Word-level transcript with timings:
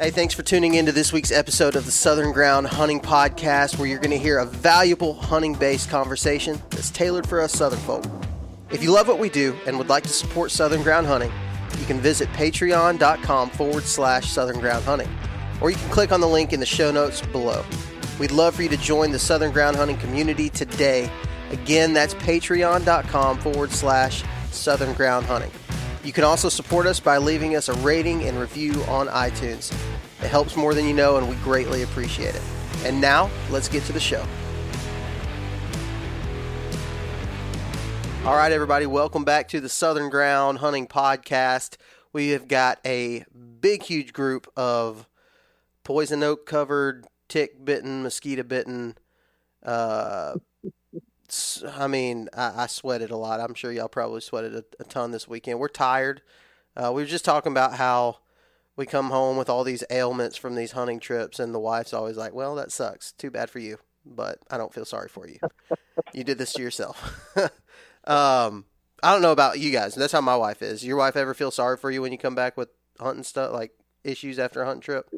Hey, 0.00 0.12
thanks 0.12 0.32
for 0.32 0.44
tuning 0.44 0.74
in 0.74 0.86
to 0.86 0.92
this 0.92 1.12
week's 1.12 1.32
episode 1.32 1.74
of 1.74 1.84
the 1.84 1.90
Southern 1.90 2.30
Ground 2.30 2.68
Hunting 2.68 3.00
Podcast, 3.00 3.78
where 3.78 3.88
you're 3.88 3.98
going 3.98 4.12
to 4.12 4.18
hear 4.18 4.38
a 4.38 4.46
valuable 4.46 5.12
hunting 5.12 5.54
based 5.54 5.90
conversation 5.90 6.62
that's 6.70 6.90
tailored 6.90 7.28
for 7.28 7.40
us 7.40 7.52
Southern 7.52 7.80
folk. 7.80 8.04
If 8.70 8.80
you 8.80 8.92
love 8.92 9.08
what 9.08 9.18
we 9.18 9.28
do 9.28 9.56
and 9.66 9.76
would 9.76 9.88
like 9.88 10.04
to 10.04 10.08
support 10.08 10.52
Southern 10.52 10.84
Ground 10.84 11.08
Hunting, 11.08 11.32
you 11.80 11.84
can 11.84 11.98
visit 11.98 12.28
patreon.com 12.28 13.50
forward 13.50 13.82
slash 13.82 14.30
Southern 14.30 14.60
Ground 14.60 14.84
Hunting, 14.84 15.08
or 15.60 15.68
you 15.68 15.76
can 15.76 15.90
click 15.90 16.12
on 16.12 16.20
the 16.20 16.28
link 16.28 16.52
in 16.52 16.60
the 16.60 16.66
show 16.66 16.92
notes 16.92 17.20
below. 17.20 17.64
We'd 18.20 18.30
love 18.30 18.54
for 18.54 18.62
you 18.62 18.68
to 18.68 18.76
join 18.76 19.10
the 19.10 19.18
Southern 19.18 19.50
Ground 19.50 19.76
Hunting 19.76 19.96
community 19.96 20.48
today. 20.48 21.10
Again, 21.50 21.92
that's 21.92 22.14
patreon.com 22.14 23.38
forward 23.38 23.72
slash 23.72 24.22
Southern 24.52 24.92
Ground 24.92 25.26
Hunting. 25.26 25.50
You 26.04 26.12
can 26.12 26.22
also 26.22 26.48
support 26.48 26.86
us 26.86 27.00
by 27.00 27.18
leaving 27.18 27.56
us 27.56 27.68
a 27.68 27.74
rating 27.74 28.24
and 28.24 28.38
review 28.38 28.82
on 28.84 29.08
iTunes. 29.08 29.72
It 30.22 30.28
helps 30.28 30.54
more 30.56 30.72
than 30.72 30.86
you 30.86 30.94
know, 30.94 31.16
and 31.16 31.28
we 31.28 31.34
greatly 31.36 31.82
appreciate 31.82 32.36
it. 32.36 32.42
And 32.84 33.00
now, 33.00 33.28
let's 33.50 33.68
get 33.68 33.82
to 33.84 33.92
the 33.92 34.00
show. 34.00 34.24
All 38.24 38.36
right, 38.36 38.52
everybody, 38.52 38.86
welcome 38.86 39.24
back 39.24 39.48
to 39.48 39.60
the 39.60 39.68
Southern 39.68 40.08
Ground 40.08 40.58
Hunting 40.58 40.86
Podcast. 40.86 41.76
We 42.12 42.28
have 42.28 42.46
got 42.46 42.78
a 42.84 43.24
big, 43.60 43.82
huge 43.82 44.12
group 44.12 44.46
of 44.56 45.08
poison 45.82 46.22
oak 46.22 46.46
covered, 46.46 47.06
tick 47.28 47.64
bitten, 47.64 48.02
mosquito 48.04 48.44
bitten, 48.44 48.98
uh, 49.64 50.34
I 51.76 51.86
mean, 51.86 52.28
I, 52.34 52.64
I, 52.64 52.66
sweated 52.66 53.10
a 53.10 53.16
lot. 53.16 53.40
I'm 53.40 53.54
sure 53.54 53.70
y'all 53.70 53.88
probably 53.88 54.20
sweated 54.20 54.54
a, 54.54 54.64
a 54.80 54.84
ton 54.84 55.10
this 55.10 55.28
weekend. 55.28 55.58
We're 55.58 55.68
tired. 55.68 56.22
Uh, 56.76 56.92
we 56.92 57.02
were 57.02 57.08
just 57.08 57.24
talking 57.24 57.52
about 57.52 57.74
how 57.74 58.18
we 58.76 58.86
come 58.86 59.10
home 59.10 59.36
with 59.36 59.50
all 59.50 59.64
these 59.64 59.84
ailments 59.90 60.36
from 60.36 60.54
these 60.54 60.72
hunting 60.72 61.00
trips, 61.00 61.38
and 61.38 61.54
the 61.54 61.58
wife's 61.58 61.92
always 61.92 62.16
like, 62.16 62.32
"Well, 62.32 62.54
that 62.54 62.72
sucks. 62.72 63.12
Too 63.12 63.30
bad 63.30 63.50
for 63.50 63.58
you, 63.58 63.78
but 64.06 64.38
I 64.50 64.56
don't 64.56 64.72
feel 64.72 64.84
sorry 64.84 65.08
for 65.08 65.28
you. 65.28 65.38
you 66.14 66.24
did 66.24 66.38
this 66.38 66.52
to 66.54 66.62
yourself." 66.62 67.28
um, 68.04 68.64
I 69.02 69.12
don't 69.12 69.22
know 69.22 69.32
about 69.32 69.58
you 69.58 69.70
guys. 69.70 69.94
That's 69.94 70.12
how 70.12 70.20
my 70.20 70.36
wife 70.36 70.62
is. 70.62 70.84
Your 70.84 70.96
wife 70.96 71.16
ever 71.16 71.34
feel 71.34 71.50
sorry 71.50 71.76
for 71.76 71.90
you 71.90 72.00
when 72.02 72.12
you 72.12 72.18
come 72.18 72.34
back 72.34 72.56
with 72.56 72.68
hunting 72.98 73.24
stuff, 73.24 73.52
like 73.52 73.72
issues 74.04 74.38
after 74.38 74.62
a 74.62 74.66
hunting 74.66 74.80
trip? 74.80 75.08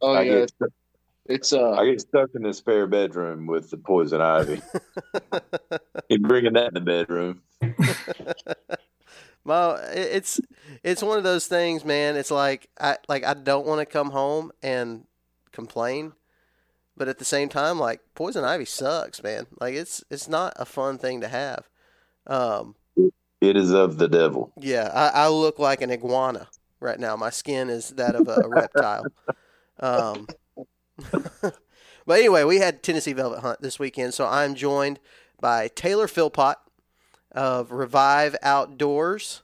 Oh 0.00 0.20
yeah, 0.20 0.46
it's 1.26 1.52
uh, 1.52 1.72
I 1.72 1.86
get 1.86 2.00
stuck 2.00 2.30
in 2.34 2.42
the 2.42 2.52
spare 2.52 2.86
bedroom 2.86 3.46
with 3.46 3.70
the 3.70 3.76
poison 3.76 4.20
ivy. 4.20 4.60
He's 6.08 6.18
bringing 6.18 6.54
that 6.54 6.68
in 6.68 6.74
the 6.74 6.80
bedroom. 6.80 7.42
well, 9.44 9.80
it's 9.92 10.40
it's 10.82 11.02
one 11.02 11.18
of 11.18 11.24
those 11.24 11.46
things, 11.46 11.84
man. 11.84 12.16
It's 12.16 12.30
like 12.30 12.68
I 12.80 12.96
like 13.08 13.24
I 13.24 13.34
don't 13.34 13.66
want 13.66 13.80
to 13.80 13.86
come 13.86 14.10
home 14.10 14.50
and 14.62 15.06
complain, 15.52 16.12
but 16.96 17.08
at 17.08 17.18
the 17.18 17.24
same 17.24 17.48
time, 17.48 17.78
like 17.78 18.00
poison 18.14 18.44
ivy 18.44 18.64
sucks, 18.64 19.22
man. 19.22 19.46
Like 19.60 19.74
it's 19.74 20.02
it's 20.10 20.28
not 20.28 20.54
a 20.56 20.64
fun 20.64 20.98
thing 20.98 21.20
to 21.20 21.28
have. 21.28 21.68
Um, 22.26 22.74
it 23.40 23.56
is 23.56 23.72
of 23.72 23.98
the 23.98 24.08
devil. 24.08 24.52
Yeah, 24.56 24.90
I, 24.92 25.24
I 25.24 25.28
look 25.28 25.58
like 25.60 25.82
an 25.82 25.90
iguana 25.90 26.48
right 26.80 26.98
now. 26.98 27.14
My 27.16 27.30
skin 27.30 27.70
is 27.70 27.90
that 27.90 28.16
of 28.16 28.26
a, 28.28 28.42
a 28.44 28.48
reptile. 28.48 29.06
Um, 29.80 30.28
but 31.42 32.18
anyway, 32.18 32.44
we 32.44 32.58
had 32.58 32.82
Tennessee 32.82 33.12
Velvet 33.12 33.40
Hunt 33.40 33.60
this 33.60 33.78
weekend, 33.78 34.14
so 34.14 34.26
I'm 34.26 34.54
joined 34.54 34.98
by 35.40 35.68
Taylor 35.68 36.06
Philpott 36.06 36.56
of 37.32 37.72
Revive 37.72 38.36
Outdoors, 38.42 39.42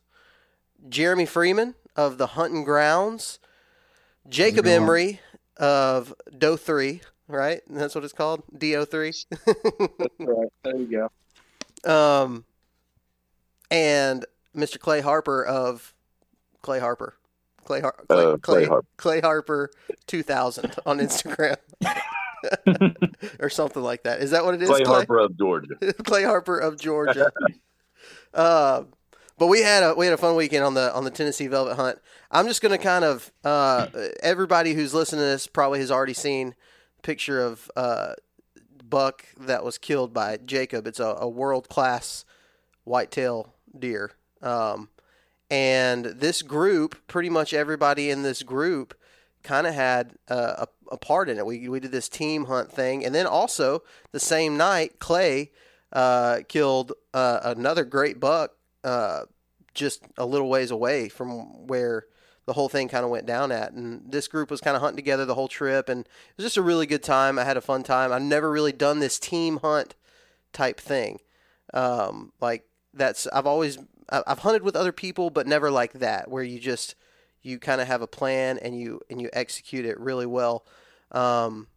Jeremy 0.88 1.26
Freeman 1.26 1.74
of 1.96 2.18
the 2.18 2.28
Hunting 2.28 2.64
Grounds, 2.64 3.38
Jacob 4.28 4.66
Emery 4.66 5.20
of 5.56 6.14
Do 6.36 6.56
Three, 6.56 7.00
right? 7.26 7.60
That's 7.68 7.94
what 7.94 8.04
it's 8.04 8.12
called, 8.12 8.42
Do 8.56 8.84
Three. 8.84 9.12
right. 10.18 10.48
There 10.62 10.76
you 10.76 11.10
go. 11.84 11.92
Um, 11.92 12.44
and 13.70 14.24
Mr. 14.56 14.78
Clay 14.78 15.00
Harper 15.00 15.44
of 15.44 15.94
Clay 16.62 16.80
Harper. 16.80 17.17
Clay, 17.68 17.80
Har- 17.82 17.96
Clay, 18.08 18.24
uh, 18.24 18.36
Clay, 18.38 18.38
Clay, 18.40 18.64
Harper. 18.64 18.88
Clay 18.96 19.20
Harper 19.20 19.70
2000 20.06 20.74
on 20.86 21.00
Instagram. 21.00 21.56
or 23.40 23.50
something 23.50 23.82
like 23.82 24.04
that. 24.04 24.22
Is 24.22 24.30
that 24.30 24.42
what 24.46 24.54
it 24.54 24.62
is? 24.62 24.70
Clay, 24.70 24.84
Clay? 24.84 24.94
Harper 24.94 25.18
of 25.18 25.36
Georgia. 25.36 25.74
Clay 26.04 26.24
Harper 26.24 26.58
of 26.58 26.80
Georgia. 26.80 27.30
uh, 28.32 28.84
but 29.38 29.48
we 29.48 29.60
had 29.60 29.82
a 29.82 29.92
we 29.94 30.06
had 30.06 30.14
a 30.14 30.16
fun 30.16 30.34
weekend 30.34 30.64
on 30.64 30.72
the 30.72 30.94
on 30.94 31.04
the 31.04 31.10
Tennessee 31.10 31.46
Velvet 31.46 31.74
Hunt. 31.74 31.98
I'm 32.30 32.46
just 32.46 32.62
going 32.62 32.72
to 32.72 32.82
kind 32.82 33.04
of 33.04 33.30
uh, 33.44 33.88
everybody 34.22 34.72
who's 34.72 34.94
listening 34.94 35.20
to 35.20 35.26
this 35.26 35.46
probably 35.46 35.80
has 35.80 35.90
already 35.90 36.14
seen 36.14 36.54
a 36.98 37.02
picture 37.02 37.38
of 37.44 37.70
uh, 37.76 38.14
buck 38.82 39.26
that 39.38 39.62
was 39.62 39.76
killed 39.76 40.14
by 40.14 40.38
Jacob. 40.38 40.86
It's 40.86 41.00
a, 41.00 41.16
a 41.18 41.28
world 41.28 41.68
class 41.68 42.24
whitetail 42.84 43.52
deer. 43.78 44.12
Um, 44.40 44.88
and 45.50 46.04
this 46.04 46.42
group, 46.42 47.06
pretty 47.06 47.30
much 47.30 47.54
everybody 47.54 48.10
in 48.10 48.22
this 48.22 48.42
group, 48.42 48.94
kind 49.42 49.66
of 49.66 49.74
had 49.74 50.14
a, 50.28 50.66
a, 50.90 50.96
part 50.96 51.28
in 51.28 51.38
it. 51.38 51.46
We, 51.46 51.68
we 51.68 51.80
did 51.80 51.92
this 51.92 52.08
team 52.08 52.46
hunt 52.46 52.70
thing. 52.70 53.04
And 53.04 53.14
then 53.14 53.26
also, 53.26 53.82
the 54.12 54.20
same 54.20 54.56
night, 54.56 54.98
Clay 54.98 55.52
uh, 55.92 56.40
killed 56.48 56.92
uh, 57.14 57.40
another 57.44 57.84
great 57.84 58.20
buck 58.20 58.52
uh, 58.84 59.22
just 59.74 60.02
a 60.18 60.26
little 60.26 60.48
ways 60.48 60.70
away 60.70 61.08
from 61.08 61.66
where 61.66 62.06
the 62.46 62.52
whole 62.52 62.68
thing 62.68 62.88
kind 62.88 63.04
of 63.04 63.10
went 63.10 63.26
down 63.26 63.52
at. 63.52 63.72
And 63.72 64.10
this 64.10 64.28
group 64.28 64.50
was 64.50 64.60
kind 64.60 64.76
of 64.76 64.82
hunting 64.82 64.96
together 64.96 65.24
the 65.24 65.34
whole 65.34 65.48
trip. 65.48 65.88
And 65.88 66.00
it 66.02 66.36
was 66.36 66.44
just 66.44 66.56
a 66.56 66.62
really 66.62 66.86
good 66.86 67.02
time. 67.02 67.38
I 67.38 67.44
had 67.44 67.56
a 67.56 67.62
fun 67.62 67.82
time. 67.82 68.12
I've 68.12 68.22
never 68.22 68.50
really 68.50 68.72
done 68.72 68.98
this 68.98 69.18
team 69.18 69.58
hunt 69.58 69.94
type 70.52 70.80
thing. 70.80 71.20
Um, 71.72 72.32
like, 72.40 72.64
that's, 72.92 73.26
I've 73.28 73.46
always 73.46 73.78
I've 74.10 74.40
hunted 74.40 74.62
with 74.62 74.76
other 74.76 74.92
people, 74.92 75.30
but 75.30 75.46
never 75.46 75.70
like 75.70 75.94
that, 75.94 76.30
where 76.30 76.42
you 76.42 76.58
just 76.58 76.94
you 77.42 77.58
kind 77.58 77.80
of 77.80 77.86
have 77.86 78.02
a 78.02 78.06
plan 78.06 78.58
and 78.58 78.78
you 78.78 79.00
and 79.10 79.20
you 79.20 79.30
execute 79.32 79.84
it 79.84 79.98
really 79.98 80.26
well. 80.26 80.64
Um, 81.12 81.68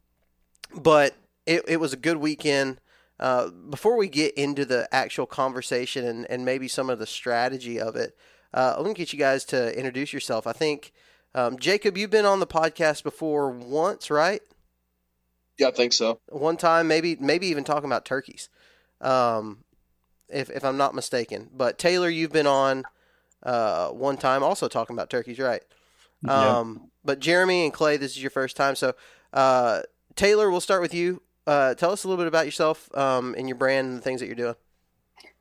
but 0.76 1.16
it, 1.46 1.64
it 1.68 1.78
was 1.78 1.94
a 1.94 1.98
good 1.98 2.18
weekend. 2.18 2.80
Uh, 3.20 3.50
before 3.50 3.98
we 3.98 4.08
get 4.08 4.34
into 4.34 4.66
the 4.66 4.88
actual 4.92 5.28
conversation 5.28 6.06
and, 6.06 6.26
and 6.30 6.44
maybe 6.44 6.68
some 6.68 6.90
of 6.90 6.98
the 6.98 7.06
strategy 7.06 7.80
of 7.80 7.96
it, 7.96 8.18
uh, 8.54 8.76
let 8.78 8.88
me 8.88 8.94
get 8.94 9.14
you 9.14 9.20
guys 9.20 9.46
to 9.46 9.78
introduce 9.78 10.12
yourself. 10.12 10.48
I 10.48 10.54
think 10.54 10.92
um, 11.36 11.60
Jacob, 11.60 11.98
you've 11.98 12.10
been 12.10 12.26
on 12.26 12.40
the 12.40 12.48
podcast 12.48 13.04
before 13.04 13.52
once, 13.52 14.10
right? 14.10 14.42
Yeah, 15.58 15.68
I 15.68 15.72
think 15.72 15.94
so. 15.94 16.20
One 16.30 16.58
time, 16.58 16.88
maybe 16.88 17.16
maybe 17.20 17.48
even 17.48 17.64
talking 17.64 17.86
about 17.86 18.06
turkeys. 18.06 18.50
Um, 19.00 19.60
if 20.32 20.50
if 20.50 20.64
I'm 20.64 20.78
not 20.78 20.96
mistaken. 20.96 21.50
But 21.56 21.78
Taylor, 21.78 22.10
you've 22.10 22.32
been 22.32 22.48
on 22.48 22.84
uh, 23.44 23.90
one 23.90 24.18
time, 24.18 24.44
also 24.44 24.68
talking 24.68 24.96
about 24.96 25.10
turkeys, 25.10 25.40
right? 25.40 25.64
Um, 26.28 26.80
yeah. 26.82 26.88
But 27.04 27.20
Jeremy 27.20 27.64
and 27.64 27.74
Clay, 27.74 27.98
this 27.98 28.12
is 28.12 28.22
your 28.22 28.32
first 28.32 28.56
time. 28.56 28.76
So 28.76 28.94
uh, 29.34 29.82
Taylor, 30.16 30.50
we'll 30.52 30.62
start 30.62 30.82
with 30.82 30.94
you. 30.94 31.22
Uh, 31.48 31.74
tell 31.74 31.92
us 31.92 32.04
a 32.04 32.08
little 32.08 32.22
bit 32.22 32.28
about 32.28 32.46
yourself 32.46 32.96
um, 32.96 33.34
and 33.38 33.48
your 33.48 33.58
brand 33.58 33.88
and 33.88 33.98
the 33.98 34.02
things 34.02 34.20
that 34.20 34.28
you're 34.28 34.36
doing. 34.36 34.56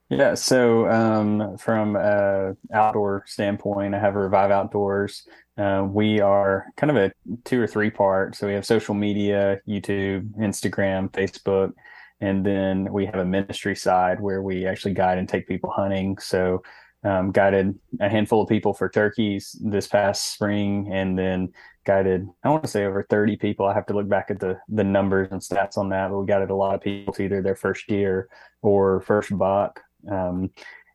Yeah, 0.08 0.34
so 0.34 0.90
um, 0.90 1.56
from 1.56 1.94
an 1.94 2.56
outdoor 2.72 3.22
standpoint, 3.26 3.94
I 3.94 4.00
have 4.00 4.16
Revive 4.16 4.50
Outdoors. 4.50 5.25
Uh, 5.56 5.86
we 5.88 6.20
are 6.20 6.66
kind 6.76 6.90
of 6.90 6.96
a 6.96 7.12
two 7.44 7.60
or 7.60 7.69
three 7.69 7.90
part. 7.90 8.34
So 8.34 8.48
we 8.48 8.54
have 8.54 8.66
social 8.66 8.94
media, 8.94 9.60
YouTube, 9.69 10.34
Instagram, 10.36 11.10
Facebook, 11.10 11.75
and 12.20 12.44
then 12.44 12.93
we 12.93 13.06
have 13.06 13.17
a 13.17 13.25
ministry 13.25 13.75
side 13.75 14.20
where 14.20 14.43
we 14.43 14.67
actually 14.67 14.94
guide 14.94 15.19
and 15.19 15.28
take 15.28 15.49
people 15.49 15.70
hunting. 15.70 16.19
So 16.19 16.62
um, 17.02 17.32
guided 17.32 17.78
a 18.00 18.08
handful 18.08 18.43
of 18.43 18.49
people 18.49 18.75
for 18.75 18.88
turkeys 18.88 19.56
this 19.61 19.87
past 19.87 20.32
spring, 20.32 20.90
and 20.93 21.19
then 21.19 21.52
guided 21.87 22.28
I 22.44 22.50
want 22.50 22.62
to 22.62 22.69
say 22.69 22.84
over 22.84 23.06
30 23.08 23.37
people. 23.37 23.67
I 23.67 23.75
have 23.75 23.87
to 23.87 23.94
look 23.94 24.08
back 24.08 24.31
at 24.31 24.38
the 24.38 24.58
the 24.69 24.84
numbers 24.84 25.28
and 25.31 25.40
stats 25.40 25.78
on 25.78 25.88
that, 25.90 26.11
but 26.11 26.20
we 26.20 26.26
guided 26.26 26.50
a 26.50 26.55
lot 26.55 26.75
of 26.75 26.82
people 26.82 27.14
to 27.14 27.22
either 27.22 27.40
their 27.40 27.56
first 27.56 27.90
year 27.90 28.28
or 28.62 29.00
first 29.00 29.37
buck. 29.37 29.81
Um, 30.11 30.50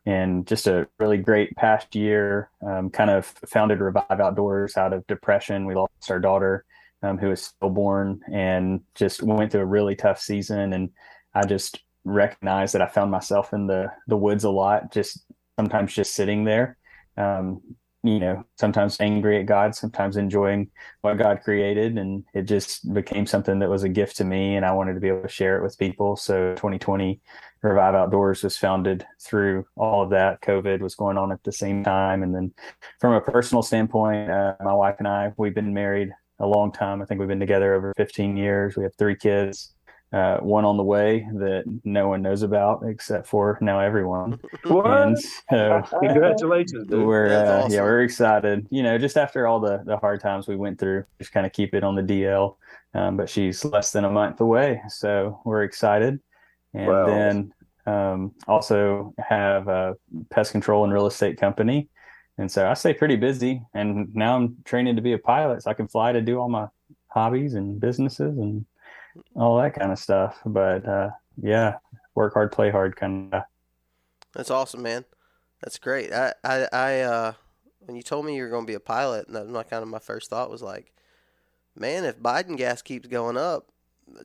and 0.06 0.46
just 0.46 0.68
a 0.68 0.88
really 1.00 1.18
great 1.18 1.56
past 1.56 1.96
year. 1.96 2.50
Um, 2.66 2.90
kind 2.90 3.10
of 3.10 3.26
founded 3.48 3.80
Revive 3.80 4.20
Outdoors 4.20 4.78
out 4.78 4.94
of 4.94 5.06
depression. 5.08 5.66
We 5.66 5.76
lost 5.76 6.12
our 6.12 6.20
daughter, 6.20 6.66
um, 7.02 7.18
who 7.18 7.30
was 7.30 7.42
stillborn, 7.42 8.22
and 8.32 8.82
just 8.94 9.24
went 9.24 9.52
through 9.52 9.62
a 9.62 9.66
really 9.66 9.96
tough 9.96 10.20
season. 10.20 10.74
And 10.74 10.90
I 11.36 11.46
just 11.46 11.80
recognized 12.04 12.74
that 12.74 12.82
I 12.82 12.88
found 12.88 13.12
myself 13.12 13.54
in 13.54 13.68
the 13.68 13.92
the 14.08 14.18
woods 14.18 14.44
a 14.44 14.50
lot, 14.50 14.92
just 14.92 15.26
sometimes 15.58 15.94
just 15.94 16.14
sitting 16.14 16.46
there. 16.46 16.78
Um, 17.18 17.62
you 18.06 18.20
know, 18.20 18.44
sometimes 18.58 18.98
angry 19.00 19.40
at 19.40 19.48
God, 19.48 19.74
sometimes 19.74 20.16
enjoying 20.16 20.70
what 21.02 21.18
God 21.18 21.42
created. 21.44 21.98
And 21.98 22.24
it 22.36 22.44
just 22.44 22.94
became 22.94 23.26
something 23.26 23.58
that 23.60 23.70
was 23.70 23.82
a 23.82 23.90
gift 23.90 24.18
to 24.18 24.24
me. 24.24 24.56
And 24.56 24.66
I 24.66 24.74
wanted 24.74 24.94
to 24.94 25.00
be 25.00 25.08
able 25.08 25.24
to 25.24 25.28
share 25.28 25.58
it 25.58 25.64
with 25.64 25.80
people. 25.80 26.16
So 26.16 26.54
2020 26.54 27.20
Revive 27.64 27.96
Outdoors 27.96 28.44
was 28.44 28.58
founded 28.58 29.08
through 29.20 29.66
all 29.76 30.04
of 30.04 30.12
that. 30.12 30.42
COVID 30.42 30.82
was 30.82 30.94
going 30.94 31.18
on 31.18 31.32
at 31.32 31.44
the 31.44 31.52
same 31.52 31.84
time. 31.84 32.22
And 32.22 32.36
then 32.36 32.54
from 33.00 33.14
a 33.14 33.22
personal 33.22 33.64
standpoint, 33.64 34.30
uh, 34.30 34.54
my 34.64 34.74
wife 34.74 34.98
and 35.00 35.08
I, 35.08 35.34
we've 35.38 35.56
been 35.56 35.74
married 35.74 36.12
a 36.40 36.46
long 36.46 36.72
time. 36.72 37.02
I 37.02 37.06
think 37.06 37.20
we've 37.20 37.28
been 37.28 37.40
together 37.40 37.74
over 37.74 37.92
15 37.98 38.38
years. 38.38 38.78
We 38.78 38.84
have 38.84 38.96
three 38.96 39.16
kids 39.16 39.75
uh, 40.16 40.38
one 40.38 40.64
on 40.64 40.78
the 40.78 40.84
way 40.84 41.28
that 41.34 41.66
no 41.84 42.08
one 42.08 42.22
knows 42.22 42.42
about 42.42 42.84
except 42.88 43.28
for 43.28 43.58
now 43.62 43.80
everyone. 43.80 44.40
What? 44.64 44.86
And 44.90 45.20
so 45.20 45.84
Congratulations, 46.02 46.88
dude. 46.90 47.06
we're 47.06 47.28
uh, 47.34 47.58
awesome. 47.64 47.72
yeah 47.74 47.82
we're 47.82 48.02
excited. 48.02 48.66
You 48.72 48.82
know, 48.84 48.98
just 48.98 49.18
after 49.18 49.46
all 49.46 49.60
the 49.60 49.84
the 49.86 49.98
hard 49.98 50.22
times 50.22 50.48
we 50.48 50.56
went 50.56 50.80
through, 50.80 51.04
just 51.20 51.32
kind 51.34 51.46
of 51.46 51.52
keep 51.52 51.74
it 51.76 51.84
on 51.84 51.96
the 51.96 52.02
DL. 52.02 52.56
Um, 52.94 53.18
but 53.18 53.30
she's 53.30 53.64
less 53.66 53.92
than 53.92 54.06
a 54.06 54.10
month 54.10 54.40
away, 54.40 54.82
so 54.88 55.42
we're 55.44 55.64
excited. 55.64 56.20
And 56.74 56.88
Wow. 56.88 57.06
then 57.06 57.54
um, 57.86 58.32
also 58.48 59.14
have 59.20 59.68
a 59.68 59.96
pest 60.30 60.52
control 60.54 60.86
and 60.86 60.94
real 60.94 61.08
estate 61.08 61.38
company. 61.38 61.90
And 62.38 62.50
so 62.52 62.68
I 62.70 62.74
stay 62.74 62.94
pretty 62.94 63.18
busy. 63.18 63.62
And 63.74 64.14
now 64.16 64.36
I'm 64.38 64.58
training 64.66 64.96
to 64.96 65.02
be 65.02 65.14
a 65.14 65.18
pilot, 65.20 65.64
so 65.64 65.72
I 65.72 65.74
can 65.74 65.88
fly 65.90 66.14
to 66.14 66.22
do 66.22 66.40
all 66.40 66.50
my 66.50 66.68
hobbies 67.10 67.54
and 67.56 67.80
businesses 67.80 68.38
and 68.38 68.66
all 69.36 69.58
that 69.58 69.74
kind 69.74 69.92
of 69.92 70.00
stuff. 70.00 70.40
But 70.46 70.88
uh, 70.88 71.10
yeah, 71.42 71.76
work 72.14 72.34
hard, 72.34 72.52
play 72.52 72.72
hard, 72.72 72.96
kind 72.96 73.34
of. 73.34 73.44
That's 74.34 74.52
awesome, 74.52 74.82
man. 74.82 75.06
That's 75.62 75.80
great. 75.80 76.12
I, 76.12 76.34
I, 76.44 76.68
I 76.72 77.00
uh, 77.02 77.34
when 77.80 77.96
you 77.96 78.04
told 78.04 78.26
me 78.26 78.36
you 78.36 78.44
were 78.44 78.50
going 78.50 78.66
to 78.66 78.72
be 78.72 78.76
a 78.76 78.80
pilot, 78.80 79.28
and 79.28 79.36
that 79.36 79.44
was 79.44 79.52
my 79.52 79.64
kind 79.64 79.84
of 79.84 79.90
my 79.90 80.00
first 80.00 80.30
thought 80.30 80.50
was 80.50 80.62
like, 80.62 80.92
man, 81.76 82.06
if 82.06 82.20
Biden 82.20 82.58
gas 82.58 82.82
keeps 82.82 83.08
going 83.08 83.38
up, 83.38 83.70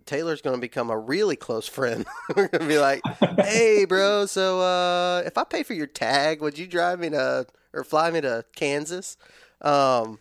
Taylor's 0.05 0.43
going 0.43 0.57
to 0.57 0.61
become 0.61 0.91
a 0.91 0.99
really 0.99 1.37
close 1.37 1.67
friend. 1.67 2.05
we're 2.37 2.49
going 2.49 2.63
to 2.63 2.69
be 2.69 2.79
like, 2.79 3.01
hey, 3.39 3.85
bro, 3.89 4.27
so 4.27 4.61
uh, 4.61 5.23
if 5.25 5.39
I 5.39 5.45
pay 5.45 5.63
for 5.63 5.75
your 5.75 5.87
tag, 5.87 6.41
would 6.41 6.59
you 6.59 6.67
drive 6.67 7.01
me 7.01 7.11
to 7.11 7.47
or 7.73 7.85
fly 7.85 8.11
me 8.11 8.21
to 8.21 8.45
Kansas? 8.55 9.17
Um, 9.61 10.19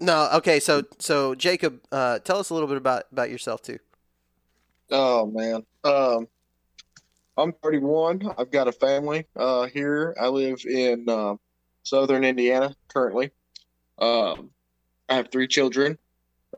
no, 0.00 0.28
okay. 0.34 0.60
So, 0.60 0.84
so 0.98 1.34
Jacob, 1.34 1.80
uh, 1.92 2.18
tell 2.20 2.38
us 2.38 2.50
a 2.50 2.54
little 2.54 2.68
bit 2.68 2.76
about 2.76 3.04
about 3.12 3.30
yourself 3.30 3.62
too. 3.62 3.78
Oh 4.90 5.26
man. 5.26 5.64
Um, 5.84 6.26
I'm 7.36 7.52
31. 7.62 8.34
I've 8.36 8.50
got 8.50 8.68
a 8.68 8.72
family 8.72 9.26
uh, 9.36 9.66
here. 9.66 10.14
I 10.20 10.28
live 10.28 10.60
in 10.66 11.08
uh, 11.08 11.36
southern 11.82 12.24
Indiana 12.24 12.74
currently. 12.88 13.30
Um, 13.98 14.50
I 15.08 15.14
have 15.14 15.30
three 15.30 15.46
children. 15.48 15.98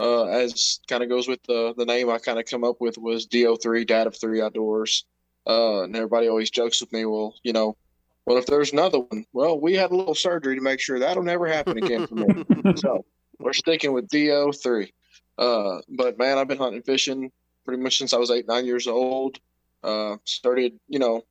Uh, 0.00 0.24
as 0.24 0.80
kind 0.88 1.02
of 1.02 1.10
goes 1.10 1.28
with 1.28 1.42
the 1.42 1.74
the 1.76 1.84
name 1.84 2.08
I 2.08 2.18
kind 2.18 2.38
of 2.38 2.46
come 2.46 2.64
up 2.64 2.80
with 2.80 2.96
was 2.96 3.26
Do3, 3.26 3.86
Dad 3.86 4.06
of 4.06 4.18
Three 4.18 4.40
Outdoors. 4.40 5.04
Uh, 5.46 5.82
and 5.82 5.94
everybody 5.94 6.28
always 6.28 6.50
jokes 6.50 6.80
with 6.80 6.92
me, 6.92 7.04
well, 7.04 7.34
you 7.42 7.52
know, 7.52 7.76
well, 8.24 8.38
if 8.38 8.46
there's 8.46 8.72
another 8.72 9.00
one? 9.00 9.26
Well, 9.32 9.60
we 9.60 9.74
had 9.74 9.90
a 9.90 9.96
little 9.96 10.14
surgery 10.14 10.54
to 10.54 10.62
make 10.62 10.78
sure 10.78 10.98
that'll 10.98 11.24
never 11.24 11.46
happen 11.46 11.76
again 11.78 12.06
for 12.06 12.14
me. 12.14 12.44
so 12.76 13.04
we're 13.40 13.52
sticking 13.52 13.92
with 13.92 14.08
Do3. 14.08 14.92
Uh, 15.36 15.78
but 15.88 16.18
man, 16.18 16.38
I've 16.38 16.46
been 16.46 16.58
hunting 16.58 16.82
fishing 16.82 17.32
pretty 17.64 17.82
much 17.82 17.98
since 17.98 18.12
I 18.12 18.18
was 18.18 18.30
eight, 18.30 18.48
nine 18.48 18.66
years 18.66 18.86
old. 18.86 19.38
Uh, 19.82 20.16
started, 20.24 20.78
you 20.88 20.98
know, 20.98 21.22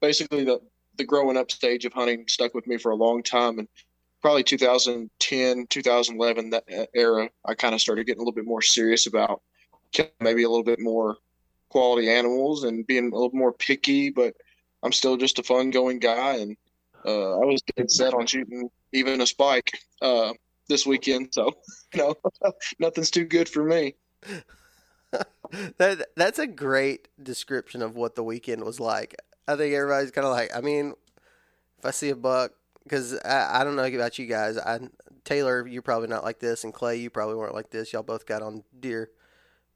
basically 0.00 0.44
the, 0.44 0.60
the 0.96 1.04
growing 1.04 1.36
up 1.36 1.50
stage 1.50 1.84
of 1.84 1.92
hunting 1.92 2.24
stuck 2.28 2.54
with 2.54 2.66
me 2.66 2.78
for 2.78 2.92
a 2.92 2.96
long 2.96 3.22
time. 3.22 3.58
And 3.58 3.68
probably 4.20 4.44
2010, 4.44 5.66
2011, 5.68 6.50
that 6.50 6.64
era, 6.94 7.28
I 7.44 7.54
kind 7.54 7.74
of 7.74 7.80
started 7.80 8.06
getting 8.06 8.20
a 8.20 8.22
little 8.22 8.32
bit 8.32 8.46
more 8.46 8.62
serious 8.62 9.06
about 9.06 9.42
maybe 10.20 10.42
a 10.42 10.48
little 10.48 10.64
bit 10.64 10.80
more 10.80 11.16
quality 11.68 12.10
animals 12.10 12.64
and 12.64 12.86
being 12.86 13.12
a 13.12 13.14
little 13.14 13.30
more 13.32 13.52
picky, 13.52 14.10
but 14.10 14.34
I'm 14.82 14.92
still 14.92 15.16
just 15.16 15.38
a 15.38 15.42
fun 15.42 15.70
going 15.70 15.98
guy. 15.98 16.36
And 16.36 16.56
uh, 17.04 17.40
I 17.40 17.44
was 17.44 17.62
dead 17.76 17.90
set 17.90 18.14
on 18.14 18.26
shooting 18.26 18.70
even 18.92 19.20
a 19.20 19.26
spike 19.26 19.70
uh, 20.02 20.32
this 20.68 20.86
weekend. 20.86 21.28
So, 21.32 21.52
you 21.94 22.00
know, 22.00 22.14
nothing's 22.78 23.10
too 23.10 23.24
good 23.24 23.48
for 23.48 23.64
me. 23.64 23.94
that 25.78 26.06
that's 26.16 26.38
a 26.38 26.46
great 26.46 27.08
description 27.22 27.82
of 27.82 27.96
what 27.96 28.14
the 28.14 28.24
weekend 28.24 28.64
was 28.64 28.80
like. 28.80 29.16
I 29.46 29.56
think 29.56 29.74
everybody's 29.74 30.10
kind 30.10 30.26
of 30.26 30.32
like, 30.32 30.54
I 30.54 30.60
mean, 30.60 30.94
if 31.78 31.86
I 31.86 31.90
see 31.90 32.10
a 32.10 32.16
buck, 32.16 32.52
because 32.82 33.18
I, 33.24 33.60
I 33.60 33.64
don't 33.64 33.76
know 33.76 33.84
about 33.84 34.18
you 34.18 34.26
guys. 34.26 34.58
I 34.58 34.80
Taylor, 35.24 35.66
you're 35.66 35.82
probably 35.82 36.08
not 36.08 36.24
like 36.24 36.38
this, 36.38 36.64
and 36.64 36.72
Clay, 36.72 36.96
you 36.96 37.10
probably 37.10 37.36
weren't 37.36 37.54
like 37.54 37.70
this. 37.70 37.92
Y'all 37.92 38.02
both 38.02 38.26
got 38.26 38.42
on 38.42 38.64
deer 38.78 39.10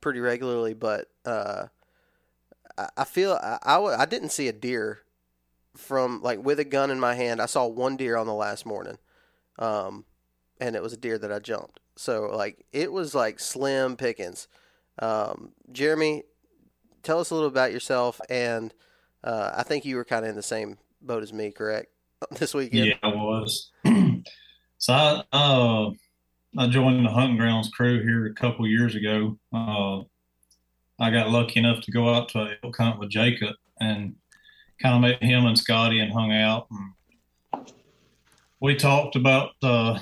pretty 0.01 0.21
regularly, 0.21 0.75
but 0.75 1.09
uh, 1.27 1.67
I, 2.77 2.83
feel 2.83 2.91
I 2.97 3.05
feel 3.05 3.33
I, 3.35 3.59
I 3.63 3.75
w- 3.75 3.97
I 3.99 4.07
didn't 4.07 4.31
see 4.31 4.49
a 4.49 4.53
deer 4.53 5.01
from 5.77 6.23
like 6.23 6.45
with 6.45 6.59
a 6.59 6.65
gun 6.65 6.91
in 6.91 7.01
my 7.01 7.15
hand. 7.15 7.41
I 7.41 7.47
saw 7.47 7.67
one 7.67 7.97
deer 7.97 8.17
on 8.17 8.27
the 8.27 8.35
last 8.35 8.67
morning, 8.67 8.99
um, 9.59 10.05
and 10.61 10.77
it 10.77 10.83
was 10.83 10.93
a 10.93 10.99
deer 10.99 11.19
that 11.19 11.33
I 11.33 11.39
jumped. 11.39 11.81
So 11.97 12.31
like 12.35 12.65
it 12.73 12.93
was 12.93 13.15
like 13.15 13.39
slim 13.39 13.97
pickings. 13.97 14.49
Um, 14.99 15.53
Jeremy, 15.71 16.25
tell 17.03 17.19
us 17.19 17.31
a 17.31 17.35
little 17.35 17.49
about 17.49 17.73
yourself, 17.73 18.21
and 18.29 18.73
uh, 19.25 19.53
I 19.55 19.63
think 19.63 19.85
you 19.85 19.97
were 19.97 20.05
kind 20.05 20.25
of 20.25 20.31
in 20.31 20.37
the 20.37 20.43
same 20.43 20.79
boat 21.01 21.23
as 21.23 21.33
me, 21.33 21.51
correct? 21.51 21.89
This 22.39 22.55
weekend. 22.55 22.87
Yeah, 22.87 22.95
I 23.03 23.09
was. 23.09 23.73
so 24.79 24.93
I 24.93 25.25
uh, 25.33 25.91
I 26.57 26.69
joined 26.69 27.05
the 27.05 27.11
hunting 27.11 27.37
grounds 27.37 27.69
crew 27.71 28.01
here 28.01 28.27
a 28.27 28.35
couple 28.35 28.65
years 28.67 28.95
ago. 28.95 29.39
Uh, 29.53 30.03
I 31.01 31.11
got 31.11 31.31
lucky 31.31 31.59
enough 31.59 31.83
to 31.83 31.91
go 31.91 32.15
out 32.15 32.29
to 32.31 32.43
a 32.43 32.55
elk 32.63 32.77
hunt 32.77 33.01
with 33.01 33.11
Jacob 33.11 33.57
and 33.81 34.15
kind 34.81 34.95
of 34.95 35.01
met 35.01 35.23
him 35.23 35.47
and 35.47 35.59
Scotty 35.59 35.99
and 35.99 36.13
hung 36.13 36.33
out. 36.33 36.69
And 36.71 37.67
we 38.61 38.77
talked 38.77 39.17
about 39.17 39.53
uh, 39.63 39.99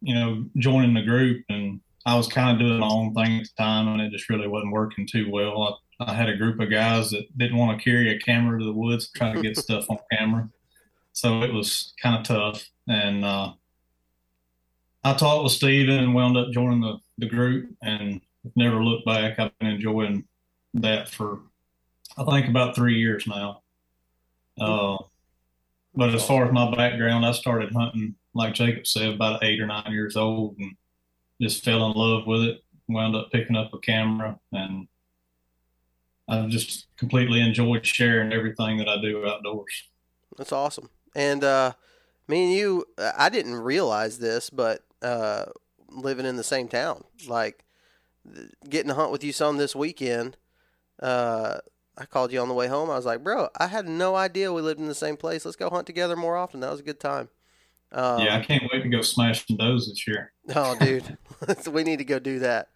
you 0.00 0.14
know 0.14 0.46
joining 0.56 0.94
the 0.94 1.02
group, 1.02 1.44
and 1.48 1.80
I 2.06 2.16
was 2.16 2.28
kind 2.28 2.50
of 2.50 2.58
doing 2.58 2.80
my 2.80 2.88
own 2.88 3.14
thing 3.14 3.40
at 3.40 3.44
the 3.44 3.62
time, 3.62 3.88
and 3.88 4.00
it 4.00 4.10
just 4.10 4.28
really 4.30 4.48
wasn't 4.48 4.72
working 4.72 5.06
too 5.06 5.30
well. 5.30 5.80
I, 6.00 6.12
I 6.12 6.14
had 6.14 6.28
a 6.28 6.36
group 6.36 6.58
of 6.60 6.70
guys 6.70 7.10
that 7.10 7.26
didn't 7.36 7.58
want 7.58 7.78
to 7.78 7.84
carry 7.84 8.10
a 8.10 8.18
camera 8.18 8.58
to 8.58 8.64
the 8.64 8.72
woods 8.72 9.08
to 9.08 9.18
try 9.18 9.34
to 9.34 9.42
get 9.42 9.56
stuff 9.58 9.84
on 9.90 9.98
camera 10.10 10.48
so 11.12 11.42
it 11.42 11.52
was 11.52 11.92
kind 12.02 12.16
of 12.16 12.24
tough. 12.24 12.68
And 12.88 13.24
uh, 13.24 13.52
I 15.04 15.14
talked 15.14 15.44
with 15.44 15.52
Steven 15.52 15.98
and 15.98 16.14
wound 16.14 16.36
up 16.36 16.50
joining 16.50 16.80
the, 16.80 16.98
the 17.18 17.26
group 17.26 17.70
and 17.82 18.20
never 18.56 18.82
looked 18.82 19.06
back. 19.06 19.38
I've 19.38 19.58
been 19.58 19.68
enjoying 19.68 20.24
that 20.74 21.08
for, 21.08 21.40
I 22.16 22.24
think, 22.24 22.48
about 22.48 22.74
three 22.74 22.98
years 22.98 23.26
now. 23.26 23.62
Uh, 24.60 24.98
but 25.94 26.14
as 26.14 26.26
far 26.26 26.46
as 26.46 26.52
my 26.52 26.74
background, 26.74 27.24
I 27.24 27.32
started 27.32 27.72
hunting, 27.72 28.14
like 28.34 28.54
Jacob 28.54 28.86
said, 28.86 29.14
about 29.14 29.42
eight 29.42 29.60
or 29.60 29.66
nine 29.66 29.90
years 29.90 30.16
old 30.16 30.56
and 30.58 30.76
just 31.40 31.64
fell 31.64 31.90
in 31.90 31.96
love 31.96 32.26
with 32.26 32.42
it. 32.42 32.64
Wound 32.88 33.14
up 33.14 33.30
picking 33.30 33.56
up 33.56 33.72
a 33.72 33.78
camera 33.78 34.38
and 34.52 34.88
I've 36.28 36.48
just 36.48 36.86
completely 36.96 37.40
enjoyed 37.40 37.84
sharing 37.84 38.32
everything 38.32 38.78
that 38.78 38.88
I 38.88 39.00
do 39.00 39.26
outdoors. 39.26 39.88
That's 40.36 40.52
awesome. 40.52 40.90
And 41.14 41.42
uh, 41.42 41.72
me 42.28 42.44
and 42.44 42.52
you, 42.52 42.86
I 42.98 43.28
didn't 43.28 43.56
realize 43.56 44.18
this, 44.18 44.48
but 44.48 44.84
uh, 45.02 45.46
living 45.88 46.26
in 46.26 46.36
the 46.36 46.44
same 46.44 46.68
town, 46.68 47.04
like 47.26 47.64
getting 48.68 48.88
to 48.88 48.94
hunt 48.94 49.10
with 49.10 49.24
you 49.24 49.32
some 49.32 49.56
this 49.56 49.74
weekend. 49.74 50.36
Uh, 51.00 51.58
I 51.98 52.06
called 52.06 52.32
you 52.32 52.40
on 52.40 52.48
the 52.48 52.54
way 52.54 52.68
home. 52.68 52.90
I 52.90 52.96
was 52.96 53.06
like, 53.06 53.24
bro, 53.24 53.48
I 53.58 53.66
had 53.66 53.88
no 53.88 54.14
idea 54.14 54.52
we 54.52 54.62
lived 54.62 54.80
in 54.80 54.86
the 54.86 54.94
same 54.94 55.16
place. 55.16 55.44
Let's 55.44 55.56
go 55.56 55.68
hunt 55.68 55.86
together 55.86 56.16
more 56.16 56.36
often. 56.36 56.60
That 56.60 56.70
was 56.70 56.80
a 56.80 56.84
good 56.84 57.00
time. 57.00 57.28
Um, 57.92 58.20
yeah, 58.22 58.36
I 58.36 58.40
can't 58.44 58.62
wait 58.72 58.82
to 58.82 58.88
go 58.88 59.02
smash 59.02 59.44
those 59.46 59.88
this 59.88 60.06
year. 60.06 60.32
Oh, 60.54 60.76
dude, 60.78 61.16
we 61.72 61.82
need 61.82 61.98
to 61.98 62.04
go 62.04 62.18
do 62.18 62.38
that. 62.40 62.68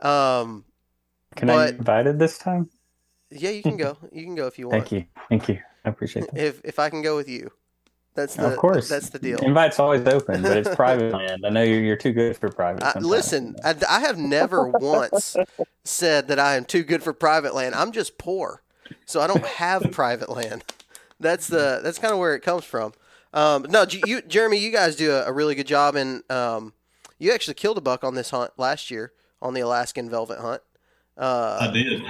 Um, 0.00 0.64
Can 1.36 1.48
I 1.50 1.54
But- 1.54 1.72
be 1.72 1.78
invited 1.78 2.18
this 2.18 2.38
time? 2.38 2.68
yeah, 3.30 3.50
you 3.50 3.62
can 3.62 3.76
go. 3.76 3.96
You 4.12 4.24
can 4.24 4.34
go 4.34 4.46
if 4.46 4.58
you 4.58 4.68
want. 4.70 4.80
Thank 4.88 4.92
you. 4.92 5.04
Thank 5.28 5.48
you. 5.48 5.60
I 5.84 5.88
appreciate 5.88 6.30
that. 6.32 6.36
If 6.38 6.60
if 6.64 6.78
I 6.78 6.90
can 6.90 7.00
go 7.00 7.16
with 7.16 7.28
you, 7.28 7.50
that's 8.14 8.34
the 8.34 8.48
of 8.52 8.58
course. 8.58 8.88
that's 8.88 9.08
the 9.08 9.18
deal. 9.18 9.38
Invite's 9.38 9.78
always 9.78 10.06
open, 10.06 10.42
but 10.42 10.56
it's 10.58 10.74
private 10.74 11.12
land. 11.12 11.46
I 11.46 11.48
know 11.48 11.62
you're, 11.62 11.80
you're 11.80 11.96
too 11.96 12.12
good 12.12 12.36
for 12.36 12.50
private. 12.50 12.82
I, 12.82 12.98
listen, 12.98 13.56
I, 13.64 13.74
I 13.88 14.00
have 14.00 14.18
never 14.18 14.68
once 14.68 15.36
said 15.84 16.28
that 16.28 16.38
I 16.38 16.56
am 16.56 16.66
too 16.66 16.82
good 16.82 17.02
for 17.02 17.14
private 17.14 17.54
land. 17.54 17.74
I'm 17.74 17.92
just 17.92 18.18
poor, 18.18 18.62
so 19.06 19.22
I 19.22 19.26
don't 19.26 19.44
have 19.46 19.90
private 19.92 20.28
land. 20.28 20.64
that's 21.18 21.46
the 21.46 21.80
that's 21.82 21.98
kind 21.98 22.12
of 22.12 22.18
where 22.18 22.34
it 22.34 22.40
comes 22.42 22.64
from. 22.64 22.92
Um, 23.32 23.66
no, 23.68 23.86
you, 24.06 24.22
Jeremy, 24.22 24.58
you 24.58 24.72
guys 24.72 24.96
do 24.96 25.12
a, 25.12 25.26
a 25.26 25.32
really 25.32 25.54
good 25.54 25.66
job, 25.66 25.94
and 25.94 26.28
um, 26.30 26.72
you 27.18 27.32
actually 27.32 27.54
killed 27.54 27.78
a 27.78 27.80
buck 27.80 28.02
on 28.02 28.14
this 28.14 28.30
hunt 28.30 28.52
last 28.56 28.90
year 28.90 29.12
on 29.40 29.54
the 29.54 29.60
Alaskan 29.60 30.10
velvet 30.10 30.38
hunt. 30.38 30.62
Uh, 31.16 31.58
I 31.60 31.70
did. 31.70 32.02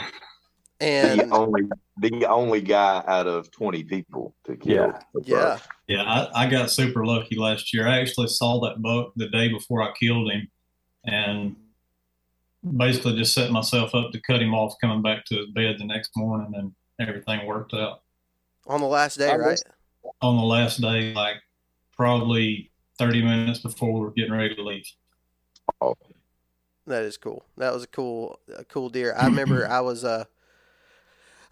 The 0.78 0.86
and 0.86 1.32
only 1.32 1.62
the 1.98 2.24
only 2.26 2.62
guy 2.62 3.04
out 3.06 3.26
of 3.26 3.50
twenty 3.50 3.84
people 3.84 4.34
to 4.44 4.56
kill. 4.56 4.74
Yeah. 4.74 5.00
yeah. 5.24 5.58
Yeah, 5.88 6.02
I, 6.04 6.44
I 6.44 6.50
got 6.50 6.70
super 6.70 7.04
lucky 7.04 7.36
last 7.36 7.74
year. 7.74 7.86
I 7.86 7.98
actually 8.00 8.28
saw 8.28 8.60
that 8.60 8.80
buck 8.80 9.12
the 9.16 9.28
day 9.28 9.48
before 9.48 9.82
I 9.82 9.92
killed 10.00 10.30
him, 10.30 10.48
and 11.04 11.56
basically 12.76 13.16
just 13.16 13.34
set 13.34 13.50
myself 13.50 13.94
up 13.94 14.12
to 14.12 14.20
cut 14.22 14.40
him 14.40 14.54
off 14.54 14.74
coming 14.80 15.02
back 15.02 15.26
to 15.26 15.36
his 15.36 15.48
bed 15.48 15.76
the 15.78 15.84
next 15.84 16.12
morning, 16.16 16.52
and 16.56 16.72
everything 17.06 17.46
worked 17.46 17.74
out. 17.74 18.00
on 18.66 18.80
the 18.80 18.86
last 18.86 19.18
day, 19.18 19.30
I 19.30 19.36
right? 19.36 19.50
was- 19.50 19.64
On 20.22 20.36
the 20.36 20.42
last 20.42 20.80
day, 20.80 21.14
like 21.14 21.36
probably 21.96 22.70
30 22.98 23.22
minutes 23.22 23.60
before 23.60 23.92
we 23.92 24.00
were 24.00 24.10
getting 24.12 24.32
ready 24.32 24.54
to 24.54 24.62
leave. 24.62 24.86
Oh, 25.80 25.94
That 26.86 27.04
is 27.04 27.16
cool. 27.16 27.44
That 27.56 27.72
was 27.74 27.84
a 27.84 27.88
cool, 27.88 28.40
a 28.56 28.64
cool 28.64 28.88
deer. 28.90 29.14
I 29.16 29.26
remember 29.26 29.68
I 29.68 29.80
was 29.80 30.04
uh, 30.04 30.24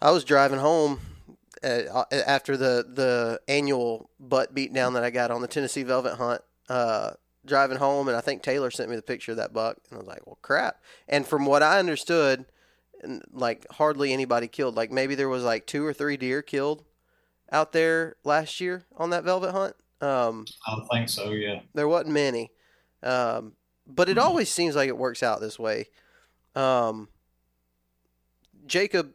I 0.01 0.11
was 0.11 0.23
driving 0.23 0.59
home 0.59 0.99
uh, 1.63 2.03
after 2.11 2.57
the 2.57 2.85
the 2.91 3.41
annual 3.47 4.09
butt 4.19 4.53
beat 4.53 4.73
down 4.73 4.93
that 4.93 5.03
I 5.03 5.09
got 5.09 5.31
on 5.31 5.41
the 5.41 5.47
Tennessee 5.47 5.83
Velvet 5.83 6.15
Hunt. 6.15 6.41
Uh, 6.67 7.11
driving 7.45 7.77
home, 7.77 8.07
and 8.07 8.15
I 8.17 8.21
think 8.21 8.43
Taylor 8.43 8.69
sent 8.69 8.89
me 8.89 8.95
the 8.95 9.01
picture 9.01 9.31
of 9.31 9.37
that 9.37 9.53
buck, 9.53 9.77
and 9.89 9.95
I 9.95 9.99
was 9.99 10.07
like, 10.07 10.25
"Well, 10.27 10.37
crap!" 10.41 10.81
And 11.07 11.25
from 11.25 11.45
what 11.45 11.63
I 11.63 11.79
understood, 11.79 12.45
n- 13.03 13.21
like 13.31 13.65
hardly 13.71 14.13
anybody 14.13 14.47
killed. 14.47 14.75
Like 14.75 14.91
maybe 14.91 15.15
there 15.15 15.29
was 15.29 15.43
like 15.43 15.65
two 15.65 15.85
or 15.85 15.93
three 15.93 16.17
deer 16.17 16.41
killed 16.41 16.83
out 17.51 17.71
there 17.71 18.15
last 18.23 18.59
year 18.61 18.85
on 18.97 19.09
that 19.11 19.23
velvet 19.23 19.51
hunt. 19.51 19.75
Um, 20.01 20.45
I 20.67 20.77
think 20.93 21.09
so, 21.09 21.31
yeah. 21.31 21.61
there 21.73 21.87
wasn't 21.87 22.13
many, 22.13 22.51
um, 23.03 23.53
but 23.85 24.07
it 24.07 24.17
always 24.17 24.49
seems 24.49 24.75
like 24.75 24.87
it 24.87 24.97
works 24.97 25.21
out 25.23 25.41
this 25.41 25.59
way. 25.59 25.87
Um, 26.55 27.09
Jacob 28.65 29.11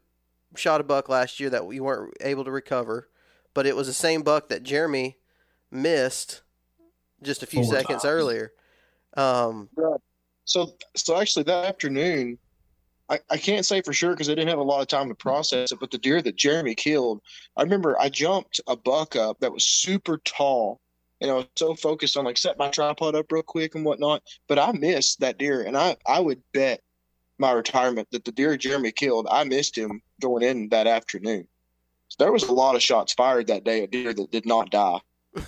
shot 0.56 0.80
a 0.80 0.84
buck 0.84 1.08
last 1.08 1.40
year 1.40 1.48
that 1.50 1.66
we 1.66 1.80
weren't 1.80 2.12
able 2.20 2.44
to 2.44 2.50
recover, 2.50 3.08
but 3.54 3.66
it 3.66 3.76
was 3.76 3.86
the 3.86 3.92
same 3.94 4.22
buck 4.22 4.48
that 4.48 4.62
Jeremy 4.62 5.16
missed 5.70 6.42
just 7.22 7.42
a 7.42 7.46
few 7.46 7.64
Four 7.64 7.72
seconds 7.74 8.02
times. 8.02 8.04
earlier. 8.04 8.52
Um, 9.16 9.70
So, 10.44 10.74
so 10.94 11.18
actually, 11.18 11.44
that 11.44 11.64
afternoon, 11.64 12.38
I, 13.08 13.20
I 13.30 13.36
can't 13.36 13.66
say 13.66 13.82
for 13.82 13.92
sure 13.92 14.12
because 14.12 14.28
I 14.28 14.34
didn't 14.34 14.48
have 14.48 14.58
a 14.58 14.62
lot 14.62 14.80
of 14.80 14.88
time 14.88 15.08
to 15.08 15.14
process 15.14 15.72
it. 15.72 15.80
But 15.80 15.90
the 15.90 15.98
deer 15.98 16.22
that 16.22 16.36
Jeremy 16.36 16.74
killed, 16.74 17.20
I 17.56 17.62
remember 17.62 17.98
I 18.00 18.08
jumped 18.08 18.60
a 18.66 18.76
buck 18.76 19.16
up 19.16 19.40
that 19.40 19.52
was 19.52 19.66
super 19.66 20.18
tall, 20.24 20.80
and 21.20 21.30
I 21.30 21.34
was 21.34 21.46
so 21.56 21.74
focused 21.74 22.16
on 22.16 22.24
like 22.24 22.38
set 22.38 22.58
my 22.58 22.68
tripod 22.68 23.14
up 23.14 23.30
real 23.30 23.42
quick 23.42 23.74
and 23.74 23.84
whatnot. 23.84 24.22
But 24.48 24.58
I 24.58 24.72
missed 24.72 25.20
that 25.20 25.38
deer, 25.38 25.62
and 25.62 25.76
I 25.76 25.96
I 26.06 26.20
would 26.20 26.42
bet 26.52 26.80
my 27.38 27.52
retirement 27.52 28.08
that 28.12 28.24
the 28.24 28.32
deer 28.32 28.56
Jeremy 28.56 28.92
killed, 28.92 29.26
I 29.30 29.44
missed 29.44 29.76
him 29.76 30.00
going 30.20 30.42
in 30.42 30.68
that 30.70 30.86
afternoon. 30.86 31.46
So 32.08 32.16
there 32.20 32.32
was 32.32 32.44
a 32.44 32.52
lot 32.52 32.76
of 32.76 32.82
shots 32.82 33.12
fired 33.12 33.48
that 33.48 33.64
day 33.64 33.82
a 33.82 33.86
deer 33.86 34.14
that 34.14 34.30
did 34.30 34.46
not 34.46 34.70
die. 34.70 35.00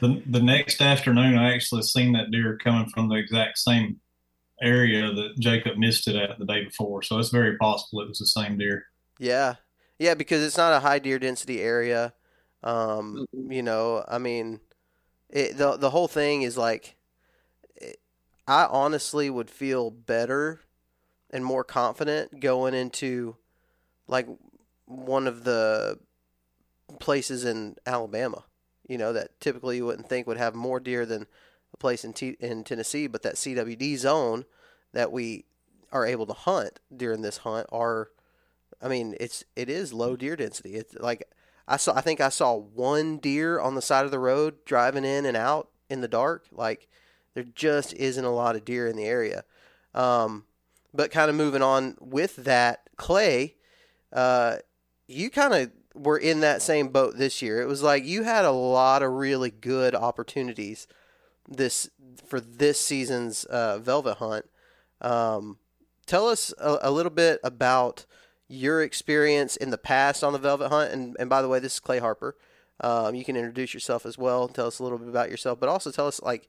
The, 0.00 0.22
the 0.26 0.42
next 0.42 0.80
afternoon, 0.80 1.38
I 1.38 1.54
actually 1.54 1.82
seen 1.82 2.12
that 2.12 2.30
deer 2.30 2.58
coming 2.62 2.88
from 2.90 3.08
the 3.08 3.16
exact 3.16 3.58
same 3.58 4.00
area 4.62 5.12
that 5.12 5.38
Jacob 5.38 5.78
missed 5.78 6.08
it 6.08 6.16
at 6.16 6.38
the 6.38 6.44
day 6.44 6.64
before. 6.64 7.02
So 7.02 7.18
it's 7.18 7.30
very 7.30 7.56
possible 7.56 8.02
it 8.02 8.08
was 8.08 8.18
the 8.18 8.26
same 8.26 8.58
deer. 8.58 8.84
yeah, 9.18 9.56
yeah, 9.98 10.14
because 10.14 10.42
it's 10.42 10.56
not 10.56 10.72
a 10.72 10.80
high 10.80 10.98
deer 10.98 11.18
density 11.18 11.60
area. 11.60 12.14
Um, 12.62 13.26
you 13.32 13.62
know, 13.62 14.04
I 14.06 14.18
mean, 14.18 14.60
it, 15.30 15.56
the 15.56 15.76
the 15.76 15.90
whole 15.90 16.08
thing 16.08 16.42
is 16.42 16.56
like, 16.56 16.96
it, 17.76 17.98
I 18.46 18.66
honestly 18.66 19.30
would 19.30 19.50
feel 19.50 19.90
better 19.90 20.60
and 21.30 21.44
more 21.44 21.64
confident 21.64 22.40
going 22.40 22.74
into 22.74 23.36
like 24.06 24.26
one 24.86 25.26
of 25.26 25.44
the 25.44 25.98
places 27.00 27.44
in 27.44 27.76
Alabama. 27.86 28.44
You 28.88 28.98
know 28.98 29.12
that 29.12 29.38
typically 29.40 29.76
you 29.76 29.86
wouldn't 29.86 30.08
think 30.08 30.26
would 30.26 30.38
have 30.38 30.54
more 30.54 30.80
deer 30.80 31.04
than 31.04 31.26
a 31.72 31.76
place 31.76 32.04
in 32.04 32.12
T- 32.12 32.36
in 32.40 32.64
Tennessee, 32.64 33.06
but 33.06 33.22
that 33.22 33.34
CWD 33.34 33.96
zone 33.96 34.44
that 34.92 35.12
we 35.12 35.44
are 35.92 36.06
able 36.06 36.26
to 36.26 36.32
hunt 36.32 36.80
during 36.94 37.22
this 37.22 37.38
hunt 37.38 37.66
are, 37.72 38.10
I 38.82 38.88
mean, 38.88 39.14
it's 39.20 39.44
it 39.56 39.68
is 39.68 39.92
low 39.92 40.16
deer 40.16 40.36
density. 40.36 40.74
It's 40.74 40.94
like 40.94 41.28
I 41.66 41.76
saw. 41.76 41.94
I 41.94 42.00
think 42.00 42.20
I 42.20 42.28
saw 42.28 42.54
one 42.54 43.18
deer 43.18 43.60
on 43.60 43.74
the 43.74 43.82
side 43.82 44.04
of 44.04 44.10
the 44.10 44.18
road 44.18 44.64
driving 44.64 45.04
in 45.04 45.26
and 45.26 45.36
out 45.36 45.68
in 45.88 46.00
the 46.00 46.08
dark. 46.08 46.46
Like 46.52 46.88
there 47.34 47.44
just 47.44 47.94
isn't 47.94 48.24
a 48.24 48.30
lot 48.30 48.56
of 48.56 48.64
deer 48.64 48.86
in 48.86 48.96
the 48.96 49.04
area. 49.04 49.44
Um, 49.94 50.44
but 50.94 51.10
kind 51.10 51.30
of 51.30 51.36
moving 51.36 51.62
on 51.62 51.96
with 52.00 52.36
that, 52.36 52.88
Clay, 52.96 53.56
uh, 54.12 54.56
you 55.06 55.30
kind 55.30 55.54
of 55.54 55.70
were 55.94 56.18
in 56.18 56.40
that 56.40 56.62
same 56.62 56.88
boat 56.88 57.16
this 57.16 57.42
year. 57.42 57.60
It 57.60 57.66
was 57.66 57.82
like 57.82 58.04
you 58.04 58.22
had 58.22 58.44
a 58.44 58.50
lot 58.50 59.02
of 59.02 59.12
really 59.12 59.50
good 59.50 59.94
opportunities 59.94 60.86
this 61.48 61.88
for 62.26 62.40
this 62.40 62.80
season's 62.80 63.44
uh, 63.44 63.78
velvet 63.78 64.16
hunt. 64.16 64.46
Um, 65.00 65.58
tell 66.06 66.28
us 66.28 66.52
a, 66.58 66.78
a 66.82 66.90
little 66.90 67.10
bit 67.10 67.40
about 67.42 68.04
your 68.48 68.82
experience 68.82 69.56
in 69.56 69.70
the 69.70 69.78
past 69.78 70.24
on 70.24 70.32
the 70.32 70.38
velvet 70.38 70.68
hunt. 70.70 70.92
And, 70.92 71.16
and 71.18 71.28
by 71.30 71.42
the 71.42 71.48
way, 71.48 71.58
this 71.58 71.74
is 71.74 71.80
Clay 71.80 71.98
Harper. 71.98 72.36
Um, 72.80 73.14
you 73.14 73.24
can 73.24 73.36
introduce 73.36 73.74
yourself 73.74 74.06
as 74.06 74.16
well. 74.16 74.48
Tell 74.48 74.66
us 74.66 74.78
a 74.78 74.82
little 74.82 74.98
bit 74.98 75.08
about 75.08 75.30
yourself, 75.30 75.58
but 75.60 75.68
also 75.68 75.90
tell 75.90 76.06
us 76.06 76.20
like 76.22 76.48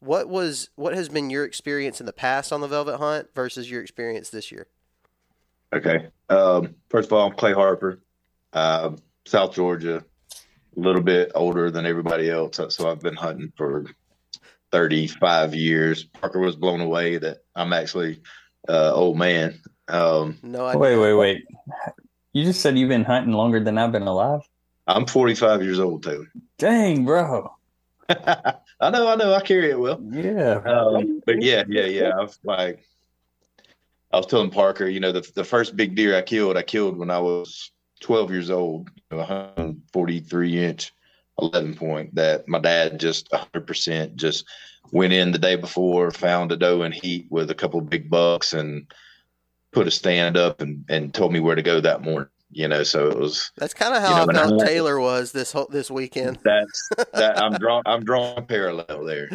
what 0.00 0.28
was 0.28 0.70
what 0.76 0.94
has 0.94 1.08
been 1.08 1.30
your 1.30 1.44
experience 1.44 2.00
in 2.00 2.06
the 2.06 2.12
past 2.12 2.52
on 2.52 2.60
the 2.60 2.68
velvet 2.68 2.98
hunt 2.98 3.28
versus 3.34 3.70
your 3.70 3.82
experience 3.82 4.30
this 4.30 4.52
year. 4.52 4.66
Okay. 5.72 6.08
Um, 6.28 6.74
first 6.88 7.08
of 7.08 7.12
all, 7.12 7.28
I'm 7.28 7.34
Clay 7.34 7.52
Harper, 7.52 8.00
uh, 8.52 8.90
South 9.24 9.54
Georgia, 9.54 10.04
a 10.76 10.80
little 10.80 11.02
bit 11.02 11.32
older 11.34 11.70
than 11.70 11.86
everybody 11.86 12.28
else. 12.28 12.60
So 12.68 12.90
I've 12.90 13.00
been 13.00 13.16
hunting 13.16 13.52
for 13.56 13.84
35 14.72 15.54
years. 15.54 16.04
Parker 16.04 16.40
was 16.40 16.56
blown 16.56 16.80
away 16.80 17.18
that 17.18 17.38
I'm 17.54 17.72
actually 17.72 18.20
uh, 18.68 18.92
old 18.92 19.18
man. 19.18 19.60
Um, 19.88 20.38
No, 20.42 20.66
I 20.66 20.76
Wait, 20.76 20.96
wait, 20.96 21.14
wait. 21.14 21.44
You 22.32 22.44
just 22.44 22.60
said 22.60 22.78
you've 22.78 22.88
been 22.88 23.04
hunting 23.04 23.32
longer 23.32 23.60
than 23.60 23.76
I've 23.76 23.92
been 23.92 24.02
alive? 24.02 24.42
I'm 24.86 25.06
45 25.06 25.62
years 25.62 25.80
old, 25.80 26.02
Taylor. 26.02 26.30
Dang, 26.58 27.04
bro. 27.04 27.52
I 28.80 28.90
know, 28.90 29.08
I 29.08 29.14
know, 29.16 29.34
I 29.34 29.40
carry 29.40 29.70
it 29.70 29.78
well. 29.78 30.00
Yeah. 30.10 30.60
Um, 30.64 31.22
but 31.26 31.42
yeah, 31.42 31.64
yeah, 31.68 31.84
yeah. 31.84 32.12
I've 32.18 32.36
like, 32.44 32.84
I 34.12 34.16
was 34.16 34.26
telling 34.26 34.50
Parker, 34.50 34.86
you 34.86 35.00
know, 35.00 35.12
the 35.12 35.28
the 35.34 35.44
first 35.44 35.76
big 35.76 35.94
deer 35.94 36.16
I 36.16 36.22
killed, 36.22 36.56
I 36.56 36.62
killed 36.62 36.96
when 36.96 37.10
I 37.10 37.20
was 37.20 37.70
12 38.00 38.30
years 38.30 38.50
old, 38.50 38.90
143 39.10 40.58
inch, 40.58 40.92
11 41.40 41.74
point. 41.74 42.14
That 42.14 42.48
my 42.48 42.58
dad 42.58 43.00
just 43.00 43.30
100 43.30 43.66
percent 43.66 44.16
just 44.16 44.44
went 44.92 45.12
in 45.12 45.32
the 45.32 45.38
day 45.38 45.56
before, 45.56 46.10
found 46.10 46.52
a 46.52 46.56
doe 46.56 46.82
in 46.82 46.92
heat 46.92 47.26
with 47.30 47.50
a 47.50 47.54
couple 47.54 47.80
big 47.80 48.10
bucks, 48.10 48.52
and 48.52 48.92
put 49.72 49.86
a 49.86 49.90
stand 49.90 50.36
up 50.36 50.60
and 50.60 50.84
and 50.88 51.14
told 51.14 51.32
me 51.32 51.40
where 51.40 51.56
to 51.56 51.62
go 51.62 51.80
that 51.80 52.02
morning. 52.02 52.28
You 52.52 52.66
know, 52.66 52.82
so 52.82 53.08
it 53.08 53.16
was 53.16 53.52
That's 53.56 53.74
kind 53.74 53.94
of 53.94 54.02
You 54.02 54.08
how 54.08 54.24
know, 54.24 54.40
I 54.40 54.48
felt 54.48 54.66
Taylor 54.66 54.98
was 54.98 55.30
this 55.30 55.52
whole 55.52 55.68
this 55.70 55.88
weekend. 55.90 56.38
that's 56.44 56.88
that 57.12 57.40
I'm 57.40 57.52
drawing 57.60 57.84
I'm 57.86 58.04
drawing 58.04 58.44
parallel 58.46 59.04
there. 59.04 59.28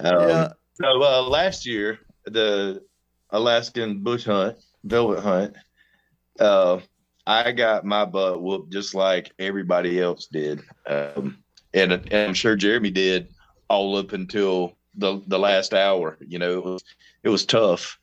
Um, 0.00 0.28
Yeah. 0.28 0.52
So 0.80 1.02
uh, 1.02 1.22
last 1.28 1.66
year, 1.66 2.00
the 2.24 2.82
Alaskan 3.30 4.00
bush 4.00 4.24
hunt, 4.24 4.56
velvet 4.82 5.20
hunt, 5.20 5.54
uh, 6.40 6.80
I 7.26 7.52
got 7.52 7.84
my 7.84 8.04
butt 8.04 8.42
whooped 8.42 8.72
just 8.72 8.94
like 8.94 9.32
everybody 9.38 10.00
else 10.00 10.26
did, 10.26 10.62
um, 10.86 11.43
and, 11.74 11.92
and 11.92 12.28
I'm 12.28 12.34
sure 12.34 12.56
Jeremy 12.56 12.90
did 12.90 13.28
all 13.68 13.96
up 13.96 14.12
until 14.12 14.76
the 14.96 15.20
the 15.26 15.38
last 15.38 15.74
hour. 15.74 16.16
You 16.20 16.38
know, 16.38 16.52
it 16.52 16.64
was 16.64 16.84
it 17.22 17.28
was 17.28 17.44
tough. 17.44 17.98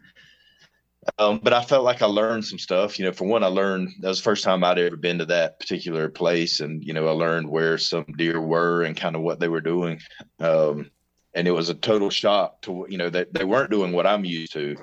Um, 1.17 1.39
but 1.41 1.53
I 1.53 1.63
felt 1.63 1.83
like 1.83 2.03
I 2.03 2.05
learned 2.05 2.45
some 2.45 2.59
stuff. 2.59 2.99
You 2.99 3.05
know, 3.05 3.11
for 3.11 3.25
one, 3.25 3.43
I 3.43 3.47
learned 3.47 3.89
that 4.01 4.09
was 4.09 4.19
the 4.19 4.23
first 4.23 4.43
time 4.43 4.63
I'd 4.63 4.77
ever 4.77 4.95
been 4.95 5.17
to 5.17 5.25
that 5.25 5.59
particular 5.59 6.09
place, 6.09 6.59
and 6.59 6.83
you 6.83 6.93
know, 6.93 7.07
I 7.07 7.11
learned 7.11 7.49
where 7.49 7.77
some 7.77 8.05
deer 8.17 8.39
were 8.39 8.83
and 8.83 8.95
kind 8.95 9.15
of 9.15 9.23
what 9.23 9.39
they 9.39 9.47
were 9.47 9.61
doing. 9.61 9.99
Um, 10.39 10.91
and 11.33 11.47
it 11.47 11.51
was 11.51 11.69
a 11.69 11.73
total 11.73 12.09
shock 12.09 12.61
to 12.63 12.85
you 12.89 12.97
know 12.97 13.09
that 13.09 13.33
they 13.33 13.45
weren't 13.45 13.71
doing 13.71 13.93
what 13.93 14.05
I'm 14.05 14.25
used 14.25 14.53
to. 14.53 14.75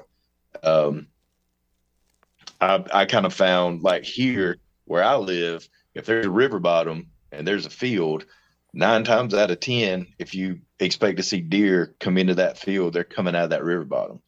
Um, 0.62 1.06
I 2.60 2.84
I 2.92 3.04
kind 3.04 3.26
of 3.26 3.34
found 3.34 3.82
like 3.82 4.04
here 4.04 4.56
where 4.86 5.04
I 5.04 5.16
live, 5.16 5.68
if 5.94 6.06
there's 6.06 6.26
a 6.26 6.30
river 6.30 6.58
bottom 6.58 7.10
and 7.30 7.46
there's 7.46 7.66
a 7.66 7.70
field, 7.70 8.24
nine 8.72 9.04
times 9.04 9.34
out 9.34 9.50
of 9.50 9.60
ten, 9.60 10.06
if 10.18 10.34
you 10.34 10.60
expect 10.78 11.16
to 11.16 11.22
see 11.22 11.40
deer 11.40 11.94
come 12.00 12.18
into 12.18 12.34
that 12.36 12.58
field, 12.58 12.92
they're 12.92 13.04
coming 13.04 13.34
out 13.34 13.44
of 13.44 13.50
that 13.50 13.64
river 13.64 13.84
bottom. 13.84 14.20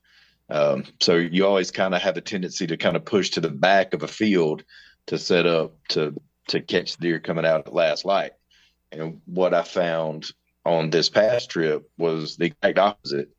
Um, 0.49 0.85
so 1.01 1.15
you 1.15 1.47
always 1.47 1.71
kind 1.71 1.95
of 1.95 2.03
have 2.03 2.17
a 2.17 2.21
tendency 2.21 2.67
to 2.67 2.77
kind 2.77 2.97
of 2.97 3.05
push 3.05 3.31
to 3.31 3.41
the 3.41 3.51
back 3.51 3.95
of 3.95 4.03
a 4.03 4.09
field 4.09 4.65
to 5.07 5.19
set 5.19 5.47
up 5.47 5.75
to 5.91 6.15
to 6.49 6.61
catch 6.61 6.97
deer 6.97 7.21
coming 7.21 7.47
out 7.47 7.67
at 7.67 7.73
last 7.73 8.05
light. 8.05 8.33
And 8.91 9.21
what 9.27 9.55
I 9.55 9.63
found 9.63 10.33
on 10.65 10.91
this 10.91 11.09
past 11.09 11.51
trip 11.51 11.89
was 11.97 12.37
the 12.37 12.47
exact 12.47 12.79
opposite. 12.79 13.31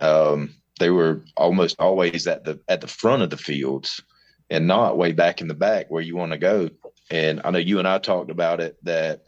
Um, 0.00 0.54
they 0.78 0.90
were 0.90 1.24
almost 1.36 1.76
always 1.80 2.26
at 2.26 2.44
the 2.44 2.60
at 2.68 2.80
the 2.80 2.86
front 2.86 3.22
of 3.22 3.30
the 3.30 3.36
fields 3.36 4.00
and 4.48 4.66
not 4.66 4.98
way 4.98 5.12
back 5.12 5.40
in 5.40 5.48
the 5.48 5.54
back 5.54 5.86
where 5.90 6.02
you 6.02 6.16
want 6.16 6.32
to 6.32 6.38
go. 6.38 6.70
And 7.10 7.40
I 7.44 7.50
know 7.50 7.58
you 7.58 7.78
and 7.78 7.88
I 7.88 7.98
talked 7.98 8.30
about 8.30 8.60
it 8.60 8.76
that 8.84 9.22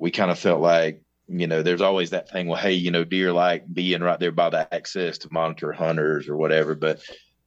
we 0.00 0.10
kind 0.10 0.30
of 0.30 0.38
felt 0.38 0.60
like 0.60 1.02
you 1.28 1.46
know, 1.46 1.62
there's 1.62 1.82
always 1.82 2.10
that 2.10 2.30
thing, 2.30 2.48
well, 2.48 2.60
hey, 2.60 2.72
you 2.72 2.90
know, 2.90 3.04
deer 3.04 3.32
like 3.32 3.72
being 3.72 4.00
right 4.00 4.18
there 4.18 4.32
by 4.32 4.48
the 4.48 4.74
access 4.74 5.18
to 5.18 5.28
monitor 5.30 5.72
hunters 5.72 6.28
or 6.28 6.36
whatever. 6.36 6.74
But 6.74 7.00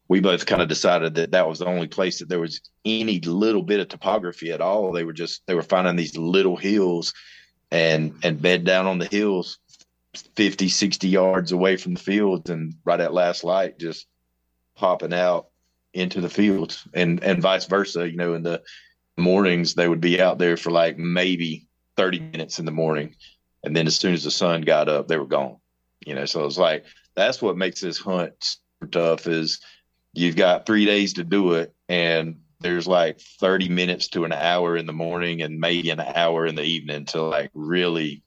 we 0.08 0.20
both 0.20 0.46
kind 0.46 0.62
of 0.62 0.68
decided 0.68 1.16
that 1.16 1.32
that 1.32 1.50
was 1.50 1.60
the 1.60 1.66
only 1.66 1.88
place 1.88 2.20
that 2.20 2.30
there 2.30 2.40
was 2.40 2.62
any 2.86 3.20
little 3.22 3.64
bit 3.64 3.80
of 3.80 3.88
topography 3.88 4.52
at 4.52 4.62
all. 4.62 4.92
They 4.92 5.04
were 5.04 5.14
just, 5.14 5.42
they 5.48 5.56
were 5.56 5.64
finding 5.64 5.96
these 5.96 6.16
little 6.16 6.58
hills 6.58 7.14
and, 7.72 8.14
and 8.24 8.42
bed 8.42 8.66
down 8.66 8.86
on 8.86 9.00
the 9.00 9.06
hills 9.06 9.58
50, 10.36 10.70
60 10.70 11.08
yards 11.08 11.52
away 11.52 11.78
from 11.78 11.96
the 11.96 12.00
fields 12.02 12.50
and 12.52 12.76
right 12.86 13.00
at 13.00 13.14
last 13.14 13.44
light, 13.44 13.80
just 13.80 14.06
popping 14.76 15.14
out 15.14 15.48
into 15.94 16.22
the 16.22 16.30
fields 16.30 16.88
and, 16.94 17.24
and 17.24 17.42
vice 17.42 17.66
versa. 17.66 18.08
You 18.08 18.18
know, 18.18 18.36
in 18.36 18.44
the 18.44 18.62
mornings, 19.18 19.74
they 19.74 19.88
would 19.88 20.02
be 20.02 20.22
out 20.22 20.38
there 20.38 20.58
for 20.58 20.70
like 20.70 20.98
maybe 21.00 21.68
30 21.98 22.20
minutes 22.20 22.60
in 22.60 22.66
the 22.66 22.72
morning 22.72 23.16
and 23.64 23.76
then 23.76 23.88
as 23.88 23.96
soon 23.96 24.14
as 24.14 24.24
the 24.24 24.32
sun 24.32 24.62
got 24.62 24.90
up, 24.90 25.08
they 25.08 25.18
were 25.18 25.26
gone. 25.26 25.58
You 26.06 26.16
know, 26.16 26.26
so 26.26 26.46
it's 26.46 26.58
like 26.58 26.86
that's 27.16 27.42
what 27.42 27.58
makes 27.58 27.82
this 27.82 28.00
hunt 28.00 28.58
tough 28.92 29.28
is 29.28 29.62
you've 30.14 30.36
got 30.36 30.66
three 30.66 30.86
days 30.86 31.14
to 31.14 31.24
do 31.24 31.54
it 31.54 31.74
and 31.88 32.40
there's 32.60 32.88
like 32.88 33.20
30 33.40 33.70
minutes 33.70 34.08
to 34.10 34.26
an 34.26 34.32
hour 34.32 34.76
in 34.76 34.86
the 34.86 34.94
morning 34.94 35.42
and 35.42 35.60
maybe 35.60 35.90
an 35.92 36.00
hour 36.00 36.46
in 36.46 36.56
the 36.56 36.64
evening 36.64 37.06
to 37.06 37.22
like 37.22 37.52
really, 37.54 38.24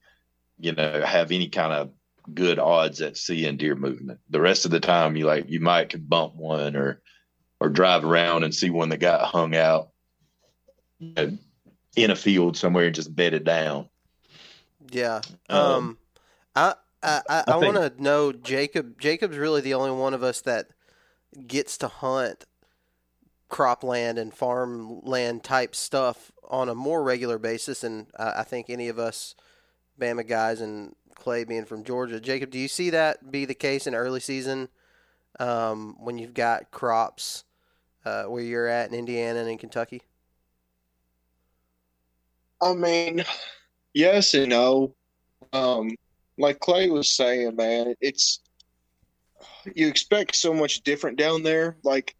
you 0.59 0.73
know, 0.73 1.02
have 1.04 1.33
any 1.33 1.49
kind 1.49 1.73
of 1.73 1.90
good 2.33 2.59
odds 2.59 3.00
at 3.00 3.16
seeing 3.16 3.56
deer 3.56 3.75
movement. 3.75 4.21
The 4.30 4.40
rest 4.40 4.64
of 4.64 4.71
the 4.71 4.80
time 4.80 5.16
you 5.16 5.26
like 5.26 5.47
you 5.49 5.61
might 5.61 6.09
bump 6.09 6.37
one 6.37 6.76
or 6.76 7.00
or 7.61 7.68
drive 7.68 8.04
around 8.04 8.44
and 8.44 8.54
see 8.54 8.71
one 8.71 8.90
that 8.90 8.99
got 8.99 9.26
hung 9.26 9.56
out 9.56 9.88
you 10.99 11.12
know, 11.16 11.38
in 11.96 12.10
a 12.10 12.16
field 12.16 12.56
somewhere 12.56 12.86
and 12.86 12.94
just 12.94 13.14
bedded 13.14 13.44
down. 13.44 13.88
Yeah. 14.90 15.20
Um, 15.48 15.60
um 15.60 15.98
I 16.56 16.74
I, 17.02 17.20
I, 17.28 17.44
I 17.48 17.56
want 17.56 17.76
to 17.76 18.02
know 18.02 18.32
Jacob. 18.32 18.98
Jacob's 19.00 19.36
really 19.36 19.60
the 19.60 19.74
only 19.74 19.90
one 19.90 20.14
of 20.14 20.22
us 20.22 20.40
that 20.42 20.68
gets 21.46 21.76
to 21.78 21.88
hunt 21.88 22.44
cropland 23.50 24.18
and 24.18 24.32
farmland 24.32 25.44
type 25.44 25.74
stuff 25.74 26.32
on 26.48 26.68
a 26.68 26.74
more 26.74 27.02
regular 27.02 27.38
basis, 27.38 27.84
and 27.84 28.06
I, 28.18 28.40
I 28.40 28.42
think 28.42 28.70
any 28.70 28.88
of 28.88 28.98
us 28.98 29.34
Bama 30.00 30.26
guys 30.26 30.60
and 30.60 30.94
Clay 31.14 31.44
being 31.44 31.64
from 31.64 31.84
Georgia. 31.84 32.20
Jacob, 32.20 32.50
do 32.50 32.58
you 32.58 32.68
see 32.68 32.90
that 32.90 33.30
be 33.30 33.44
the 33.44 33.54
case 33.54 33.86
in 33.86 33.94
early 33.94 34.20
season 34.20 34.68
um, 35.38 35.96
when 35.98 36.18
you've 36.18 36.34
got 36.34 36.70
crops 36.70 37.44
uh, 38.04 38.24
where 38.24 38.42
you're 38.42 38.66
at 38.66 38.90
in 38.90 38.98
Indiana 38.98 39.40
and 39.40 39.48
in 39.48 39.58
Kentucky? 39.58 40.02
I 42.62 42.75
mean, 42.75 43.25
yes 43.92 44.34
and 44.34 44.50
no. 44.50 44.94
Um, 45.52 45.90
like 46.38 46.58
Clay 46.61 46.88
was 46.90 47.12
saying, 47.12 47.56
man, 47.56 47.94
it's 48.00 48.40
you 49.75 49.88
expect 49.88 50.34
so 50.34 50.52
much 50.52 50.82
different 50.82 51.18
down 51.18 51.42
there. 51.42 51.76
Like, 51.82 52.14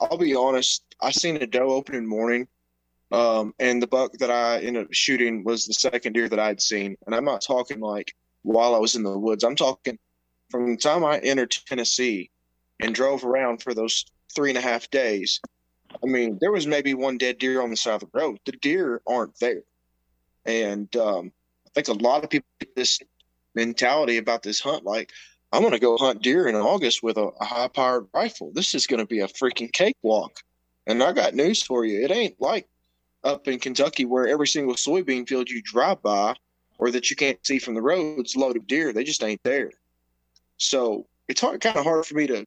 I'll 0.00 0.18
be 0.18 0.34
honest, 0.34 0.82
I 1.00 1.10
seen 1.10 1.36
a 1.36 1.46
doe 1.46 1.70
opening 1.70 2.06
morning, 2.06 2.48
um, 3.12 3.54
and 3.58 3.82
the 3.82 3.86
buck 3.86 4.12
that 4.18 4.30
I 4.30 4.60
ended 4.60 4.86
up 4.86 4.92
shooting 4.92 5.44
was 5.44 5.66
the 5.66 5.74
second 5.74 6.14
deer 6.14 6.28
that 6.28 6.38
I'd 6.38 6.60
seen. 6.60 6.96
And 7.06 7.14
I'm 7.14 7.24
not 7.24 7.42
talking 7.42 7.80
like 7.80 8.14
while 8.42 8.74
I 8.74 8.78
was 8.78 8.94
in 8.94 9.02
the 9.02 9.18
woods. 9.18 9.44
I'm 9.44 9.56
talking 9.56 9.98
from 10.50 10.70
the 10.70 10.76
time 10.76 11.04
I 11.04 11.18
entered 11.18 11.50
Tennessee 11.50 12.30
and 12.80 12.94
drove 12.94 13.24
around 13.24 13.62
for 13.62 13.74
those 13.74 14.04
three 14.34 14.50
and 14.50 14.58
a 14.58 14.62
half 14.62 14.90
days. 14.90 15.40
I 16.02 16.06
mean, 16.06 16.38
there 16.40 16.52
was 16.52 16.66
maybe 16.66 16.94
one 16.94 17.18
dead 17.18 17.38
deer 17.38 17.60
on 17.60 17.70
the 17.70 17.76
side 17.76 17.94
of 17.94 18.00
the 18.00 18.18
road. 18.18 18.38
The 18.46 18.52
deer 18.52 19.02
aren't 19.06 19.38
there. 19.40 19.62
And 20.44 20.94
um, 20.96 21.32
I 21.66 21.70
think 21.74 21.88
a 21.88 22.02
lot 22.02 22.24
of 22.24 22.30
people 22.30 22.48
get 22.58 22.74
this 22.74 23.00
mentality 23.54 24.16
about 24.16 24.42
this 24.42 24.60
hunt 24.60 24.84
like, 24.84 25.10
I'm 25.52 25.62
going 25.62 25.72
to 25.72 25.80
go 25.80 25.96
hunt 25.96 26.22
deer 26.22 26.46
in 26.48 26.54
August 26.54 27.02
with 27.02 27.16
a, 27.16 27.30
a 27.40 27.44
high 27.44 27.68
powered 27.68 28.06
rifle. 28.14 28.52
This 28.54 28.74
is 28.74 28.86
going 28.86 29.00
to 29.00 29.06
be 29.06 29.20
a 29.20 29.28
freaking 29.28 29.72
cakewalk. 29.72 30.40
And 30.86 31.02
I 31.02 31.12
got 31.12 31.34
news 31.34 31.62
for 31.62 31.84
you. 31.84 32.04
It 32.04 32.10
ain't 32.10 32.40
like 32.40 32.68
up 33.24 33.48
in 33.48 33.58
Kentucky 33.58 34.04
where 34.04 34.28
every 34.28 34.46
single 34.46 34.74
soybean 34.74 35.28
field 35.28 35.50
you 35.50 35.60
drive 35.62 36.02
by 36.02 36.34
or 36.78 36.90
that 36.90 37.10
you 37.10 37.16
can't 37.16 37.44
see 37.44 37.58
from 37.58 37.74
the 37.74 37.82
roads 37.82 38.36
loaded 38.36 38.66
deer. 38.66 38.92
They 38.92 39.04
just 39.04 39.22
ain't 39.22 39.42
there. 39.42 39.70
So 40.56 41.06
it's 41.28 41.40
hard, 41.40 41.60
kind 41.60 41.76
of 41.76 41.84
hard 41.84 42.06
for 42.06 42.14
me 42.14 42.26
to 42.28 42.44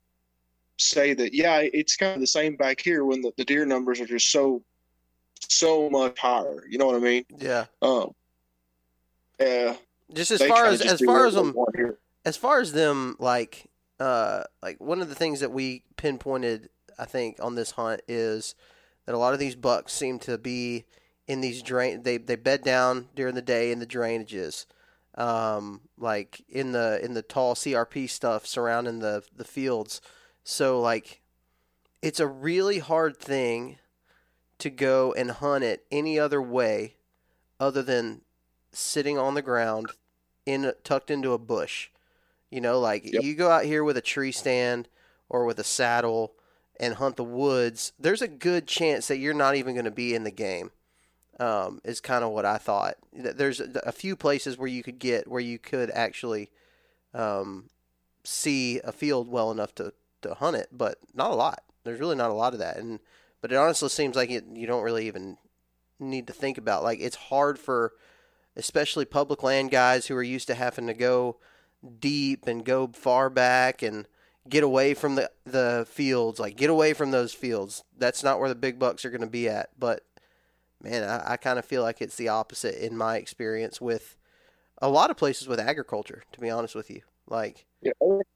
say 0.78 1.14
that, 1.14 1.34
yeah, 1.34 1.60
it's 1.62 1.96
kind 1.96 2.14
of 2.14 2.22
the 2.22 2.28
same 2.28 2.56
back 2.56 2.82
here 2.82 3.06
when 3.06 3.22
the, 3.22 3.32
the 3.38 3.46
deer 3.46 3.66
numbers 3.66 4.00
are 4.00 4.06
just 4.06 4.32
so 4.32 4.64
so 5.50 5.90
much 5.90 6.20
higher. 6.20 6.64
You 6.70 6.78
know 6.78 6.88
what 6.88 6.96
I 6.96 7.00
mean? 7.00 7.26
Yeah. 7.38 7.66
Um. 7.82 8.14
Yeah. 9.40 9.76
Just 10.14 10.32
as 10.32 10.44
far 10.44 10.66
as 10.66 10.82
as 10.82 11.02
far 11.02 11.26
as 11.26 11.34
them, 11.34 11.56
as 12.26 12.38
far 12.38 12.60
as 12.60 12.72
them, 12.72 13.16
like, 13.20 13.70
uh, 14.00 14.44
like 14.62 14.80
one 14.80 15.02
of 15.02 15.10
the 15.10 15.16
things 15.16 15.40
that 15.40 15.52
we 15.52 15.84
pinpointed, 15.98 16.70
I 17.00 17.06
think, 17.06 17.38
on 17.42 17.56
this 17.56 17.72
hunt 17.72 18.02
is 18.08 18.56
that 19.06 19.16
a 19.16 19.18
lot 19.18 19.34
of 19.34 19.40
these 19.40 19.56
bucks 19.56 19.94
seem 19.94 20.20
to 20.20 20.38
be 20.38 20.86
in 21.28 21.42
these 21.42 21.62
drain. 21.62 22.04
They 22.04 22.18
they 22.18 22.36
bed 22.36 22.64
down 22.64 23.10
during 23.16 23.36
the 23.36 23.42
day 23.42 23.72
in 23.72 23.80
the 23.80 23.88
drainages, 23.88 24.66
um, 25.16 25.82
like 25.98 26.44
in 26.48 26.72
the 26.74 27.04
in 27.04 27.14
the 27.14 27.22
tall 27.22 27.56
CRP 27.56 28.10
stuff 28.10 28.46
surrounding 28.46 29.00
the 29.00 29.24
the 29.36 29.46
fields. 29.46 30.02
So 30.44 30.80
like, 30.80 31.22
it's 32.02 32.20
a 32.20 32.28
really 32.28 32.80
hard 32.80 33.18
thing 33.18 33.78
to 34.60 34.70
go 34.70 35.14
and 35.14 35.32
hunt 35.32 35.64
it 35.64 35.86
any 35.92 36.20
other 36.20 36.42
way 36.42 36.96
other 37.60 37.82
than 37.82 38.22
sitting 38.72 39.18
on 39.18 39.34
the 39.34 39.42
ground 39.42 39.92
in 40.46 40.74
tucked 40.84 41.12
into 41.12 41.34
a 41.34 41.38
bush. 41.38 41.90
You 42.50 42.62
know, 42.62 42.80
like 42.80 43.12
yep. 43.12 43.24
you 43.24 43.36
go 43.36 43.50
out 43.50 43.66
here 43.66 43.84
with 43.84 43.98
a 43.98 44.02
tree 44.02 44.32
stand 44.32 44.88
or 45.30 45.46
with 45.46 45.60
a 45.60 45.64
saddle 45.64 46.34
and 46.80 46.96
hunt 46.96 47.16
the 47.16 47.24
woods, 47.24 47.94
there's 48.00 48.22
a 48.22 48.28
good 48.28 48.68
chance 48.68 49.08
that 49.08 49.18
you're 49.18 49.34
not 49.34 49.56
even 49.56 49.74
going 49.74 49.86
to 49.86 49.92
be 49.92 50.14
in 50.14 50.24
the 50.24 50.32
game. 50.32 50.72
Um, 51.40 51.82
is 51.84 52.00
kind 52.00 52.24
of 52.24 52.30
what 52.30 52.46
I 52.46 52.60
thought. 52.60 52.96
There's 53.12 53.60
a 53.60 53.92
few 53.92 54.16
places 54.16 54.56
where 54.56 54.68
you 54.68 54.84
could 54.84 55.00
get 55.00 55.28
where 55.28 55.42
you 55.42 55.58
could 55.58 55.90
actually 55.90 56.52
um, 57.12 57.72
see 58.24 58.80
a 58.84 58.92
field 58.92 59.28
well 59.28 59.50
enough 59.50 59.74
to, 59.76 59.94
to 60.22 60.36
hunt 60.36 60.58
it, 60.58 60.68
but 60.72 61.00
not 61.16 61.32
a 61.32 61.36
lot. 61.36 61.64
There's 61.84 62.00
really 62.00 62.16
not 62.16 62.30
a 62.30 62.36
lot 62.36 62.54
of 62.54 62.60
that, 62.60 62.78
and 62.78 63.00
but 63.44 63.52
it 63.52 63.58
honestly 63.58 63.90
seems 63.90 64.16
like 64.16 64.32
it, 64.32 64.46
you 64.54 64.66
don't 64.66 64.84
really 64.84 65.06
even 65.06 65.38
need 66.00 66.28
to 66.28 66.34
think 66.34 66.58
about. 66.58 66.82
Like 66.82 67.02
it's 67.02 67.18
hard 67.18 67.60
for, 67.60 67.92
especially 68.56 69.04
public 69.04 69.44
land 69.44 69.70
guys 69.70 70.08
who 70.08 70.16
are 70.16 70.24
used 70.24 70.48
to 70.48 70.56
having 70.56 70.88
to 70.88 70.94
go 70.94 71.40
deep 72.00 72.48
and 72.48 72.64
go 72.64 72.88
far 72.94 73.30
back 73.30 73.82
and 73.82 74.08
get 74.48 74.64
away 74.64 74.94
from 74.94 75.16
the 75.16 75.30
the 75.44 75.86
fields. 75.90 76.40
Like 76.40 76.56
get 76.56 76.70
away 76.70 76.94
from 76.94 77.12
those 77.12 77.34
fields. 77.34 77.84
That's 77.98 78.24
not 78.24 78.40
where 78.40 78.48
the 78.48 78.56
big 78.56 78.80
bucks 78.80 79.04
are 79.04 79.10
going 79.10 79.20
to 79.20 79.28
be 79.28 79.50
at. 79.50 79.72
But 79.78 80.06
man, 80.82 81.04
I, 81.04 81.34
I 81.34 81.36
kind 81.36 81.60
of 81.60 81.66
feel 81.66 81.82
like 81.82 82.02
it's 82.02 82.16
the 82.16 82.30
opposite 82.30 82.76
in 82.82 82.96
my 82.96 83.18
experience 83.18 83.82
with 83.82 84.16
a 84.82 84.88
lot 84.88 85.12
of 85.12 85.18
places 85.18 85.50
with 85.50 85.60
agriculture. 85.60 86.24
To 86.32 86.40
be 86.40 86.50
honest 86.50 86.76
with 86.76 86.90
you, 86.90 87.02
like 87.28 87.66
yeah, 87.82 87.92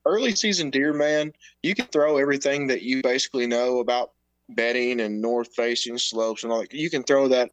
early 0.06 0.36
season 0.36 0.70
deer, 0.70 0.92
man, 0.92 1.32
you 1.64 1.76
can 1.76 1.86
throw 1.86 2.18
everything 2.18 2.68
that 2.68 2.82
you 2.82 3.02
basically 3.02 3.48
know 3.48 3.80
about 3.80 4.12
bedding 4.50 5.02
and 5.02 5.22
north 5.22 5.54
facing 5.56 5.98
slopes 5.98 6.44
and 6.44 6.52
all 6.52 6.62
that. 6.62 6.74
You 6.74 6.90
can 6.90 7.04
throw 7.04 7.28
that 7.30 7.52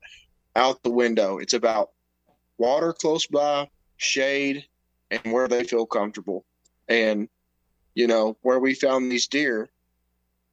out 0.56 0.82
the 0.82 0.90
window. 0.90 1.38
It's 1.38 1.54
about 1.54 1.90
water 2.58 2.92
close 2.92 3.26
by, 3.26 3.68
shade, 3.96 4.64
and 5.10 5.32
where 5.32 5.48
they 5.48 5.64
feel 5.64 5.86
comfortable. 5.86 6.44
And, 6.88 7.28
you 7.94 8.06
know, 8.06 8.36
where 8.42 8.60
we 8.60 8.74
found 8.74 9.10
these 9.10 9.26
deer, 9.26 9.68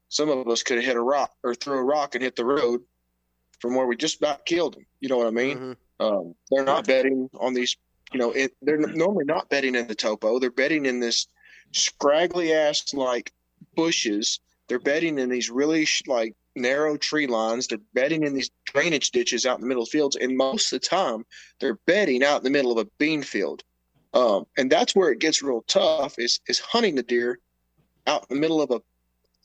some 0.08 0.28
of 0.28 0.48
us 0.48 0.62
could 0.62 0.76
have 0.76 0.84
hit 0.84 0.96
a 0.96 1.00
rock 1.00 1.32
or 1.42 1.54
threw 1.54 1.78
a 1.78 1.84
rock 1.84 2.14
and 2.14 2.24
hit 2.24 2.36
the 2.36 2.44
road 2.44 2.82
from 3.60 3.74
where 3.74 3.86
we 3.86 3.96
just 3.96 4.18
about 4.18 4.44
killed 4.44 4.74
them. 4.74 4.86
You 5.00 5.08
know 5.08 5.18
what 5.18 5.26
I 5.26 5.30
mean? 5.30 5.58
Mm-hmm. 5.58 6.04
Um, 6.04 6.34
they're 6.50 6.64
not 6.64 6.86
bedding 6.86 7.30
on 7.38 7.54
these, 7.54 7.76
you 8.12 8.18
know, 8.18 8.32
it, 8.32 8.52
they're 8.60 8.78
normally 8.78 9.24
not 9.24 9.48
bedding 9.48 9.76
in 9.76 9.86
the 9.86 9.94
topo. 9.94 10.38
They're 10.38 10.50
bedding 10.50 10.84
in 10.84 10.98
this 10.98 11.28
scraggly 11.70 12.52
ass 12.52 12.92
like 12.92 13.32
bushes 13.76 14.40
they're 14.68 14.78
bedding 14.78 15.18
in 15.18 15.28
these 15.28 15.50
really 15.50 15.86
like 16.06 16.34
narrow 16.54 16.96
tree 16.96 17.26
lines. 17.26 17.66
They're 17.66 17.78
bedding 17.94 18.24
in 18.24 18.34
these 18.34 18.50
drainage 18.64 19.10
ditches 19.10 19.46
out 19.46 19.56
in 19.56 19.62
the 19.62 19.68
middle 19.68 19.82
of 19.82 19.88
fields, 19.88 20.16
and 20.16 20.36
most 20.36 20.72
of 20.72 20.80
the 20.80 20.86
time 20.86 21.24
they're 21.60 21.78
bedding 21.86 22.22
out 22.22 22.38
in 22.38 22.44
the 22.44 22.50
middle 22.50 22.72
of 22.72 22.78
a 22.78 22.90
bean 22.98 23.22
field. 23.22 23.62
Um, 24.14 24.44
and 24.58 24.70
that's 24.70 24.94
where 24.94 25.10
it 25.10 25.20
gets 25.20 25.42
real 25.42 25.62
tough 25.68 26.18
is 26.18 26.40
is 26.46 26.58
hunting 26.58 26.94
the 26.94 27.02
deer 27.02 27.38
out 28.06 28.26
in 28.28 28.36
the 28.36 28.40
middle 28.40 28.60
of 28.60 28.70
a 28.70 28.80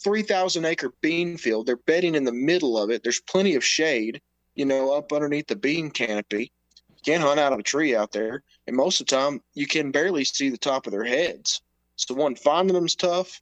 3,000 0.03 0.65
acre 0.65 0.93
bean 1.01 1.37
field. 1.37 1.65
They're 1.65 1.77
bedding 1.77 2.15
in 2.15 2.23
the 2.23 2.31
middle 2.31 2.77
of 2.77 2.89
it. 2.89 3.03
There's 3.03 3.21
plenty 3.21 3.55
of 3.55 3.63
shade. 3.63 4.21
you 4.55 4.65
know, 4.65 4.93
up 4.93 5.13
underneath 5.13 5.47
the 5.47 5.55
bean 5.55 5.91
canopy. 5.91 6.51
You 6.89 7.01
can't 7.05 7.23
hunt 7.23 7.39
out 7.39 7.53
of 7.53 7.59
a 7.59 7.63
tree 7.63 7.95
out 7.95 8.11
there, 8.11 8.43
and 8.65 8.75
most 8.75 8.99
of 8.99 9.07
the 9.07 9.15
time 9.15 9.41
you 9.53 9.67
can 9.67 9.91
barely 9.91 10.23
see 10.23 10.49
the 10.49 10.57
top 10.57 10.87
of 10.87 10.91
their 10.91 11.03
heads. 11.03 11.61
So 11.95 12.15
one 12.15 12.35
finding 12.35 12.73
them's 12.73 12.95
tough, 12.95 13.39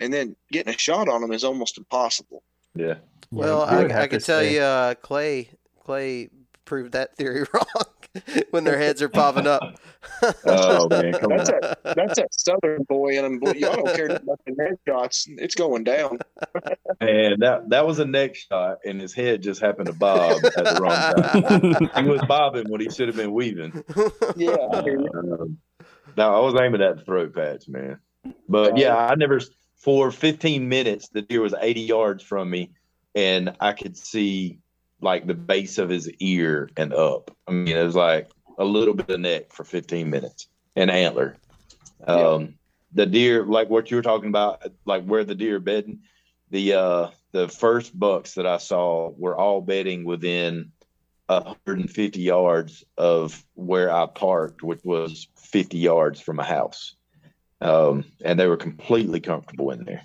and 0.00 0.12
then 0.12 0.36
getting 0.50 0.74
a 0.74 0.78
shot 0.78 1.08
on 1.08 1.20
them 1.20 1.32
is 1.32 1.44
almost 1.44 1.78
impossible. 1.78 2.42
Yeah. 2.74 2.94
Well, 3.30 3.62
I 3.62 3.82
would 3.82 3.92
I, 3.92 3.98
I 3.98 4.02
to 4.02 4.08
could 4.08 4.24
tell 4.24 4.40
say- 4.40 4.54
you, 4.54 4.60
uh, 4.60 4.94
Clay 4.94 5.48
Clay 5.84 6.28
proved 6.64 6.92
that 6.92 7.16
theory 7.16 7.44
wrong 7.54 7.64
when 8.50 8.64
their 8.64 8.78
heads 8.78 9.02
are 9.02 9.08
popping 9.08 9.46
up. 9.46 9.62
Oh 10.46 10.86
man, 10.88 11.12
come 11.14 11.32
on. 11.32 11.38
That's 11.38 11.48
a 11.50 11.76
that's 11.82 12.16
that 12.16 12.28
southern 12.32 12.82
boy 12.84 13.16
in 13.16 13.22
them. 13.24 13.38
Boy, 13.38 13.52
y'all 13.52 13.74
don't 13.74 13.94
care 13.96 14.06
about 14.06 14.38
the 14.46 14.52
neck 14.56 14.74
shots. 14.86 15.26
It's 15.28 15.54
going 15.54 15.82
down. 15.84 16.18
And 17.00 17.40
that 17.42 17.70
that 17.70 17.86
was 17.86 17.98
a 17.98 18.04
neck 18.04 18.34
shot, 18.34 18.78
and 18.84 19.00
his 19.00 19.12
head 19.14 19.42
just 19.42 19.60
happened 19.60 19.86
to 19.86 19.92
bob 19.94 20.44
at 20.44 20.54
the 20.54 20.78
wrong 20.80 21.88
time. 21.90 22.04
He 22.04 22.10
was 22.10 22.22
bobbing 22.28 22.70
when 22.70 22.80
he 22.82 22.90
should 22.90 23.08
have 23.08 23.16
been 23.16 23.32
weaving. 23.32 23.82
Yeah, 24.36 24.50
I. 24.72 24.78
Um, 24.80 25.58
no, 26.16 26.34
I 26.34 26.40
was 26.40 26.54
aiming 26.60 26.82
at 26.82 26.98
the 26.98 27.04
throat 27.04 27.34
patch, 27.34 27.66
man. 27.68 27.98
But 28.48 28.76
yeah, 28.76 28.94
I 28.96 29.14
never 29.14 29.40
for 29.84 30.10
15 30.10 30.66
minutes 30.66 31.10
the 31.10 31.20
deer 31.20 31.42
was 31.42 31.54
80 31.60 31.82
yards 31.82 32.22
from 32.22 32.48
me, 32.48 32.70
and 33.14 33.54
I 33.60 33.72
could 33.72 33.98
see 33.98 34.58
like 35.02 35.26
the 35.26 35.34
base 35.34 35.76
of 35.76 35.90
his 35.90 36.10
ear 36.20 36.70
and 36.78 36.94
up. 36.94 37.30
I 37.46 37.52
mean, 37.52 37.76
it 37.76 37.84
was 37.84 37.94
like 37.94 38.30
a 38.56 38.64
little 38.64 38.94
bit 38.94 39.10
of 39.10 39.20
neck 39.20 39.52
for 39.52 39.62
15 39.62 40.08
minutes 40.08 40.48
and 40.74 40.90
antler. 40.90 41.36
Um, 42.06 42.54
the 42.94 43.04
deer, 43.04 43.44
like 43.44 43.68
what 43.68 43.90
you 43.90 43.98
were 43.98 44.02
talking 44.02 44.30
about, 44.30 44.66
like 44.86 45.04
where 45.04 45.24
the 45.24 45.34
deer 45.34 45.60
bedding, 45.60 46.00
the 46.50 46.74
uh, 46.74 47.10
the 47.32 47.48
first 47.48 47.98
bucks 47.98 48.34
that 48.34 48.46
I 48.46 48.56
saw 48.56 49.10
were 49.10 49.36
all 49.36 49.60
bedding 49.60 50.04
within 50.04 50.72
150 51.26 52.20
yards 52.20 52.84
of 52.96 53.44
where 53.52 53.92
I 53.92 54.06
parked, 54.06 54.62
which 54.62 54.82
was 54.82 55.28
50 55.36 55.76
yards 55.76 56.20
from 56.20 56.38
a 56.38 56.44
house. 56.44 56.94
Um, 57.60 58.04
and 58.24 58.38
they 58.38 58.46
were 58.46 58.56
completely 58.56 59.20
comfortable 59.20 59.70
in 59.70 59.84
there. 59.84 60.02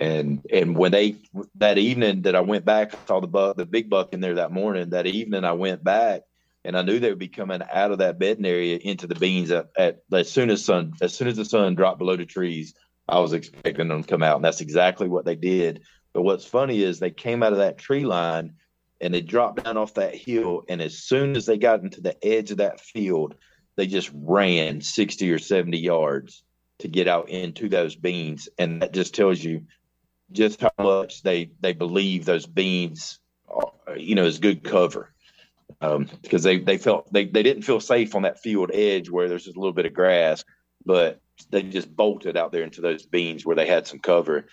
And 0.00 0.46
and 0.50 0.76
when 0.76 0.92
they 0.92 1.16
that 1.56 1.78
evening 1.78 2.22
that 2.22 2.34
I 2.34 2.40
went 2.40 2.64
back, 2.64 2.94
I 2.94 2.98
saw 3.06 3.20
the 3.20 3.26
buck, 3.26 3.56
the 3.56 3.66
big 3.66 3.90
buck 3.90 4.14
in 4.14 4.20
there 4.20 4.36
that 4.36 4.52
morning. 4.52 4.90
That 4.90 5.06
evening 5.06 5.44
I 5.44 5.52
went 5.52 5.84
back 5.84 6.22
and 6.64 6.76
I 6.76 6.82
knew 6.82 6.98
they 6.98 7.10
would 7.10 7.18
be 7.18 7.28
coming 7.28 7.60
out 7.70 7.92
of 7.92 7.98
that 7.98 8.18
bedding 8.18 8.46
area 8.46 8.78
into 8.78 9.06
the 9.06 9.14
beans 9.14 9.50
at, 9.50 9.68
at 9.76 10.02
as 10.12 10.30
soon 10.30 10.50
as 10.50 10.64
sun 10.64 10.94
as 11.02 11.14
soon 11.14 11.28
as 11.28 11.36
the 11.36 11.44
sun 11.44 11.74
dropped 11.74 11.98
below 11.98 12.16
the 12.16 12.24
trees. 12.24 12.74
I 13.08 13.18
was 13.18 13.32
expecting 13.32 13.88
them 13.88 14.02
to 14.02 14.08
come 14.08 14.22
out, 14.22 14.36
and 14.36 14.44
that's 14.44 14.60
exactly 14.60 15.08
what 15.08 15.24
they 15.24 15.36
did. 15.36 15.82
But 16.12 16.22
what's 16.22 16.44
funny 16.44 16.82
is 16.82 16.98
they 16.98 17.10
came 17.10 17.42
out 17.42 17.52
of 17.52 17.58
that 17.58 17.78
tree 17.78 18.04
line 18.04 18.54
and 19.00 19.12
they 19.12 19.20
dropped 19.20 19.64
down 19.64 19.76
off 19.76 19.94
that 19.94 20.14
hill. 20.14 20.62
And 20.68 20.80
as 20.80 20.98
soon 20.98 21.36
as 21.36 21.46
they 21.46 21.58
got 21.58 21.82
into 21.82 22.00
the 22.00 22.16
edge 22.24 22.50
of 22.50 22.58
that 22.58 22.80
field, 22.80 23.34
they 23.76 23.86
just 23.86 24.10
ran 24.14 24.80
60 24.80 25.30
or 25.32 25.38
70 25.38 25.78
yards 25.78 26.44
to 26.82 26.88
get 26.88 27.08
out 27.08 27.28
into 27.28 27.68
those 27.68 27.96
beans. 27.96 28.48
And 28.58 28.82
that 28.82 28.92
just 28.92 29.14
tells 29.14 29.42
you 29.42 29.64
just 30.30 30.60
how 30.60 30.72
much 30.78 31.22
they, 31.22 31.50
they 31.60 31.72
believe 31.72 32.24
those 32.24 32.46
beans, 32.46 33.18
are, 33.48 33.96
you 33.96 34.14
know, 34.14 34.24
is 34.24 34.38
good 34.38 34.62
cover. 34.62 35.12
Um, 35.80 36.08
because 36.22 36.42
they, 36.42 36.58
they 36.58 36.78
felt 36.78 37.12
they, 37.12 37.24
they 37.24 37.42
didn't 37.42 37.62
feel 37.62 37.80
safe 37.80 38.14
on 38.14 38.22
that 38.22 38.40
field 38.40 38.70
edge 38.72 39.10
where 39.10 39.28
there's 39.28 39.44
just 39.44 39.56
a 39.56 39.60
little 39.60 39.72
bit 39.72 39.86
of 39.86 39.94
grass, 39.94 40.44
but 40.84 41.20
they 41.50 41.62
just 41.62 41.94
bolted 41.94 42.36
out 42.36 42.52
there 42.52 42.62
into 42.62 42.80
those 42.80 43.06
beans 43.06 43.44
where 43.44 43.56
they 43.56 43.66
had 43.66 43.86
some 43.86 43.98
cover. 43.98 44.46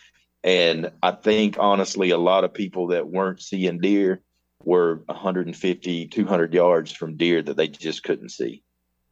And 0.44 0.92
I 1.04 1.12
think 1.12 1.58
honestly, 1.60 2.12
a 2.12 2.18
lot 2.18 2.46
of 2.46 2.54
people 2.54 2.88
that 2.88 3.08
weren't 3.08 3.42
seeing 3.42 3.80
deer 3.80 4.22
were 4.64 5.04
150, 5.06 6.08
200 6.08 6.54
yards 6.54 6.92
from 6.92 7.18
deer 7.18 7.42
that 7.42 7.58
they 7.58 7.68
just 7.68 8.04
couldn't 8.04 8.30
see. 8.30 8.64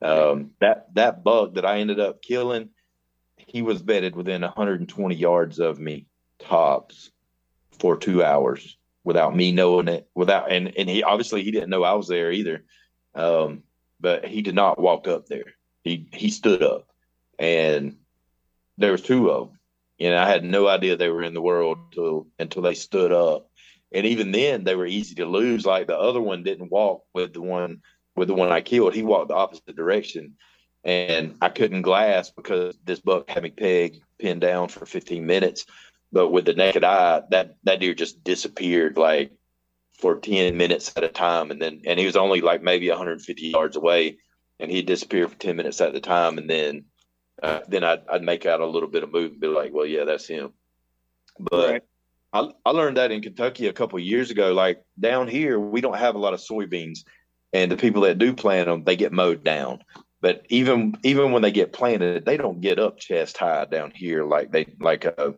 Um, 0.01 0.51
that 0.59 0.93
that 0.93 1.23
bug 1.23 1.55
that 1.55 1.65
I 1.65 1.79
ended 1.79 1.99
up 1.99 2.21
killing, 2.21 2.69
he 3.47 3.61
was 3.61 3.81
bedded 3.81 4.15
within 4.15 4.41
120 4.41 5.15
yards 5.15 5.59
of 5.59 5.79
me 5.79 6.05
tops 6.39 7.09
for 7.79 7.97
two 7.97 8.23
hours 8.23 8.77
without 9.03 9.35
me 9.35 9.53
knowing 9.53 9.87
it. 9.87 10.07
Without 10.13 10.51
and 10.51 10.73
and 10.77 10.89
he 10.89 11.01
obviously 11.01 11.43
he 11.43 11.51
didn't 11.51 11.69
know 11.69 11.83
I 11.83 11.93
was 11.93 12.07
there 12.07 12.31
either. 12.31 12.65
Um, 13.15 13.63
but 13.99 14.25
he 14.25 14.41
did 14.41 14.53
not 14.53 14.79
walk 14.79 15.07
up 15.07 15.25
there. 15.27 15.55
He 15.83 16.09
he 16.11 16.29
stood 16.29 16.61
up, 16.61 16.87
and 17.39 17.97
there 18.77 18.91
was 18.91 19.01
two 19.01 19.31
of 19.31 19.47
them. 19.47 19.59
And 19.99 20.13
I 20.13 20.29
had 20.29 20.43
no 20.43 20.67
idea 20.67 20.95
they 20.95 21.09
were 21.09 21.23
in 21.23 21.33
the 21.33 21.41
world 21.41 21.79
until 21.89 22.27
until 22.37 22.61
they 22.61 22.75
stood 22.75 23.11
up. 23.11 23.49
And 23.93 24.05
even 24.05 24.33
then, 24.33 24.65
they 24.65 24.75
were 24.75 24.85
easy 24.85 25.15
to 25.15 25.25
lose. 25.25 25.65
Like 25.65 25.87
the 25.87 25.97
other 25.97 26.21
one 26.21 26.43
didn't 26.43 26.71
walk 26.71 27.03
with 27.13 27.33
the 27.33 27.41
one 27.41 27.81
with 28.15 28.27
the 28.27 28.35
one 28.35 28.51
I 28.51 28.61
killed. 28.61 28.93
He 28.93 29.03
walked 29.03 29.29
the 29.29 29.35
opposite 29.35 29.75
direction, 29.75 30.35
and 30.87 31.35
I 31.41 31.49
couldn't 31.49 31.81
glass 31.81 32.31
because 32.31 32.77
this 32.85 33.01
buck 33.01 33.29
had 33.29 33.43
me 33.43 33.51
pegged, 33.51 33.99
pinned 34.19 34.39
down 34.39 34.69
for 34.69 34.85
15 34.85 35.25
minutes. 35.25 35.65
But 36.13 36.29
with 36.29 36.45
the 36.45 36.53
naked 36.53 36.85
eye, 36.85 37.21
that 37.29 37.57
that 37.63 37.81
deer 37.81 37.93
just 37.93 38.23
disappeared 38.23 38.97
like 38.97 39.31
for 39.99 40.17
10 40.17 40.55
minutes 40.55 40.93
at 40.95 41.03
a 41.03 41.09
time, 41.09 41.51
and 41.51 41.61
then 41.61 41.81
and 41.85 41.99
he 41.99 42.05
was 42.05 42.15
only 42.15 42.39
like 42.39 42.63
maybe 42.63 42.87
150 42.89 43.47
yards 43.47 43.75
away, 43.75 44.17
and 44.59 44.71
he 44.71 44.81
disappeared 44.81 45.29
for 45.29 45.37
10 45.37 45.57
minutes 45.57 45.81
at 45.81 45.93
a 45.93 45.99
time, 45.99 46.37
and 46.37 46.49
then 46.49 46.85
uh, 47.43 47.59
then 47.67 47.83
I'd, 47.83 48.07
I'd 48.09 48.23
make 48.23 48.45
out 48.45 48.61
a 48.61 48.65
little 48.65 48.89
bit 48.89 49.03
of 49.03 49.11
move 49.11 49.33
and 49.33 49.41
be 49.41 49.47
like, 49.47 49.73
well, 49.73 49.85
yeah, 49.85 50.05
that's 50.05 50.27
him. 50.27 50.53
But 51.37 51.69
Right. 51.69 51.83
I, 52.33 52.49
I 52.65 52.71
learned 52.71 52.97
that 52.97 53.11
in 53.11 53.21
Kentucky 53.21 53.67
a 53.67 53.73
couple 53.73 53.99
of 53.99 54.05
years 54.05 54.31
ago. 54.31 54.53
Like 54.53 54.81
down 54.99 55.27
here, 55.27 55.59
we 55.59 55.81
don't 55.81 55.97
have 55.97 56.15
a 56.15 56.19
lot 56.19 56.33
of 56.33 56.39
soybeans, 56.39 56.99
and 57.51 57.69
the 57.69 57.77
people 57.77 58.03
that 58.03 58.17
do 58.17 58.33
plant 58.33 58.67
them, 58.67 58.85
they 58.85 58.95
get 58.95 59.11
mowed 59.11 59.43
down. 59.43 59.79
But 60.21 60.45
even 60.49 60.95
even 61.03 61.31
when 61.31 61.41
they 61.41 61.51
get 61.51 61.73
planted, 61.73 62.25
they 62.25 62.37
don't 62.37 62.61
get 62.61 62.79
up 62.79 62.99
chest 62.99 63.37
high 63.37 63.65
down 63.65 63.91
here 63.91 64.23
like 64.25 64.51
they 64.51 64.65
like 64.79 65.05
a 65.05 65.35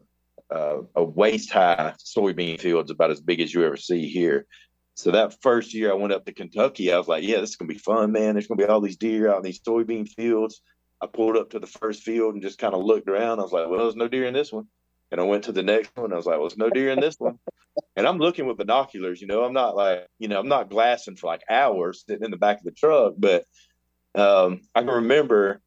a, 0.50 0.80
a 0.96 1.04
waist 1.04 1.52
high 1.52 1.94
soybean 2.00 2.60
field's 2.60 2.92
about 2.92 3.12
as 3.12 3.22
big 3.22 3.39
as 3.42 3.54
you 3.54 3.63
ever 3.65 3.78
see 3.78 4.08
here. 4.08 4.46
So 4.96 5.12
that 5.12 5.42
first 5.42 5.74
year 5.74 5.92
I 5.92 5.96
went 5.96 6.13
up 6.13 6.26
to 6.26 6.34
Kentucky, 6.34 6.92
I 6.92 6.98
was 6.98 7.08
like, 7.08 7.24
yeah, 7.24 7.39
this 7.39 7.52
is 7.52 7.56
gonna 7.56 7.70
be 7.70 7.78
fun, 7.78 8.12
man. 8.12 8.34
There's 8.34 8.48
gonna 8.48 8.58
be 8.58 8.65
all 8.65 8.82
these 8.82 8.98
deer 8.98 9.30
out 9.30 9.38
in 9.38 9.44
these 9.44 9.62
soybean 9.62 10.08
fields. 10.08 10.62
I 11.02 11.08
pulled 11.08 11.38
up 11.38 11.52
to 11.52 11.60
the 11.60 11.68
first 11.68 12.04
field 12.04 12.34
and 12.34 12.44
just 12.44 12.60
kind 12.60 12.74
of 12.74 12.84
looked 12.84 13.08
around. 13.08 13.39
I 13.39 13.44
was 13.44 13.52
like, 13.52 13.70
well, 13.70 13.80
there's 13.80 13.96
no 13.96 14.08
deer 14.08 14.26
in 14.26 14.34
this 14.34 14.52
one. 14.52 14.68
And 15.12 15.20
I 15.20 15.24
went 15.24 15.46
to 15.46 15.52
the 15.52 15.63
next 15.63 15.96
one. 15.96 16.13
I 16.13 16.18
was 16.18 16.26
like, 16.26 16.38
well, 16.38 16.48
there's 16.48 16.58
no 16.58 16.70
deer 16.70 16.92
in 16.92 17.00
this 17.00 17.15
one. 17.18 17.39
And 17.96 18.06
I'm 18.06 18.18
looking 18.18 18.46
with 18.46 18.58
binoculars, 18.58 19.22
you 19.22 19.28
know, 19.28 19.44
I'm 19.44 19.54
not 19.54 19.76
like, 19.76 20.08
you 20.20 20.28
know, 20.28 20.39
I'm 20.39 20.50
not 20.50 20.70
glassing 20.70 21.15
for 21.15 21.28
like 21.28 21.44
hours 21.50 22.04
sitting 22.06 22.26
in 22.26 22.32
the 22.32 22.38
back 22.38 22.58
of 22.58 22.65
the 22.65 22.72
truck. 22.72 23.13
But 23.18 23.46
um, 24.15 24.62
I 24.76 24.82
can 24.82 24.89
remember 24.89 25.62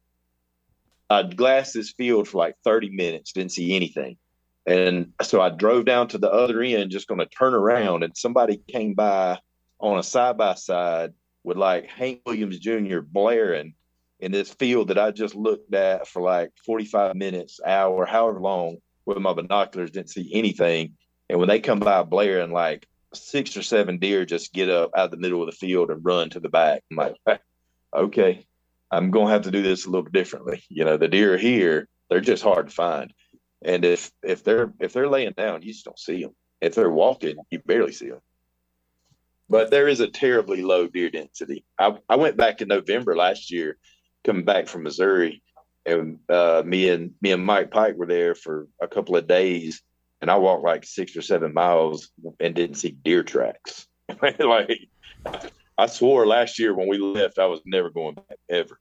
I'd 1.09 1.37
glassed 1.37 1.73
this 1.73 1.91
field 1.91 2.27
for 2.27 2.39
like 2.39 2.55
30 2.63 2.89
minutes, 2.89 3.33
didn't 3.33 3.51
see 3.51 3.75
anything. 3.75 4.17
And 4.65 5.11
so 5.21 5.41
I 5.41 5.49
drove 5.49 5.85
down 5.85 6.07
to 6.09 6.17
the 6.17 6.31
other 6.31 6.61
end, 6.61 6.91
just 6.91 7.07
going 7.07 7.19
to 7.19 7.25
turn 7.25 7.53
around, 7.53 8.03
and 8.03 8.15
somebody 8.15 8.61
came 8.67 8.93
by 8.93 9.39
on 9.79 9.99
a 9.99 10.03
side 10.03 10.37
by 10.37 10.53
side 10.55 11.13
with 11.43 11.57
like 11.57 11.87
Hank 11.87 12.21
Williams 12.25 12.59
Jr. 12.59 12.99
blaring 13.01 13.75
in 14.19 14.31
this 14.31 14.53
field 14.53 14.87
that 14.87 14.97
I 14.97 15.11
just 15.11 15.35
looked 15.35 15.73
at 15.73 16.07
for 16.07 16.21
like 16.21 16.51
45 16.65 17.15
minutes, 17.15 17.59
hour, 17.65 18.05
however 18.05 18.39
long, 18.39 18.77
with 19.05 19.17
my 19.17 19.33
binoculars, 19.33 19.91
didn't 19.91 20.11
see 20.11 20.31
anything. 20.33 20.93
And 21.29 21.39
when 21.39 21.49
they 21.49 21.59
come 21.59 21.81
by 21.81 22.03
blaring, 22.03 22.53
like 22.53 22.87
six 23.13 23.55
or 23.57 23.61
seven 23.61 23.97
deer 23.97 24.25
just 24.25 24.53
get 24.53 24.69
up 24.69 24.91
out 24.95 25.05
of 25.05 25.11
the 25.11 25.17
middle 25.17 25.41
of 25.41 25.47
the 25.47 25.55
field 25.55 25.91
and 25.91 26.03
run 26.03 26.29
to 26.31 26.39
the 26.39 26.49
back. 26.49 26.83
I'm 26.89 26.97
like, 26.97 27.15
okay, 27.93 28.45
I'm 28.91 29.11
going 29.11 29.27
to 29.27 29.33
have 29.33 29.43
to 29.43 29.51
do 29.51 29.61
this 29.61 29.85
a 29.85 29.89
little 29.89 30.09
differently. 30.09 30.63
You 30.69 30.85
know, 30.85 30.97
the 30.97 31.07
deer 31.07 31.37
here, 31.37 31.87
they're 32.09 32.21
just 32.21 32.43
hard 32.43 32.67
to 32.67 32.73
find. 32.73 33.13
And 33.63 33.85
if 33.85 34.11
if 34.21 34.43
they're 34.43 34.73
if 34.79 34.93
they're 34.93 35.07
laying 35.07 35.33
down, 35.33 35.61
you 35.61 35.71
just 35.71 35.85
don't 35.85 35.99
see 35.99 36.21
them. 36.21 36.35
If 36.61 36.75
they're 36.75 36.89
walking, 36.89 37.37
you 37.49 37.59
barely 37.59 37.93
see 37.93 38.09
them. 38.09 38.21
But 39.49 39.71
there 39.71 39.87
is 39.87 39.99
a 39.99 40.07
terribly 40.07 40.61
low 40.61 40.87
deer 40.87 41.09
density. 41.09 41.65
I, 41.79 41.97
I 42.09 42.15
went 42.15 42.37
back 42.37 42.61
in 42.61 42.67
November 42.67 43.15
last 43.15 43.51
year, 43.51 43.77
coming 44.23 44.45
back 44.45 44.67
from 44.67 44.83
Missouri, 44.83 45.43
and 45.85 46.19
uh, 46.29 46.63
me 46.65 46.89
and 46.89 47.13
me 47.21 47.31
and 47.31 47.45
Mike 47.45 47.71
Pike 47.71 47.95
were 47.95 48.05
there 48.05 48.35
for 48.35 48.67
a 48.81 48.87
couple 48.87 49.15
of 49.15 49.27
days, 49.27 49.81
and 50.21 50.31
I 50.31 50.37
walked 50.37 50.63
like 50.63 50.85
six 50.85 51.15
or 51.15 51.21
seven 51.21 51.53
miles 51.53 52.09
and 52.39 52.55
didn't 52.55 52.77
see 52.77 52.91
deer 52.91 53.23
tracks. 53.23 53.87
like 54.39 54.89
I 55.77 55.87
swore 55.87 56.25
last 56.27 56.59
year 56.59 56.73
when 56.73 56.87
we 56.87 56.97
left, 56.97 57.39
I 57.39 57.45
was 57.47 57.61
never 57.65 57.89
going 57.89 58.15
back 58.15 58.37
ever. 58.49 58.79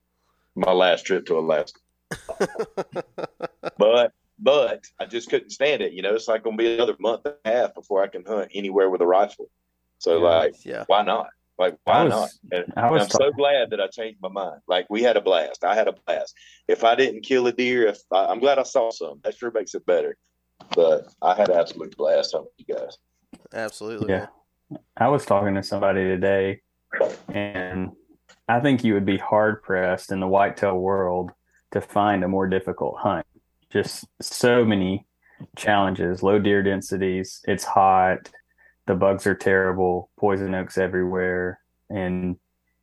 My 0.55 0.73
last 0.73 1.07
trip 1.07 1.25
to 1.27 1.39
Alaska, 1.39 1.81
but 3.79 4.13
but 4.39 4.85
I 5.01 5.07
just 5.07 5.31
couldn't 5.31 5.51
stand 5.51 5.83
it. 5.83 5.93
You 5.93 6.03
know, 6.03 6.15
it's 6.15 6.29
like 6.29 6.43
gonna 6.43 6.57
be 6.57 6.75
another 6.75 6.97
month 7.01 7.23
and 7.25 7.35
a 7.45 7.49
half 7.51 7.75
before 7.75 8.03
I 8.03 8.09
can 8.09 8.25
hunt 8.25 8.51
anywhere 8.55 8.91
with 8.91 9.01
a 9.01 9.07
rifle. 9.07 9.49
So 9.99 10.19
Yeah. 10.19 10.25
like, 10.29 10.55
Yeah. 10.65 10.85
why 10.89 11.03
not? 11.03 11.29
Like, 11.59 11.75
I 11.87 11.91
why 11.91 12.05
was- 12.05 12.41
not? 12.51 12.59
And 12.65 12.73
I 12.77 12.91
was 12.91 13.03
I'm 13.05 13.11
so 13.11 13.31
glad 13.31 13.71
that 13.71 13.81
I 13.81 13.87
changed 13.87 14.19
my 14.21 14.29
mind. 14.29 14.61
Like, 14.67 14.87
we 14.91 15.03
had 15.03 15.17
a 15.17 15.21
blast. 15.21 15.65
I 15.65 15.75
had 15.75 15.87
a 15.87 15.93
blast. 15.93 16.35
If 16.67 16.83
I 16.83 16.95
didn't 16.97 17.23
kill 17.23 17.47
a 17.47 17.53
deer, 17.53 17.87
if 17.87 18.01
I, 18.11 18.27
I'm 18.27 18.41
glad 18.41 18.59
I 18.59 18.65
saw 18.65 18.91
some. 18.91 19.21
That 19.23 19.37
sure 19.37 19.51
makes 19.53 19.75
it 19.75 19.87
better. 19.87 20.17
But 20.75 21.07
I 21.23 21.35
had 21.35 21.51
an 21.51 21.57
absolute 21.59 21.97
blast 21.97 22.33
hunting 22.33 22.51
with 22.59 22.67
you 22.69 22.75
guys. 22.75 22.97
Absolutely. 23.55 24.13
Yeah. 24.13 24.27
man. 24.71 24.81
I 24.97 25.09
was 25.09 25.25
talking 25.25 25.55
to 25.55 25.63
somebody 25.63 26.05
today, 26.05 26.63
and 27.29 27.93
I 28.49 28.61
think 28.61 28.85
you 28.85 28.95
would 28.95 29.07
be 29.07 29.19
hard 29.19 29.63
pressed 29.63 30.13
in 30.13 30.21
the 30.21 30.29
whitetail 30.29 30.77
world 30.77 31.33
to 31.73 31.81
find 31.81 32.23
a 32.23 32.29
more 32.29 32.47
difficult 32.47 32.99
hunt. 32.99 33.27
Just 33.71 34.05
so 34.21 34.65
many 34.65 35.07
challenges, 35.57 36.23
low 36.23 36.39
deer 36.39 36.63
densities, 36.63 37.41
it's 37.49 37.65
hot, 37.65 38.31
the 38.87 38.95
bugs 38.95 39.27
are 39.27 39.35
terrible, 39.35 40.11
poison 40.19 40.55
oaks 40.55 40.77
everywhere, 40.77 41.61
and 41.89 42.37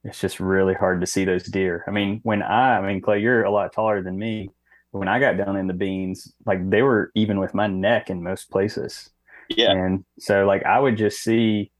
it's 0.04 0.20
just 0.20 0.40
really 0.40 0.74
hard 0.74 1.02
to 1.02 1.08
see 1.08 1.26
those 1.26 1.44
deer. 1.44 1.84
I 1.88 1.92
mean, 1.92 2.22
when 2.24 2.42
I, 2.42 2.78
I 2.78 2.88
mean, 2.88 3.02
Clay, 3.02 3.20
you're 3.20 3.44
a 3.44 3.52
lot 3.52 3.74
taller 3.74 4.02
than 4.02 4.18
me. 4.18 4.50
When 4.92 5.08
I 5.08 5.20
got 5.20 5.38
down 5.38 5.56
in 5.56 5.68
the 5.68 5.74
beans, 5.74 6.34
like 6.46 6.68
they 6.70 6.82
were 6.82 7.12
even 7.14 7.40
with 7.40 7.54
my 7.54 7.68
neck 7.68 8.10
in 8.10 8.24
most 8.24 8.50
places. 8.50 9.10
Yeah. 9.50 9.72
And 9.72 10.06
so, 10.20 10.46
like, 10.46 10.64
I 10.64 10.80
would 10.80 10.98
just 10.98 11.22
see, 11.22 11.72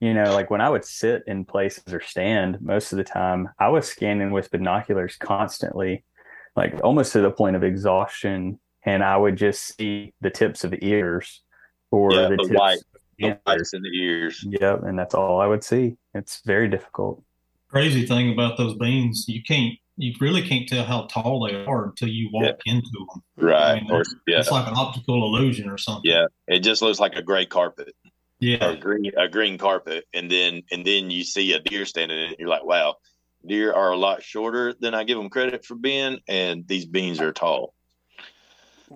you 0.00 0.12
know, 0.14 0.32
like 0.34 0.50
when 0.50 0.60
I 0.60 0.68
would 0.68 0.84
sit 0.84 1.22
in 1.26 1.44
places 1.44 1.92
or 1.92 2.00
stand 2.00 2.60
most 2.60 2.92
of 2.92 2.98
the 2.98 3.04
time, 3.04 3.48
I 3.58 3.68
was 3.68 3.86
scanning 3.88 4.30
with 4.32 4.50
binoculars 4.50 5.16
constantly, 5.16 6.04
like 6.56 6.74
almost 6.84 7.12
to 7.12 7.20
the 7.20 7.30
point 7.30 7.56
of 7.56 7.64
exhaustion. 7.64 8.58
And 8.86 9.02
I 9.02 9.16
would 9.16 9.36
just 9.36 9.76
see 9.76 10.12
the 10.20 10.28
tips 10.30 10.62
of 10.64 10.70
the 10.72 10.84
ears 10.84 11.42
or 11.90 12.12
Yeah, 12.12 12.28
the 12.28 12.36
the 12.36 12.42
tips 12.44 12.50
white- 12.58 12.78
of 12.78 13.00
The 13.18 13.24
antlers. 13.28 13.40
lights 13.46 13.72
in 13.74 13.82
the 13.82 13.98
ears. 13.98 14.44
Yep. 14.60 14.82
And 14.82 14.98
that's 14.98 15.14
all 15.14 15.40
I 15.40 15.46
would 15.46 15.64
see. 15.64 15.96
It's 16.14 16.42
very 16.44 16.68
difficult. 16.68 17.22
Crazy 17.68 18.04
thing 18.06 18.32
about 18.32 18.58
those 18.58 18.74
beans, 18.76 19.24
you 19.26 19.42
can't, 19.42 19.72
you 19.96 20.12
really 20.20 20.42
can't 20.42 20.68
tell 20.68 20.84
how 20.84 21.06
tall 21.10 21.46
they 21.46 21.54
are 21.64 21.86
until 21.86 22.08
you 22.08 22.28
walk 22.32 22.56
into 22.66 22.88
them. 22.92 23.22
Right. 23.36 23.78
I 23.78 23.80
mean, 23.80 23.90
Or, 23.90 24.02
yeah. 24.26 24.40
It's 24.40 24.50
like 24.50 24.66
an 24.68 24.74
optical 24.76 25.24
illusion 25.24 25.70
or 25.70 25.78
something. 25.78 26.10
Yeah. 26.10 26.26
It 26.46 26.60
just 26.60 26.82
looks 26.82 27.00
like 27.00 27.14
a 27.16 27.22
gray 27.22 27.46
carpet. 27.46 27.94
Or 28.44 28.50
Yeah. 28.50 28.70
a 28.70 28.76
green 28.76 29.12
a 29.16 29.28
green 29.28 29.58
carpet, 29.58 30.04
and 30.12 30.30
then 30.30 30.62
and 30.70 30.84
then 30.84 31.10
you 31.10 31.24
see 31.24 31.52
a 31.52 31.60
deer 31.60 31.86
standing 31.86 32.18
in 32.18 32.32
it. 32.32 32.40
You're 32.40 32.48
like, 32.48 32.64
wow, 32.64 32.96
deer 33.46 33.72
are 33.72 33.92
a 33.92 33.96
lot 33.96 34.22
shorter 34.22 34.74
than 34.78 34.94
I 34.94 35.04
give 35.04 35.18
them 35.18 35.30
credit 35.30 35.64
for 35.64 35.74
being, 35.74 36.20
and 36.28 36.66
these 36.66 36.84
beans 36.84 37.20
are 37.20 37.32
tall. 37.32 37.74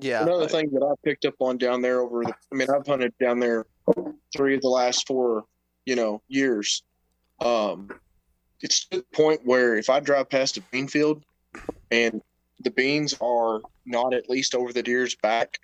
Yeah. 0.01 0.23
Another 0.23 0.49
thing 0.49 0.71
that 0.73 0.83
I 0.83 0.95
picked 1.05 1.25
up 1.25 1.35
on 1.41 1.59
down 1.59 1.83
there 1.83 2.01
over 2.01 2.25
the, 2.25 2.35
I 2.53 2.55
mean, 2.55 2.69
I've 2.71 2.87
hunted 2.87 3.15
down 3.19 3.41
there 3.41 3.67
three 4.37 4.55
of 4.55 4.61
the 4.61 4.69
last 4.69 5.07
four, 5.07 5.45
you 5.87 5.97
know, 5.97 6.23
years. 6.29 6.83
Um, 7.41 7.89
it's 8.61 8.87
to 8.89 8.99
the 8.99 9.05
point 9.15 9.41
where 9.45 9.77
if 9.77 9.89
I 9.89 10.01
drive 10.01 10.29
past 10.29 10.57
a 10.57 10.61
bean 10.71 10.89
field 10.89 11.25
and 11.91 12.21
the 12.61 12.71
beans 12.71 13.15
are 13.21 13.61
not 13.87 14.13
at 14.15 14.29
least 14.29 14.55
over 14.55 14.73
the 14.73 14.83
deer's 14.83 15.15
back, 15.17 15.59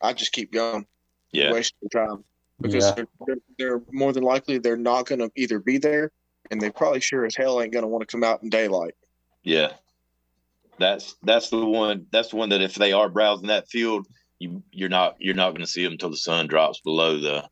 I 0.00 0.12
just 0.12 0.32
keep 0.32 0.52
going, 0.52 0.86
Yeah, 1.32 1.52
wasting 1.52 1.88
time 1.88 2.24
because 2.60 2.84
Yeah. 2.96 3.04
they're, 3.26 3.36
they're, 3.58 3.82
more 3.92 4.12
than 4.12 4.22
likely 4.24 4.58
they're 4.58 4.76
not 4.76 5.06
going 5.06 5.18
to 5.20 5.30
either 5.36 5.58
be 5.58 5.78
there 5.78 6.10
and 6.50 6.60
they 6.60 6.70
probably 6.70 7.00
sure 7.00 7.24
as 7.26 7.34
hell 7.36 7.60
ain't 7.60 7.72
going 7.72 7.82
to 7.82 7.88
want 7.88 8.02
to 8.06 8.12
come 8.12 8.24
out 8.24 8.42
in 8.42 8.48
daylight. 8.50 8.94
yeah. 9.42 9.72
That's 10.78 11.14
that's 11.22 11.48
the 11.48 11.64
one. 11.64 12.04
That's 12.12 12.28
the 12.28 12.36
one 12.36 12.50
that 12.50 12.60
if 12.60 12.74
they 12.74 12.92
are 12.92 13.08
browsing 13.08 13.46
that 13.48 13.66
field, 13.66 14.06
you 14.38 14.62
you're 14.70 14.90
not 14.90 15.16
you're 15.18 15.34
not 15.34 15.52
going 15.52 15.62
to 15.64 15.66
see 15.66 15.82
them 15.82 15.92
until 15.92 16.10
the 16.10 16.18
sun 16.18 16.48
drops 16.48 16.80
below 16.82 17.18
the, 17.18 17.48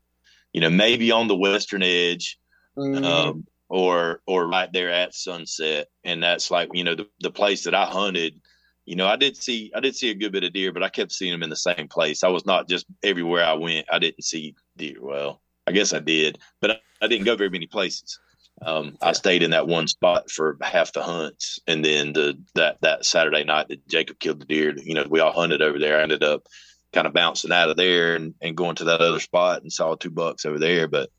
you 0.52 0.60
know, 0.60 0.68
maybe 0.68 1.10
on 1.10 1.26
the 1.26 1.34
western 1.36 1.82
edge, 1.82 2.38
Mm-hmm. 2.76 3.02
um, 3.02 3.46
or 3.70 4.20
or 4.26 4.46
right 4.46 4.70
there 4.74 4.90
at 4.90 5.14
sunset, 5.14 5.86
and 6.04 6.22
that's 6.22 6.50
like 6.50 6.68
you 6.74 6.84
know 6.84 6.94
the 6.94 7.08
the 7.20 7.30
place 7.30 7.64
that 7.64 7.74
I 7.74 7.86
hunted. 7.86 8.38
You 8.86 8.96
know, 8.96 9.06
I 9.06 9.16
did 9.16 9.36
see 9.36 9.72
I 9.74 9.80
did 9.80 9.96
see 9.96 10.10
a 10.10 10.14
good 10.14 10.32
bit 10.32 10.44
of 10.44 10.52
deer, 10.52 10.72
but 10.72 10.82
I 10.82 10.88
kept 10.88 11.12
seeing 11.12 11.32
them 11.32 11.42
in 11.42 11.50
the 11.50 11.56
same 11.56 11.88
place. 11.88 12.22
I 12.22 12.28
was 12.28 12.44
not 12.44 12.68
just 12.68 12.86
everywhere 13.02 13.44
I 13.44 13.54
went. 13.54 13.86
I 13.90 13.98
didn't 13.98 14.24
see 14.24 14.54
deer. 14.76 14.96
Well, 15.00 15.40
I 15.66 15.72
guess 15.72 15.92
I 15.94 16.00
did, 16.00 16.38
but 16.60 16.70
I, 16.72 16.80
I 17.00 17.06
didn't 17.06 17.24
go 17.24 17.36
very 17.36 17.50
many 17.50 17.66
places. 17.66 18.18
Um, 18.62 18.96
I 19.02 19.12
stayed 19.12 19.42
in 19.42 19.50
that 19.50 19.66
one 19.66 19.88
spot 19.88 20.30
for 20.30 20.56
half 20.60 20.92
the 20.92 21.02
hunts, 21.02 21.58
and 21.66 21.84
then 21.84 22.12
the 22.12 22.38
that 22.54 22.80
that 22.82 23.04
Saturday 23.04 23.44
night 23.44 23.68
that 23.68 23.86
Jacob 23.88 24.18
killed 24.18 24.40
the 24.40 24.46
deer, 24.46 24.76
you 24.76 24.94
know, 24.94 25.06
we 25.08 25.20
all 25.20 25.32
hunted 25.32 25.62
over 25.62 25.78
there. 25.78 25.98
I 25.98 26.02
ended 26.02 26.22
up 26.22 26.46
kind 26.92 27.06
of 27.06 27.12
bouncing 27.12 27.52
out 27.52 27.70
of 27.70 27.76
there 27.76 28.14
and, 28.14 28.34
and 28.40 28.56
going 28.56 28.76
to 28.76 28.84
that 28.84 29.00
other 29.00 29.18
spot 29.18 29.62
and 29.62 29.72
saw 29.72 29.96
two 29.96 30.10
bucks 30.10 30.46
over 30.46 30.58
there, 30.58 30.86
but 30.86 31.10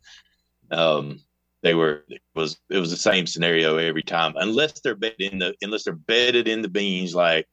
um, 0.71 1.19
they 1.61 1.73
were 1.75 2.03
it 2.07 2.21
was 2.33 2.57
it 2.69 2.79
was 2.79 2.91
the 2.91 2.97
same 2.97 3.27
scenario 3.27 3.77
every 3.77 4.03
time, 4.03 4.33
unless 4.37 4.79
they're 4.79 4.95
bedded 4.95 5.33
in 5.33 5.39
the 5.39 5.53
unless 5.61 5.83
they're 5.83 5.93
bedded 5.93 6.47
in 6.47 6.61
the 6.61 6.69
beans 6.69 7.13
like, 7.13 7.47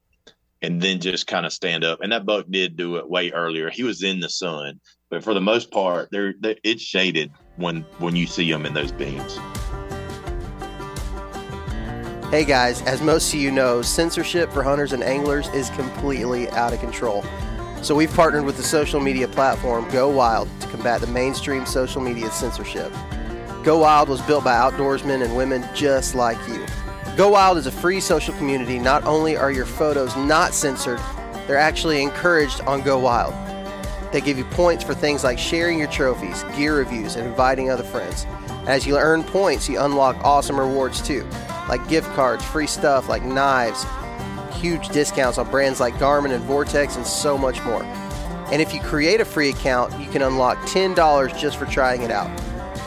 and 0.62 0.80
then 0.80 1.00
just 1.00 1.26
kind 1.26 1.44
of 1.44 1.52
stand 1.52 1.84
up. 1.84 2.00
And 2.00 2.12
that 2.12 2.24
buck 2.24 2.46
did 2.48 2.76
do 2.76 2.96
it 2.96 3.08
way 3.08 3.30
earlier. 3.32 3.68
He 3.68 3.82
was 3.82 4.02
in 4.02 4.20
the 4.20 4.28
sun, 4.28 4.80
but 5.10 5.22
for 5.22 5.34
the 5.34 5.40
most 5.40 5.70
part, 5.70 6.08
they're, 6.10 6.34
they're 6.40 6.56
it's 6.64 6.82
shaded 6.82 7.30
when 7.56 7.82
when 7.98 8.16
you 8.16 8.26
see 8.26 8.50
them 8.50 8.64
in 8.64 8.74
those 8.74 8.92
beams. 8.92 9.38
Hey 12.30 12.46
guys, 12.46 12.80
as 12.82 13.02
most 13.02 13.34
of 13.34 13.40
you 13.40 13.50
know, 13.50 13.82
censorship 13.82 14.50
for 14.52 14.62
hunters 14.62 14.94
and 14.94 15.02
anglers 15.02 15.48
is 15.48 15.68
completely 15.70 16.48
out 16.50 16.72
of 16.72 16.80
control. 16.80 17.22
So 17.82 17.94
we've 17.94 18.14
partnered 18.14 18.44
with 18.44 18.56
the 18.56 18.62
social 18.62 19.00
media 19.00 19.28
platform 19.28 19.90
Go 19.90 20.08
Wild 20.08 20.48
to 20.60 20.68
combat 20.68 21.00
the 21.02 21.08
mainstream 21.08 21.66
social 21.66 22.00
media 22.00 22.30
censorship. 22.30 22.90
Go 23.64 23.78
Wild 23.78 24.08
was 24.08 24.22
built 24.22 24.44
by 24.44 24.54
outdoorsmen 24.54 25.22
and 25.22 25.36
women 25.36 25.68
just 25.74 26.14
like 26.14 26.38
you. 26.48 26.64
Go 27.14 27.28
Wild 27.28 27.58
is 27.58 27.66
a 27.66 27.70
free 27.70 28.00
social 28.00 28.34
community. 28.36 28.78
Not 28.78 29.04
only 29.04 29.36
are 29.36 29.52
your 29.52 29.66
photos 29.66 30.16
not 30.16 30.54
censored, 30.54 30.98
they're 31.46 31.58
actually 31.58 32.02
encouraged 32.02 32.62
on 32.62 32.80
Go 32.80 32.98
Wild. 32.98 33.34
They 34.12 34.22
give 34.22 34.38
you 34.38 34.46
points 34.46 34.82
for 34.82 34.94
things 34.94 35.22
like 35.22 35.38
sharing 35.38 35.78
your 35.78 35.88
trophies, 35.88 36.42
gear 36.56 36.78
reviews, 36.78 37.16
and 37.16 37.26
inviting 37.26 37.68
other 37.68 37.84
friends. 37.84 38.24
As 38.66 38.86
you 38.86 38.96
earn 38.96 39.24
points, 39.24 39.68
you 39.68 39.78
unlock 39.78 40.16
awesome 40.24 40.58
rewards 40.58 41.02
too, 41.02 41.28
like 41.68 41.86
gift 41.86 42.08
cards, 42.14 42.46
free 42.46 42.66
stuff 42.66 43.10
like 43.10 43.22
knives, 43.22 43.84
huge 44.54 44.88
discounts 44.88 45.36
on 45.36 45.50
brands 45.50 45.80
like 45.80 45.92
Garmin 45.94 46.32
and 46.32 46.42
Vortex, 46.44 46.96
and 46.96 47.06
so 47.06 47.36
much 47.36 47.62
more. 47.64 47.82
And 48.50 48.62
if 48.62 48.72
you 48.72 48.80
create 48.80 49.20
a 49.20 49.26
free 49.26 49.50
account, 49.50 49.92
you 50.00 50.08
can 50.08 50.22
unlock 50.22 50.56
$10 50.60 51.38
just 51.38 51.58
for 51.58 51.66
trying 51.66 52.00
it 52.00 52.10
out. 52.10 52.30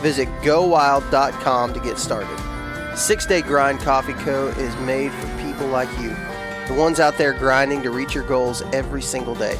Visit 0.01 0.27
gowild.com 0.41 1.73
to 1.75 1.79
get 1.79 1.99
started. 1.99 2.54
Six 2.95 3.25
Day 3.25 3.41
Grind 3.41 3.81
Coffee 3.81 4.13
Co. 4.13 4.47
is 4.47 4.73
made 4.77 5.11
for 5.11 5.27
people 5.43 5.67
like 5.67 5.89
you, 5.99 6.15
the 6.67 6.75
ones 6.77 7.01
out 7.01 7.17
there 7.17 7.33
grinding 7.33 7.81
to 7.83 7.91
reach 7.91 8.15
your 8.15 8.23
goals 8.23 8.61
every 8.71 9.01
single 9.01 9.35
day. 9.35 9.57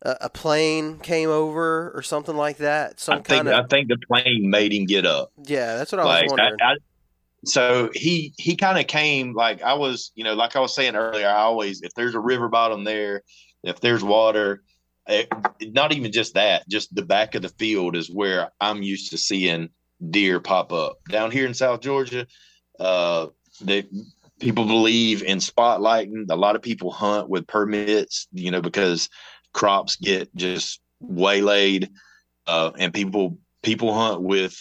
a, 0.01 0.17
a 0.21 0.29
plane 0.29 0.97
came 0.99 1.29
over 1.29 1.91
or 1.91 2.01
something 2.01 2.35
like 2.35 2.57
that. 2.57 2.99
Some 2.99 3.13
I 3.13 3.17
think 3.17 3.27
kind 3.27 3.47
of 3.47 3.53
I 3.53 3.63
think 3.67 3.89
the 3.89 3.97
plane 4.07 4.49
made 4.49 4.73
him 4.73 4.85
get 4.85 5.05
up. 5.05 5.31
yeah. 5.43 5.77
That's 5.77 5.91
what 5.91 5.99
I 5.99 6.05
was 6.05 6.13
like 6.13 6.23
I, 6.23 6.27
wondering. 6.27 6.57
I, 6.61 6.75
so 7.45 7.89
he 7.93 8.33
he 8.37 8.55
kind 8.55 8.77
of 8.77 8.87
came 8.87 9.33
like 9.33 9.61
I 9.61 9.73
was, 9.73 10.11
you 10.15 10.23
know, 10.23 10.33
like 10.33 10.55
I 10.55 10.59
was 10.59 10.75
saying 10.75 10.95
earlier. 10.95 11.27
I 11.27 11.41
always 11.41 11.81
if 11.81 11.93
there's 11.95 12.15
a 12.15 12.19
river 12.19 12.49
bottom 12.49 12.83
there, 12.83 13.23
if 13.63 13.79
there's 13.81 14.03
water, 14.03 14.63
eh, 15.07 15.25
not 15.61 15.91
even 15.93 16.11
just 16.11 16.35
that, 16.35 16.67
just 16.69 16.93
the 16.93 17.01
back 17.01 17.35
of 17.35 17.41
the 17.41 17.49
field 17.49 17.95
is 17.95 18.09
where 18.09 18.51
I'm 18.59 18.83
used 18.83 19.11
to 19.11 19.17
seeing 19.17 19.69
deer 20.09 20.39
pop 20.39 20.71
up. 20.71 20.97
Down 21.09 21.31
here 21.31 21.45
in 21.45 21.53
South 21.53 21.81
Georgia, 21.81 22.27
uh, 22.79 23.27
they 23.59 23.85
people 24.39 24.65
believe 24.65 25.23
in 25.23 25.39
spotlighting. 25.39 26.25
A 26.29 26.35
lot 26.35 26.55
of 26.55 26.61
people 26.61 26.91
hunt 26.91 27.27
with 27.27 27.47
permits, 27.47 28.27
you 28.33 28.51
know, 28.51 28.61
because 28.61 29.09
crops 29.53 29.95
get 29.95 30.33
just 30.35 30.79
waylaid, 30.99 31.89
uh, 32.45 32.71
and 32.77 32.93
people 32.93 33.39
people 33.63 33.93
hunt 33.93 34.21
with 34.21 34.59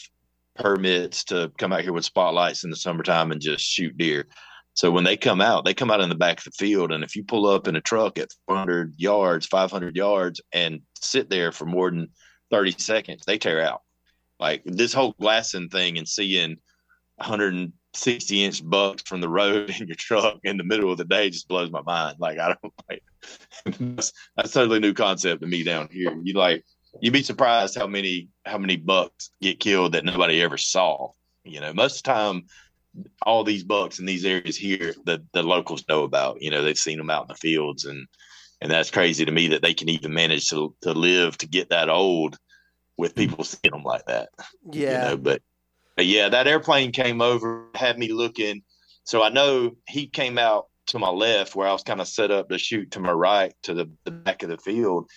permits 0.60 1.24
to 1.24 1.50
come 1.58 1.72
out 1.72 1.82
here 1.82 1.92
with 1.92 2.04
spotlights 2.04 2.64
in 2.64 2.70
the 2.70 2.76
summertime 2.76 3.32
and 3.32 3.40
just 3.40 3.64
shoot 3.64 3.96
deer. 3.96 4.26
So 4.74 4.90
when 4.90 5.04
they 5.04 5.16
come 5.16 5.40
out, 5.40 5.64
they 5.64 5.74
come 5.74 5.90
out 5.90 6.00
in 6.00 6.08
the 6.08 6.14
back 6.14 6.38
of 6.38 6.44
the 6.44 6.50
field, 6.52 6.92
and 6.92 7.02
if 7.02 7.16
you 7.16 7.24
pull 7.24 7.46
up 7.46 7.66
in 7.66 7.76
a 7.76 7.80
truck 7.80 8.18
at 8.18 8.30
400 8.46 8.94
yards, 8.96 9.46
500 9.46 9.96
yards, 9.96 10.40
and 10.52 10.80
sit 11.00 11.28
there 11.28 11.50
for 11.50 11.66
more 11.66 11.90
than 11.90 12.08
30 12.50 12.72
seconds, 12.78 13.24
they 13.26 13.38
tear 13.38 13.60
out. 13.60 13.82
Like 14.38 14.62
this 14.64 14.92
whole 14.92 15.14
glassing 15.20 15.68
thing 15.68 15.98
and 15.98 16.08
seeing 16.08 16.56
100 17.16 17.72
60 17.92 18.44
inch 18.44 18.68
bucks 18.68 19.02
from 19.02 19.20
the 19.20 19.28
road 19.28 19.70
in 19.80 19.88
your 19.88 19.96
truck 19.96 20.38
in 20.44 20.56
the 20.56 20.64
middle 20.64 20.90
of 20.90 20.98
the 20.98 21.04
day 21.04 21.30
just 21.30 21.48
blows 21.48 21.70
my 21.70 21.82
mind. 21.82 22.16
Like 22.18 22.38
I 22.38 22.54
don't 22.62 22.74
like 22.88 23.02
that's, 23.78 24.12
that's 24.36 24.52
totally 24.52 24.80
new 24.80 24.94
concept 24.94 25.42
to 25.42 25.46
me 25.46 25.62
down 25.62 25.88
here. 25.90 26.16
You 26.22 26.34
like 26.34 26.64
you'd 27.00 27.12
be 27.12 27.22
surprised 27.22 27.76
how 27.76 27.86
many 27.86 28.28
how 28.44 28.58
many 28.58 28.76
bucks 28.76 29.30
get 29.40 29.60
killed 29.60 29.92
that 29.92 30.04
nobody 30.04 30.42
ever 30.42 30.56
saw. 30.56 31.10
You 31.44 31.60
know, 31.60 31.72
most 31.72 31.98
of 31.98 32.02
the 32.02 32.12
time 32.12 32.46
all 33.22 33.44
these 33.44 33.62
bucks 33.62 34.00
in 34.00 34.06
these 34.06 34.24
areas 34.24 34.56
here 34.56 34.94
the 35.04 35.24
the 35.32 35.42
locals 35.42 35.84
know 35.88 36.02
about. 36.02 36.42
You 36.42 36.50
know, 36.50 36.62
they've 36.62 36.76
seen 36.76 36.98
them 36.98 37.10
out 37.10 37.22
in 37.22 37.28
the 37.28 37.34
fields 37.34 37.84
and 37.84 38.06
and 38.60 38.70
that's 38.70 38.90
crazy 38.90 39.24
to 39.24 39.32
me 39.32 39.48
that 39.48 39.62
they 39.62 39.74
can 39.74 39.88
even 39.88 40.12
manage 40.12 40.48
to 40.50 40.74
to 40.82 40.92
live 40.92 41.38
to 41.38 41.48
get 41.48 41.70
that 41.70 41.88
old 41.88 42.36
with 43.00 43.14
people 43.14 43.44
seeing 43.44 43.72
them 43.72 43.82
like 43.82 44.04
that. 44.06 44.28
Yeah. 44.70 45.04
You 45.04 45.10
know, 45.10 45.16
but, 45.16 45.42
but 45.96 46.06
yeah, 46.06 46.28
that 46.28 46.46
airplane 46.46 46.92
came 46.92 47.20
over, 47.20 47.66
had 47.74 47.98
me 47.98 48.12
looking. 48.12 48.62
So 49.04 49.22
I 49.22 49.30
know 49.30 49.72
he 49.88 50.06
came 50.06 50.38
out 50.38 50.66
to 50.88 50.98
my 50.98 51.08
left 51.08 51.56
where 51.56 51.66
I 51.66 51.72
was 51.72 51.82
kind 51.82 52.00
of 52.00 52.08
set 52.08 52.30
up 52.30 52.48
to 52.48 52.58
shoot 52.58 52.92
to 52.92 53.00
my 53.00 53.12
right 53.12 53.54
to 53.62 53.74
the, 53.74 53.90
the 54.04 54.10
back 54.10 54.42
of 54.42 54.50
the 54.50 54.58
field. 54.58 55.08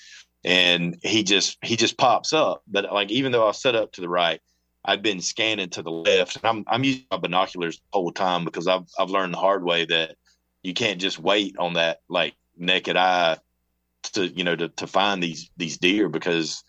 And 0.45 0.97
he 1.01 1.23
just 1.23 1.57
he 1.63 1.75
just 1.75 1.97
pops 1.97 2.33
up. 2.33 2.63
But 2.67 2.91
like 2.91 3.11
even 3.11 3.31
though 3.31 3.47
I 3.47 3.51
set 3.51 3.75
up 3.75 3.91
to 3.93 4.01
the 4.01 4.09
right, 4.09 4.41
I've 4.83 5.01
been 5.01 5.21
scanning 5.21 5.69
to 5.71 5.81
the 5.81 5.91
left. 5.91 6.35
And 6.37 6.45
I'm 6.45 6.63
I'm 6.67 6.83
using 6.83 7.05
my 7.11 7.17
binoculars 7.17 7.77
the 7.77 7.99
whole 7.99 8.11
time 8.11 8.43
because 8.45 8.67
I've 8.67 8.85
I've 8.99 9.09
learned 9.09 9.33
the 9.33 9.37
hard 9.39 9.63
way 9.63 9.85
that 9.85 10.15
you 10.63 10.73
can't 10.73 10.99
just 10.99 11.19
wait 11.19 11.55
on 11.57 11.73
that 11.73 11.99
like 12.09 12.33
naked 12.57 12.97
eye 12.97 13.37
to 14.03 14.27
you 14.27 14.43
know 14.43 14.55
to, 14.55 14.69
to 14.69 14.87
find 14.87 15.23
these 15.23 15.49
these 15.57 15.77
deer 15.77 16.09
because 16.09 16.63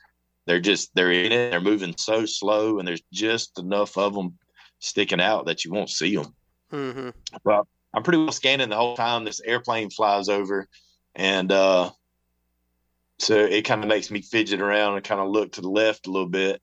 they're 0.46 0.60
just 0.60 0.94
they're 0.94 1.10
in 1.10 1.32
it 1.32 1.50
they're 1.50 1.60
moving 1.60 1.94
so 1.98 2.24
slow 2.26 2.78
and 2.78 2.87
there's 2.87 3.02
just 3.12 3.58
enough 3.58 3.98
of 3.98 4.14
them 4.14 4.38
sticking 4.78 5.20
out 5.20 5.46
that 5.46 5.64
you 5.64 5.72
won't 5.72 5.90
see 5.90 6.14
them 6.16 6.32
Mm-hmm. 6.72 7.10
well 7.44 7.66
i'm 7.92 8.02
pretty 8.02 8.18
well 8.18 8.32
scanning 8.32 8.68
the 8.68 8.76
whole 8.76 8.96
time 8.96 9.24
this 9.24 9.40
airplane 9.40 9.90
flies 9.90 10.28
over 10.28 10.66
and 11.14 11.52
uh 11.52 11.90
so 13.18 13.37
it 13.37 13.62
kind 13.62 13.83
of 13.83 13.88
makes 13.88 14.11
me 14.11 14.20
fidget 14.20 14.61
around 14.61 14.94
and 14.94 15.05
kind 15.05 15.20
of 15.20 15.29
look 15.29 15.53
to 15.53 15.61
the 15.61 15.68
left 15.68 16.07
a 16.07 16.11
little 16.11 16.29
bit 16.29 16.61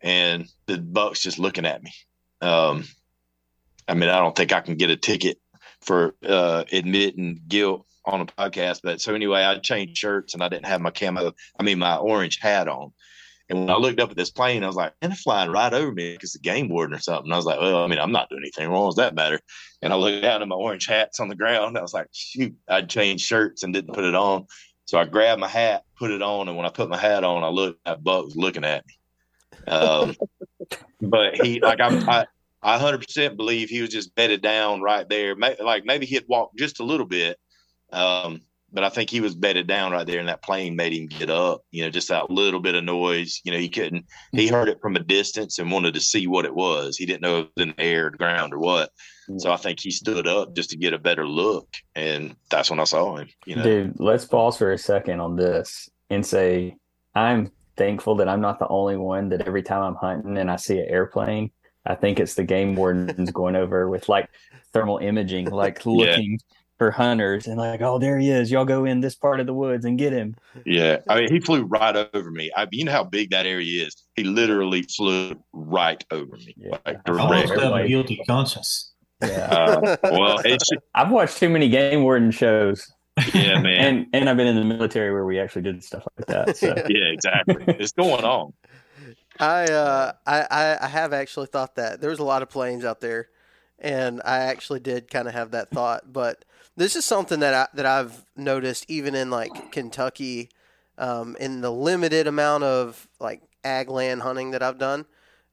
and 0.00 0.46
the 0.66 0.78
buck's 0.78 1.20
just 1.20 1.38
looking 1.38 1.66
at 1.66 1.82
me 1.82 1.92
um 2.40 2.84
i 3.88 3.94
mean 3.94 4.08
i 4.08 4.18
don't 4.18 4.36
think 4.36 4.52
i 4.52 4.60
can 4.60 4.76
get 4.76 4.90
a 4.90 4.96
ticket 4.96 5.38
for 5.80 6.14
uh 6.26 6.64
admitting 6.72 7.40
guilt 7.48 7.86
on 8.04 8.20
a 8.20 8.26
podcast 8.26 8.80
but 8.82 9.00
so 9.00 9.14
anyway 9.14 9.42
i 9.42 9.58
changed 9.58 9.96
shirts 9.96 10.34
and 10.34 10.42
i 10.42 10.48
didn't 10.48 10.66
have 10.66 10.80
my 10.80 10.90
camo 10.90 11.32
i 11.58 11.62
mean 11.62 11.78
my 11.78 11.96
orange 11.96 12.38
hat 12.40 12.68
on 12.68 12.92
and 13.50 13.58
when 13.58 13.70
I 13.70 13.76
looked 13.76 13.98
up 13.98 14.12
at 14.12 14.16
this 14.16 14.30
plane, 14.30 14.62
I 14.62 14.68
was 14.68 14.76
like, 14.76 14.92
and 15.02 15.12
it's 15.12 15.22
flying 15.22 15.50
right 15.50 15.74
over 15.74 15.90
me 15.90 16.12
because 16.12 16.32
the 16.32 16.38
game 16.38 16.68
warden 16.68 16.94
or 16.94 17.00
something. 17.00 17.32
I 17.32 17.36
was 17.36 17.44
like, 17.44 17.60
well, 17.60 17.82
I 17.82 17.88
mean, 17.88 17.98
I'm 17.98 18.12
not 18.12 18.30
doing 18.30 18.42
anything 18.44 18.70
wrong. 18.70 18.88
Does 18.88 18.94
that 18.96 19.16
matter? 19.16 19.40
And 19.82 19.92
I 19.92 19.96
looked 19.96 20.22
down 20.22 20.40
at 20.40 20.46
my 20.46 20.54
orange 20.54 20.86
hats 20.86 21.18
on 21.18 21.28
the 21.28 21.34
ground. 21.34 21.76
I 21.76 21.82
was 21.82 21.92
like, 21.92 22.06
shoot, 22.12 22.54
I'd 22.68 22.88
changed 22.88 23.24
shirts 23.24 23.64
and 23.64 23.74
didn't 23.74 23.92
put 23.92 24.04
it 24.04 24.14
on. 24.14 24.46
So 24.90 24.98
I 24.98 25.04
grabbed 25.04 25.40
my 25.40 25.46
hat, 25.46 25.84
put 25.96 26.10
it 26.10 26.20
on. 26.20 26.48
And 26.48 26.56
when 26.56 26.66
I 26.66 26.68
put 26.68 26.88
my 26.88 26.96
hat 26.96 27.22
on, 27.22 27.44
I 27.44 27.48
looked, 27.48 27.84
that 27.84 28.02
buck 28.02 28.24
was 28.24 28.34
looking 28.34 28.64
at 28.64 28.84
me. 28.84 29.72
Um, 29.72 30.16
but 31.00 31.36
he, 31.36 31.60
like, 31.60 31.78
I'm, 31.80 32.08
I, 32.08 32.26
I 32.60 32.76
100% 32.76 33.36
believe 33.36 33.68
he 33.68 33.82
was 33.82 33.90
just 33.90 34.12
bedded 34.16 34.42
down 34.42 34.80
right 34.80 35.08
there. 35.08 35.36
Like 35.36 35.84
maybe 35.84 36.06
he 36.06 36.16
had 36.16 36.24
walked 36.26 36.58
just 36.58 36.80
a 36.80 36.84
little 36.84 37.06
bit. 37.06 37.38
Um, 37.92 38.40
but 38.72 38.82
I 38.82 38.88
think 38.88 39.10
he 39.10 39.20
was 39.20 39.36
bedded 39.36 39.68
down 39.68 39.92
right 39.92 40.06
there, 40.06 40.18
and 40.18 40.28
that 40.28 40.42
plane 40.42 40.74
made 40.74 40.92
him 40.92 41.06
get 41.06 41.30
up. 41.30 41.62
You 41.70 41.84
know, 41.84 41.90
just 41.90 42.08
that 42.08 42.30
little 42.30 42.60
bit 42.60 42.76
of 42.76 42.84
noise. 42.84 43.40
You 43.44 43.52
know, 43.52 43.58
he 43.58 43.68
couldn't. 43.68 44.06
He 44.32 44.46
heard 44.46 44.68
it 44.68 44.80
from 44.80 44.94
a 44.94 45.00
distance 45.00 45.58
and 45.58 45.72
wanted 45.72 45.94
to 45.94 46.00
see 46.00 46.28
what 46.28 46.44
it 46.44 46.54
was. 46.54 46.96
He 46.96 47.06
didn't 47.06 47.22
know 47.22 47.38
if 47.40 47.46
it 47.46 47.52
was 47.56 47.66
in 47.66 47.74
the 47.76 47.82
air, 47.82 48.10
the 48.10 48.18
ground, 48.18 48.54
or 48.54 48.58
what. 48.58 48.90
So 49.38 49.52
I 49.52 49.56
think 49.56 49.80
he 49.80 49.90
stood 49.90 50.26
up 50.26 50.54
just 50.54 50.70
to 50.70 50.76
get 50.76 50.92
a 50.92 50.98
better 50.98 51.26
look, 51.26 51.68
and 51.94 52.34
that's 52.50 52.70
when 52.70 52.80
I 52.80 52.84
saw 52.84 53.16
him. 53.16 53.28
You 53.46 53.56
know, 53.56 53.62
Dude, 53.62 54.00
let's 54.00 54.24
pause 54.24 54.56
for 54.56 54.72
a 54.72 54.78
second 54.78 55.20
on 55.20 55.36
this 55.36 55.88
and 56.08 56.24
say 56.24 56.76
I'm 57.14 57.50
thankful 57.76 58.16
that 58.16 58.28
I'm 58.28 58.40
not 58.40 58.58
the 58.58 58.68
only 58.68 58.96
one 58.96 59.28
that 59.30 59.46
every 59.46 59.62
time 59.62 59.82
I'm 59.82 59.94
hunting 59.94 60.36
and 60.38 60.50
I 60.50 60.56
see 60.56 60.78
an 60.78 60.86
airplane, 60.88 61.50
I 61.86 61.94
think 61.94 62.20
it's 62.20 62.34
the 62.34 62.44
game 62.44 62.74
wardens 62.74 63.30
going 63.30 63.56
over 63.56 63.88
with 63.88 64.08
like 64.08 64.28
thermal 64.72 64.98
imaging, 64.98 65.50
like 65.50 65.84
looking 65.86 66.38
for 66.80 66.90
hunters 66.90 67.46
and 67.46 67.58
like, 67.58 67.82
oh, 67.82 67.98
there 67.98 68.18
he 68.18 68.30
is. 68.30 68.50
Y'all 68.50 68.64
go 68.64 68.86
in 68.86 69.00
this 69.00 69.14
part 69.14 69.38
of 69.38 69.46
the 69.46 69.52
woods 69.52 69.84
and 69.84 69.98
get 69.98 70.14
him. 70.14 70.34
Yeah, 70.64 70.98
I 71.08 71.20
mean, 71.20 71.30
he 71.30 71.38
flew 71.38 71.62
right 71.62 72.08
over 72.14 72.30
me. 72.30 72.50
I, 72.56 72.66
you 72.70 72.84
know 72.84 72.92
how 72.92 73.04
big 73.04 73.30
that 73.30 73.44
area 73.44 73.86
is. 73.86 73.96
He 74.14 74.24
literally 74.24 74.82
flew 74.82 75.34
right 75.52 76.02
over 76.10 76.36
me, 76.36 76.54
Yeah. 76.56 76.78
like 76.86 76.98
I 77.04 77.18
almost 77.18 77.52
have 77.52 77.74
a 77.74 77.86
guilty 77.86 78.22
conscience. 78.26 78.89
Yeah. 79.22 79.48
Uh, 79.50 79.96
well, 80.04 80.40
it's 80.44 80.70
I've 80.94 81.10
watched 81.10 81.38
too 81.38 81.48
many 81.48 81.68
game 81.68 82.02
warden 82.02 82.30
shows. 82.30 82.92
yeah, 83.34 83.60
man. 83.60 83.80
And 83.80 84.06
and 84.12 84.30
I've 84.30 84.36
been 84.36 84.46
in 84.46 84.56
the 84.56 84.64
military 84.64 85.12
where 85.12 85.24
we 85.24 85.38
actually 85.38 85.62
did 85.62 85.82
stuff 85.84 86.06
like 86.16 86.26
that. 86.26 86.56
So 86.56 86.68
yeah, 86.88 87.06
exactly. 87.06 87.64
It's 87.78 87.92
going 87.92 88.24
on. 88.24 88.52
I, 89.38 89.64
uh, 89.64 90.12
I 90.26 90.46
I 90.50 90.84
I 90.84 90.88
have 90.88 91.12
actually 91.12 91.46
thought 91.46 91.76
that 91.76 92.00
there's 92.00 92.18
a 92.18 92.24
lot 92.24 92.42
of 92.42 92.50
planes 92.50 92.84
out 92.84 93.00
there, 93.00 93.28
and 93.78 94.20
I 94.24 94.38
actually 94.38 94.80
did 94.80 95.10
kind 95.10 95.28
of 95.28 95.34
have 95.34 95.52
that 95.52 95.70
thought. 95.70 96.12
But 96.12 96.44
this 96.76 96.96
is 96.96 97.04
something 97.04 97.40
that 97.40 97.54
I 97.54 97.66
that 97.74 97.86
I've 97.86 98.24
noticed 98.36 98.86
even 98.88 99.14
in 99.14 99.30
like 99.30 99.72
Kentucky, 99.72 100.50
um, 100.98 101.36
in 101.40 101.62
the 101.62 101.72
limited 101.72 102.26
amount 102.26 102.64
of 102.64 103.08
like 103.18 103.42
ag 103.64 103.88
land 103.88 104.22
hunting 104.22 104.52
that 104.52 104.62
I've 104.62 104.78
done, 104.78 105.06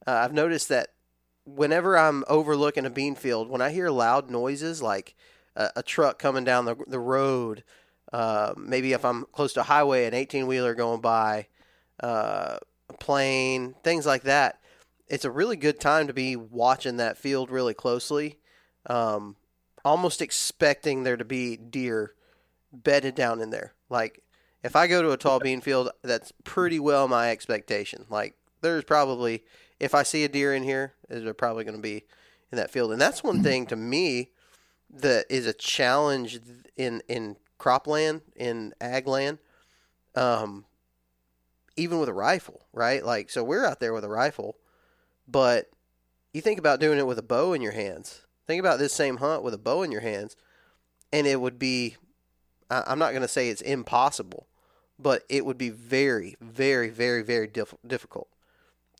uh, 0.06 0.12
I've 0.12 0.32
noticed 0.32 0.68
that 0.68 0.90
whenever 1.54 1.96
I'm 1.96 2.24
overlooking 2.28 2.86
a 2.86 2.90
bean 2.90 3.14
field, 3.14 3.48
when 3.48 3.60
I 3.60 3.70
hear 3.70 3.90
loud 3.90 4.30
noises 4.30 4.82
like 4.82 5.14
a, 5.56 5.70
a 5.76 5.82
truck 5.82 6.18
coming 6.18 6.44
down 6.44 6.64
the 6.64 6.76
the 6.86 7.00
road, 7.00 7.64
uh, 8.12 8.54
maybe 8.56 8.92
if 8.92 9.04
I'm 9.04 9.24
close 9.32 9.52
to 9.54 9.60
a 9.60 9.64
highway, 9.64 10.06
an 10.06 10.14
18 10.14 10.46
wheeler 10.46 10.74
going 10.74 11.00
by. 11.00 11.46
Uh, 12.00 12.58
a 12.88 12.92
plane, 12.94 13.74
things 13.82 14.06
like 14.06 14.22
that. 14.22 14.60
It's 15.08 15.24
a 15.24 15.30
really 15.30 15.56
good 15.56 15.80
time 15.80 16.06
to 16.06 16.12
be 16.12 16.36
watching 16.36 16.96
that 16.96 17.18
field 17.18 17.50
really 17.50 17.74
closely, 17.74 18.38
um, 18.86 19.36
almost 19.84 20.20
expecting 20.20 21.02
there 21.02 21.16
to 21.16 21.24
be 21.24 21.56
deer 21.56 22.14
bedded 22.72 23.14
down 23.14 23.40
in 23.40 23.50
there. 23.50 23.74
Like 23.88 24.22
if 24.62 24.76
I 24.76 24.86
go 24.86 25.02
to 25.02 25.12
a 25.12 25.16
tall 25.16 25.40
bean 25.40 25.60
field, 25.60 25.90
that's 26.02 26.32
pretty 26.44 26.78
well 26.78 27.08
my 27.08 27.30
expectation. 27.30 28.04
Like 28.10 28.34
there's 28.60 28.84
probably 28.84 29.44
if 29.80 29.94
I 29.94 30.02
see 30.02 30.24
a 30.24 30.28
deer 30.28 30.54
in 30.54 30.62
here, 30.62 30.94
they're 31.08 31.34
probably 31.34 31.64
going 31.64 31.76
to 31.76 31.82
be 31.82 32.04
in 32.50 32.56
that 32.56 32.70
field, 32.70 32.92
and 32.92 33.00
that's 33.00 33.22
one 33.22 33.42
thing 33.42 33.66
to 33.66 33.76
me 33.76 34.30
that 34.90 35.26
is 35.28 35.46
a 35.46 35.52
challenge 35.52 36.40
in 36.76 37.02
in 37.08 37.36
cropland 37.58 38.22
in 38.36 38.72
ag 38.80 39.06
land. 39.06 39.38
Um, 40.14 40.64
even 41.76 42.00
with 42.00 42.08
a 42.08 42.14
rifle, 42.14 42.66
right? 42.72 43.04
Like, 43.04 43.30
so 43.30 43.44
we're 43.44 43.64
out 43.64 43.78
there 43.78 43.92
with 43.92 44.04
a 44.04 44.08
rifle, 44.08 44.56
but 45.28 45.70
you 46.32 46.40
think 46.40 46.58
about 46.58 46.80
doing 46.80 46.98
it 46.98 47.06
with 47.06 47.18
a 47.18 47.22
bow 47.22 47.52
in 47.52 47.62
your 47.62 47.72
hands. 47.72 48.26
Think 48.48 48.58
about 48.58 48.80
this 48.80 48.92
same 48.92 49.18
hunt 49.18 49.44
with 49.44 49.54
a 49.54 49.58
bow 49.58 49.82
in 49.82 49.92
your 49.92 50.00
hands, 50.00 50.34
and 51.12 51.26
it 51.26 51.40
would 51.40 51.58
be, 51.58 51.96
I'm 52.68 52.98
not 52.98 53.10
going 53.10 53.22
to 53.22 53.28
say 53.28 53.48
it's 53.48 53.62
impossible, 53.62 54.48
but 54.98 55.22
it 55.28 55.46
would 55.46 55.58
be 55.58 55.70
very, 55.70 56.36
very, 56.40 56.88
very, 56.88 57.22
very 57.22 57.46
diff- 57.46 57.74
difficult 57.86 58.28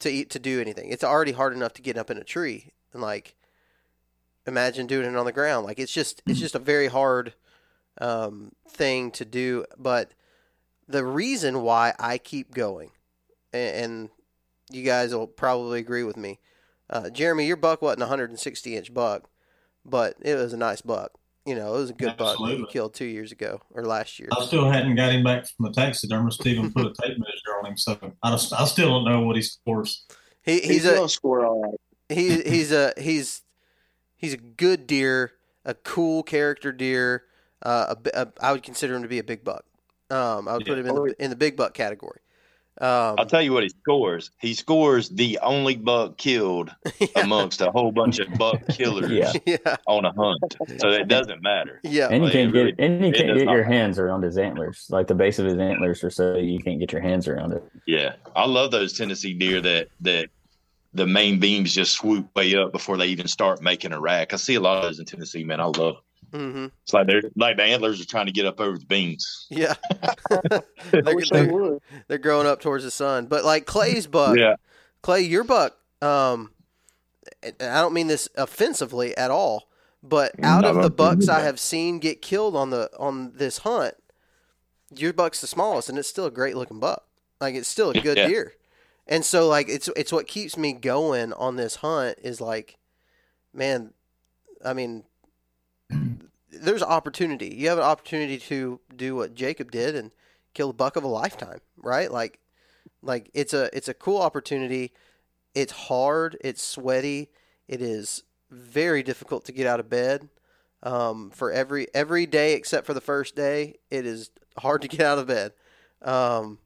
to 0.00 0.10
eat, 0.10 0.30
to 0.30 0.38
do 0.38 0.60
anything. 0.60 0.90
It's 0.90 1.04
already 1.04 1.32
hard 1.32 1.52
enough 1.52 1.74
to 1.74 1.82
get 1.82 1.98
up 1.98 2.10
in 2.10 2.18
a 2.18 2.24
tree, 2.24 2.72
and 2.92 3.02
like, 3.02 3.34
imagine 4.46 4.86
doing 4.86 5.06
it 5.06 5.16
on 5.16 5.26
the 5.26 5.32
ground. 5.32 5.66
Like, 5.66 5.78
it's 5.78 5.92
just, 5.92 6.22
it's 6.26 6.40
just 6.40 6.54
a 6.54 6.60
very 6.60 6.88
hard 6.88 7.34
um, 8.00 8.52
thing 8.68 9.10
to 9.12 9.24
do, 9.24 9.64
but 9.76 10.12
the 10.88 11.04
reason 11.04 11.62
why 11.62 11.94
I 11.98 12.18
keep 12.18 12.54
going, 12.54 12.90
and, 13.52 13.76
and 13.76 14.10
you 14.70 14.82
guys 14.82 15.14
will 15.14 15.26
probably 15.26 15.80
agree 15.80 16.02
with 16.02 16.16
me. 16.16 16.38
Uh, 16.90 17.10
Jeremy, 17.10 17.46
your 17.46 17.56
buck 17.56 17.82
wasn't 17.82 18.02
a 18.02 18.06
160 18.06 18.76
inch 18.76 18.94
buck, 18.94 19.28
but 19.84 20.16
it 20.20 20.34
was 20.34 20.52
a 20.52 20.56
nice 20.56 20.80
buck. 20.80 21.12
You 21.48 21.54
know, 21.54 21.74
it 21.74 21.78
was 21.78 21.88
a 21.88 21.94
good 21.94 22.16
buck 22.18 22.18
that 22.18 22.40
you 22.40 22.44
Absolutely. 22.44 22.72
killed 22.72 22.92
two 22.92 23.06
years 23.06 23.32
ago 23.32 23.62
or 23.70 23.82
last 23.82 24.18
year. 24.18 24.28
I 24.38 24.44
still 24.44 24.70
hadn't 24.70 24.96
got 24.96 25.12
him 25.12 25.24
back 25.24 25.46
from 25.48 25.64
the 25.64 25.72
taxidermist 25.72 26.42
to 26.42 26.48
even 26.50 26.70
put 26.70 26.84
a 26.84 26.92
tape 27.02 27.18
measure 27.18 27.58
on 27.58 27.66
him, 27.70 27.76
so 27.78 27.98
I, 28.22 28.30
just, 28.32 28.52
I 28.52 28.66
still 28.66 28.90
don't 28.90 29.04
know 29.06 29.22
what 29.22 29.36
he 29.36 29.40
scores. 29.40 30.04
He, 30.42 30.60
He's 30.60 30.68
he's 30.68 30.84
a 30.84 31.08
score 31.08 31.46
all 31.46 31.62
right. 31.62 31.80
he, 32.10 32.42
he's 32.42 32.70
a 32.70 32.92
he's 32.98 33.40
he's 34.16 34.34
a 34.34 34.36
good 34.36 34.86
deer, 34.86 35.32
a 35.64 35.72
cool 35.72 36.22
character 36.22 36.70
deer. 36.70 37.24
Uh, 37.62 37.86
a, 37.88 37.96
bi- 37.96 38.10
a, 38.12 38.28
I 38.42 38.52
would 38.52 38.62
consider 38.62 38.94
him 38.94 39.02
to 39.02 39.08
be 39.08 39.18
a 39.18 39.24
big 39.24 39.42
buck. 39.42 39.64
Um, 40.10 40.48
I 40.48 40.52
would 40.54 40.66
put 40.66 40.78
him 40.78 40.86
in 40.86 40.94
the 40.94 41.14
in 41.18 41.30
the 41.30 41.36
big 41.36 41.56
buck 41.56 41.72
category. 41.72 42.20
Um, 42.80 43.16
I'll 43.18 43.26
tell 43.26 43.42
you 43.42 43.52
what 43.52 43.64
he 43.64 43.68
scores. 43.70 44.30
He 44.40 44.54
scores 44.54 45.08
the 45.08 45.38
only 45.42 45.76
buck 45.76 46.16
killed 46.16 46.70
amongst 47.16 47.60
a 47.60 47.70
whole 47.70 47.90
bunch 47.92 48.18
of 48.20 48.32
buck 48.38 48.60
killers 48.70 49.10
Yeah. 49.10 49.32
yeah, 49.46 49.76
on 49.86 50.04
a 50.04 50.12
hunt. 50.12 50.56
So 50.78 50.88
it 50.90 51.08
doesn't 51.08 51.42
matter. 51.42 51.80
yeah. 51.82 52.06
and 52.06 52.16
you 52.16 52.22
Like, 52.24 52.32
can't 52.32 52.54
it 52.54 52.58
really- 52.58 52.72
get 52.72 52.84
and 52.84 53.04
you 53.06 53.12
can't 53.12 53.26
get 53.28 53.36
your 53.38 53.46
matter. 53.46 53.64
hands 53.64 53.98
around 53.98 54.22
his 54.22 54.38
antlers. 54.38 54.86
Like 54.90 55.06
the 55.08 55.14
base 55.14 55.38
of 55.38 55.46
his 55.46 55.58
antlers 55.58 56.04
are 56.04 56.10
so 56.10 56.36
you 56.36 56.60
can't 56.60 56.78
get 56.78 56.92
your 56.92 57.02
hands 57.02 57.26
around 57.26 57.52
it. 57.52 57.64
Yeah, 57.86 58.14
I 58.36 58.46
love 58.46 58.70
those 58.70 58.96
Tennessee 58.96 59.34
deer 59.34 59.60
that 59.60 59.88
that 60.02 60.28
the 60.94 61.06
main 61.06 61.38
beams 61.38 61.74
just 61.74 61.92
swoop 61.92 62.34
way 62.34 62.54
up 62.56 62.72
before 62.72 62.96
they 62.96 63.06
even 63.08 63.28
start 63.28 63.60
making 63.60 63.92
a 63.92 64.00
rack. 64.00 64.32
I 64.32 64.36
see 64.36 64.54
a 64.54 64.60
lot 64.60 64.78
of 64.78 64.84
those 64.84 64.98
in 64.98 65.04
Tennessee, 65.04 65.44
man. 65.44 65.60
I 65.60 65.66
love. 65.66 65.96
Hmm 66.32 66.66
It's 66.84 66.92
like 66.92 67.06
they're 67.06 67.22
like 67.36 67.56
the 67.56 67.64
antlers 67.64 68.00
are 68.00 68.06
trying 68.06 68.26
to 68.26 68.32
get 68.32 68.46
up 68.46 68.60
over 68.60 68.78
the 68.78 68.86
beans. 68.86 69.46
Yeah. 69.50 69.74
They're, 71.02 71.14
they 71.14 71.14
they're, 71.30 71.78
they're 72.08 72.18
growing 72.18 72.46
up 72.46 72.60
towards 72.60 72.84
the 72.84 72.90
sun. 72.90 73.26
But 73.26 73.44
like 73.44 73.66
Clay's 73.66 74.06
buck, 74.06 74.36
Yeah, 74.38 74.56
Clay, 75.02 75.22
your 75.22 75.44
buck, 75.44 75.76
um, 76.02 76.52
I 77.44 77.50
don't 77.58 77.94
mean 77.94 78.06
this 78.08 78.28
offensively 78.36 79.16
at 79.16 79.30
all, 79.30 79.68
but 80.02 80.36
out 80.42 80.64
No, 80.64 80.70
of 80.70 80.82
the 80.82 80.90
bucks 80.90 81.28
I 81.28 81.40
have 81.40 81.60
seen 81.60 81.98
get 81.98 82.22
killed 82.22 82.56
on 82.56 82.70
the 82.70 82.90
on 82.98 83.32
this 83.36 83.58
hunt, 83.58 83.94
your 84.96 85.12
buck's 85.12 85.40
the 85.40 85.46
smallest, 85.46 85.88
and 85.88 85.98
it's 85.98 86.08
still 86.08 86.26
a 86.26 86.30
great 86.30 86.56
looking 86.56 86.80
buck. 86.80 87.04
Like 87.40 87.54
it's 87.54 87.68
still 87.68 87.90
a 87.90 87.94
good 87.94 88.16
Yeah. 88.16 88.28
deer, 88.28 88.54
and 89.06 89.24
so 89.24 89.46
like 89.48 89.68
it's 89.68 89.88
it's 89.96 90.12
what 90.12 90.26
keeps 90.26 90.56
me 90.56 90.72
going 90.72 91.32
on 91.34 91.56
this 91.56 91.76
hunt 91.76 92.18
is 92.22 92.40
like, 92.40 92.76
man, 93.52 93.92
I 94.64 94.72
mean, 94.72 95.04
there's 96.50 96.82
opportunity. 96.82 97.54
You 97.54 97.68
have 97.68 97.78
an 97.78 97.84
opportunity 97.84 98.38
to 98.38 98.80
do 98.94 99.16
what 99.16 99.34
Jacob 99.34 99.70
did 99.70 99.94
and 99.94 100.10
kill 100.54 100.70
a 100.70 100.74
buck 100.74 100.96
of 100.96 101.04
a 101.04 101.08
lifetime, 101.08 101.60
right? 101.76 102.10
Like, 102.10 102.40
like 103.02 103.30
it's 103.34 103.54
a 103.54 103.74
it's 103.76 103.88
a 103.88 103.94
cool 103.94 104.18
opportunity. 104.18 104.92
It's 105.54 105.72
hard. 105.72 106.36
It's 106.40 106.62
sweaty. 106.62 107.30
It 107.66 107.80
is 107.80 108.24
very 108.50 109.02
difficult 109.02 109.44
to 109.46 109.52
get 109.52 109.66
out 109.66 109.80
of 109.80 109.88
bed. 109.88 110.28
Um, 110.82 111.30
for 111.30 111.50
every 111.50 111.88
every 111.94 112.26
day 112.26 112.54
except 112.54 112.86
for 112.86 112.94
the 112.94 113.00
first 113.00 113.34
day, 113.34 113.76
it 113.90 114.06
is 114.06 114.30
hard 114.58 114.82
to 114.82 114.88
get 114.88 115.00
out 115.00 115.18
of 115.18 115.26
bed. 115.26 115.52
Um, 116.02 116.58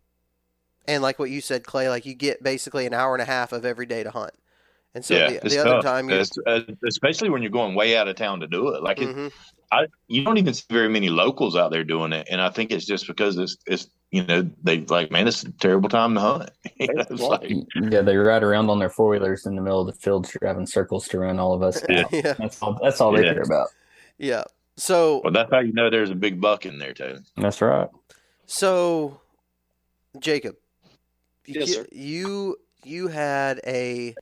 and 0.86 1.02
like 1.02 1.18
what 1.18 1.30
you 1.30 1.40
said, 1.40 1.64
Clay, 1.64 1.88
like 1.88 2.06
you 2.06 2.14
get 2.14 2.42
basically 2.42 2.86
an 2.86 2.94
hour 2.94 3.14
and 3.14 3.22
a 3.22 3.26
half 3.26 3.52
of 3.52 3.64
every 3.64 3.86
day 3.86 4.02
to 4.02 4.10
hunt. 4.10 4.32
And 4.94 5.04
so 5.04 5.14
yeah. 5.14 5.28
the, 5.30 5.44
it's 5.46 5.54
the 5.54 5.60
other 5.60 5.70
tough. 5.70 5.84
time, 5.84 6.10
you 6.10 6.22
uh, 6.46 6.60
especially 6.86 7.30
when 7.30 7.40
you're 7.42 7.50
going 7.50 7.74
way 7.74 7.96
out 7.96 8.08
of 8.08 8.16
town 8.16 8.40
to 8.40 8.46
do 8.46 8.68
it. 8.74 8.82
Like 8.82 9.00
it, 9.00 9.08
Mhm. 9.08 9.32
I, 9.70 9.86
you 10.06 10.22
don't 10.22 10.36
even 10.36 10.52
see 10.52 10.64
very 10.68 10.90
many 10.90 11.08
locals 11.08 11.56
out 11.56 11.70
there 11.70 11.82
doing 11.82 12.12
it, 12.12 12.26
and 12.30 12.42
I 12.42 12.50
think 12.50 12.70
it's 12.72 12.84
just 12.84 13.06
because 13.06 13.38
it's, 13.38 13.56
it's 13.66 13.88
you 14.10 14.22
know, 14.22 14.50
they 14.62 14.80
like, 14.80 15.10
man, 15.10 15.26
it's 15.26 15.42
a 15.44 15.52
terrible 15.52 15.88
time 15.88 16.12
to 16.14 16.20
hunt. 16.20 16.50
You 16.78 16.88
know, 16.92 17.04
it's 17.08 17.22
like, 17.22 17.50
Yeah, 17.74 18.02
they 18.02 18.16
ride 18.16 18.42
around 18.42 18.68
on 18.68 18.78
their 18.78 18.90
four 18.90 19.08
wheelers 19.08 19.46
in 19.46 19.54
the 19.56 19.62
middle 19.62 19.80
of 19.80 19.86
the 19.86 19.94
field, 19.94 20.28
driving 20.28 20.66
circles 20.66 21.08
to 21.08 21.20
run 21.20 21.38
all 21.38 21.54
of 21.54 21.62
us. 21.62 21.82
Yeah. 21.88 22.04
yeah, 22.12 22.34
That's 22.34 22.60
all. 22.60 22.78
That's 22.82 23.00
all 23.00 23.12
they 23.12 23.22
care 23.22 23.40
about. 23.40 23.68
yeah. 24.18 24.44
So 24.76 25.20
well, 25.24 25.32
that's 25.32 25.50
how 25.50 25.60
you 25.60 25.72
know 25.72 25.88
there's 25.88 26.10
a 26.10 26.14
big 26.14 26.38
buck 26.40 26.66
in 26.66 26.78
there, 26.78 26.92
too. 26.92 27.20
That's 27.38 27.62
right. 27.62 27.88
So, 28.46 29.20
Jacob, 30.18 30.56
Yes, 31.46 31.68
you, 31.68 31.74
sir. 31.74 31.86
you 31.92 32.56
you 32.84 33.08
had 33.08 33.60
a 33.66 34.14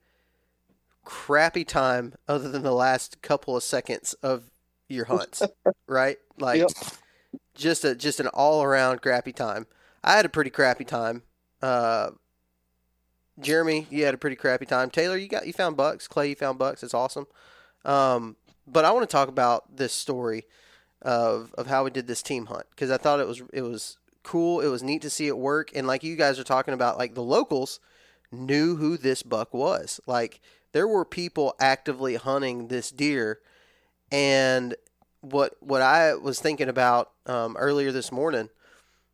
crappy 1.10 1.64
time 1.64 2.14
other 2.28 2.48
than 2.48 2.62
the 2.62 2.72
last 2.72 3.20
couple 3.20 3.56
of 3.56 3.64
seconds 3.64 4.14
of 4.22 4.44
your 4.88 5.06
hunts, 5.06 5.42
right? 5.88 6.18
Like 6.38 6.58
Yep. 6.60 6.70
just 7.56 7.84
a 7.84 7.96
just 7.96 8.20
an 8.20 8.28
all 8.28 8.62
around 8.62 9.02
crappy 9.02 9.32
time. 9.32 9.66
I 10.04 10.14
had 10.14 10.24
a 10.24 10.28
pretty 10.28 10.50
crappy 10.50 10.84
time. 10.84 11.22
Uh, 11.60 12.10
Jeremy, 13.40 13.86
you 13.90 14.04
had 14.04 14.14
a 14.14 14.18
pretty 14.18 14.36
crappy 14.36 14.66
time. 14.66 14.88
Taylor, 14.88 15.16
you 15.16 15.26
got 15.28 15.46
you 15.48 15.52
found 15.52 15.76
bucks. 15.76 16.06
Clay, 16.06 16.28
you 16.28 16.36
found 16.36 16.58
bucks. 16.58 16.82
It's 16.84 16.94
awesome. 16.94 17.26
Um, 17.84 18.36
but 18.66 18.84
I 18.84 18.92
want 18.92 19.08
to 19.08 19.12
talk 19.12 19.28
about 19.28 19.76
this 19.76 19.92
story 19.92 20.44
of 21.02 21.52
of 21.58 21.66
how 21.66 21.82
we 21.84 21.90
did 21.90 22.06
this 22.06 22.22
team 22.22 22.46
hunt 22.46 22.66
because 22.70 22.90
I 22.90 22.98
thought 22.98 23.18
it 23.20 23.26
was 23.26 23.42
it 23.52 23.62
was 23.62 23.96
cool. 24.22 24.60
It 24.60 24.68
was 24.68 24.82
neat 24.84 25.02
to 25.02 25.10
see 25.10 25.26
it 25.26 25.36
work, 25.38 25.72
and 25.74 25.86
like 25.88 26.04
you 26.04 26.14
guys 26.14 26.38
are 26.38 26.44
talking 26.44 26.74
about, 26.74 26.98
like 26.98 27.14
the 27.14 27.22
locals 27.22 27.80
knew 28.30 28.76
who 28.76 28.96
this 28.96 29.22
buck 29.24 29.52
was. 29.52 30.00
Like 30.06 30.40
there 30.72 30.88
were 30.88 31.04
people 31.04 31.54
actively 31.60 32.14
hunting 32.16 32.68
this 32.68 32.90
deer, 32.90 33.40
and 34.12 34.74
what 35.20 35.54
what 35.60 35.82
I 35.82 36.14
was 36.14 36.40
thinking 36.40 36.68
about 36.68 37.10
um, 37.26 37.56
earlier 37.56 37.92
this 37.92 38.10
morning 38.12 38.48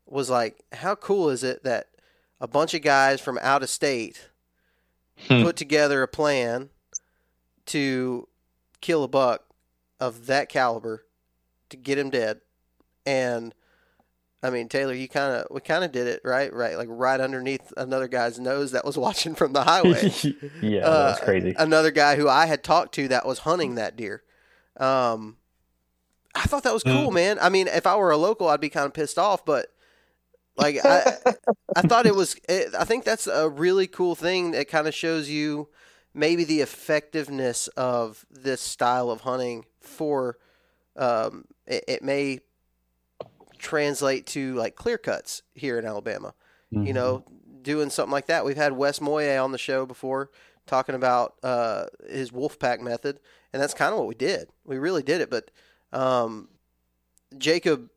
was 0.07 0.31
like, 0.31 0.63
how 0.73 0.95
cool 0.95 1.31
is 1.31 1.43
it 1.43 1.65
that 1.65 1.89
a 2.41 2.47
bunch 2.47 2.75
of 2.75 2.83
guys 2.83 3.21
from 3.21 3.39
out 3.43 3.63
of 3.63 3.71
state 3.71 4.29
Hmm. 5.29 5.43
put 5.43 5.57
together 5.57 6.03
a 6.03 6.09
plan 6.09 6.69
to 7.65 8.29
kill 8.83 9.03
a 9.03 9.09
buck 9.09 9.45
of 9.99 10.27
that 10.27 10.51
caliber 10.51 11.07
to 11.71 11.77
get 11.79 11.97
him 11.97 12.11
dead 12.11 12.43
and 13.07 13.55
I 14.43 14.51
mean 14.51 14.69
Taylor 14.69 14.93
you 14.95 15.09
kind 15.09 15.35
of 15.35 15.47
we 15.51 15.61
kind 15.61 15.85
of 15.85 15.93
did 15.93 16.07
it 16.07 16.21
right 16.25 16.53
right 16.53 16.77
like 16.77 16.89
right 16.91 17.21
underneath 17.21 17.73
another 17.77 18.09
guy's 18.09 18.39
nose 18.39 18.73
that 18.73 18.85
was 18.85 18.97
watching 19.07 19.35
from 19.35 19.53
the 19.53 19.65
highway 19.65 20.11
yeah, 20.63 20.87
Uh, 20.87 21.07
that's 21.09 21.21
crazy. 21.25 21.55
another 21.59 21.91
guy 21.91 22.17
who 22.17 22.29
I 22.29 22.47
had 22.47 22.63
talked 22.63 22.95
to 22.97 23.09
that 23.09 23.27
was 23.27 23.41
hunting 23.41 23.75
that 23.77 23.97
deer 23.97 24.23
um 24.79 25.37
I 26.35 26.43
thought 26.43 26.65
that 26.65 26.75
was 26.75 26.83
cool 26.83 27.11
Mm. 27.11 27.15
man 27.15 27.39
I 27.41 27.49
mean 27.49 27.67
if 27.69 27.87
I 27.87 27.97
were 27.97 28.11
a 28.11 28.17
local 28.17 28.49
I'd 28.49 28.61
be 28.61 28.69
kind 28.69 28.87
of 28.87 28.95
pissed 28.95 29.19
off 29.19 29.45
but 29.45 29.69
like 30.57 30.77
I 30.85 31.17
I 31.77 31.83
thought 31.83 32.07
it 32.07 32.15
was. 32.15 32.37
It, 32.49 32.75
I 32.75 32.85
think 32.85 33.05
that's 33.05 33.27
a 33.27 33.47
really 33.51 33.87
cool 33.87 34.15
thing 34.15 34.53
that 34.53 34.69
kind 34.69 34.89
of 34.89 34.95
shows 34.95 35.29
you 35.29 35.69
maybe 36.15 36.45
the 36.45 36.63
effectiveness 36.63 37.69
of 37.77 38.25
this 38.31 38.63
style 38.63 39.11
of 39.11 39.21
hunting. 39.21 39.67
For 39.81 40.39
um, 40.97 41.45
it, 41.67 41.85
it 41.87 42.03
may 42.03 42.41
translate 43.67 44.27
to 44.27 44.55
like 44.55 44.77
clear 44.77 44.97
cuts 44.97 45.43
here 45.55 45.79
in 45.79 45.85
Alabama. 45.85 46.35
Mm-hmm. 46.73 46.87
You 46.87 46.93
know, 46.93 47.25
doing 47.63 47.91
something 47.91 48.13
like 48.13 48.27
that. 48.27 48.45
We've 48.45 48.57
had 48.57 48.73
Wes 48.73 49.01
Moye 49.01 49.39
on 49.39 49.51
the 49.53 49.59
show 49.59 49.87
before 49.87 50.31
talking 50.67 50.95
about 50.95 51.35
uh, 51.43 51.87
his 52.09 52.33
wolf 52.33 52.59
pack 52.59 52.81
method, 52.81 53.19
and 53.53 53.61
that's 53.61 53.75
kind 53.75 53.93
of 53.93 53.99
what 53.99 54.09
we 54.09 54.15
did. 54.15 54.49
We 54.65 54.79
really 54.79 55.03
did 55.03 55.21
it. 55.21 55.31
But 55.31 55.51
um, 55.93 56.49
Jacob, 57.37 57.91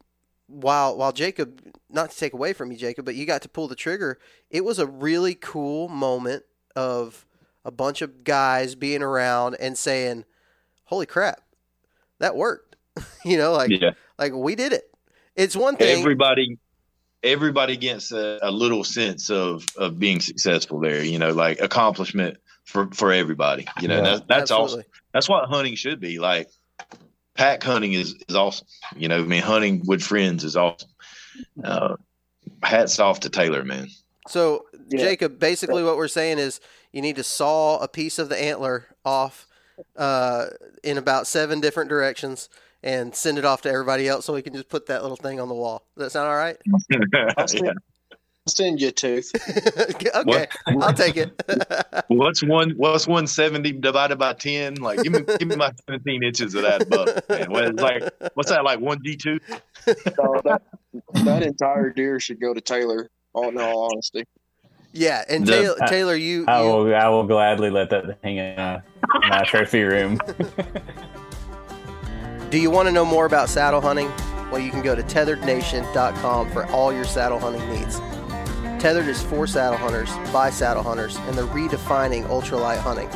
while 0.47 0.97
while 0.97 1.11
Jacob, 1.11 1.61
not 1.89 2.09
to 2.11 2.17
take 2.17 2.33
away 2.33 2.53
from 2.53 2.71
you, 2.71 2.77
Jacob, 2.77 3.05
but 3.05 3.15
you 3.15 3.25
got 3.25 3.43
to 3.43 3.49
pull 3.49 3.67
the 3.67 3.75
trigger. 3.75 4.19
It 4.49 4.65
was 4.65 4.79
a 4.79 4.87
really 4.87 5.35
cool 5.35 5.87
moment 5.87 6.43
of 6.75 7.25
a 7.63 7.71
bunch 7.71 8.01
of 8.01 8.23
guys 8.23 8.73
being 8.73 9.03
around 9.03 9.55
and 9.59 9.77
saying, 9.77 10.25
"Holy 10.85 11.05
crap, 11.05 11.41
that 12.17 12.35
worked!" 12.35 12.75
you 13.25 13.37
know, 13.37 13.53
like 13.53 13.69
yeah, 13.69 13.91
like 14.17 14.33
we 14.33 14.55
did 14.55 14.73
it. 14.73 14.88
It's 15.35 15.55
one 15.55 15.75
thing. 15.75 15.99
everybody, 15.99 16.57
everybody 17.23 17.77
gets 17.77 18.11
a, 18.11 18.39
a 18.41 18.51
little 18.51 18.83
sense 18.83 19.29
of 19.29 19.65
of 19.77 19.99
being 19.99 20.19
successful 20.21 20.79
there. 20.79 21.03
You 21.03 21.19
know, 21.19 21.31
like 21.31 21.59
accomplishment 21.61 22.37
for 22.65 22.87
for 22.91 23.11
everybody. 23.11 23.67
You 23.81 23.87
know, 23.87 23.97
Yeah. 23.97 24.01
that's 24.01 24.21
that's 24.27 24.51
Absolutely. 24.51 24.79
awesome. 24.79 24.91
That's 25.13 25.29
what 25.29 25.49
hunting 25.49 25.75
should 25.75 25.99
be 25.99 26.19
like. 26.19 26.49
Pack 27.35 27.63
hunting 27.63 27.93
is 27.93 28.15
is 28.27 28.35
awesome. 28.35 28.67
You 28.97 29.07
know, 29.07 29.19
I 29.19 29.23
mean, 29.23 29.41
hunting 29.41 29.83
with 29.85 30.01
friends 30.01 30.43
is 30.43 30.55
awesome. 30.57 30.89
Uh, 31.63 31.95
hats 32.63 32.99
off 32.99 33.21
to 33.21 33.29
Taylor, 33.29 33.63
man. 33.63 33.87
So, 34.27 34.65
Yeah. 34.89 34.99
Jacob, 34.99 35.39
basically 35.39 35.83
what 35.83 35.95
we're 35.95 36.07
saying 36.09 36.37
is 36.39 36.59
you 36.91 37.01
need 37.01 37.15
to 37.15 37.23
saw 37.23 37.79
a 37.79 37.87
piece 37.87 38.19
of 38.19 38.27
the 38.29 38.39
antler 38.41 38.87
off 39.05 39.47
uh, 39.95 40.47
in 40.83 40.97
about 40.97 41.25
seven 41.27 41.61
different 41.61 41.89
directions 41.89 42.49
and 42.83 43.13
send 43.15 43.37
it 43.37 43.45
off 43.45 43.61
to 43.63 43.69
everybody 43.69 44.07
else 44.07 44.25
so 44.25 44.33
we 44.33 44.41
can 44.41 44.53
just 44.53 44.69
put 44.69 44.85
that 44.87 45.01
little 45.01 45.17
thing 45.17 45.39
on 45.39 45.47
the 45.47 45.53
wall. 45.55 45.83
Does 45.97 46.05
that 46.05 46.09
sound 46.11 46.27
all 46.29 46.35
right? 46.37 46.57
I'll 47.37 47.47
send, 47.47 47.63
Yeah. 47.65 47.73
I'll 48.47 48.51
send 48.53 48.81
you 48.81 48.87
a 48.87 48.91
tooth. 48.91 49.31
okay, 49.95 50.09
What- 50.23 50.49
I'll 50.65 50.93
take 50.93 51.17
it. 51.17 51.43
What's 52.07 52.41
one? 52.43 52.71
What's 52.77 53.07
one 53.07 53.27
seventy 53.27 53.71
divided 53.71 54.17
by 54.17 54.33
ten? 54.33 54.75
Like, 54.75 55.03
give 55.03 55.11
me, 55.13 55.19
give 55.37 55.47
me 55.47 55.55
my 55.55 55.71
seventeen 55.87 56.23
inches 56.23 56.55
of 56.55 56.63
that 56.63 56.89
buck. 56.89 57.29
Man. 57.29 57.51
What, 57.51 57.65
it's 57.65 57.81
like, 57.81 58.03
what's 58.33 58.49
that? 58.49 58.63
Like 58.63 58.79
one 58.79 58.99
G 59.05 59.15
two? 59.15 59.39
No, 60.17 60.41
that, 60.45 60.61
that 61.25 61.43
entire 61.43 61.89
deer 61.91 62.19
should 62.19 62.39
go 62.39 62.53
to 62.53 62.61
Taylor. 62.61 63.09
All 63.33 63.49
in 63.49 63.59
all 63.59 63.91
honesty, 63.91 64.23
yeah, 64.91 65.23
and 65.29 65.45
The- 65.45 65.51
Taylor, 65.51 65.77
Taylor 65.87 66.15
you, 66.15 66.45
I 66.47 66.63
you 66.63 66.67
will. 66.69 66.95
I 66.95 67.07
will 67.09 67.25
gladly 67.27 67.69
let 67.69 67.91
that 67.91 68.17
hang 68.23 68.37
in 68.37 68.55
my, 68.55 68.81
my 69.29 69.43
trophy 69.43 69.83
room. 69.83 70.19
Do 72.49 72.57
you 72.57 72.71
want 72.71 72.87
to 72.87 72.91
know 72.91 73.05
more 73.05 73.27
about 73.27 73.47
saddle 73.47 73.79
hunting? 73.79 74.11
Well, 74.49 74.59
you 74.59 74.71
can 74.71 74.81
go 74.81 74.95
to 74.95 75.03
tetherednation.com 75.03 76.51
for 76.51 76.65
all 76.67 76.91
your 76.91 77.03
saddle 77.03 77.37
hunting 77.37 77.67
needs. 77.69 77.99
Tethered 78.81 79.07
is 79.07 79.21
for 79.21 79.45
saddle 79.45 79.77
hunters 79.77 80.09
by 80.33 80.49
saddle 80.49 80.81
hunters, 80.81 81.15
and 81.17 81.37
they're 81.37 81.45
redefining 81.45 82.25
ultralight 82.27 82.79
hunting. 82.79 83.07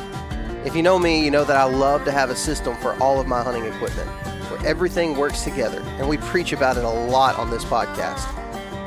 If 0.65 0.75
you 0.75 0.83
know 0.83 0.99
me, 0.99 1.23
you 1.25 1.31
know 1.31 1.43
that 1.45 1.57
I 1.57 1.63
love 1.63 2.05
to 2.05 2.11
have 2.11 2.29
a 2.29 2.35
system 2.35 2.75
for 2.77 2.93
all 3.01 3.19
of 3.19 3.25
my 3.25 3.41
hunting 3.41 3.65
equipment 3.65 4.07
where 4.51 4.63
everything 4.67 5.17
works 5.17 5.43
together, 5.43 5.81
and 5.97 6.07
we 6.07 6.17
preach 6.17 6.53
about 6.53 6.77
it 6.77 6.83
a 6.83 6.89
lot 6.89 7.35
on 7.37 7.49
this 7.49 7.65
podcast. 7.65 8.23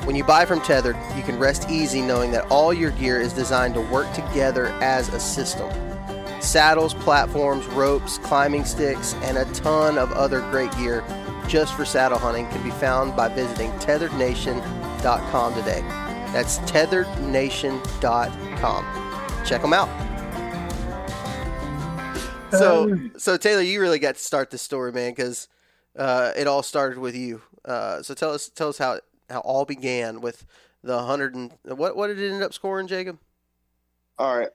When 0.07 0.14
you 0.14 0.22
buy 0.22 0.44
from 0.44 0.61
Tethered, 0.61 0.97
you 1.16 1.24
can 1.24 1.40
rest 1.40 1.68
easy 1.68 2.01
knowing 2.01 2.30
that 2.30 2.47
all 2.53 2.72
your 2.72 2.92
gear 2.92 3.20
is 3.20 3.32
designed 3.32 3.74
to 3.74 3.80
work 3.80 4.12
together 4.14 4.68
as 4.80 5.09
a 5.09 5.18
system. 5.18 5.68
Saddles, 6.47 6.94
platforms, 6.94 7.66
ropes, 7.68 8.18
climbing 8.18 8.64
sticks, 8.64 9.14
and 9.22 9.36
a 9.36 9.44
ton 9.53 9.99
of 9.99 10.12
other 10.12 10.40
great 10.51 10.74
gear 10.76 11.05
just 11.49 11.74
for 11.74 11.84
saddle 11.84 12.18
hunting 12.18 12.47
can 12.49 12.62
be 12.62 12.70
found 12.70 13.16
by 13.16 13.28
visiting 13.28 13.70
tetherednation.com 13.72 15.55
today. 15.55 15.82
That's 16.32 16.59
tetherednation.com. 16.61 19.44
Check 19.44 19.62
them 19.62 19.72
out. 19.72 19.88
so 22.51 22.99
so 23.16 23.36
Taylor, 23.36 23.62
you 23.62 23.80
really 23.80 23.99
got 23.99 24.16
to 24.16 24.20
start 24.20 24.51
the 24.51 24.59
story, 24.59 24.92
man, 24.92 25.12
because 25.12 25.49
uh, 25.97 26.32
it 26.36 26.47
all 26.47 26.62
started 26.62 26.99
with 26.99 27.14
you. 27.14 27.42
Uh, 27.64 28.03
so 28.03 28.14
tell 28.14 28.32
us 28.32 28.49
tell 28.49 28.68
us 28.68 28.78
how 28.78 28.94
it, 28.94 29.05
how 29.30 29.40
all 29.40 29.64
began 29.64 30.20
with 30.20 30.47
the 30.82 31.03
hundred 31.03 31.34
and 31.34 31.53
what 31.64 31.97
what 31.97 32.09
did 32.09 32.18
it 32.18 32.32
end 32.32 32.42
up 32.42 32.53
scoring, 32.53 32.86
Jacob? 32.86 33.18
All 34.18 34.36
right, 34.36 34.49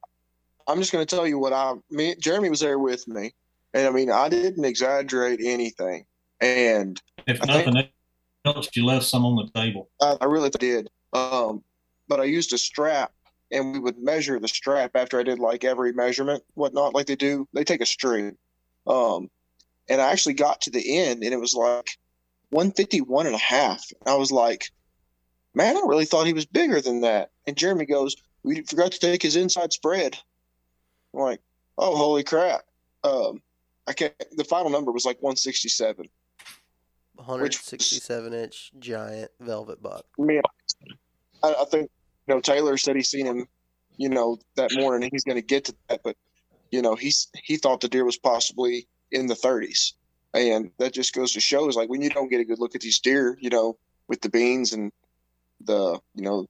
I'm 0.71 0.79
just 0.79 0.91
going 0.91 1.05
to 1.05 1.15
tell 1.15 1.27
you 1.27 1.37
what 1.37 1.53
I 1.53 1.73
me 1.89 2.15
Jeremy 2.19 2.49
was 2.49 2.61
there 2.61 2.79
with 2.79 3.07
me, 3.07 3.33
and 3.73 3.87
I 3.87 3.91
mean 3.91 4.11
I 4.11 4.29
didn't 4.29 4.65
exaggerate 4.65 5.39
anything, 5.43 6.05
and 6.39 7.01
If 7.27 7.41
I 7.43 7.45
nothing 7.45 7.89
else, 8.45 8.69
you 8.73 8.85
left 8.85 9.05
some 9.05 9.25
on 9.25 9.35
the 9.35 9.59
table. 9.59 9.89
I, 10.01 10.17
I 10.21 10.25
really 10.25 10.49
did. 10.49 10.89
Um, 11.13 11.63
but 12.07 12.19
I 12.19 12.23
used 12.23 12.53
a 12.53 12.57
strap, 12.57 13.11
and 13.51 13.73
we 13.73 13.79
would 13.79 13.99
measure 13.99 14.39
the 14.39 14.47
strap 14.47 14.91
after 14.95 15.19
I 15.19 15.23
did 15.23 15.39
like 15.39 15.63
every 15.63 15.93
measurement, 15.93 16.43
whatnot, 16.53 16.93
like 16.93 17.05
they 17.05 17.15
do. 17.15 17.47
They 17.53 17.63
take 17.63 17.81
a 17.81 17.85
string. 17.85 18.37
Um, 18.87 19.29
and 19.89 20.01
I 20.01 20.11
actually 20.11 20.33
got 20.33 20.61
to 20.61 20.71
the 20.71 20.97
end, 20.97 21.23
and 21.23 21.33
it 21.33 21.39
was 21.39 21.53
like 21.53 21.89
151 22.51 23.27
and 23.27 23.35
a 23.35 23.39
half. 23.39 23.83
I 24.05 24.15
was 24.15 24.31
like, 24.31 24.71
man, 25.53 25.75
I 25.75 25.81
really 25.85 26.05
thought 26.05 26.27
he 26.27 26.33
was 26.33 26.45
bigger 26.45 26.81
than 26.81 27.01
that. 27.01 27.31
And 27.45 27.57
Jeremy 27.57 27.85
goes, 27.85 28.15
we 28.43 28.61
forgot 28.61 28.91
to 28.93 28.99
take 28.99 29.21
his 29.21 29.35
inside 29.35 29.73
spread. 29.73 30.17
I'm 31.13 31.19
like, 31.19 31.41
oh, 31.77 31.95
holy 31.95 32.23
crap. 32.23 32.61
Um, 33.03 33.41
I 33.87 33.93
can't, 33.93 34.13
the 34.37 34.43
final 34.43 34.69
number 34.69 34.91
was 34.91 35.05
like 35.05 35.21
167. 35.21 36.07
167 37.15 38.33
inch 38.33 38.71
giant 38.79 39.31
velvet 39.39 39.81
buck. 39.81 40.05
I 40.19 40.23
mean, 40.23 40.41
I, 41.43 41.53
I 41.61 41.65
think 41.65 41.89
you 42.27 42.33
know 42.33 42.41
Taylor 42.41 42.77
said 42.77 42.95
he's 42.95 43.09
seen 43.09 43.25
him, 43.25 43.47
you 43.97 44.09
know, 44.09 44.39
that 44.55 44.71
morning. 44.73 45.09
He's 45.11 45.23
going 45.23 45.35
to 45.35 45.41
get 45.41 45.65
to 45.65 45.75
that, 45.89 46.01
but 46.03 46.15
you 46.71 46.81
know, 46.81 46.95
he's 46.95 47.27
he 47.43 47.57
thought 47.57 47.81
the 47.81 47.89
deer 47.89 48.05
was 48.05 48.17
possibly 48.17 48.87
in 49.11 49.27
the 49.27 49.35
30s, 49.35 49.93
and 50.33 50.71
that 50.79 50.93
just 50.93 51.13
goes 51.13 51.33
to 51.33 51.39
show 51.39 51.67
is 51.67 51.75
like 51.75 51.89
when 51.89 52.01
you 52.01 52.09
don't 52.09 52.29
get 52.29 52.39
a 52.39 52.45
good 52.45 52.59
look 52.59 52.75
at 52.75 52.81
these 52.81 52.99
deer, 52.99 53.37
you 53.39 53.49
know, 53.49 53.77
with 54.07 54.21
the 54.21 54.29
beans 54.29 54.73
and 54.73 54.91
the 55.65 55.99
you 56.15 56.23
know 56.23 56.47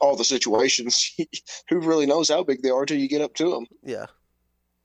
all 0.00 0.16
the 0.16 0.24
situations, 0.24 1.10
who 1.68 1.80
really 1.80 2.06
knows 2.06 2.28
how 2.28 2.42
big 2.42 2.62
they 2.62 2.70
are 2.70 2.86
till 2.86 2.98
you 2.98 3.08
get 3.08 3.22
up 3.22 3.34
to 3.34 3.50
them. 3.50 3.66
Yeah, 3.82 4.06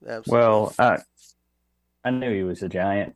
absolutely. 0.08 0.32
Well, 0.48 0.74
I 0.80 0.98
I 2.04 2.10
knew 2.12 2.34
he 2.34 2.44
was 2.44 2.64
a 2.64 2.70
giant, 2.70 3.16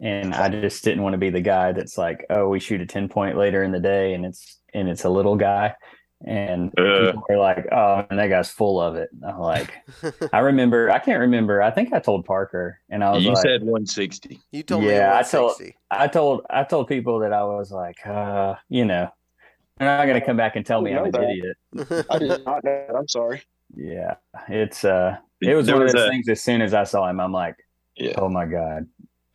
and 0.00 0.34
I 0.34 0.48
just 0.48 0.84
didn't 0.84 1.02
want 1.02 1.14
to 1.14 1.18
be 1.18 1.30
the 1.30 1.40
guy 1.40 1.72
that's 1.72 1.96
like, 1.98 2.24
oh, 2.30 2.48
we 2.48 2.60
shoot 2.60 2.80
a 2.80 2.86
ten 2.86 3.08
point 3.08 3.36
later 3.38 3.62
in 3.62 3.72
the 3.72 3.80
day, 3.80 4.14
and 4.14 4.24
it's 4.26 4.58
and 4.74 4.88
it's 4.88 5.04
a 5.04 5.08
little 5.10 5.36
guy, 5.36 5.74
and 6.26 6.68
Uh. 6.78 7.06
people 7.12 7.24
are 7.30 7.38
like, 7.38 7.66
oh, 7.72 8.04
and 8.10 8.18
that 8.18 8.26
guy's 8.28 8.50
full 8.50 8.80
of 8.80 8.96
it. 8.96 9.08
I'm 9.26 9.38
like, 9.38 9.72
I 10.32 10.40
remember, 10.40 10.90
I 10.90 10.98
can't 10.98 11.20
remember. 11.20 11.62
I 11.62 11.70
think 11.70 11.92
I 11.94 12.00
told 12.00 12.26
Parker, 12.26 12.80
and 12.90 13.02
I 13.02 13.12
was 13.12 13.24
You 13.24 13.30
like, 13.32 13.42
said 13.42 13.62
160. 13.62 14.38
you 14.52 14.62
told 14.62 14.82
me 14.84 14.90
Yeah, 14.90 15.16
I 15.18 15.22
told- 15.22 15.52
160. 15.58 15.76
I 15.90 16.06
told 16.08 16.42
I 16.50 16.64
told 16.64 16.88
people 16.88 17.20
that 17.20 17.32
I 17.32 17.44
was 17.44 17.70
like, 17.72 18.06
uh, 18.06 18.56
you 18.68 18.84
know, 18.84 19.08
they're 19.78 19.96
not 19.96 20.06
gonna 20.06 20.24
come 20.24 20.36
back 20.36 20.56
and 20.56 20.64
tell 20.66 20.80
me 20.82 20.94
I'm 20.94 21.06
an 21.06 21.10
that. 21.12 21.22
idiot. 21.22 22.06
I 22.10 22.18
did 22.18 22.28
not 22.44 22.64
know 22.64 22.86
that. 22.88 22.94
I'm 22.96 23.08
sorry. 23.08 23.42
Yeah, 23.74 24.14
it's 24.48 24.84
uh, 24.84 25.16
it 25.40 25.54
was 25.54 25.66
There 25.66 25.74
one 25.76 25.82
of 25.82 25.86
was 25.86 25.92
those 25.94 26.06
a- 26.06 26.10
things. 26.10 26.28
As 26.28 26.42
soon 26.42 26.62
as 26.62 26.74
I 26.74 26.84
saw 26.84 27.08
him, 27.08 27.20
I'm 27.20 27.32
like, 27.32 27.56
Yeah. 27.96 28.14
oh 28.18 28.28
my 28.28 28.46
god. 28.46 28.86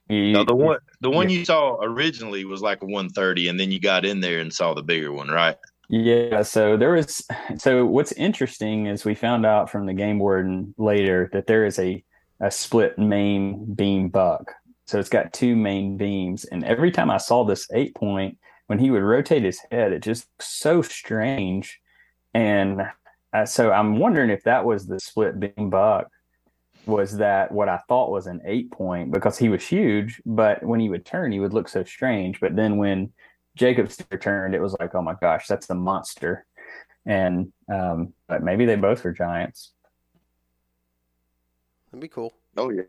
You- 0.10 0.34
No, 0.34 0.44
the 0.44 0.56
one 0.56 0.78
the 1.02 1.10
one 1.10 1.30
you 1.30 1.46
saw 1.46 1.78
originally 1.82 2.44
was 2.46 2.62
like 2.62 2.82
a 2.82 2.86
130, 2.86 3.48
and 3.48 3.60
then 3.60 3.72
you 3.72 3.80
got 3.80 4.06
in 4.06 4.20
there 4.22 4.40
and 4.40 4.52
saw 4.52 4.74
the 4.74 4.84
bigger 4.84 5.12
one, 5.12 5.30
right? 5.30 5.56
Yeah, 5.90 6.42
so 6.44 6.76
there 6.78 6.92
was 6.94 7.24
so 7.58 7.86
what's 7.86 8.12
interesting 8.14 8.88
is 8.88 9.06
we 9.06 9.16
found 9.16 9.46
out 9.46 9.70
from 9.70 9.86
the 9.86 9.94
game 9.94 10.18
warden 10.18 10.74
later 10.78 11.30
that 11.34 11.46
there 11.48 11.66
is 11.66 11.78
a 11.80 12.04
a 12.42 12.50
split 12.50 12.98
main 12.98 13.74
beam 13.76 14.10
buck. 14.10 14.52
So 14.88 15.00
it's 15.00 15.10
got 15.10 15.32
two 15.34 15.56
main 15.56 15.96
beams 15.98 16.44
and 16.46 16.64
every 16.66 16.92
time 16.92 17.10
I 17.12 17.18
saw 17.18 17.44
this 17.46 17.68
eight 17.74 17.94
point 17.96 18.38
when 18.68 18.80
he 18.80 18.92
would 18.92 19.04
rotate 19.04 19.44
his 19.44 19.60
head 19.72 19.94
it 19.94 20.02
just 20.04 20.28
so 20.40 20.82
strange 20.82 21.80
and 22.34 22.82
uh, 23.34 23.46
so 23.46 23.72
I'm 23.72 23.98
wondering 24.00 24.30
if 24.30 24.44
that 24.44 24.66
was 24.66 24.86
the 24.86 25.00
split 25.00 25.40
beam 25.40 25.70
buck 25.70 26.08
was 26.86 27.18
that 27.18 27.52
what 27.52 27.70
I 27.70 27.80
thought 27.88 28.12
was 28.12 28.28
an 28.28 28.42
eight 28.46 28.72
point 28.72 29.12
because 29.12 29.38
he 29.38 29.50
was 29.50 29.66
huge 29.66 30.22
but 30.26 30.64
when 30.64 30.80
he 30.80 30.90
would 30.90 31.06
turn 31.06 31.32
he 31.32 31.40
would 31.40 31.54
look 31.54 31.70
so 31.70 31.84
strange 31.84 32.40
but 32.40 32.56
then 32.56 32.78
when 32.78 33.12
Jacob's 33.56 33.98
turned, 34.20 34.56
it 34.56 34.62
was 34.62 34.76
like, 34.80 34.96
oh 34.96 35.04
my 35.04 35.14
gosh, 35.14 35.46
that's 35.46 35.68
the 35.68 35.76
monster. 35.76 36.44
And 37.06 37.54
um, 37.72 38.14
but 38.28 38.42
maybe 38.42 38.66
they 38.66 38.76
both 38.76 39.04
were 39.04 39.12
giants. 39.12 39.74
That'd 41.92 42.02
be 42.02 42.08
cool. 42.08 42.34
Oh 42.58 42.72
yeah. 42.72 42.84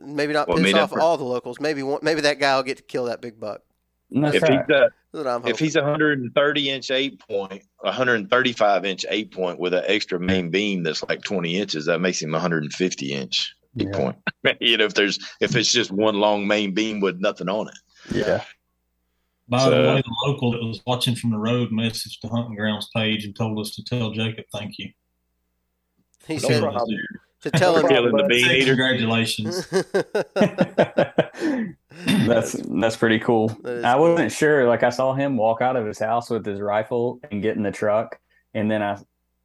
Maybe 0.00 0.32
not 0.32 0.46
Well, 0.46 0.58
piss 0.58 0.74
off 0.74 0.90
for- 0.90 1.00
all 1.00 1.16
the 1.16 1.24
locals. 1.24 1.58
Maybe 1.58 1.82
one, 1.82 1.98
maybe 2.02 2.20
that 2.20 2.38
guy 2.38 2.54
will 2.54 2.62
get 2.62 2.76
to 2.76 2.82
kill 2.84 3.06
that 3.06 3.20
big 3.20 3.40
buck. 3.40 3.62
And 4.10 4.24
that's 4.24 4.36
if 4.36 4.42
right. 4.42 4.52
he's 4.52 4.60
a 4.60 4.66
That's 4.68 4.92
what 5.12 5.26
I'm 5.26 5.46
if 5.46 5.58
he's 5.58 5.76
a 5.76 5.80
130 5.82 6.70
inch 6.70 6.90
eight 6.90 7.20
point, 7.20 7.62
135 7.80 8.84
inch 8.84 9.06
eight 9.08 9.32
point 9.32 9.58
with 9.58 9.74
an 9.74 9.84
extra 9.86 10.18
main 10.20 10.50
beam 10.50 10.82
that's 10.82 11.02
like 11.04 11.22
20 11.22 11.56
inches, 11.56 11.86
that 11.86 12.00
makes 12.00 12.20
him 12.22 12.32
150 12.32 13.12
inch 13.12 13.54
eight 13.78 13.88
Yeah. 13.92 13.98
point. 13.98 14.16
you 14.60 14.76
know, 14.76 14.84
if 14.84 14.94
there's 14.94 15.18
if 15.40 15.56
it's 15.56 15.72
just 15.72 15.90
one 15.90 16.16
long 16.16 16.46
main 16.46 16.74
beam 16.74 17.00
with 17.00 17.18
nothing 17.20 17.48
on 17.48 17.68
it. 17.68 17.78
yeah. 18.14 18.44
By 19.48 19.58
So- 19.58 19.70
the 19.70 19.76
way, 19.94 20.02
the 20.02 20.14
local 20.26 20.52
that 20.52 20.64
was 20.64 20.80
watching 20.86 21.14
from 21.16 21.30
the 21.30 21.38
road 21.38 21.70
messaged 21.70 22.20
the 22.22 22.28
hunting 22.28 22.56
grounds 22.56 22.88
page 22.94 23.24
and 23.24 23.34
told 23.36 23.58
us 23.58 23.74
to 23.76 23.84
tell 23.84 24.10
Jacob 24.12 24.44
thank 24.52 24.78
you. 24.78 24.90
he 26.26 26.34
No 26.34 26.40
said 26.40 26.62
problem. 26.62 26.88
To 27.44 27.50
tell 27.50 27.76
him. 27.76 27.86
Killing 27.86 28.16
the 28.16 28.24
bean 28.24 28.44
Say 28.44 28.58
eater. 28.58 28.74
congratulations. 28.74 29.68
that's 32.26 32.52
that's 32.52 32.96
pretty 32.96 33.18
cool. 33.18 33.48
That 33.62 33.76
is 33.76 33.84
I 33.84 33.96
wasn't 33.96 34.32
sure. 34.32 34.66
Like 34.66 34.82
I 34.82 34.90
saw 34.90 35.14
him 35.14 35.36
walk 35.36 35.60
out 35.60 35.76
of 35.76 35.86
his 35.86 35.98
house 35.98 36.30
with 36.30 36.44
his 36.44 36.60
rifle 36.60 37.20
and 37.30 37.42
get 37.42 37.56
in 37.56 37.62
the 37.62 37.70
truck, 37.70 38.18
and 38.54 38.70
then 38.70 38.82
I 38.82 38.98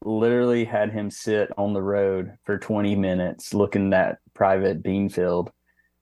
literally 0.04 0.66
had 0.66 0.92
him 0.92 1.12
sit 1.12 1.50
on 1.58 1.74
the 1.74 1.82
road 1.82 2.34
for 2.46 2.58
20 2.58 2.96
minutes 2.96 3.54
looking 3.54 3.94
at 3.94 4.20
private 4.34 4.82
bean 4.82 5.10
field, 5.10 5.52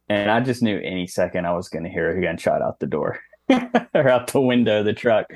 and 0.07 0.29
I 0.29 0.39
just 0.39 0.61
knew 0.61 0.79
any 0.79 1.07
second 1.07 1.45
I 1.45 1.53
was 1.53 1.69
going 1.69 1.83
to 1.83 1.89
hear 1.89 2.15
a 2.15 2.21
gunshot 2.21 2.61
out 2.61 2.79
the 2.79 2.87
door 2.87 3.19
or 3.93 4.09
out 4.09 4.27
the 4.27 4.41
window 4.41 4.79
of 4.79 4.85
the 4.85 4.93
truck. 4.93 5.27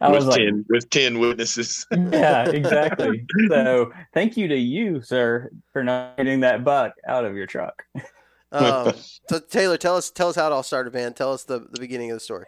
I 0.00 0.08
was 0.08 0.24
with 0.24 0.32
like, 0.32 0.40
ten 0.40 0.64
with 0.68 0.90
ten 0.90 1.18
witnesses. 1.18 1.86
yeah, 1.92 2.48
exactly. 2.48 3.24
so 3.48 3.92
thank 4.12 4.36
you 4.36 4.48
to 4.48 4.56
you, 4.56 5.00
sir, 5.02 5.50
for 5.72 5.84
not 5.84 6.16
getting 6.16 6.40
that 6.40 6.64
buck 6.64 6.94
out 7.06 7.24
of 7.24 7.36
your 7.36 7.46
truck. 7.46 7.84
um, 8.52 8.92
so 9.28 9.38
Taylor, 9.38 9.76
tell 9.76 9.96
us 9.96 10.10
tell 10.10 10.28
us 10.28 10.36
how 10.36 10.46
it 10.46 10.52
all 10.52 10.62
started, 10.62 10.92
man. 10.92 11.14
Tell 11.14 11.32
us 11.32 11.44
the, 11.44 11.60
the 11.70 11.80
beginning 11.80 12.10
of 12.10 12.16
the 12.16 12.20
story. 12.20 12.46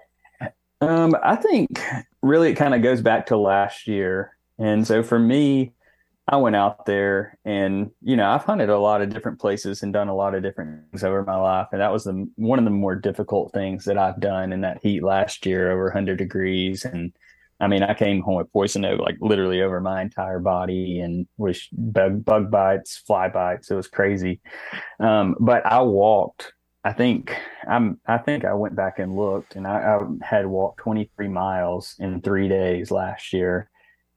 Um, 0.80 1.14
I 1.22 1.36
think 1.36 1.80
really 2.22 2.50
it 2.50 2.54
kind 2.54 2.74
of 2.74 2.82
goes 2.82 3.00
back 3.00 3.26
to 3.26 3.36
last 3.36 3.86
year. 3.86 4.36
And 4.58 4.84
so 4.84 5.02
for 5.04 5.18
me, 5.18 5.72
I 6.28 6.36
went 6.36 6.54
out 6.54 6.86
there 6.86 7.36
and, 7.44 7.90
you 8.00 8.16
know, 8.16 8.30
I've 8.30 8.44
hunted 8.44 8.68
a 8.68 8.78
lot 8.78 9.02
of 9.02 9.10
different 9.10 9.40
places 9.40 9.82
and 9.82 9.92
done 9.92 10.08
a 10.08 10.14
lot 10.14 10.34
of 10.34 10.42
different 10.42 10.90
things 10.90 11.02
over 11.02 11.24
my 11.24 11.36
life. 11.36 11.68
And 11.72 11.80
that 11.80 11.92
was 11.92 12.04
the 12.04 12.28
one 12.36 12.58
of 12.58 12.64
the 12.64 12.70
more 12.70 12.94
difficult 12.94 13.52
things 13.52 13.84
that 13.86 13.98
I've 13.98 14.20
done 14.20 14.52
in 14.52 14.60
that 14.60 14.78
heat 14.82 15.02
last 15.02 15.44
year 15.44 15.72
over 15.72 15.84
100 15.84 16.16
degrees. 16.16 16.84
And 16.84 17.12
I 17.58 17.66
mean, 17.66 17.82
I 17.82 17.94
came 17.94 18.22
home 18.22 18.36
with 18.36 18.52
poison 18.52 18.84
oak 18.84 19.00
like 19.00 19.16
literally 19.20 19.62
over 19.62 19.80
my 19.80 20.00
entire 20.00 20.38
body 20.38 21.00
and 21.00 21.26
was 21.38 21.68
bug, 21.72 22.24
bug 22.24 22.50
bites, 22.50 22.98
fly 22.98 23.28
bites. 23.28 23.70
It 23.70 23.74
was 23.74 23.88
crazy. 23.88 24.40
Um, 25.00 25.36
but 25.40 25.66
I 25.66 25.80
walked 25.82 26.52
I 26.84 26.92
think 26.92 27.36
I'm. 27.68 28.00
I 28.06 28.18
think 28.18 28.44
I 28.44 28.54
went 28.54 28.74
back 28.74 28.98
and 28.98 29.14
looked, 29.14 29.54
and 29.54 29.66
I, 29.68 29.98
I 29.98 30.26
had 30.26 30.46
walked 30.46 30.80
23 30.80 31.28
miles 31.28 31.94
in 32.00 32.20
three 32.20 32.48
days 32.48 32.90
last 32.90 33.32
year, 33.32 33.70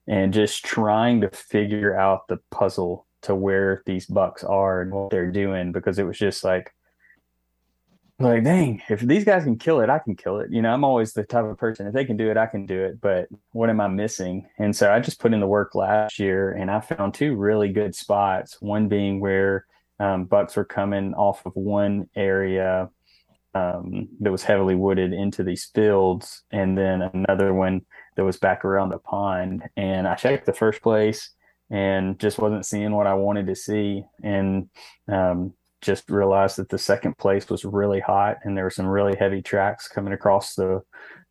and 0.07 0.33
just 0.33 0.63
trying 0.63 1.21
to 1.21 1.29
figure 1.29 1.97
out 1.97 2.27
the 2.27 2.37
puzzle 2.51 3.07
to 3.23 3.35
where 3.35 3.81
these 3.85 4.05
bucks 4.05 4.43
are 4.43 4.81
and 4.81 4.91
what 4.91 5.09
they're 5.09 5.31
doing 5.31 5.71
because 5.71 5.97
it 5.97 6.03
was 6.03 6.17
just 6.17 6.43
like, 6.43 6.73
like 8.19 8.43
dang, 8.43 8.81
if 8.87 9.01
these 9.01 9.25
guys 9.25 9.43
can 9.43 9.57
kill 9.57 9.81
it, 9.81 9.89
I 9.89 9.99
can 9.99 10.15
kill 10.15 10.39
it. 10.39 10.51
You 10.51 10.61
know, 10.61 10.71
I'm 10.71 10.83
always 10.83 11.13
the 11.13 11.23
type 11.23 11.43
of 11.43 11.57
person 11.57 11.87
if 11.87 11.93
they 11.93 12.05
can 12.05 12.17
do 12.17 12.29
it, 12.29 12.37
I 12.37 12.45
can 12.45 12.65
do 12.65 12.83
it. 12.83 13.01
But 13.01 13.27
what 13.51 13.69
am 13.69 13.81
I 13.81 13.87
missing? 13.87 14.47
And 14.57 14.75
so 14.75 14.93
I 14.93 14.99
just 14.99 15.19
put 15.19 15.33
in 15.33 15.39
the 15.39 15.47
work 15.47 15.75
last 15.75 16.19
year, 16.19 16.51
and 16.51 16.71
I 16.71 16.79
found 16.79 17.13
two 17.13 17.35
really 17.35 17.69
good 17.69 17.95
spots. 17.95 18.61
One 18.61 18.87
being 18.87 19.19
where 19.19 19.65
um, 19.99 20.25
bucks 20.25 20.55
were 20.55 20.65
coming 20.65 21.13
off 21.13 21.45
of 21.45 21.55
one 21.55 22.09
area 22.15 22.89
um, 23.53 24.09
that 24.19 24.31
was 24.31 24.43
heavily 24.43 24.75
wooded 24.75 25.11
into 25.11 25.43
these 25.43 25.65
fields, 25.73 26.43
and 26.51 26.77
then 26.77 27.01
another 27.01 27.53
one 27.53 27.81
that 28.15 28.25
was 28.25 28.37
back 28.37 28.65
around 28.65 28.89
the 28.89 28.99
pond. 28.99 29.63
And 29.75 30.07
I 30.07 30.15
checked 30.15 30.45
the 30.45 30.53
first 30.53 30.81
place 30.81 31.31
and 31.69 32.19
just 32.19 32.37
wasn't 32.37 32.65
seeing 32.65 32.93
what 32.93 33.07
I 33.07 33.15
wanted 33.15 33.47
to 33.47 33.55
see, 33.55 34.03
and 34.23 34.69
um, 35.11 35.53
just 35.81 36.09
realized 36.09 36.57
that 36.57 36.69
the 36.69 36.77
second 36.77 37.17
place 37.17 37.49
was 37.49 37.65
really 37.65 37.99
hot, 37.99 38.37
and 38.43 38.55
there 38.55 38.63
were 38.63 38.69
some 38.69 38.87
really 38.87 39.15
heavy 39.17 39.41
tracks 39.41 39.87
coming 39.87 40.13
across 40.13 40.55
the 40.55 40.81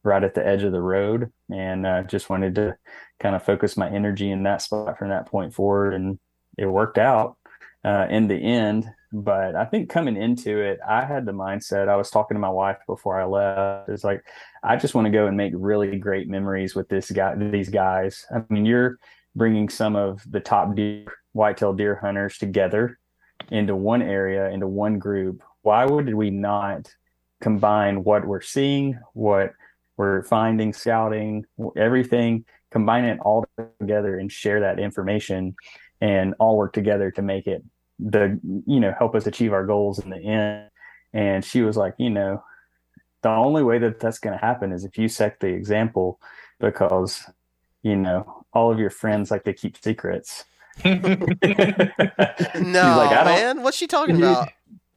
right 0.03 0.25
at 0.25 0.35
the 0.35 0.47
edge 0.47 0.63
of 0.65 0.73
the 0.73 0.83
road, 0.83 1.33
and 1.53 1.87
uh, 1.87 2.03
just 2.03 2.29
wanted 2.29 2.55
to 2.57 2.77
kind 3.21 3.37
of 3.37 3.45
focus 3.45 3.77
my 3.77 3.89
energy 3.89 4.31
in 4.31 4.43
that 4.43 4.61
spot 4.61 4.99
from 4.99 5.09
that 5.11 5.27
point 5.27 5.55
forward, 5.55 5.95
and 5.95 6.19
it 6.59 6.67
worked 6.67 6.99
out 6.99 7.37
uh, 7.85 8.07
in 8.11 8.27
the 8.27 8.37
end, 8.37 8.87
but 9.15 9.55
I 9.55 9.65
think 9.65 9.89
coming 9.89 10.17
into 10.17 10.59
it, 10.59 10.81
I 10.87 11.05
had 11.05 11.25
the 11.25 11.33
mindset. 11.33 11.89
I 11.89 11.95
was 11.95 12.11
talking 12.11 12.35
to 12.35 12.41
my 12.41 12.49
wife 12.49 12.79
before 12.85 13.21
I 13.21 13.25
left. 13.25 13.89
It's 13.89 14.03
like 14.03 14.25
I 14.65 14.75
just 14.75 14.95
want 14.95 15.05
to 15.05 15.13
go 15.13 15.29
and 15.29 15.37
make 15.37 15.53
really 15.55 15.97
great 15.99 16.29
memories 16.29 16.75
with 16.75 16.89
this 16.89 17.13
guy, 17.13 17.37
these 17.37 17.69
guys. 17.69 18.27
I 18.35 18.43
mean, 18.53 18.67
you're 18.67 18.99
bringing 19.37 19.69
some 19.69 19.95
of 19.95 20.21
the 20.29 20.41
top 20.41 20.75
deer, 20.75 21.07
whitetail 21.33 21.73
deer 21.75 21.95
hunters 21.95 22.39
together 22.39 22.99
into 23.53 23.77
one 23.77 24.03
area, 24.03 24.51
into 24.51 24.67
one 24.67 24.99
group. 24.99 25.45
Why 25.63 25.85
would 25.87 26.13
we 26.13 26.31
not 26.31 26.93
combine 27.41 28.03
what 28.03 28.27
we're 28.27 28.41
seeing, 28.41 28.99
what 29.13 29.53
we're 29.97 30.25
finding, 30.25 30.73
scouting, 30.73 31.45
everything, 31.77 32.47
combine 32.73 33.05
it 33.05 33.21
all 33.21 33.47
together 33.79 34.19
and 34.19 34.33
share 34.33 34.61
that 34.61 34.81
information 34.81 35.55
and 36.01 36.35
all 36.41 36.57
work 36.57 36.73
together 36.73 37.13
to 37.13 37.23
make 37.23 37.47
it 37.47 37.63
the 37.99 38.39
you 38.67 38.81
know 38.81 38.95
help 38.99 39.15
us 39.15 39.27
achieve 39.27 39.53
our 39.53 39.67
goals 39.67 39.99
in 39.99 40.11
the 40.11 40.19
end. 40.19 40.71
And 41.13 41.45
she 41.45 41.63
was 41.63 41.77
like 41.77 41.95
you 41.99 42.11
know 42.11 42.43
the 43.23 43.31
only 43.31 43.63
way 43.63 43.79
that 43.79 44.01
that's 44.01 44.19
going 44.19 44.39
to 44.39 44.45
happen 44.45 44.73
is 44.73 44.85
if 44.85 44.99
you 44.99 45.09
set 45.09 45.41
the 45.41 45.49
example 45.49 46.21
because 46.61 47.25
you 47.83 47.97
know 47.97 48.45
all 48.53 48.71
of 48.71 48.79
your 48.79 48.91
friends 48.91 49.31
like 49.31 49.45
to 49.45 49.53
keep 49.53 49.77
secrets. 49.83 50.45
No 50.85 50.97
like, 52.97 53.25
man. 53.25 53.63
What's 53.63 53.77
she 53.77 53.87
talking 53.87 54.17
about 54.17 54.49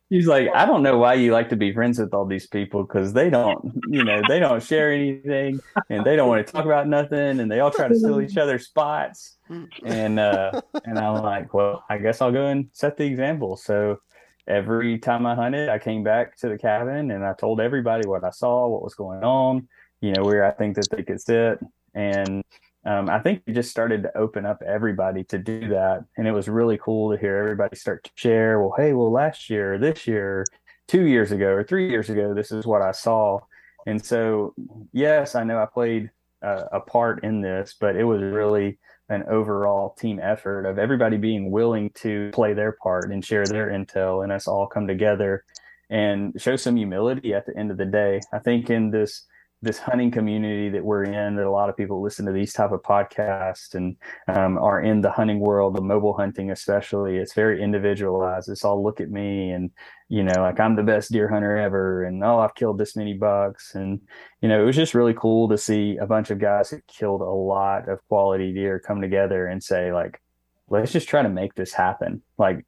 He's 0.09 0.27
like, 0.27 0.47
I 0.55 0.65
don't 0.65 0.83
know 0.83 0.97
why 0.97 1.15
you 1.15 1.33
like 1.33 1.49
to 1.49 1.57
be 1.57 1.73
friends 1.73 1.99
with 1.99 2.13
all 2.13 2.25
these 2.25 2.47
people 2.47 2.83
because 2.83 3.11
they 3.11 3.29
don't, 3.29 3.73
you 3.89 4.05
know, 4.05 4.21
they 4.29 4.39
don't 4.39 4.63
share 4.63 4.91
anything 4.93 5.59
and 5.89 6.05
they 6.05 6.15
don't 6.15 6.29
want 6.29 6.47
to 6.47 6.51
talk 6.51 6.63
about 6.63 6.87
nothing 6.87 7.41
and 7.41 7.51
they 7.51 7.59
all 7.59 7.71
try 7.71 7.89
to 7.89 7.95
steal 7.95 8.21
each 8.21 8.37
other's 8.37 8.65
spots. 8.65 9.37
And 9.83 10.19
uh, 10.19 10.61
and 10.85 10.97
I'm 10.97 11.21
like, 11.21 11.53
well, 11.53 11.83
I 11.89 11.97
guess 11.97 12.21
I'll 12.21 12.31
go 12.31 12.47
and 12.47 12.69
set 12.71 12.95
the 12.95 13.03
example. 13.05 13.57
So 13.57 13.99
every 14.47 14.97
time 14.97 15.25
I 15.25 15.35
hunted, 15.35 15.67
I 15.67 15.77
came 15.77 16.03
back 16.03 16.37
to 16.37 16.47
the 16.47 16.57
cabin 16.57 17.11
and 17.11 17.25
I 17.25 17.33
told 17.33 17.59
everybody 17.59 18.07
what 18.07 18.23
I 18.23 18.29
saw, 18.29 18.67
what 18.67 18.83
was 18.83 18.95
going 18.95 19.23
on, 19.23 19.67
you 19.99 20.13
know, 20.13 20.23
where 20.23 20.45
I 20.45 20.51
think 20.51 20.75
that 20.77 20.87
they 20.89 21.03
could 21.03 21.19
sit. 21.19 21.59
And 21.93 22.43
um, 22.87 23.09
I 23.09 23.19
think 23.19 23.43
it 23.45 23.51
just 23.51 23.69
started 23.69 24.03
to 24.03 24.17
open 24.17 24.45
up 24.45 24.63
everybody 24.65 25.25
to 25.25 25.37
do 25.37 25.67
that. 25.67 26.05
And 26.15 26.25
it 26.25 26.31
was 26.31 26.47
really 26.47 26.77
cool 26.77 27.11
to 27.11 27.19
hear 27.19 27.35
everybody 27.35 27.75
start 27.75 28.05
to 28.05 28.11
share, 28.15 28.61
well, 28.61 28.73
hey, 28.77 28.93
well, 28.93 29.11
last 29.11 29.49
year, 29.49 29.77
this 29.77 30.07
year, 30.07 30.45
two 30.87 31.05
years 31.05 31.33
ago, 31.33 31.47
or 31.47 31.65
three 31.65 31.89
years 31.89 32.09
ago, 32.09 32.33
this 32.33 32.49
is 32.49 32.65
what 32.65 32.81
I 32.81 32.91
saw. 32.91 33.39
And 33.85 34.03
so, 34.03 34.53
yes, 34.93 35.35
I 35.35 35.43
know 35.43 35.61
I 35.61 35.65
played 35.65 36.11
uh, 36.41 36.63
a 36.71 36.79
part 36.79 37.25
in 37.25 37.41
this, 37.41 37.75
but 37.77 37.97
it 37.97 38.05
was 38.05 38.21
really 38.21 38.79
an 39.09 39.23
overall 39.29 39.93
team 39.99 40.21
effort 40.23 40.65
of 40.65 40.79
everybody 40.79 41.17
being 41.17 41.51
willing 41.51 41.89
to 41.95 42.29
play 42.33 42.53
their 42.53 42.71
part 42.71 43.11
and 43.11 43.23
share 43.23 43.45
their 43.45 43.67
intel 43.67 44.23
and 44.23 44.31
us 44.31 44.47
all 44.47 44.65
come 44.65 44.87
together 44.87 45.43
and 45.89 46.33
show 46.41 46.55
some 46.55 46.77
humility 46.77 47.33
at 47.33 47.45
the 47.45 47.57
end 47.57 47.69
of 47.69 47.77
the 47.77 47.85
day. 47.85 48.21
I 48.31 48.39
think 48.39 48.69
in 48.69 48.91
this 48.91 49.25
this 49.61 49.79
hunting 49.79 50.11
community 50.11 50.69
that 50.69 50.83
we're 50.83 51.03
in 51.03 51.35
that 51.35 51.45
a 51.45 51.51
lot 51.51 51.69
of 51.69 51.75
people 51.75 52.01
listen 52.01 52.25
to 52.25 52.31
these 52.31 52.53
type 52.53 52.71
of 52.71 52.81
podcasts 52.83 53.73
and 53.73 53.97
um, 54.27 54.57
are 54.59 54.81
in 54.81 55.01
the 55.01 55.09
hunting 55.09 55.39
world 55.39 55.75
the 55.75 55.81
mobile 55.81 56.15
hunting 56.15 56.51
especially 56.51 57.17
it's 57.17 57.33
very 57.33 57.61
individualized. 57.61 58.49
It's 58.49 58.63
all 58.63 58.83
look 58.83 59.01
at 59.01 59.09
me 59.09 59.51
and 59.51 59.71
you 60.09 60.23
know 60.23 60.41
like 60.41 60.59
i'm 60.59 60.75
the 60.75 60.83
best 60.83 61.11
deer 61.11 61.27
hunter 61.27 61.57
ever 61.57 62.05
and 62.05 62.23
oh 62.23 62.39
i've 62.39 62.55
killed 62.55 62.77
this 62.77 62.95
many 62.95 63.13
bucks 63.13 63.75
and 63.75 63.99
you 64.41 64.47
know 64.47 64.61
it 64.61 64.65
was 64.65 64.75
just 64.75 64.93
really 64.93 65.13
cool 65.13 65.49
to 65.49 65.57
see 65.57 65.97
a 65.97 66.05
bunch 66.05 66.29
of 66.29 66.39
guys 66.39 66.69
who 66.69 66.79
killed 66.87 67.19
a 67.21 67.25
lot 67.25 67.89
of 67.89 67.99
quality 68.07 68.53
deer 68.53 68.79
come 68.79 69.01
together 69.01 69.47
and 69.47 69.61
say 69.61 69.91
like 69.91 70.21
let's 70.69 70.91
just 70.91 71.07
try 71.07 71.21
to 71.21 71.29
make 71.29 71.55
this 71.55 71.73
happen. 71.73 72.21
Like 72.37 72.65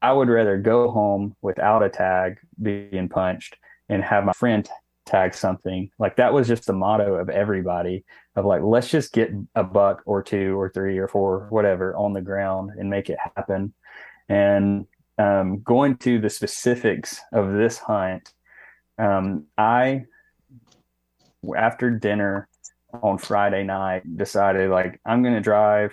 i 0.00 0.12
would 0.12 0.28
rather 0.28 0.56
go 0.56 0.90
home 0.90 1.36
without 1.42 1.82
a 1.82 1.90
tag 1.90 2.38
being 2.60 3.08
punched 3.08 3.56
and 3.88 4.02
have 4.02 4.24
my 4.24 4.32
friend 4.32 4.68
tag 5.06 5.34
something. 5.34 5.90
Like 5.98 6.16
that 6.16 6.32
was 6.32 6.48
just 6.48 6.66
the 6.66 6.72
motto 6.72 7.14
of 7.14 7.28
everybody 7.28 8.04
of 8.36 8.44
like 8.44 8.62
let's 8.62 8.88
just 8.88 9.12
get 9.12 9.30
a 9.54 9.64
buck 9.64 10.02
or 10.06 10.22
two 10.22 10.58
or 10.58 10.70
three 10.70 10.98
or 10.98 11.08
four 11.08 11.46
whatever 11.50 11.94
on 11.96 12.12
the 12.12 12.20
ground 12.20 12.70
and 12.78 12.88
make 12.88 13.10
it 13.10 13.18
happen. 13.36 13.74
And 14.28 14.86
um, 15.18 15.60
going 15.62 15.96
to 15.98 16.18
the 16.18 16.30
specifics 16.30 17.20
of 17.32 17.52
this 17.52 17.78
hunt 17.78 18.32
um, 18.98 19.46
i 19.58 20.04
after 21.56 21.90
dinner 21.90 22.48
on 23.02 23.18
friday 23.18 23.62
night 23.64 24.02
decided 24.16 24.70
like 24.70 25.00
i'm 25.04 25.22
going 25.22 25.34
to 25.34 25.40
drive 25.40 25.92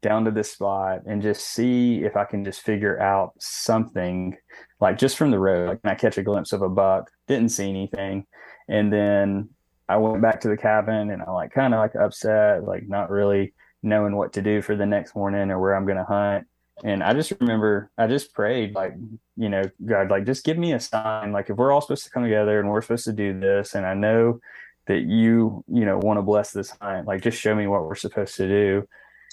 down 0.00 0.24
to 0.24 0.30
this 0.30 0.52
spot 0.52 1.00
and 1.06 1.22
just 1.22 1.46
see 1.46 2.02
if 2.02 2.16
i 2.16 2.24
can 2.24 2.44
just 2.44 2.60
figure 2.60 3.00
out 3.00 3.32
something 3.38 4.36
like 4.82 4.98
just 4.98 5.16
from 5.16 5.30
the 5.30 5.38
road 5.38 5.68
like 5.68 5.80
i 5.84 5.94
catch 5.94 6.18
a 6.18 6.22
glimpse 6.22 6.52
of 6.52 6.60
a 6.60 6.68
buck 6.68 7.10
didn't 7.26 7.48
see 7.48 7.68
anything 7.70 8.26
and 8.68 8.92
then 8.92 9.48
I 9.88 9.96
went 9.96 10.22
back 10.22 10.40
to 10.40 10.48
the 10.48 10.56
cabin 10.56 11.10
and 11.10 11.22
I'm 11.22 11.34
like 11.34 11.52
kind 11.52 11.74
of 11.74 11.80
like 11.80 11.94
upset, 11.94 12.64
like 12.64 12.88
not 12.88 13.10
really 13.10 13.52
knowing 13.82 14.16
what 14.16 14.32
to 14.34 14.42
do 14.42 14.62
for 14.62 14.76
the 14.76 14.86
next 14.86 15.14
morning 15.14 15.50
or 15.50 15.60
where 15.60 15.74
I'm 15.74 15.84
going 15.84 15.98
to 15.98 16.04
hunt. 16.04 16.46
And 16.84 17.02
I 17.02 17.12
just 17.12 17.32
remember 17.40 17.90
I 17.98 18.06
just 18.06 18.32
prayed 18.32 18.74
like, 18.74 18.94
you 19.36 19.48
know, 19.48 19.62
God, 19.84 20.10
like 20.10 20.24
just 20.24 20.44
give 20.44 20.56
me 20.56 20.72
a 20.72 20.80
sign. 20.80 21.32
Like 21.32 21.50
if 21.50 21.56
we're 21.56 21.72
all 21.72 21.80
supposed 21.80 22.04
to 22.04 22.10
come 22.10 22.22
together 22.22 22.58
and 22.58 22.70
we're 22.70 22.80
supposed 22.80 23.04
to 23.04 23.12
do 23.12 23.38
this, 23.38 23.74
and 23.74 23.84
I 23.84 23.94
know 23.94 24.40
that 24.86 25.00
you, 25.00 25.62
you 25.68 25.84
know, 25.84 25.98
want 25.98 26.18
to 26.18 26.22
bless 26.22 26.52
this 26.52 26.74
hunt, 26.80 27.06
like 27.06 27.22
just 27.22 27.38
show 27.38 27.54
me 27.54 27.66
what 27.66 27.82
we're 27.82 27.94
supposed 27.94 28.36
to 28.36 28.48
do. 28.48 28.88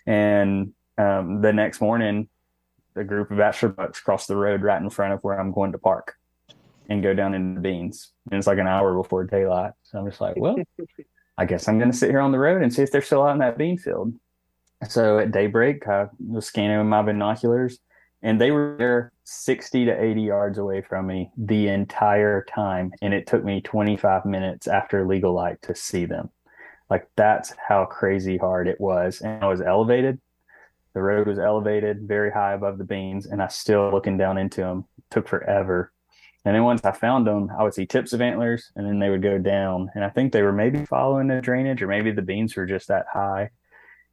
And 0.06 0.74
um, 0.98 1.42
the 1.42 1.54
next 1.54 1.80
morning, 1.80 2.28
a 3.00 3.04
group 3.04 3.32
of 3.32 3.38
bachelor 3.38 3.70
bucks 3.70 4.00
crossed 4.00 4.28
the 4.28 4.36
road 4.36 4.62
right 4.62 4.82
in 4.82 4.90
front 4.90 5.14
of 5.14 5.22
where 5.22 5.40
I'm 5.40 5.52
going 5.52 5.72
to 5.72 5.78
park 5.78 6.16
and 6.90 7.04
go 7.04 7.14
down 7.14 7.34
into 7.34 7.56
the 7.56 7.62
beans. 7.62 8.12
And 8.30 8.38
it's 8.38 8.48
like 8.48 8.58
an 8.58 8.68
hour 8.68 8.96
before 8.96 9.24
daylight. 9.24 9.74
So 9.84 10.00
I'm 10.00 10.10
just 10.10 10.22
like, 10.22 10.36
well, 10.38 10.58
I 11.38 11.46
guess 11.46 11.68
I'm 11.68 11.78
going 11.78 11.92
to 11.92 11.98
sit 11.98 12.10
here 12.10 12.20
on 12.20 12.32
the 12.32 12.40
road 12.40 12.62
and 12.62 12.74
see 12.74 12.82
if 12.82 12.92
they're 12.92 13.02
still 13.02 13.24
out 13.24 13.32
in 13.32 13.40
that 13.40 13.58
bean 13.58 13.78
field. 13.78 14.14
So 14.88 15.20
at 15.20 15.32
daybreak, 15.32 15.88
I 15.88 16.08
was 16.26 16.46
scanning 16.46 16.78
with 16.78 16.88
my 16.88 17.02
binoculars, 17.02 17.80
and 18.22 18.40
they 18.40 18.52
were 18.52 18.76
there 18.78 19.12
60 19.26 19.86
to 19.86 20.04
80 20.04 20.22
yards 20.22 20.58
away 20.58 20.82
from 20.82 21.08
me 21.08 21.32
the 21.38 21.68
entire 21.68 22.46
time. 22.46 22.92
And 23.02 23.14
it 23.14 23.28
took 23.28 23.44
me 23.44 23.62
25 23.62 24.26
minutes 24.26 24.68
after 24.68 25.06
legal 25.06 25.34
light 25.34 25.62
to 25.64 25.76
see 25.76 26.06
them. 26.06 26.30
Like 26.90 27.08
that's 27.16 27.54
how 27.68 27.86
crazy 27.86 28.38
hard 28.38 28.68
it 28.68 28.80
was. 28.80 29.22
And 29.22 29.44
I 29.44 29.48
was 29.48 29.62
elevated. 29.62 30.20
The 30.94 31.02
road 31.02 31.28
was 31.28 31.40
elevated 31.40 32.08
very 32.08 32.32
high 32.32 32.54
above 32.54 32.78
the 32.78 32.84
beans, 32.84 33.26
and 33.26 33.42
I 33.42 33.48
still 33.48 33.92
looking 33.92 34.18
down 34.18 34.38
into 34.38 34.62
them. 34.62 34.86
Took 35.12 35.28
forever. 35.28 35.92
And 36.46 36.56
then 36.56 36.64
once 36.64 36.84
I 36.86 36.92
found 36.92 37.28
them, 37.28 37.50
I 37.58 37.64
would 37.64 37.74
see 37.74 37.86
tips 37.86 38.14
of 38.14 38.22
antlers 38.22 38.72
and 38.76 38.88
then 38.88 39.00
they 39.00 39.10
would 39.10 39.22
go 39.22 39.38
down. 39.38 39.90
And 39.94 40.04
I 40.06 40.10
think 40.10 40.32
they 40.32 40.42
were 40.42 40.54
maybe 40.54 40.86
following 40.86 41.28
the 41.28 41.42
drainage 41.42 41.82
or 41.82 41.88
maybe 41.88 42.12
the 42.12 42.22
beans 42.22 42.56
were 42.56 42.66
just 42.66 42.88
that 42.88 43.08
high. 43.12 43.50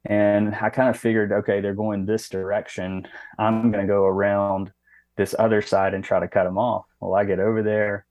And 0.05 0.53
I 0.55 0.69
kind 0.69 0.89
of 0.89 0.99
figured, 0.99 1.31
okay, 1.31 1.61
they're 1.61 1.73
going 1.73 2.05
this 2.05 2.29
direction. 2.29 3.07
I'm 3.39 3.71
going 3.71 3.85
to 3.85 3.91
go 3.91 4.03
around 4.03 4.71
this 5.15 5.35
other 5.39 5.61
side 5.61 5.93
and 5.93 6.03
try 6.03 6.19
to 6.19 6.27
cut 6.27 6.43
them 6.43 6.57
off. 6.57 6.85
Well, 6.99 7.15
I 7.15 7.23
get 7.23 7.39
over 7.39 7.63
there 7.63 8.05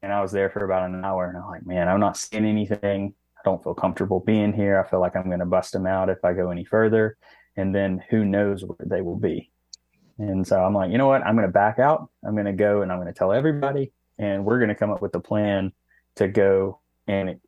and 0.00 0.12
I 0.12 0.22
was 0.22 0.32
there 0.32 0.48
for 0.48 0.64
about 0.64 0.88
an 0.88 1.04
hour 1.04 1.28
and 1.28 1.36
I'm 1.36 1.46
like, 1.46 1.66
man, 1.66 1.88
I'm 1.88 2.00
not 2.00 2.16
seeing 2.16 2.44
anything. 2.44 3.14
I 3.36 3.40
don't 3.44 3.62
feel 3.62 3.74
comfortable 3.74 4.20
being 4.20 4.52
here. 4.52 4.80
I 4.80 4.88
feel 4.88 5.00
like 5.00 5.16
I'm 5.16 5.26
going 5.26 5.40
to 5.40 5.46
bust 5.46 5.72
them 5.72 5.86
out 5.86 6.08
if 6.08 6.24
I 6.24 6.32
go 6.32 6.50
any 6.50 6.64
further. 6.64 7.16
And 7.56 7.74
then 7.74 8.02
who 8.10 8.24
knows 8.24 8.64
where 8.64 8.76
they 8.84 9.00
will 9.00 9.18
be. 9.18 9.50
And 10.18 10.46
so 10.46 10.62
I'm 10.62 10.74
like, 10.74 10.90
you 10.90 10.98
know 10.98 11.06
what? 11.06 11.22
I'm 11.26 11.36
going 11.36 11.46
to 11.46 11.52
back 11.52 11.78
out. 11.78 12.08
I'm 12.24 12.34
going 12.34 12.46
to 12.46 12.52
go 12.52 12.82
and 12.82 12.90
I'm 12.90 12.98
going 12.98 13.12
to 13.12 13.18
tell 13.18 13.32
everybody, 13.32 13.92
and 14.18 14.44
we're 14.44 14.58
going 14.58 14.68
to 14.68 14.74
come 14.74 14.90
up 14.90 15.02
with 15.02 15.14
a 15.14 15.20
plan 15.20 15.72
to 16.16 16.28
go 16.28 16.80
and 17.06 17.38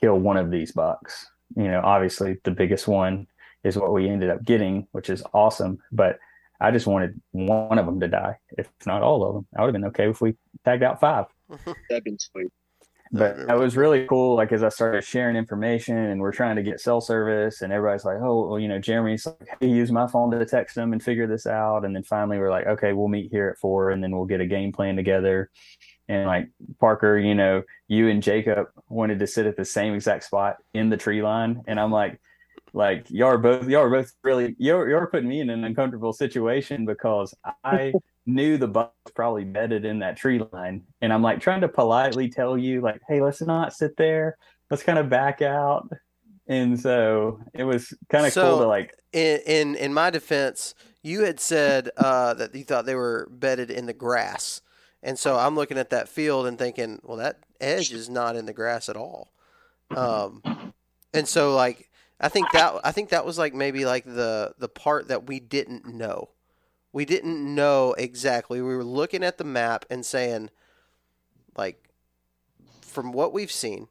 kill 0.00 0.18
one 0.18 0.36
of 0.36 0.50
these 0.50 0.72
bucks. 0.72 1.26
You 1.56 1.64
know, 1.64 1.80
obviously 1.84 2.38
the 2.44 2.50
biggest 2.50 2.88
one 2.88 3.26
is 3.62 3.76
what 3.76 3.92
we 3.92 4.08
ended 4.08 4.30
up 4.30 4.44
getting, 4.44 4.86
which 4.92 5.10
is 5.10 5.22
awesome. 5.34 5.78
But 5.92 6.18
I 6.60 6.70
just 6.70 6.86
wanted 6.86 7.20
one 7.32 7.78
of 7.78 7.86
them 7.86 8.00
to 8.00 8.08
die, 8.08 8.38
if 8.56 8.68
not 8.86 9.02
all 9.02 9.24
of 9.24 9.34
them. 9.34 9.46
I 9.56 9.60
would 9.60 9.68
have 9.68 9.74
been 9.74 9.88
okay 9.88 10.08
if 10.08 10.20
we 10.20 10.34
tagged 10.64 10.82
out 10.82 11.00
five. 11.00 11.26
That'd 11.90 12.04
been 12.04 12.18
sweet 12.18 12.50
but 13.14 13.38
it 13.38 13.56
was 13.56 13.76
really 13.76 14.06
cool. 14.06 14.34
Like 14.34 14.50
as 14.50 14.64
I 14.64 14.68
started 14.70 15.04
sharing 15.04 15.36
information 15.36 15.96
and 15.96 16.20
we're 16.20 16.32
trying 16.32 16.56
to 16.56 16.62
get 16.62 16.80
cell 16.80 17.00
service, 17.00 17.62
and 17.62 17.72
everybody's 17.72 18.04
like, 18.04 18.18
"Oh, 18.20 18.48
well, 18.48 18.58
you 18.58 18.66
know, 18.66 18.80
Jeremy's 18.80 19.24
like, 19.24 19.56
hey, 19.60 19.68
use 19.68 19.92
my 19.92 20.08
phone 20.08 20.32
to 20.32 20.44
text 20.44 20.74
them 20.74 20.92
and 20.92 21.02
figure 21.02 21.28
this 21.28 21.46
out." 21.46 21.84
And 21.84 21.94
then 21.94 22.02
finally, 22.02 22.38
we're 22.38 22.50
like, 22.50 22.66
"Okay, 22.66 22.92
we'll 22.92 23.08
meet 23.08 23.30
here 23.30 23.48
at 23.48 23.58
four, 23.58 23.90
and 23.90 24.02
then 24.02 24.10
we'll 24.10 24.24
get 24.24 24.40
a 24.40 24.46
game 24.46 24.72
plan 24.72 24.96
together." 24.96 25.50
And 26.08 26.26
like 26.26 26.48
Parker, 26.80 27.16
you 27.16 27.36
know, 27.36 27.62
you 27.86 28.08
and 28.08 28.22
Jacob 28.22 28.66
wanted 28.88 29.20
to 29.20 29.26
sit 29.28 29.46
at 29.46 29.56
the 29.56 29.64
same 29.64 29.94
exact 29.94 30.24
spot 30.24 30.56
in 30.74 30.90
the 30.90 30.96
tree 30.96 31.22
line, 31.22 31.62
and 31.68 31.78
I'm 31.78 31.92
like, 31.92 32.20
like 32.72 33.06
y'all 33.10 33.28
are 33.28 33.38
both 33.38 33.68
y'all 33.68 33.82
are 33.82 33.90
both 33.90 34.12
really 34.24 34.56
you're 34.58 34.88
you're 34.88 35.06
putting 35.06 35.28
me 35.28 35.40
in 35.40 35.50
an 35.50 35.62
uncomfortable 35.62 36.12
situation 36.12 36.84
because 36.84 37.32
I 37.62 37.92
knew 38.26 38.56
the 38.56 38.68
buck 38.68 38.94
was 39.04 39.12
probably 39.12 39.44
bedded 39.44 39.84
in 39.84 39.98
that 40.00 40.16
tree 40.16 40.40
line. 40.52 40.82
And 41.00 41.12
I'm 41.12 41.22
like 41.22 41.40
trying 41.40 41.60
to 41.60 41.68
politely 41.68 42.28
tell 42.28 42.56
you, 42.56 42.80
like, 42.80 43.00
hey, 43.08 43.20
let's 43.20 43.40
not 43.40 43.74
sit 43.74 43.96
there. 43.96 44.36
Let's 44.70 44.82
kind 44.82 44.98
of 44.98 45.08
back 45.08 45.42
out. 45.42 45.88
And 46.46 46.78
so 46.78 47.40
it 47.54 47.64
was 47.64 47.92
kind 48.10 48.26
of 48.26 48.32
so, 48.32 48.50
cool 48.50 48.58
to 48.60 48.66
like 48.66 48.94
in, 49.12 49.40
in 49.46 49.74
in 49.76 49.94
my 49.94 50.10
defense, 50.10 50.74
you 51.02 51.22
had 51.22 51.40
said 51.40 51.90
uh, 51.96 52.34
that 52.34 52.54
you 52.54 52.64
thought 52.64 52.84
they 52.84 52.94
were 52.94 53.28
bedded 53.30 53.70
in 53.70 53.86
the 53.86 53.94
grass, 53.94 54.60
and 55.02 55.18
so 55.18 55.38
I'm 55.38 55.54
looking 55.54 55.78
at 55.78 55.90
that 55.90 56.08
field 56.08 56.46
and 56.46 56.58
thinking, 56.58 57.00
well, 57.02 57.16
that 57.16 57.38
edge 57.60 57.92
is 57.92 58.10
not 58.10 58.36
in 58.36 58.44
the 58.44 58.52
grass 58.52 58.90
at 58.90 58.96
all. 58.96 59.32
Um, 59.96 60.42
and 61.14 61.26
so 61.26 61.54
like 61.54 61.88
I 62.20 62.28
think 62.28 62.50
that 62.52 62.80
I 62.84 62.92
think 62.92 63.10
that 63.10 63.24
was 63.24 63.38
like 63.38 63.54
maybe 63.54 63.84
like 63.84 64.04
the 64.04 64.54
the 64.58 64.68
part 64.68 65.08
that 65.08 65.26
we 65.26 65.40
didn't 65.40 65.86
know. 65.86 66.30
We 66.94 67.04
didn't 67.04 67.52
know 67.52 67.92
exactly. 67.98 68.62
We 68.62 68.76
were 68.76 68.84
looking 68.84 69.24
at 69.24 69.36
the 69.36 69.42
map 69.42 69.84
and 69.90 70.06
saying, 70.06 70.50
like, 71.56 71.90
from 72.82 73.10
what 73.10 73.32
we've 73.32 73.50
seen, 73.50 73.88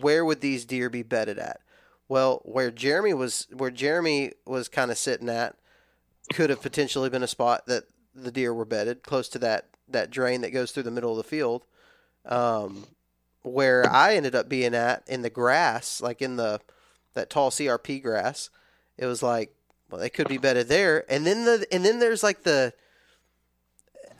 where 0.00 0.24
would 0.24 0.40
these 0.40 0.64
deer 0.64 0.90
be 0.90 1.04
bedded 1.04 1.38
at? 1.38 1.60
Well, 2.08 2.42
where 2.44 2.72
Jeremy 2.72 3.14
was 3.14 3.46
where 3.52 3.70
Jeremy 3.70 4.32
was 4.44 4.68
kind 4.68 4.90
of 4.90 4.98
sitting 4.98 5.28
at 5.28 5.54
could 6.32 6.50
have 6.50 6.60
potentially 6.60 7.08
been 7.08 7.22
a 7.22 7.28
spot 7.28 7.66
that 7.66 7.84
the 8.12 8.32
deer 8.32 8.52
were 8.52 8.64
bedded 8.64 9.04
close 9.04 9.28
to 9.28 9.38
that 9.38 9.68
that 9.88 10.10
drain 10.10 10.40
that 10.40 10.52
goes 10.52 10.72
through 10.72 10.82
the 10.82 10.90
middle 10.90 11.12
of 11.12 11.16
the 11.18 11.22
field. 11.22 11.64
Um, 12.26 12.88
where 13.42 13.88
I 13.88 14.16
ended 14.16 14.34
up 14.34 14.48
being 14.48 14.74
at 14.74 15.04
in 15.06 15.22
the 15.22 15.30
grass, 15.30 16.00
like 16.00 16.20
in 16.20 16.34
the 16.34 16.60
that 17.12 17.30
tall 17.30 17.52
CRP 17.52 18.02
grass, 18.02 18.50
it 18.98 19.06
was 19.06 19.22
like, 19.22 19.54
well, 19.94 20.00
they 20.02 20.10
could 20.10 20.28
be 20.28 20.38
better 20.38 20.64
there. 20.64 21.04
And 21.08 21.24
then 21.24 21.44
the 21.44 21.66
and 21.72 21.84
then 21.84 22.00
there's 22.00 22.22
like 22.24 22.42
the 22.42 22.74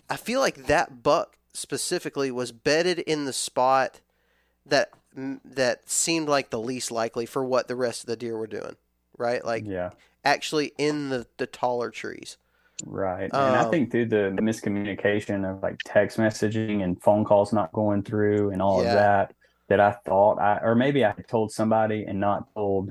I 0.09 0.17
feel 0.17 0.41
like 0.41 0.67
that 0.67 1.03
buck 1.03 1.39
specifically 1.53 2.31
was 2.31 2.53
bedded 2.53 2.99
in 3.01 3.25
the 3.25 3.33
spot 3.33 4.01
that 4.67 4.91
that 5.17 5.89
seemed 5.91 6.29
like 6.29 6.51
the 6.51 6.61
least 6.61 6.91
likely 6.91 7.27
for 7.27 7.45
what 7.45 7.69
the 7.69 7.77
rest 7.77 8.03
of 8.03 8.07
the 8.07 8.17
deer 8.17 8.37
were 8.37 8.47
doing, 8.47 8.77
right? 9.19 9.45
Like 9.45 9.67
yeah, 9.67 9.91
actually 10.25 10.73
in 10.79 11.11
the 11.11 11.27
the 11.39 11.47
taller 11.47 11.91
trees. 11.91 12.39
right. 12.85 13.33
and 13.35 13.57
I 13.57 13.65
Um, 13.65 13.65
think 13.65 13.91
through 13.91 14.07
the 14.07 14.37
miscommunication 14.41 15.49
of 15.49 15.63
like 15.63 15.81
text 15.85 16.19
messaging 16.19 16.83
and 16.83 17.01
phone 17.03 17.25
calls 17.25 17.53
not 17.53 17.73
going 17.73 18.03
through 18.03 18.51
and 18.51 18.61
all 18.63 18.81
Yeah. 18.81 18.87
of 18.87 18.93
that, 18.93 19.35
that 19.69 19.81
I 19.81 19.93
thought 20.05 20.39
I 20.41 20.59
or 20.63 20.75
maybe 20.75 21.05
I 21.05 21.15
told 21.29 21.53
somebody 21.53 22.05
and 22.05 22.21
not 22.21 22.53
told 22.55 22.91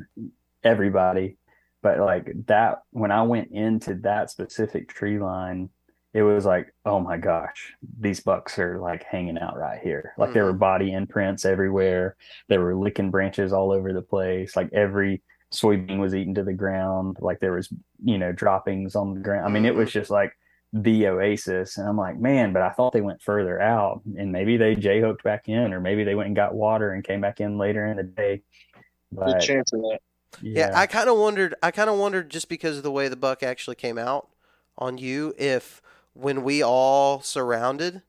everybody, 0.64 1.38
but 1.84 2.00
like 2.00 2.32
that 2.48 2.80
when 2.92 3.12
I 3.12 3.22
went 3.24 3.52
into 3.52 3.96
that 3.96 4.32
specific 4.32 4.88
tree 4.90 5.20
line, 5.20 5.70
it 6.14 6.24
was 6.24 6.46
like, 6.46 6.74
oh 6.86 7.00
my 7.00 7.18
gosh, 7.18 7.74
these 8.00 8.22
bucks 8.22 8.58
are 8.58 8.80
like 8.80 9.04
hanging 9.04 9.38
out 9.38 9.58
right 9.58 9.80
here. 9.82 10.14
Like 10.18 10.32
there 10.34 10.46
were 10.46 10.52
mm-hmm. 10.52 10.60
body 10.60 10.94
imprints 10.94 11.44
everywhere. 11.44 12.16
There 12.48 12.62
were 12.62 12.76
licking 12.76 13.12
branches 13.12 13.52
all 13.52 13.72
over 13.72 13.92
the 13.92 14.02
place. 14.02 14.56
Like 14.56 14.72
every 14.72 15.22
soybean 15.52 16.00
was 16.00 16.16
eaten 16.16 16.36
to 16.36 16.44
the 16.44 16.54
ground. 16.54 17.18
Like 17.20 17.40
there 17.40 17.54
was, 17.54 17.72
you 18.04 18.18
know, 18.18 18.32
droppings 18.32 18.96
on 18.96 19.14
the 19.14 19.20
ground. 19.20 19.46
I 19.46 19.50
mean, 19.50 19.66
it 19.66 19.76
was 19.76 19.90
mm-hmm. 19.90 20.00
just 20.00 20.12
like 20.12 20.38
the 20.72 21.08
oasis. 21.08 21.78
And 21.78 21.90
I'm 21.90 21.98
like, 21.98 22.18
man, 22.18 22.54
but 22.54 22.62
I 22.62 22.70
thought 22.70 22.94
they 22.94 23.02
went 23.02 23.22
further 23.22 23.60
out 23.60 24.02
and 24.18 24.32
maybe 24.32 24.56
they 24.56 24.76
J 24.76 25.02
hooked 25.02 25.24
back 25.24 25.50
in, 25.50 25.74
or 25.74 25.82
maybe 25.82 26.06
they 26.06 26.16
went 26.16 26.28
and 26.28 26.36
got 26.36 26.56
water 26.56 26.94
and 26.94 27.04
came 27.04 27.20
back 27.20 27.42
in 27.42 27.58
later 27.58 27.86
in 27.88 27.98
the 27.98 28.04
day. 28.04 28.44
Good 28.74 28.84
But 29.12 29.40
chance 29.40 29.74
of 29.74 29.82
that. 29.82 30.00
Yeah, 30.42 30.72
I 30.74 30.88
kind 30.88 31.10
of 31.10 31.18
wondered. 31.18 31.56
I 31.62 31.72
kind 31.72 31.90
of 31.90 31.98
wondered 31.98 32.30
just 32.30 32.50
because 32.50 32.78
of 32.78 32.84
the 32.84 32.92
way 32.92 33.08
the 33.08 33.16
buck 33.16 33.44
actually 33.44 33.76
came 33.76 33.98
out 33.98 34.30
on 34.78 34.98
you, 34.98 35.34
if 35.38 35.82
when 36.14 36.44
we 36.44 36.62
all 36.64 37.22
surrounded, 37.22 38.02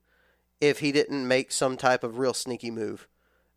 if 0.61 0.81
he 0.81 0.93
didn't 0.93 1.27
make 1.27 1.53
some 1.53 1.77
type 1.77 2.05
of 2.05 2.19
real 2.19 2.35
sneaky 2.35 2.71
move 2.71 3.09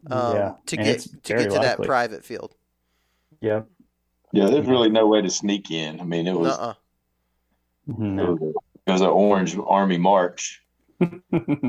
um, 0.09 0.35
yeah. 0.35 0.53
to 0.65 0.75
And 0.77 0.85
get 0.85 0.99
to 1.23 1.33
get 1.35 1.51
to 1.51 1.59
that 1.59 1.81
private 1.81 2.23
field. 2.23 2.55
Yep. 3.41 3.67
Yeah, 4.33 4.47
there's 4.49 4.67
really 4.67 4.89
no 4.89 5.07
way 5.07 5.21
to 5.21 5.29
sneak 5.29 5.71
in. 5.71 5.99
I 6.01 6.03
mean, 6.03 6.27
it 6.27 6.37
was 6.37 6.57
Nuh-uh. 6.57 6.73
it 7.87 7.99
No. 7.99 8.31
was, 8.33 8.53
it 8.85 8.91
was 8.91 9.01
an 9.01 9.07
orange 9.07 9.57
army 9.65 9.97
march. 9.97 10.61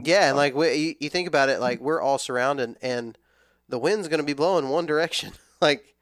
Yeah, 0.05 0.29
and 0.29 0.37
like 0.37 0.55
we, 0.55 0.75
you, 0.75 0.95
you 1.01 1.11
think 1.11 1.29
about 1.29 1.51
it, 1.51 1.61
like 1.61 1.81
we're 1.81 2.01
all 2.01 2.19
surrounded, 2.19 2.77
and 2.81 3.19
the 3.69 3.79
wind's 3.79 4.09
going 4.09 4.21
to 4.21 4.27
be 4.27 4.33
blowing 4.33 4.71
one 4.71 4.87
direction. 4.87 5.33
like 5.61 5.95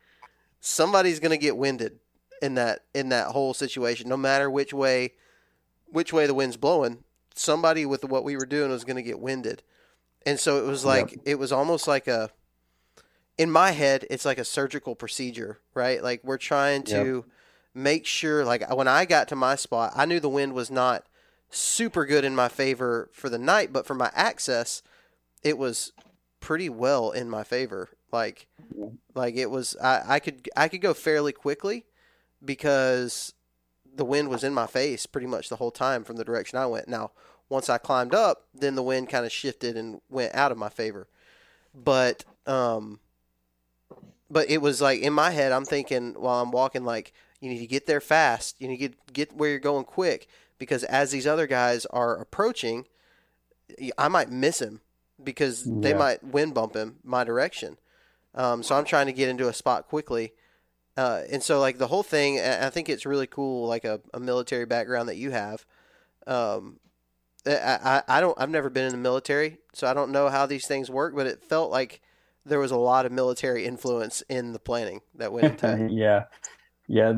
somebody's 0.66 1.20
going 1.20 1.30
to 1.30 1.38
get 1.38 1.56
winded 1.56 2.00
in 2.42 2.54
that 2.54 2.80
in 2.94 3.08
that 3.10 3.28
whole 3.28 3.54
situation, 3.54 4.08
no 4.08 4.16
matter 4.16 4.50
which 4.50 4.74
way 4.74 5.12
which 5.86 6.12
way 6.12 6.26
the 6.26 6.34
wind's 6.34 6.56
blowing. 6.56 7.04
Somebody 7.34 7.86
with 7.86 8.04
what 8.04 8.24
we 8.24 8.36
were 8.36 8.46
doing 8.46 8.70
was 8.70 8.84
going 8.84 8.96
to 8.96 9.02
get 9.02 9.20
winded, 9.20 9.62
and 10.24 10.40
so 10.40 10.58
it 10.58 10.68
was 10.68 10.84
like 10.84 11.18
it 11.24 11.38
was 11.38 11.52
almost 11.52 11.86
like 11.86 12.08
a. 12.08 12.30
In 13.38 13.50
my 13.50 13.72
head, 13.72 14.06
it's 14.08 14.24
like 14.24 14.38
a 14.38 14.46
surgical 14.46 14.94
procedure, 14.94 15.60
right? 15.74 16.02
Like 16.02 16.24
we're 16.24 16.38
trying 16.38 16.84
to 16.84 17.26
make 17.74 18.06
sure, 18.06 18.46
like 18.46 18.74
when 18.74 18.88
I 18.88 19.04
got 19.04 19.28
to 19.28 19.36
my 19.36 19.56
spot, 19.56 19.92
I 19.94 20.06
knew 20.06 20.20
the 20.20 20.30
wind 20.30 20.54
was 20.54 20.70
not 20.70 21.04
super 21.50 22.06
good 22.06 22.24
in 22.24 22.34
my 22.34 22.48
favor 22.48 23.10
for 23.12 23.28
the 23.28 23.38
night, 23.38 23.74
but 23.74 23.86
for 23.86 23.94
my 23.94 24.10
access, 24.14 24.82
it 25.42 25.58
was 25.58 25.92
pretty 26.40 26.70
well 26.70 27.10
in 27.10 27.28
my 27.28 27.44
favor. 27.44 27.90
Like, 28.16 28.46
like 29.14 29.34
it 29.36 29.50
was, 29.50 29.76
I, 29.82 30.02
I 30.14 30.18
could, 30.20 30.48
I 30.56 30.68
could 30.68 30.80
go 30.80 30.94
fairly 30.94 31.32
quickly 31.32 31.84
because 32.44 33.34
the 33.94 34.04
wind 34.04 34.28
was 34.28 34.42
in 34.44 34.54
my 34.54 34.66
face 34.66 35.06
pretty 35.06 35.26
much 35.26 35.48
the 35.48 35.56
whole 35.56 35.70
time 35.70 36.04
from 36.04 36.16
the 36.16 36.24
direction 36.24 36.58
I 36.58 36.66
went. 36.66 36.88
Now, 36.88 37.10
once 37.48 37.68
I 37.68 37.78
climbed 37.78 38.14
up, 38.14 38.44
then 38.54 38.74
the 38.74 38.82
wind 38.82 39.08
kind 39.08 39.24
of 39.26 39.32
shifted 39.32 39.76
and 39.76 40.00
went 40.08 40.34
out 40.34 40.52
of 40.52 40.58
my 40.58 40.68
favor. 40.68 41.08
But, 41.74 42.24
um, 42.46 43.00
but 44.30 44.50
it 44.50 44.60
was 44.62 44.80
like 44.80 45.00
in 45.00 45.12
my 45.12 45.30
head, 45.30 45.52
I'm 45.52 45.64
thinking 45.64 46.14
while 46.18 46.42
I'm 46.42 46.50
walking, 46.50 46.84
like 46.84 47.12
you 47.40 47.50
need 47.50 47.60
to 47.60 47.66
get 47.66 47.86
there 47.86 48.00
fast. 48.00 48.56
You 48.58 48.68
need 48.68 48.78
to 48.78 48.88
get 48.88 49.12
get 49.12 49.36
where 49.36 49.50
you're 49.50 49.58
going 49.58 49.84
quick 49.84 50.26
because 50.58 50.84
as 50.84 51.10
these 51.10 51.26
other 51.26 51.46
guys 51.46 51.86
are 51.86 52.16
approaching, 52.16 52.86
I 53.98 54.08
might 54.08 54.30
miss 54.30 54.60
him 54.60 54.80
because 55.22 55.64
they 55.64 55.90
Yeah. 55.90 55.98
might 55.98 56.24
wind 56.24 56.54
bump 56.54 56.74
him 56.74 56.96
my 57.04 57.24
direction. 57.24 57.78
Um, 58.36 58.62
so 58.62 58.76
I'm 58.76 58.84
trying 58.84 59.06
to 59.06 59.12
get 59.12 59.28
into 59.28 59.48
a 59.48 59.52
spot 59.52 59.88
quickly. 59.88 60.32
Uh, 60.96 61.22
and 61.30 61.42
so 61.42 61.60
like 61.60 61.78
the 61.78 61.88
whole 61.88 62.02
thing, 62.02 62.40
I 62.40 62.70
think 62.70 62.88
it's 62.88 63.04
really 63.04 63.26
cool, 63.26 63.66
like 63.66 63.84
a, 63.84 64.00
a 64.14 64.20
military 64.20 64.66
background 64.66 65.08
that 65.08 65.16
you 65.16 65.30
have. 65.30 65.66
Um, 66.26 66.78
I, 67.46 67.78
I, 67.84 68.02
I 68.08 68.20
don't, 68.20 68.38
I've 68.40 68.50
never 68.50 68.70
been 68.70 68.84
in 68.84 68.92
the 68.92 68.98
military, 68.98 69.58
so 69.72 69.86
I 69.86 69.94
don't 69.94 70.10
know 70.10 70.28
how 70.28 70.46
these 70.46 70.66
things 70.66 70.90
work, 70.90 71.14
but 71.14 71.26
it 71.26 71.42
felt 71.42 71.70
like 71.70 72.00
there 72.44 72.58
was 72.58 72.70
a 72.70 72.76
lot 72.76 73.06
of 73.06 73.12
military 73.12 73.64
influence 73.64 74.22
in 74.28 74.52
the 74.52 74.58
planning 74.58 75.00
that 75.16 75.32
went 75.32 75.62
into 75.62 75.84
it. 75.84 75.90
yeah. 75.92 76.24
Yeah. 76.88 77.14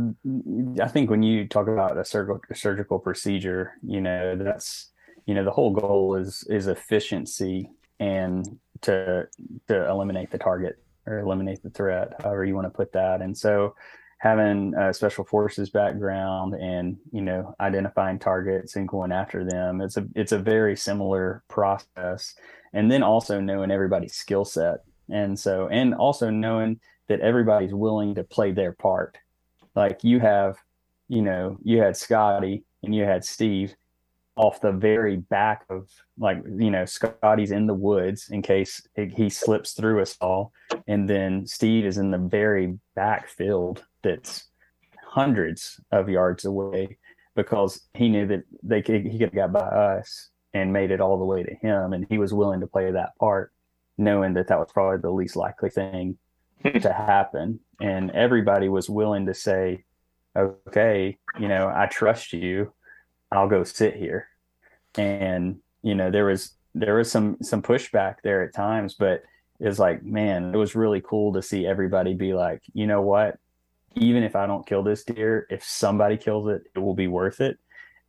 I 0.80 0.88
think 0.88 1.10
when 1.10 1.22
you 1.22 1.46
talk 1.46 1.68
about 1.68 1.98
a 1.98 2.04
surgical, 2.04 2.40
surgical 2.54 2.98
procedure, 2.98 3.74
you 3.82 4.00
know, 4.00 4.34
that's, 4.36 4.90
you 5.26 5.34
know, 5.34 5.44
the 5.44 5.50
whole 5.50 5.70
goal 5.70 6.16
is, 6.16 6.44
is 6.48 6.66
efficiency 6.66 7.70
and 8.00 8.58
to, 8.80 9.28
to 9.68 9.88
eliminate 9.88 10.30
the 10.30 10.38
target 10.38 10.78
or 11.09 11.20
eliminate 11.20 11.62
the 11.62 11.70
threat, 11.70 12.12
however 12.22 12.44
you 12.44 12.54
want 12.54 12.66
to 12.66 12.76
put 12.76 12.92
that. 12.92 13.20
And 13.22 13.36
so 13.36 13.74
having 14.18 14.74
a 14.74 14.92
special 14.92 15.24
forces 15.24 15.70
background 15.70 16.54
and, 16.54 16.96
you 17.12 17.22
know, 17.22 17.54
identifying 17.61 18.18
targets 18.18 18.76
and 18.76 18.88
going 18.88 19.12
after 19.12 19.44
them, 19.44 19.80
it's 19.80 19.96
a, 19.96 20.06
it's 20.14 20.32
a 20.32 20.38
very 20.38 20.76
similar 20.76 21.42
process. 21.48 22.34
And 22.72 22.90
then 22.90 23.02
also 23.02 23.40
knowing 23.40 23.70
everybody's 23.70 24.14
skill 24.14 24.44
set. 24.44 24.84
And 25.09 25.38
so, 25.38 25.68
and 25.68 25.94
also 25.94 26.30
knowing 26.30 26.80
that 27.09 27.20
everybody's 27.20 27.72
willing 27.72 28.14
to 28.16 28.24
play 28.24 28.52
their 28.52 28.72
part. 28.72 29.16
Like 29.74 30.04
you 30.04 30.20
have, 30.20 30.59
you 31.09 31.22
know, 31.22 31.56
you 31.62 31.80
had 31.80 31.96
Scotty 31.96 32.64
and 32.82 32.94
you 32.94 33.04
had 33.04 33.24
Steve 33.24 33.74
off 34.39 34.61
the 34.61 34.70
very 34.70 35.16
back 35.16 35.64
of 35.68 35.91
like, 36.16 36.43
you 36.47 36.70
know, 36.70 36.84
Scotty's 36.84 37.51
in 37.51 37.66
the 37.66 37.74
woods 37.74 38.28
in 38.30 38.41
case 38.41 38.80
it, 38.95 39.12
he 39.12 39.28
slips 39.28 39.72
through 39.72 40.01
us 40.01 40.16
all. 40.20 40.53
And 40.86 41.11
then 41.11 41.45
Steve 41.45 41.84
is 41.84 41.99
in 41.99 42.12
the 42.12 42.18
very 42.18 42.78
back 42.95 43.28
field 43.28 43.84
that's 44.03 44.45
hundreds 45.03 45.80
of 45.91 46.09
yards 46.09 46.45
away 46.45 46.99
because 47.34 47.89
he 47.95 48.09
knew 48.09 48.26
that 48.28 48.45
they 48.62 48.80
could, 48.80 49.05
he 49.05 49.18
could 49.18 49.34
have 49.34 49.34
got 49.34 49.53
by 49.53 49.61
us 49.61 50.28
and 50.55 50.72
made 50.72 50.93
it 50.93 51.01
all 51.01 51.18
the 51.18 51.24
way 51.24 51.43
to 51.43 51.55
him. 51.57 51.93
And 51.93 52.07
he 52.09 52.18
was 52.18 52.32
willing 52.32 52.61
to 52.61 52.66
play 52.68 52.93
that 52.93 53.16
part, 53.18 53.53
knowing 53.97 54.34
that 54.34 54.47
that 54.47 54.59
was 54.59 54.70
probably 54.72 54.99
the 54.99 55.11
least 55.11 55.34
likely 55.34 55.70
thing 55.70 56.16
hmm. 56.62 56.78
to 56.78 56.93
happen. 56.93 57.59
And 57.80 58.12
everybody 58.12 58.68
was 58.68 58.89
willing 58.89 59.26
to 59.26 59.34
say, 59.34 59.84
okay, 60.36 61.18
you 61.41 61.49
know, 61.49 61.72
I 61.74 61.86
trust 61.86 62.32
you. 62.32 62.72
I'll 63.31 63.49
go 63.49 63.64
sit 63.64 63.97
here. 63.97 64.29
And, 64.97 65.59
you 65.83 65.95
know, 65.95 66.11
there 66.11 66.26
was, 66.26 66.53
there 66.74 66.95
was 66.95 67.11
some, 67.11 67.37
some 67.43 67.62
pushback 67.62 68.16
there 68.22 68.43
at 68.43 68.55
times, 68.55 68.95
but 68.95 69.22
it 69.61 69.66
was 69.66 69.79
like, 69.79 70.03
man, 70.03 70.55
it 70.55 70.57
was 70.57 70.74
really 70.74 71.01
cool 71.01 71.33
to 71.33 71.43
see 71.43 71.66
everybody 71.66 72.14
be 72.14 72.33
like, 72.33 72.62
you 72.72 72.87
know 72.87 73.03
what? 73.03 73.39
Even 73.95 74.22
if 74.22 74.37
I 74.37 74.47
don't 74.47 74.66
kill 74.66 74.83
this 74.83 75.05
deer, 75.05 75.47
if 75.51 75.64
somebody 75.64 76.16
kills 76.16 76.49
it, 76.49 76.62
it 76.74 76.79
will 76.79 76.95
be 76.95 77.09
worth 77.09 77.41
it. 77.41 77.59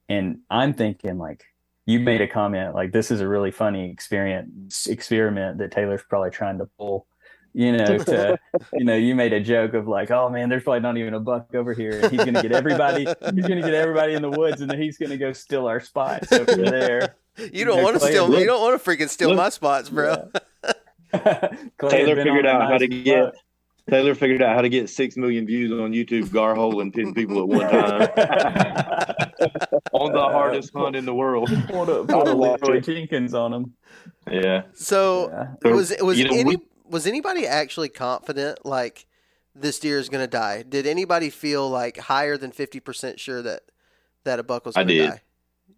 And 0.07 0.39
I'm 0.49 0.73
thinking 0.73 1.17
like, 1.17 1.43
you 1.85 1.99
made 1.99 2.21
a 2.21 2.27
comment 2.27 2.75
like 2.75 2.91
this 2.91 3.09
is 3.09 3.19
a 3.19 3.27
really 3.27 3.49
funny 3.49 3.89
experience 3.89 4.85
experiment 4.85 5.57
that 5.57 5.71
Taylor's 5.71 6.03
probably 6.07 6.29
trying 6.29 6.59
to 6.59 6.69
pull 6.77 7.07
you 7.53 7.71
know, 7.71 7.97
to 7.97 8.37
you 8.73 8.85
know, 8.85 8.95
you 8.95 9.15
made 9.15 9.33
a 9.33 9.39
joke 9.41 9.73
of 9.73 9.87
like, 9.87 10.11
oh 10.11 10.29
man, 10.29 10.49
there's 10.49 10.63
probably 10.63 10.81
not 10.81 10.97
even 10.97 11.13
a 11.13 11.19
buck 11.19 11.53
over 11.55 11.73
here, 11.73 11.99
and 12.01 12.11
he's 12.11 12.23
gonna 12.23 12.41
get 12.41 12.51
everybody, 12.51 13.05
he's 13.05 13.47
gonna 13.47 13.61
get 13.61 13.73
everybody 13.73 14.13
in 14.13 14.21
the 14.21 14.29
woods, 14.29 14.61
and 14.61 14.69
then 14.69 14.81
he's 14.81 14.97
gonna 14.97 15.17
go 15.17 15.33
steal 15.33 15.67
our 15.67 15.79
spots 15.79 16.31
over 16.31 16.55
there. 16.55 17.15
You 17.51 17.65
don't 17.65 17.81
want 17.83 17.99
to 17.99 18.05
steal. 18.05 18.27
look- 18.27 18.39
You 18.41 18.45
don't 18.45 18.61
want 18.61 18.81
to 18.83 18.89
freaking 18.89 19.09
steal 19.09 19.29
look. 19.29 19.37
my 19.37 19.49
spots, 19.49 19.89
bro. 19.89 20.29
Clay 21.11 21.89
Taylor 21.89 22.15
figured 22.17 22.45
on 22.45 22.55
a 22.61 22.63
out 22.65 22.71
how 22.71 22.77
to 22.77 22.87
nice 22.87 23.03
get 23.03 23.23
buck. 23.25 23.33
Taylor 23.89 24.13
figured 24.13 24.41
out 24.43 24.55
how 24.55 24.61
to 24.61 24.69
get 24.69 24.87
six 24.89 25.17
million 25.17 25.47
views 25.47 25.71
on 25.71 25.91
YouTube 25.93 26.31
gar 26.31 26.53
holing 26.53 26.91
ten 26.91 27.13
people 27.15 27.39
at 27.39 27.47
one 27.47 27.61
time 27.67 28.09
on 29.93 30.11
the 30.13 30.19
hardest 30.21 30.71
hunt 30.75 30.95
in 30.95 31.05
the 31.05 31.13
world. 31.15 31.49
Put 31.67 31.89
a, 31.89 32.03
put 32.03 32.27
a 32.27 32.35
watch 32.35 32.61
Leroy. 32.61 32.81
Jenkins 32.81 33.33
on 33.33 33.53
him. 33.53 33.73
Yeah. 34.29 34.63
So 34.75 35.29
Yeah. 35.29 35.47
So, 35.63 35.71
was 35.75 35.93
was 36.01 36.19
you 36.19 36.25
know, 36.25 36.35
any 36.35 36.43
we- 36.57 36.61
was 36.89 37.07
anybody 37.07 37.45
actually 37.47 37.89
confident 37.89 38.65
like 38.65 39.05
this 39.55 39.79
deer 39.79 39.99
is 39.99 40.09
going 40.09 40.23
to 40.23 40.29
die? 40.29 40.63
Did 40.67 40.85
anybody 40.87 41.29
feel 41.29 41.69
like 41.69 41.97
higher 41.97 42.37
than 42.37 42.51
fifty 42.51 42.79
percent 42.79 43.19
sure 43.19 43.41
that 43.41 43.63
that 44.23 44.39
a 44.39 44.43
buck 44.43 44.65
was 44.65 44.75
going 44.75 44.87
to 44.87 44.93
did. 44.93 45.09
die? 45.09 45.21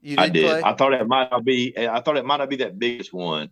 You 0.02 0.16
I 0.18 0.30
did. 0.30 0.46
Clay? 0.50 0.62
I 0.64 0.74
thought 0.74 0.94
it 0.94 1.08
might 1.08 1.30
not 1.30 1.44
be. 1.44 1.76
I 1.78 2.02
thought 2.02 2.18
it 2.18 2.26
might 2.26 2.38
not 2.38 2.50
be 2.50 2.56
that 2.58 2.80
biggest 2.80 3.14
one, 3.14 3.50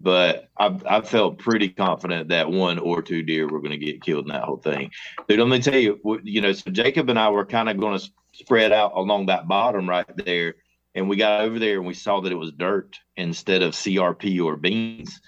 but 0.00 0.48
I, 0.58 0.78
I 0.86 1.00
felt 1.00 1.38
pretty 1.38 1.70
confident 1.70 2.28
that 2.28 2.50
one 2.50 2.78
or 2.78 3.02
two 3.02 3.22
deer 3.22 3.48
were 3.48 3.60
going 3.60 3.78
to 3.78 3.84
get 3.84 4.02
killed 4.02 4.26
in 4.26 4.32
that 4.32 4.44
whole 4.44 4.58
thing. 4.58 4.90
Dude, 5.28 5.40
let 5.40 5.48
me 5.48 5.60
tell 5.60 5.76
you. 5.78 5.98
what- 6.02 6.24
You 6.24 6.40
know, 6.40 6.52
so 6.52 6.70
Jacob 6.70 7.08
and 7.10 7.18
I 7.18 7.30
were 7.30 7.44
kind 7.44 7.68
of 7.68 7.78
going 7.78 7.98
to 7.98 8.10
spread 8.32 8.70
out 8.72 8.92
along 8.94 9.26
that 9.26 9.48
bottom 9.48 9.88
right 9.88 10.06
there, 10.24 10.54
and 10.94 11.08
we 11.08 11.16
got 11.16 11.40
over 11.40 11.58
there 11.58 11.78
and 11.78 11.86
we 11.86 11.94
saw 11.94 12.20
that 12.20 12.30
it 12.32 12.36
was 12.36 12.52
dirt 12.52 12.96
instead 13.16 13.62
of 13.62 13.72
CRP 13.72 14.40
or 14.44 14.56
beans, 14.56 15.20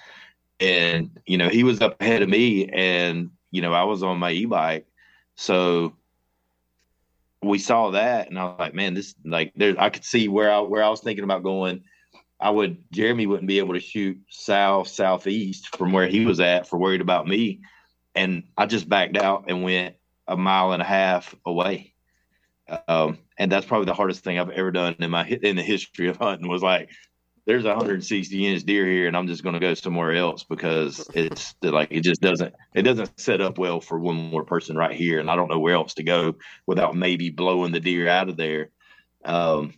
and 0.61 1.11
you 1.27 1.39
know 1.39 1.49
he 1.49 1.65
was 1.65 1.81
up 1.81 2.01
ahead 2.01 2.23
of 2.23 2.29
me, 2.29 2.69
and 2.69 3.31
you 3.51 3.63
know 3.63 3.73
I 3.73 3.85
was 3.85 4.03
on 4.03 4.19
my 4.19 4.31
e-bike, 4.31 4.87
so 5.35 5.95
we 7.43 7.59
saw 7.59 7.91
that 7.91 8.29
and 8.29 8.39
I 8.39 8.45
was 8.45 8.57
like, 8.59 8.75
man, 8.75 8.95
this 8.95 9.15
like 9.25 9.53
there 9.57 9.75
I 9.79 9.91
could 9.91 10.05
see 10.05 10.29
where 10.29 10.53
I 10.53 10.61
where 10.61 10.83
I 10.83 10.89
was 10.89 11.01
thinking 11.01 11.25
about 11.25 11.43
going. 11.43 11.83
I 12.39 12.51
would 12.51 12.79
Jeremy 12.91 13.27
wouldn't 13.27 13.49
be 13.49 13.59
able 13.59 13.75
to 13.75 13.81
shoot 13.81 14.19
south 14.29 14.89
southeast 14.89 15.77
from 15.77 15.93
where 15.93 16.07
he 16.07 16.25
was 16.25 16.41
at 16.41 16.67
for 16.67 16.79
worried 16.79 17.01
about 17.01 17.27
me. 17.27 17.61
And 18.15 18.45
I 18.57 18.67
just 18.67 18.89
backed 18.89 19.17
out 19.17 19.45
and 19.49 19.63
went 19.63 19.97
a 20.27 20.37
mile 20.37 20.73
and 20.73 20.83
a 20.83 20.87
half 20.87 21.35
away. 21.47 21.95
Um, 22.89 23.19
and 23.37 23.51
that's 23.51 23.67
probably 23.67 23.87
the 23.87 23.95
hardest 23.95 24.23
thing 24.23 24.39
I've 24.39 24.51
ever 24.51 24.71
done 24.71 24.97
in 24.99 25.11
my 25.11 25.27
in 25.27 25.57
the 25.57 25.63
history 25.63 26.09
of 26.09 26.17
hunting 26.17 26.49
was 26.49 26.63
like 26.63 26.91
there's 27.51 27.64
a 27.64 27.68
160 27.68 28.46
inch 28.46 28.62
deer 28.62 28.86
here 28.86 29.09
and 29.09 29.16
I'm 29.16 29.26
just 29.26 29.42
going 29.42 29.55
to 29.55 29.61
go 29.61 29.74
somewhere 29.74 30.14
else 30.14 30.44
because 30.44 31.05
it's 31.14 31.57
like 31.62 31.88
it 31.90 32.03
just 32.03 32.20
doesn't 32.20 32.55
it 32.74 32.82
doesn't 32.82 33.18
set 33.18 33.40
up 33.40 33.59
well 33.59 33.80
for 33.80 33.98
one 33.98 34.14
more 34.14 34.44
person 34.44 34.76
right 34.76 34.94
here 34.94 35.18
and 35.18 35.28
I 35.28 35.34
don't 35.34 35.51
know 35.51 35.59
where 35.59 35.74
else 35.74 35.94
to 35.94 36.05
go 36.05 36.36
without 36.66 36.94
maybe 36.94 37.30
blowing 37.30 37.72
the 37.72 37.80
deer 37.80 38.09
out 38.09 38.28
of 38.28 38.36
there. 38.36 38.70
Um, 39.24 39.74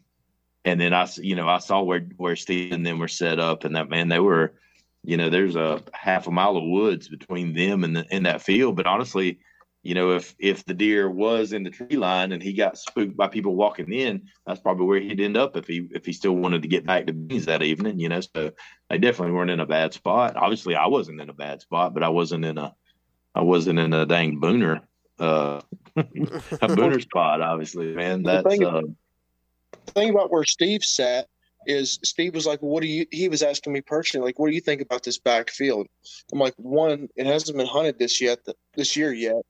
and 0.66 0.80
then 0.80 0.92
I, 0.92 1.08
you 1.16 1.34
know, 1.34 1.48
I 1.48 1.58
saw 1.58 1.80
where 1.82 2.06
where 2.18 2.36
Steve 2.36 2.72
and 2.72 2.86
them 2.86 2.98
were 2.98 3.08
set 3.08 3.40
up, 3.40 3.64
and 3.64 3.74
that 3.76 3.88
man, 3.88 4.08
they 4.08 4.20
were, 4.20 4.54
you 5.02 5.16
know, 5.16 5.28
there's 5.28 5.56
a 5.56 5.82
half 5.92 6.26
a 6.26 6.30
mile 6.30 6.56
of 6.56 6.64
woods 6.64 7.08
between 7.08 7.54
them 7.54 7.84
and 7.84 7.96
the, 7.96 8.06
in 8.10 8.24
that 8.24 8.42
field. 8.42 8.76
But 8.76 8.86
honestly, 8.86 9.40
you 9.82 9.94
know, 9.94 10.12
if 10.12 10.34
if 10.38 10.64
the 10.64 10.74
deer 10.74 11.10
was 11.10 11.52
in 11.52 11.64
the 11.64 11.70
tree 11.70 11.96
line 11.96 12.32
and 12.32 12.42
he 12.42 12.52
got 12.52 12.78
spooked 12.78 13.16
by 13.16 13.26
people 13.28 13.56
walking 13.56 13.92
in, 13.92 14.22
that's 14.46 14.60
probably 14.60 14.86
where 14.86 15.00
he'd 15.00 15.20
end 15.20 15.36
up 15.36 15.56
if 15.56 15.66
he 15.66 15.88
if 15.92 16.06
he 16.06 16.12
still 16.12 16.34
wanted 16.36 16.62
to 16.62 16.68
get 16.68 16.86
back 16.86 17.06
to 17.06 17.12
beans 17.12 17.46
that 17.46 17.62
evening. 17.62 17.98
You 17.98 18.08
know, 18.08 18.20
so 18.20 18.52
they 18.88 18.98
definitely 18.98 19.34
weren't 19.34 19.50
in 19.50 19.60
a 19.60 19.66
bad 19.66 19.92
spot. 19.92 20.36
Obviously, 20.36 20.76
I 20.76 20.86
wasn't 20.86 21.20
in 21.20 21.28
a 21.30 21.34
bad 21.34 21.60
spot, 21.62 21.94
but 21.94 22.02
I 22.02 22.10
wasn't 22.10 22.44
in 22.44 22.58
a 22.58 22.74
I 23.34 23.42
wasn't 23.42 23.78
in 23.80 23.92
a 23.92 24.06
dang 24.06 24.40
booner 24.40 24.82
uh 25.18 25.60
a 25.96 26.02
booner 26.68 27.00
spot. 27.08 27.40
Obviously, 27.40 27.94
man, 27.94 28.22
The 28.22 28.30
that's 28.42 28.48
thing- 28.48 28.64
uh, 28.64 28.82
the 29.86 29.92
thing 29.92 30.10
about 30.10 30.30
where 30.30 30.44
Steve 30.44 30.84
sat 30.84 31.26
is 31.66 31.98
Steve 32.04 32.34
was 32.34 32.46
like, 32.46 32.60
"What 32.60 32.82
do 32.82 32.88
you?" 32.88 33.06
He 33.10 33.28
was 33.28 33.42
asking 33.42 33.72
me 33.72 33.80
personally, 33.80 34.26
like, 34.26 34.38
"What 34.38 34.48
do 34.48 34.54
you 34.54 34.60
think 34.60 34.80
about 34.80 35.02
this 35.02 35.18
backfield?" 35.18 35.86
I'm 36.32 36.38
like, 36.38 36.54
"One, 36.56 37.08
it 37.16 37.26
hasn't 37.26 37.56
been 37.58 37.66
hunted 37.66 37.98
this 37.98 38.20
yet, 38.20 38.38
this 38.74 38.96
year 38.96 39.12
yet, 39.12 39.42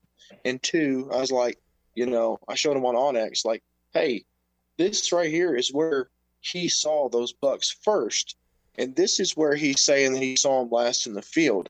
and 0.44 0.62
two, 0.62 1.08
I 1.12 1.18
was 1.20 1.32
like, 1.32 1.58
you 1.94 2.06
know, 2.06 2.38
I 2.48 2.54
showed 2.54 2.76
him 2.76 2.84
on 2.86 2.94
onX, 2.94 3.44
like, 3.44 3.62
hey, 3.92 4.24
this 4.78 5.12
right 5.12 5.30
here 5.30 5.54
is 5.54 5.72
where 5.72 6.08
he 6.40 6.68
saw 6.68 7.08
those 7.08 7.32
bucks 7.32 7.76
first, 7.82 8.36
and 8.76 8.96
this 8.96 9.20
is 9.20 9.36
where 9.36 9.54
he's 9.54 9.82
saying 9.82 10.12
that 10.12 10.22
he 10.22 10.36
saw 10.36 10.60
them 10.60 10.70
last 10.70 11.06
in 11.06 11.14
the 11.14 11.22
field. 11.22 11.68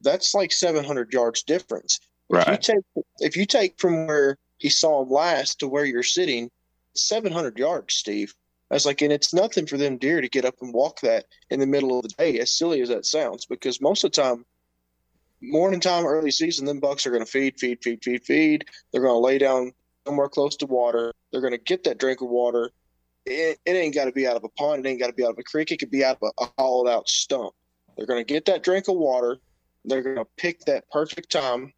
That's 0.00 0.34
like 0.34 0.52
700 0.52 1.12
yards 1.12 1.42
difference. 1.42 2.00
If 2.30 2.46
you 2.46 2.52
Right. 2.52 2.62
take 2.62 3.04
if 3.18 3.36
you 3.36 3.46
take 3.46 3.78
from 3.78 4.06
where 4.06 4.38
he 4.58 4.68
saw 4.68 5.00
them 5.04 5.12
last 5.12 5.60
to 5.60 5.68
where 5.68 5.84
you're 5.84 6.02
sitting, 6.02 6.50
700 6.94 7.58
yards, 7.58 7.94
Steve. 7.94 8.34
I 8.70 8.74
was 8.74 8.86
like, 8.86 9.02
and 9.02 9.12
it's 9.12 9.34
nothing 9.34 9.66
for 9.66 9.76
them 9.76 9.98
deer 9.98 10.20
to 10.20 10.28
get 10.28 10.46
up 10.46 10.54
and 10.62 10.72
walk 10.72 11.00
that 11.00 11.26
in 11.50 11.60
the 11.60 11.66
middle 11.66 11.98
of 11.98 12.04
the 12.04 12.08
day, 12.10 12.38
as 12.38 12.56
silly 12.56 12.80
as 12.80 12.88
that 12.88 13.04
sounds, 13.04 13.44
because 13.44 13.82
most 13.82 14.02
of 14.02 14.12
the 14.12 14.22
time, 14.22 14.46
morning 15.42 15.80
time, 15.80 16.06
early 16.06 16.30
season, 16.30 16.66
them 16.66 16.80
bucks 16.80 17.06
are 17.06 17.10
going 17.10 17.24
to 17.24 17.30
feed, 17.30 17.58
feed, 17.58 17.82
feed, 17.82 18.02
feed, 18.02 18.24
feed. 18.24 18.64
They're 18.92 19.02
going 19.02 19.14
to 19.14 19.18
lay 19.18 19.38
down 19.38 19.72
somewhere 20.06 20.28
close 20.28 20.56
to 20.56 20.66
water. 20.66 21.12
They're 21.30 21.40
going 21.40 21.52
to 21.52 21.58
get 21.58 21.84
that 21.84 21.98
drink 21.98 22.20
of 22.20 22.28
water. 22.28 22.70
It, 23.26 23.58
it 23.64 23.72
ain't 23.72 23.94
got 23.94 24.06
to 24.06 24.12
be 24.12 24.26
out 24.26 24.36
of 24.36 24.44
a 24.44 24.48
pond. 24.48 24.84
It 24.84 24.88
ain't 24.88 25.00
got 25.00 25.08
to 25.08 25.12
be 25.12 25.24
out 25.24 25.32
of 25.32 25.38
a 25.38 25.42
creek. 25.42 25.70
It 25.70 25.78
could 25.78 25.90
be 25.90 26.04
out 26.04 26.18
of 26.20 26.32
a, 26.38 26.44
a 26.44 26.48
hollowed 26.58 26.88
out 26.88 27.08
stump. 27.08 27.54
They're 27.96 28.06
going 28.06 28.20
to 28.20 28.32
get 28.32 28.46
that 28.46 28.62
drink 28.62 28.88
of 28.88 28.96
water. 28.96 29.38
They're 29.84 30.02
going 30.02 30.16
to 30.16 30.26
pick 30.36 30.60
that 30.66 30.88
perfect 30.90 31.30
time 31.30 31.72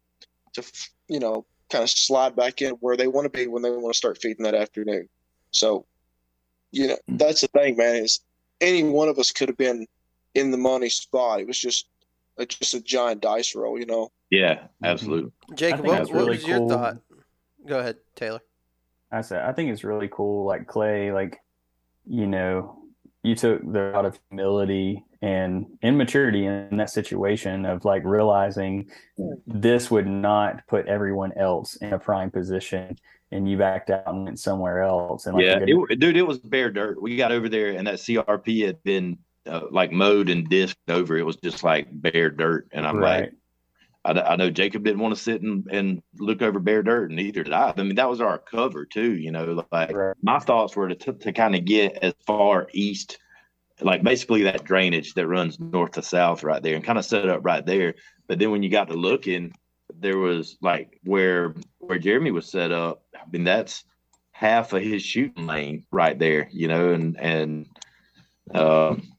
to, 0.53 0.63
you 1.07 1.19
know, 1.19 1.45
kind 1.69 1.83
of 1.83 1.89
slide 1.89 2.35
back 2.35 2.61
in 2.61 2.71
where 2.75 2.95
they 2.95 3.07
want 3.07 3.25
to 3.25 3.29
be 3.29 3.47
when 3.47 3.61
they 3.61 3.69
want 3.69 3.93
to 3.93 3.97
start 3.97 4.21
feeding 4.21 4.43
that 4.43 4.55
afternoon. 4.55 5.09
So, 5.51 5.85
you 6.71 6.87
know, 6.87 6.97
mm. 7.09 7.17
that's 7.17 7.41
the 7.41 7.47
thing, 7.47 7.77
man. 7.77 7.95
Is 7.95 8.19
any 8.61 8.83
one 8.83 9.09
of 9.09 9.19
us 9.19 9.31
could 9.31 9.49
have 9.49 9.57
been 9.57 9.87
in 10.33 10.51
the 10.51 10.57
money 10.57 10.89
spot. 10.89 11.39
It 11.39 11.47
was 11.47 11.59
just, 11.59 11.87
a, 12.37 12.45
just 12.45 12.73
a 12.73 12.81
giant 12.81 13.21
dice 13.21 13.55
roll, 13.55 13.79
you 13.79 13.85
know. 13.85 14.11
Yeah, 14.29 14.55
mm-hmm. 14.55 14.85
absolutely. 14.85 15.31
Jacob, 15.55 15.85
what, 15.85 15.99
what 16.01 16.11
really 16.11 16.29
was 16.31 16.47
your 16.47 16.59
cool. 16.59 16.69
thought? 16.69 16.97
Go 17.67 17.79
ahead, 17.79 17.97
Taylor. 18.15 18.41
I 19.11 19.21
said, 19.21 19.43
I 19.43 19.53
think 19.53 19.71
it's 19.71 19.83
really 19.83 20.09
cool. 20.11 20.45
Like 20.45 20.67
Clay, 20.67 21.11
like, 21.11 21.39
you 22.05 22.27
know, 22.27 22.79
you 23.23 23.35
took 23.35 23.61
the 23.61 23.91
route 23.91 24.05
of 24.05 24.19
humility 24.29 25.03
and 25.21 25.65
immaturity 25.81 26.45
in 26.45 26.77
that 26.77 26.91
situation 26.91 27.65
of 27.65 27.85
like 27.85 28.03
realizing 28.03 28.89
this 29.47 29.89
would 29.89 30.05
not 30.05 30.67
put 30.67 30.87
everyone 30.87 31.31
else 31.37 31.75
in 31.77 31.93
a 31.93 31.99
prime 31.99 32.29
position 32.29 32.95
and 33.31 33.49
you 33.49 33.57
backed 33.57 33.89
out 33.89 34.07
and 34.07 34.25
went 34.25 34.39
somewhere 34.39 34.81
else. 34.81 35.25
And 35.25 35.35
like, 35.35 35.45
yeah, 35.45 35.59
good- 35.59 35.91
it, 35.91 35.99
dude, 35.99 36.17
it 36.17 36.21
was 36.27 36.39
bare 36.39 36.71
dirt. 36.71 37.01
We 37.01 37.17
got 37.17 37.31
over 37.31 37.49
there, 37.49 37.71
and 37.71 37.87
that 37.87 37.95
CRP 37.95 38.65
had 38.65 38.83
been 38.83 39.17
uh, 39.47 39.61
like 39.71 39.91
mowed 39.91 40.29
and 40.29 40.49
disked 40.49 40.89
over. 40.89 41.17
It 41.17 41.25
was 41.25 41.37
just 41.37 41.63
like 41.63 41.87
bare 41.91 42.29
dirt, 42.29 42.67
and 42.71 42.85
I'm 42.85 42.97
right. 42.97 43.31
like, 44.03 44.17
I, 44.17 44.33
I 44.33 44.35
know 44.35 44.49
Jacob 44.49 44.83
didn't 44.83 45.01
want 45.01 45.15
to 45.15 45.21
sit 45.21 45.41
and, 45.41 45.67
and 45.71 46.01
look 46.19 46.41
over 46.41 46.59
bare 46.59 46.83
dirt, 46.83 47.09
and 47.09 47.15
neither 47.15 47.43
did 47.43 47.53
I. 47.53 47.73
I 47.75 47.83
mean, 47.83 47.95
that 47.95 48.09
was 48.09 48.21
our 48.21 48.37
cover 48.37 48.85
too. 48.85 49.15
You 49.15 49.31
know, 49.31 49.63
like 49.71 49.93
Right. 49.93 50.15
my 50.21 50.39
thoughts 50.39 50.75
were 50.75 50.89
to 50.89 50.95
to, 50.95 51.13
to 51.13 51.31
kind 51.31 51.55
of 51.55 51.65
get 51.65 51.99
as 52.01 52.13
far 52.25 52.67
east, 52.73 53.17
like 53.81 54.03
basically 54.03 54.43
that 54.43 54.63
drainage 54.63 55.13
that 55.13 55.27
runs 55.27 55.59
north 55.59 55.91
to 55.93 56.01
south 56.01 56.43
right 56.43 56.61
there, 56.61 56.75
and 56.75 56.83
kind 56.83 56.99
of 56.99 57.05
set 57.05 57.29
up 57.29 57.41
right 57.43 57.65
there. 57.65 57.95
But 58.27 58.39
then 58.39 58.51
when 58.51 58.63
you 58.63 58.69
got 58.69 58.87
to 58.89 58.95
looking, 58.95 59.53
there 59.93 60.17
was 60.17 60.57
like 60.61 60.99
where 61.03 61.55
where 61.79 61.99
Jeremy 61.99 62.31
was 62.31 62.49
set 62.49 62.71
up. 62.71 63.03
I 63.15 63.29
mean, 63.31 63.43
that's 63.43 63.83
half 64.31 64.73
of 64.73 64.81
his 64.81 65.01
shooting 65.01 65.47
lane 65.47 65.85
right 65.91 66.19
there, 66.19 66.49
you 66.51 66.67
know, 66.67 66.91
and 66.91 67.19
and 67.19 67.67
um, 68.53 69.14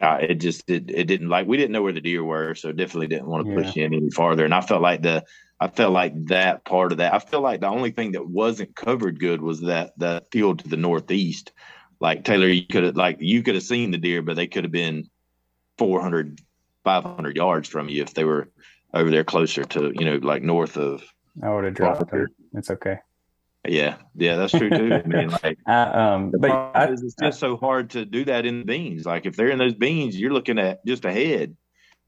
uh, 0.00 0.18
it 0.20 0.34
just 0.36 0.68
it, 0.68 0.90
it 0.90 1.04
didn't 1.04 1.28
like 1.28 1.46
we 1.46 1.56
didn't 1.56 1.72
know 1.72 1.82
where 1.82 1.92
the 1.92 2.00
deer 2.00 2.22
were, 2.22 2.54
so 2.54 2.72
definitely 2.72 3.06
didn't 3.06 3.28
want 3.28 3.46
to 3.46 3.50
Yeah. 3.50 3.62
push 3.66 3.76
in 3.76 3.94
any 3.94 4.10
farther. 4.10 4.44
And 4.44 4.54
I 4.54 4.60
felt 4.60 4.82
like 4.82 5.02
the 5.02 5.24
I 5.58 5.68
felt 5.68 5.92
like 5.92 6.26
that 6.26 6.64
part 6.66 6.92
of 6.92 6.98
that. 6.98 7.14
I 7.14 7.18
feel 7.18 7.40
like 7.40 7.60
the 7.60 7.68
only 7.68 7.90
thing 7.90 8.12
that 8.12 8.28
wasn't 8.28 8.76
covered 8.76 9.18
good 9.18 9.40
was 9.40 9.62
that 9.62 9.92
that 9.98 10.30
field 10.30 10.58
to 10.60 10.68
the 10.68 10.76
northeast. 10.76 11.52
Like 11.98 12.24
Taylor, 12.24 12.48
you 12.48 12.66
could 12.66 12.84
have 12.84 12.96
like 12.96 13.18
you 13.20 13.42
could 13.42 13.54
have 13.54 13.64
seen 13.64 13.90
the 13.90 13.98
deer, 13.98 14.20
but 14.20 14.36
they 14.36 14.46
could 14.46 14.64
have 14.64 14.72
been 14.72 15.08
400, 15.78 16.40
500 16.84 17.36
yards 17.36 17.68
from 17.68 17.88
you 17.88 18.02
if 18.02 18.12
they 18.12 18.24
were 18.24 18.50
over 18.92 19.10
there 19.10 19.24
closer 19.24 19.64
to 19.64 19.92
you 19.94 20.04
know 20.04 20.16
like 20.16 20.42
north 20.42 20.76
of 20.76 21.02
I 21.42 21.50
would 21.50 21.64
have 21.64 21.74
dropped 21.74 22.10
her. 22.10 22.30
It's 22.54 22.70
okay. 22.70 22.98
Yeah 23.68 23.96
yeah 24.14 24.36
that's 24.36 24.52
true 24.52 24.70
too. 24.70 24.94
I 24.94 25.06
mean 25.06 25.30
like 25.42 25.58
I, 25.66 25.82
um, 25.82 26.32
but 26.38 26.50
I, 26.50 26.88
is 26.88 27.02
it's 27.02 27.14
just 27.14 27.38
so 27.38 27.56
hard 27.56 27.90
to 27.90 28.04
do 28.04 28.24
that 28.26 28.46
in 28.46 28.60
the 28.60 28.64
beans. 28.64 29.04
Like 29.04 29.26
if 29.26 29.36
they're 29.36 29.50
in 29.50 29.58
those 29.58 29.74
beans, 29.74 30.18
you're 30.18 30.32
looking 30.32 30.58
at 30.58 30.84
just 30.86 31.04
ahead. 31.04 31.56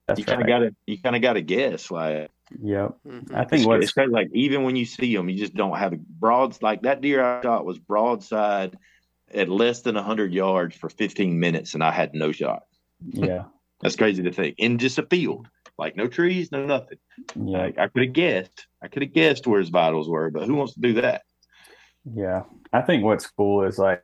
that's 0.07 0.19
You 0.19 0.25
kind 0.25 0.41
of 0.41 0.47
got 0.47 0.59
to 0.61 0.75
you 0.87 1.01
kind 1.01 1.17
of 1.17 1.23
got 1.23 1.35
to 1.35 1.43
guess. 1.43 1.91
Like 1.91 2.31
Yep. 2.63 2.97
Mhm. 3.07 3.35
I 3.35 3.43
it's, 3.43 3.51
think 3.51 3.67
what's 3.67 3.85
it's 3.85 3.93
crazy. 3.93 4.11
Like 4.11 4.31
even 4.33 4.63
when 4.63 4.77
you 4.77 4.85
see 4.85 5.15
them, 5.15 5.29
you 5.29 5.39
just 5.39 5.55
don't 5.55 5.77
have 5.77 5.93
a 5.93 5.99
broad. 5.99 6.61
Like 6.63 6.83
that 6.83 7.01
deer 7.01 7.23
I 7.23 7.43
shot 7.43 7.65
was 7.65 7.79
broadside 7.79 8.79
at 9.33 9.49
less 9.49 9.83
than 9.83 9.95
hundred 9.97 10.33
yards 10.33 10.77
for 10.77 10.89
15 10.89 11.39
minutes, 11.39 11.75
and 11.75 11.85
I 11.85 11.93
had 11.93 12.15
no 12.15 12.33
shot. 12.33 12.63
yeah. 13.05 13.45
That's 13.81 13.95
crazy 13.95 14.25
to 14.25 14.33
think 14.33 14.57
in 14.59 14.79
just 14.79 14.99
a 14.99 15.05
field. 15.05 15.47
Like 15.79 15.95
no 15.97 16.09
trees, 16.09 16.51
no 16.51 16.67
nothing. 16.67 16.99
Yeah, 17.37 17.59
Like 17.59 17.79
I 17.79 17.87
could 17.87 18.03
have 18.07 18.13
guessed. 18.13 18.67
I 18.83 18.89
could 18.89 19.03
have 19.03 19.13
guessed 19.13 19.47
where 19.47 19.61
his 19.61 19.69
vitals 19.69 20.09
were, 20.09 20.31
but 20.31 20.45
who 20.45 20.57
wants 20.57 20.75
to 20.75 20.81
do 20.81 20.95
that? 20.95 21.23
Yeah. 22.05 22.45
I 22.73 22.83
think 22.83 23.05
what's 23.05 23.27
cool 23.27 23.65
is 23.65 23.79
like 23.79 24.03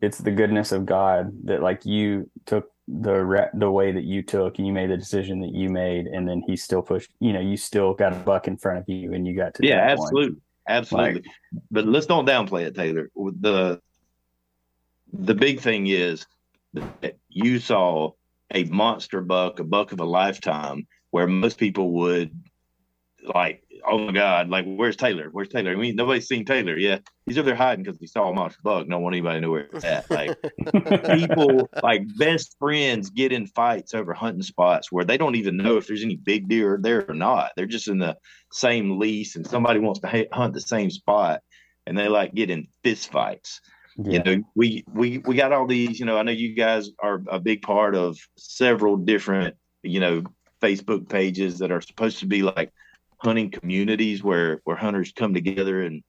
it's 0.00 0.18
the 0.18 0.30
goodness 0.30 0.72
of 0.72 0.86
God 0.86 1.32
that 1.44 1.62
like 1.62 1.84
you 1.84 2.30
took 2.44 2.70
the 2.88 3.24
re- 3.24 3.50
the 3.54 3.70
way 3.70 3.92
that 3.92 4.04
you 4.04 4.22
took 4.22 4.58
and 4.58 4.66
you 4.66 4.72
made 4.72 4.90
the 4.90 4.96
decision 4.96 5.40
that 5.40 5.52
you 5.52 5.68
made, 5.68 6.06
and 6.06 6.28
then 6.28 6.42
he 6.46 6.56
still 6.56 6.82
pushed. 6.82 7.10
You 7.20 7.32
know, 7.32 7.40
you 7.40 7.56
still 7.56 7.94
got 7.94 8.12
a 8.12 8.16
buck 8.16 8.46
in 8.46 8.56
front 8.56 8.78
of 8.78 8.88
you, 8.88 9.12
and 9.12 9.26
you 9.26 9.34
got 9.34 9.54
to 9.54 9.66
Yeah, 9.66 9.80
one. 9.80 9.90
absolutely, 9.90 10.36
absolutely. 10.68 11.24
but 11.70 11.86
let's 11.86 12.06
don't 12.06 12.26
downplay 12.26 12.64
it, 12.66 12.74
Taylor. 12.74 13.10
the 13.14 13.80
The 15.12 15.34
big 15.34 15.60
thing 15.60 15.86
is 15.86 16.26
that 17.00 17.16
you 17.28 17.58
saw 17.58 18.12
a 18.54 18.64
monster 18.64 19.20
buck, 19.20 19.58
a 19.58 19.64
buck 19.64 19.92
of 19.92 20.00
a 20.00 20.04
lifetime, 20.04 20.86
where 21.10 21.26
most 21.26 21.58
people 21.58 21.90
would 21.92 22.30
like, 23.34 23.62
oh 23.86 23.98
my 23.98 24.12
god, 24.12 24.48
like 24.48 24.64
where's 24.66 24.96
Taylor? 24.96 25.28
Where's 25.30 25.48
Taylor? 25.48 25.72
I 25.72 25.76
mean, 25.76 25.96
nobody's 25.96 26.26
seen 26.26 26.44
Taylor. 26.44 26.76
Yeah, 26.76 26.98
he's 27.24 27.38
over 27.38 27.46
there 27.46 27.56
hiding 27.56 27.84
because 27.84 27.98
he 27.98 28.06
saw 28.06 28.30
a 28.30 28.34
monster 28.34 28.60
buck. 28.62 28.88
No 28.88 28.98
one 28.98 29.14
anybody 29.14 29.40
knew 29.40 29.50
where 29.50 29.68
it's 29.72 29.84
at. 29.84 30.10
Like 30.10 30.36
people, 31.18 31.68
like 31.82 32.02
best 32.16 32.56
friends, 32.58 33.10
get 33.10 33.32
in 33.32 33.46
fights 33.46 33.94
over 33.94 34.12
hunting 34.14 34.42
spots 34.42 34.90
where 34.90 35.04
they 35.04 35.16
don't 35.16 35.36
even 35.36 35.56
know 35.56 35.76
if 35.76 35.86
there's 35.86 36.04
any 36.04 36.16
big 36.16 36.48
deer 36.48 36.78
there 36.80 37.08
or 37.08 37.14
not. 37.14 37.52
They're 37.56 37.66
just 37.66 37.88
in 37.88 37.98
the 37.98 38.16
same 38.52 38.98
lease, 38.98 39.36
and 39.36 39.46
somebody 39.46 39.80
wants 39.80 40.00
to 40.00 40.26
hunt 40.32 40.54
the 40.54 40.60
same 40.60 40.90
spot, 40.90 41.40
and 41.86 41.96
they 41.96 42.08
like 42.08 42.34
get 42.34 42.50
in 42.50 42.68
fist 42.82 43.10
fights. 43.10 43.60
Yeah. 43.98 44.12
You 44.12 44.22
know, 44.22 44.44
we 44.54 44.84
we 44.92 45.18
we 45.18 45.36
got 45.36 45.52
all 45.52 45.66
these. 45.66 45.98
You 45.98 46.06
know, 46.06 46.18
I 46.18 46.22
know 46.22 46.32
you 46.32 46.54
guys 46.54 46.90
are 46.98 47.22
a 47.28 47.40
big 47.40 47.62
part 47.62 47.94
of 47.94 48.18
several 48.36 48.96
different, 48.96 49.56
you 49.82 50.00
know, 50.00 50.22
Facebook 50.60 51.08
pages 51.08 51.58
that 51.58 51.70
are 51.70 51.80
supposed 51.80 52.18
to 52.20 52.26
be 52.26 52.42
like 52.42 52.72
hunting 53.18 53.50
communities 53.50 54.22
where 54.22 54.60
where 54.64 54.76
hunters 54.76 55.12
come 55.12 55.34
together 55.34 55.82
and 55.82 56.02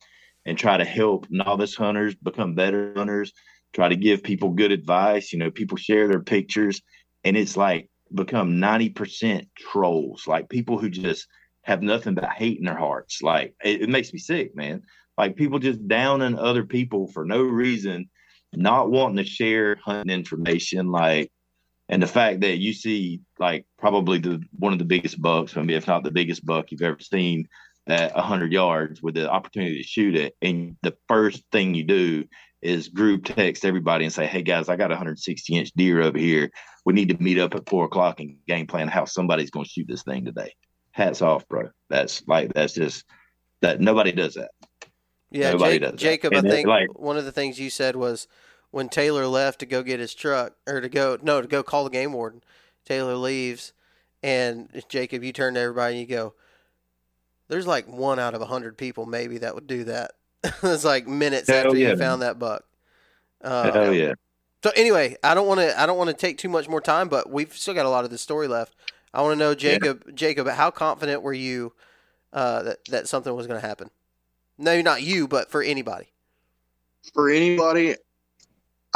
and 0.45 0.57
try 0.57 0.77
to 0.77 0.85
help 0.85 1.27
novice 1.29 1.75
hunters 1.75 2.15
become 2.15 2.55
better 2.55 2.93
hunters. 2.95 3.33
Try 3.73 3.89
to 3.89 3.95
give 3.95 4.23
people 4.23 4.51
good 4.51 4.71
advice. 4.71 5.33
You 5.33 5.39
know, 5.39 5.51
people 5.51 5.77
share 5.77 6.07
their 6.07 6.21
pictures, 6.21 6.81
and 7.23 7.35
it's 7.35 7.57
like 7.57 7.89
become 8.13 8.59
ninety 8.59 8.89
percent 8.89 9.47
trolls, 9.57 10.27
like 10.27 10.49
people 10.49 10.77
who 10.77 10.89
just 10.89 11.27
have 11.63 11.81
nothing 11.81 12.15
but 12.15 12.29
hate 12.29 12.57
in 12.59 12.65
their 12.65 12.77
hearts. 12.77 13.21
Like 13.21 13.55
it, 13.63 13.81
it 13.81 13.89
makes 13.89 14.13
me 14.13 14.19
sick, 14.19 14.55
man 14.55 14.83
like 15.17 15.35
people 15.35 15.59
just 15.59 15.85
downing 15.87 16.37
other 16.37 16.63
people 16.63 17.07
for 17.07 17.25
no 17.25 17.41
reason, 17.41 18.09
not 18.53 18.91
wanting 18.91 19.17
to 19.17 19.25
share 19.29 19.77
hunting 19.83 20.13
information. 20.13 20.91
Like, 20.91 21.31
and 21.89 22.01
the 22.01 22.07
fact 22.07 22.41
that 22.41 22.57
you 22.57 22.73
see 22.73 23.21
like 23.39 23.65
probably 23.77 24.19
the 24.19 24.41
one 24.59 24.73
of 24.73 24.79
the 24.79 24.85
biggest 24.85 25.21
bucks, 25.21 25.55
maybe 25.55 25.75
if 25.75 25.87
not 25.87 26.03
the 26.03 26.11
biggest 26.11 26.45
buck 26.45 26.71
you've 26.71 26.81
ever 26.81 26.99
seen 26.99 27.47
at 27.87 28.11
hundred 28.11 28.51
yards 28.51 29.01
with 29.01 29.15
the 29.15 29.29
opportunity 29.29 29.77
to 29.77 29.87
shoot 29.87 30.15
it, 30.15 30.35
and 30.41 30.75
the 30.83 30.95
first 31.07 31.43
thing 31.51 31.73
you 31.73 31.83
do 31.83 32.25
is 32.61 32.89
group 32.89 33.23
text 33.23 33.63
everybody 33.63 34.03
and 34.03 34.13
say, 34.13 34.25
"Hey 34.25 34.41
guys, 34.41 34.67
I 34.67 34.75
got 34.75 34.91
a 34.91 34.95
160 34.95 35.55
inch 35.55 35.71
deer 35.75 36.01
over 36.01 36.17
here. 36.17 36.49
We 36.85 36.93
need 36.93 37.09
to 37.09 37.23
meet 37.23 37.39
up 37.39 37.55
at 37.55 37.69
four 37.69 37.85
o'clock 37.85 38.19
and 38.19 38.37
game 38.47 38.67
plan 38.67 38.87
how 38.87 39.05
somebody's 39.05 39.51
going 39.51 39.65
to 39.65 39.71
shoot 39.71 39.87
this 39.87 40.03
thing 40.03 40.25
today." 40.25 40.53
Hats 40.91 41.21
off, 41.21 41.47
bro. 41.47 41.69
That's 41.89 42.27
like 42.27 42.53
that's 42.53 42.73
just 42.73 43.05
that 43.61 43.79
nobody 43.79 44.11
does 44.11 44.33
that. 44.33 44.51
Yeah, 45.29 45.51
Nobody 45.51 45.73
Jake, 45.73 45.81
does 45.81 45.91
that. 45.91 45.97
Jacob. 45.97 46.33
I 46.33 46.41
think 46.41 46.67
like- 46.67 46.97
one 46.97 47.17
of 47.17 47.25
the 47.25 47.31
things 47.31 47.59
you 47.59 47.69
said 47.69 47.95
was 47.95 48.27
when 48.77 48.89
Taylor 48.89 49.25
left 49.25 49.57
to 49.61 49.65
go 49.65 49.81
get 49.81 49.99
his 49.99 50.13
truck, 50.13 50.53
or 50.67 50.81
to 50.81 50.87
go 50.87 51.17
no 51.19 51.41
to 51.41 51.47
go 51.47 51.63
call 51.63 51.83
the 51.83 51.89
game 51.89 52.13
warden. 52.13 52.43
Taylor 52.85 53.15
leaves, 53.15 53.73
and 54.21 54.69
Jacob, 54.87 55.23
you 55.23 55.33
turn 55.33 55.55
to 55.55 55.59
everybody 55.59 55.97
and 55.97 56.01
you 56.01 56.15
go, 56.15 56.35
"There's 57.47 57.65
like 57.65 57.87
one 57.87 58.19
out 58.19 58.35
of 58.35 58.41
a 58.43 58.45
hundred 58.45 58.77
people 58.77 59.07
maybe 59.07 59.39
that 59.39 59.55
would 59.55 59.65
do 59.65 59.85
that." 59.85 60.11
it's 60.43 60.85
like 60.85 61.07
minutes 61.07 61.49
Hell 61.49 61.65
after 61.65 61.75
yeah, 61.75 61.89
you 61.89 61.97
found 61.97 62.21
that 62.21 62.37
buck. 62.37 62.65
Uh, 63.41 63.71
Hell 63.71 63.93
yeah. 63.95 64.13
So 64.63 64.69
anyway, 64.75 65.17
I 65.23 65.33
don't 65.33 65.47
want 65.47 65.59
to 65.59 65.81
I 65.81 65.87
don't 65.87 65.97
want 65.97 66.11
to 66.11 66.15
take 66.15 66.37
too 66.37 66.49
much 66.49 66.69
more 66.69 66.79
time, 66.79 67.09
but 67.09 67.31
we've 67.31 67.57
still 67.57 67.73
got 67.73 67.87
a 67.87 67.89
lot 67.89 68.05
of 68.05 68.11
the 68.11 68.19
story 68.19 68.47
left. 68.47 68.75
I 69.11 69.23
want 69.23 69.33
to 69.33 69.39
know, 69.39 69.55
Jacob. 69.55 70.15
Jacob, 70.15 70.47
how 70.49 70.69
confident 70.69 71.23
were 71.23 71.33
you 71.33 71.73
uh, 72.31 72.61
that 72.61 72.85
that 72.89 73.07
something 73.07 73.35
was 73.35 73.47
going 73.47 73.59
to 73.59 73.67
happen? 73.67 73.89
No, 74.55 74.79
not 74.83 75.01
you, 75.01 75.27
but 75.27 75.49
for 75.49 75.63
anybody. 75.63 76.11
For 77.15 77.31
anybody, 77.31 77.95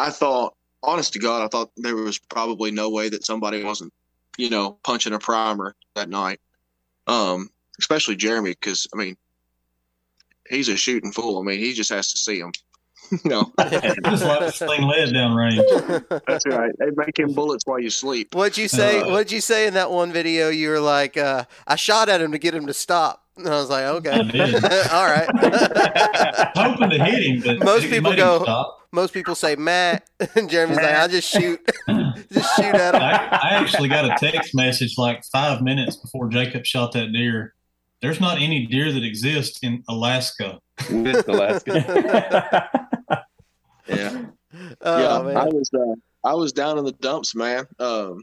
I 0.01 0.09
thought, 0.09 0.55
honest 0.81 1.13
to 1.13 1.19
God, 1.19 1.43
I 1.43 1.47
thought 1.47 1.71
there 1.77 1.95
was 1.95 2.17
probably 2.17 2.71
no 2.71 2.89
way 2.89 3.09
that 3.09 3.23
somebody 3.23 3.63
wasn't, 3.63 3.93
you 4.35 4.49
know, 4.49 4.79
punching 4.83 5.13
a 5.13 5.19
primer 5.19 5.75
that 5.95 6.09
night. 6.09 6.39
Um, 7.05 7.49
especially 7.79 8.15
Jeremy, 8.15 8.51
because 8.51 8.87
I 8.93 8.97
mean, 8.97 9.15
he's 10.49 10.69
a 10.69 10.75
shooting 10.75 11.11
fool. 11.11 11.39
I 11.39 11.43
mean, 11.43 11.59
he 11.59 11.73
just 11.73 11.91
has 11.91 12.11
to 12.13 12.17
see 12.17 12.39
him. 12.39 12.51
no, 13.25 13.51
Just 13.59 14.23
like 14.23 14.39
to 14.39 14.51
sling 14.51 14.87
lead 14.87 15.13
down 15.13 15.35
range. 15.35 15.61
that's 16.27 16.45
right. 16.47 16.71
They 16.79 16.91
make 16.95 17.17
him 17.17 17.33
bullets 17.33 17.65
while 17.65 17.79
you 17.79 17.89
sleep. 17.89 18.33
What'd 18.33 18.57
you 18.57 18.67
say? 18.67 19.01
Uh, 19.01 19.11
What'd 19.11 19.31
you 19.31 19.41
say 19.41 19.67
in 19.67 19.73
that 19.73 19.91
one 19.91 20.11
video? 20.13 20.49
You 20.49 20.69
were 20.69 20.79
like, 20.79 21.17
uh, 21.17 21.45
"I 21.67 21.75
shot 21.75 22.09
at 22.09 22.21
him 22.21 22.31
to 22.31 22.37
get 22.37 22.55
him 22.55 22.67
to 22.67 22.73
stop," 22.73 23.25
and 23.45 23.53
I 23.53 23.57
was 23.59 23.69
like, 23.69 23.85
"Okay, 23.85 24.11
all 24.91 25.05
right." 25.05 25.27
Hoping 26.55 26.89
to 26.89 27.03
hit 27.03 27.23
him, 27.23 27.41
but 27.41 27.63
Most 27.65 27.89
people 27.89 28.15
go- 28.15 28.73
Most 28.91 29.13
people 29.13 29.35
say 29.35 29.55
Matt, 29.55 30.07
and 30.35 30.49
Jeremy's 30.49 30.77
like, 30.77 30.95
"I 30.95 31.07
just 31.07 31.29
shoot, 31.29 31.59
just 32.31 32.55
shoot 32.55 32.65
at 32.75 32.95
him." 32.95 33.01
I, 33.01 33.39
I 33.43 33.49
actually 33.55 33.89
got 33.89 34.05
a 34.05 34.15
text 34.19 34.53
message 34.55 34.97
like 34.97 35.23
five 35.31 35.61
minutes 35.61 35.95
before 35.95 36.27
Jacob 36.29 36.65
shot 36.65 36.91
that 36.93 37.11
deer. 37.13 37.53
There's 38.01 38.19
not 38.19 38.41
any 38.41 38.65
deer 38.65 38.91
that 38.91 39.03
exist 39.03 39.59
in 39.63 39.83
Alaska. 39.87 40.59
With 40.89 41.27
Alaska. 41.27 42.69
Yeah. 43.87 44.25
Oh 44.81 44.99
yeah, 45.01 45.21
man. 45.23 45.37
I 45.37 45.45
was 45.45 45.69
uh, 45.73 45.95
I 46.27 46.33
was 46.33 46.51
down 46.51 46.77
in 46.77 46.85
the 46.85 46.91
dumps, 46.93 47.35
man. 47.35 47.65
Um, 47.79 48.21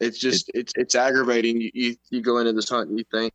it's 0.00 0.18
just 0.18 0.50
it's 0.54 0.72
it's 0.76 0.94
aggravating. 0.94 1.60
You, 1.60 1.70
you 1.74 1.96
you 2.10 2.20
go 2.20 2.38
into 2.38 2.52
this 2.52 2.68
hunt 2.68 2.88
and 2.90 2.98
you 2.98 3.04
think, 3.10 3.32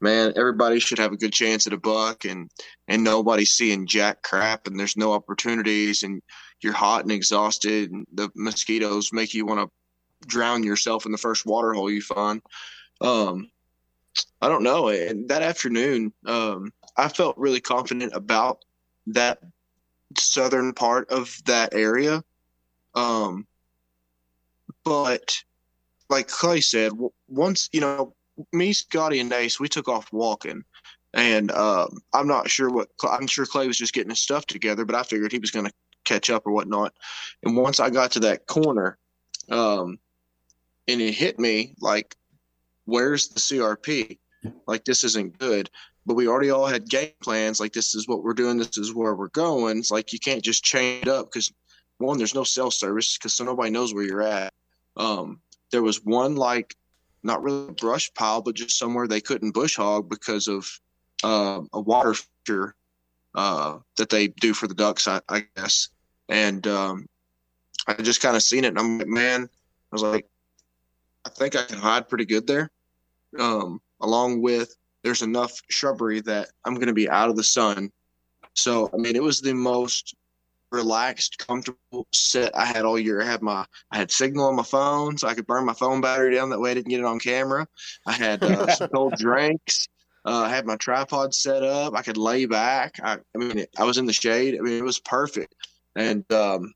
man, 0.00 0.32
everybody 0.36 0.78
should 0.78 0.98
have 0.98 1.12
a 1.12 1.16
good 1.16 1.32
chance 1.32 1.66
at 1.66 1.72
a 1.72 1.78
buck, 1.78 2.24
and 2.24 2.50
and 2.88 3.02
nobody's 3.02 3.50
seeing 3.50 3.86
jack 3.86 4.22
crap, 4.22 4.66
and 4.66 4.78
there's 4.78 4.96
no 4.96 5.12
opportunities, 5.12 6.02
and 6.02 6.22
you're 6.60 6.72
hot 6.72 7.02
and 7.02 7.12
exhausted, 7.12 7.90
and 7.90 8.06
the 8.12 8.30
mosquitoes 8.34 9.12
make 9.12 9.34
you 9.34 9.46
want 9.46 9.60
to 9.60 10.26
drown 10.26 10.62
yourself 10.62 11.06
in 11.06 11.12
the 11.12 11.18
first 11.18 11.46
water 11.46 11.72
hole 11.72 11.90
you 11.90 12.02
find. 12.02 12.42
Um, 13.00 13.50
I 14.40 14.48
don't 14.48 14.62
know. 14.64 14.88
And 14.88 15.28
that 15.28 15.42
afternoon, 15.42 16.12
um, 16.26 16.72
I 16.96 17.08
felt 17.08 17.38
really 17.38 17.60
confident 17.60 18.12
about 18.14 18.64
that 19.08 19.38
southern 20.18 20.72
part 20.72 21.08
of 21.10 21.38
that 21.46 21.74
area. 21.74 22.22
Um, 22.94 23.46
but 24.84 25.42
like 26.08 26.28
Clay 26.28 26.60
said, 26.60 26.92
once 27.28 27.68
you 27.72 27.80
know, 27.80 28.14
me, 28.52 28.72
Scotty, 28.72 29.20
and 29.20 29.32
Ace, 29.32 29.58
we 29.58 29.68
took 29.68 29.88
off 29.88 30.12
walking, 30.12 30.64
and 31.14 31.50
um, 31.52 31.98
I'm 32.12 32.26
not 32.26 32.50
sure 32.50 32.70
what 32.70 32.88
I'm 33.08 33.26
sure 33.26 33.46
Clay 33.46 33.66
was 33.66 33.78
just 33.78 33.94
getting 33.94 34.10
his 34.10 34.20
stuff 34.20 34.46
together, 34.46 34.84
but 34.84 34.94
I 34.94 35.02
figured 35.02 35.32
he 35.32 35.38
was 35.38 35.50
going 35.50 35.66
to 35.66 35.72
catch 36.04 36.30
up 36.30 36.46
or 36.46 36.52
whatnot. 36.52 36.92
And 37.42 37.56
once 37.56 37.80
I 37.80 37.90
got 37.90 38.12
to 38.12 38.20
that 38.20 38.46
corner, 38.46 38.98
um, 39.50 39.98
and 40.86 41.00
it 41.00 41.12
hit 41.12 41.38
me 41.38 41.74
like, 41.80 42.16
"Where's 42.84 43.28
the 43.28 43.40
CRP? 43.40 44.18
Like 44.66 44.84
this 44.84 45.04
isn't 45.04 45.38
good." 45.38 45.70
but 46.08 46.14
we 46.14 46.26
already 46.26 46.48
all 46.48 46.66
had 46.66 46.88
game 46.88 47.10
plans. 47.22 47.60
Like 47.60 47.74
this 47.74 47.94
is 47.94 48.08
what 48.08 48.24
we're 48.24 48.32
doing. 48.32 48.56
This 48.56 48.78
is 48.78 48.94
where 48.94 49.14
we're 49.14 49.28
going. 49.28 49.76
It's 49.76 49.90
like 49.90 50.10
you 50.14 50.18
can't 50.18 50.42
just 50.42 50.64
change 50.64 51.02
it 51.02 51.08
up 51.08 51.26
because 51.26 51.52
one, 51.98 52.16
there's 52.16 52.34
no 52.34 52.44
cell 52.44 52.70
service 52.70 53.18
because 53.18 53.34
so 53.34 53.44
nobody 53.44 53.70
knows 53.70 53.92
where 53.92 54.04
you're 54.04 54.22
at. 54.22 54.54
Um, 54.96 55.40
there 55.70 55.82
was 55.82 56.02
one 56.02 56.34
like 56.34 56.74
not 57.22 57.42
really 57.42 57.68
a 57.68 57.72
brush 57.72 58.12
pile, 58.14 58.42
but 58.42 58.54
just 58.54 58.78
somewhere 58.78 59.06
they 59.06 59.20
couldn't 59.20 59.54
bush 59.54 59.76
hog 59.76 60.08
because 60.08 60.48
of 60.48 60.68
uh, 61.24 61.60
a 61.72 61.80
water 61.80 62.14
feature 62.14 62.74
uh, 63.34 63.78
that 63.96 64.08
they 64.08 64.28
do 64.28 64.54
for 64.54 64.66
the 64.66 64.74
ducks, 64.74 65.08
I, 65.08 65.20
I 65.28 65.44
guess. 65.56 65.88
And 66.28 66.66
um, 66.66 67.06
I 67.86 67.94
just 67.94 68.22
kind 68.22 68.36
of 68.36 68.42
seen 68.42 68.64
it, 68.64 68.68
and 68.68 68.78
I'm 68.78 68.98
like, 68.98 69.08
man, 69.08 69.44
I 69.44 69.94
was 69.94 70.02
like, 70.02 70.26
I 71.24 71.30
think 71.30 71.56
I 71.56 71.64
can 71.64 71.78
hide 71.78 72.08
pretty 72.08 72.24
good 72.24 72.46
there. 72.46 72.70
Um, 73.38 73.80
along 74.00 74.40
with 74.40 74.76
there's 75.02 75.22
enough 75.22 75.60
shrubbery 75.68 76.20
that 76.22 76.48
I'm 76.64 76.74
going 76.74 76.88
to 76.88 76.94
be 76.94 77.08
out 77.08 77.28
of 77.28 77.36
the 77.36 77.44
sun. 77.44 77.90
So, 78.54 78.90
I 78.92 78.96
mean, 78.96 79.16
it 79.16 79.22
was 79.22 79.40
the 79.40 79.54
most 79.54 80.14
relaxed, 80.72 81.38
comfortable 81.38 82.06
set 82.12 82.56
I 82.56 82.64
had 82.66 82.84
all 82.84 82.98
year. 82.98 83.20
I 83.22 83.26
had 83.26 83.42
my, 83.42 83.64
I 83.90 83.96
had 83.98 84.10
signal 84.10 84.46
on 84.46 84.56
my 84.56 84.62
phone, 84.62 85.16
so 85.18 85.28
I 85.28 85.34
could 85.34 85.46
burn 85.46 85.64
my 85.64 85.72
phone 85.72 86.00
battery 86.00 86.34
down. 86.34 86.50
That 86.50 86.60
way, 86.60 86.70
I 86.70 86.74
didn't 86.74 86.88
get 86.88 87.00
it 87.00 87.06
on 87.06 87.18
camera. 87.18 87.66
I 88.06 88.12
had 88.12 88.42
uh, 88.42 88.66
some 88.74 88.88
cold 88.90 89.14
drinks. 89.18 89.88
Uh, 90.24 90.42
I 90.42 90.48
had 90.50 90.66
my 90.66 90.76
tripod 90.76 91.32
set 91.34 91.62
up. 91.62 91.94
I 91.94 92.02
could 92.02 92.16
lay 92.18 92.44
back. 92.46 92.98
I, 93.02 93.14
I 93.34 93.38
mean, 93.38 93.64
I 93.78 93.84
was 93.84 93.98
in 93.98 94.06
the 94.06 94.12
shade. 94.12 94.56
I 94.58 94.60
mean, 94.60 94.76
it 94.78 94.84
was 94.84 94.98
perfect. 94.98 95.54
And 95.96 96.30
um, 96.32 96.74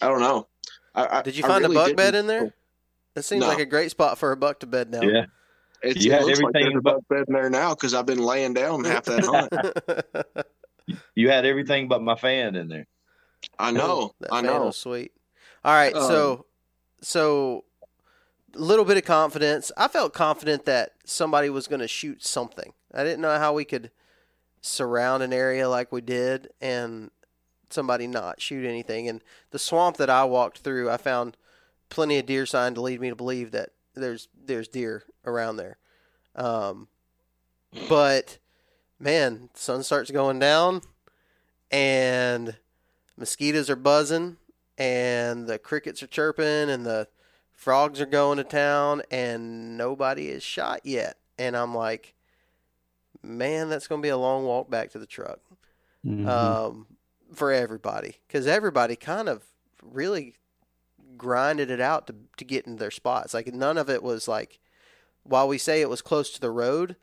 I 0.00 0.08
don't 0.08 0.20
know. 0.20 0.46
I, 0.94 1.18
I, 1.18 1.22
Did 1.22 1.36
you 1.36 1.44
I 1.44 1.48
find 1.48 1.62
really 1.62 1.76
a 1.76 1.80
buck 1.80 1.96
bed 1.96 2.14
in 2.14 2.26
there? 2.26 2.54
That 3.14 3.24
seems 3.24 3.40
No. 3.40 3.48
like 3.48 3.58
a 3.58 3.66
great 3.66 3.90
spot 3.90 4.18
for 4.18 4.30
a 4.32 4.36
buck 4.36 4.60
to 4.60 4.66
bed 4.66 4.90
down. 4.92 5.08
Yeah. 5.08 5.24
It's, 5.82 6.04
You 6.04 6.12
it 6.12 6.14
had 6.14 6.24
looks 6.26 6.38
everything 6.38 6.62
there's 6.64 6.76
a 6.76 6.80
but- 6.80 6.94
buck 6.94 7.08
bed 7.08 7.24
in 7.28 7.34
there 7.34 7.50
now 7.50 7.74
because 7.74 7.92
I've 7.92 8.06
been 8.06 8.18
laying 8.22 8.54
down 8.54 8.84
half 8.84 9.04
that 9.06 9.24
hunt. 10.86 10.96
You 11.14 11.28
had 11.30 11.44
everything 11.44 11.88
but 11.88 12.02
my 12.02 12.14
fan 12.14 12.54
in 12.54 12.68
there. 12.68 12.86
I 13.58 13.70
know. 13.70 14.14
That 14.20 14.32
I 14.32 14.40
know. 14.40 14.70
sweet. 14.70 15.12
All 15.64 15.74
right, 15.74 15.94
so 15.94 16.46
so 17.00 17.64
a 18.54 18.58
little 18.58 18.84
bit 18.84 18.96
of 18.96 19.04
confidence. 19.04 19.70
I 19.76 19.88
felt 19.88 20.12
confident 20.12 20.64
that 20.64 20.92
somebody 21.04 21.50
was 21.50 21.66
going 21.66 21.80
to 21.80 21.88
shoot 21.88 22.24
something. 22.24 22.72
I 22.94 23.04
didn't 23.04 23.20
know 23.20 23.38
how 23.38 23.52
we 23.52 23.64
could 23.64 23.90
surround 24.60 25.22
an 25.22 25.32
area 25.32 25.68
like 25.68 25.92
we 25.92 26.00
did 26.00 26.48
and 26.60 27.10
somebody 27.70 28.06
not 28.06 28.40
shoot 28.40 28.66
anything. 28.66 29.08
And 29.08 29.22
the 29.50 29.58
swamp 29.58 29.96
that 29.98 30.10
I 30.10 30.24
walked 30.24 30.58
through, 30.58 30.90
I 30.90 30.96
found 30.96 31.36
plenty 31.88 32.18
of 32.18 32.26
deer 32.26 32.46
sign 32.46 32.74
to 32.74 32.80
lead 32.80 33.00
me 33.00 33.10
to 33.10 33.16
believe 33.16 33.50
that 33.52 33.70
there's 33.94 34.28
there's 34.44 34.68
deer 34.68 35.04
around 35.24 35.56
there. 35.56 35.78
Um, 36.34 36.88
but 37.88 38.38
man, 38.98 39.50
sun 39.54 39.82
starts 39.82 40.10
going 40.10 40.38
down, 40.38 40.82
and 41.70 42.56
mosquitoes 43.16 43.68
are 43.70 43.76
buzzing, 43.76 44.36
and 44.78 45.46
the 45.46 45.58
crickets 45.58 46.02
are 46.02 46.06
chirping, 46.08 46.70
and 46.70 46.84
the 46.84 47.08
frogs 47.52 48.00
are 48.00 48.06
going 48.06 48.36
to 48.38 48.44
town, 48.44 49.02
and 49.10 49.76
nobody 49.76 50.28
is 50.28 50.42
shot 50.42 50.80
yet. 50.84 51.16
And 51.38 51.56
I'm 51.56 51.74
like, 51.74 52.14
man, 53.22 53.68
that's 53.68 53.86
going 53.86 54.00
to 54.00 54.06
be 54.06 54.10
a 54.10 54.16
long 54.16 54.44
walk 54.44 54.70
back 54.70 54.90
to 54.90 54.98
the 54.98 55.06
truck 55.06 55.40
Mhm. 56.04 56.26
um, 56.28 56.86
for 57.34 57.52
everybody 57.52 58.16
because 58.26 58.46
everybody 58.46 58.94
kind 58.96 59.28
of 59.28 59.42
really 59.82 60.34
grinded 61.16 61.70
it 61.70 61.80
out 61.80 62.06
to 62.06 62.14
to 62.36 62.44
get 62.44 62.66
in 62.66 62.76
their 62.76 62.90
spots. 62.90 63.34
Like 63.34 63.52
none 63.52 63.78
of 63.78 63.88
it 63.90 64.02
was 64.02 64.28
like 64.28 64.60
while 65.24 65.48
we 65.48 65.58
say 65.58 65.80
it 65.80 65.88
was 65.88 66.02
close 66.02 66.30
to 66.32 66.40
the 66.40 66.50
road. 66.50 66.96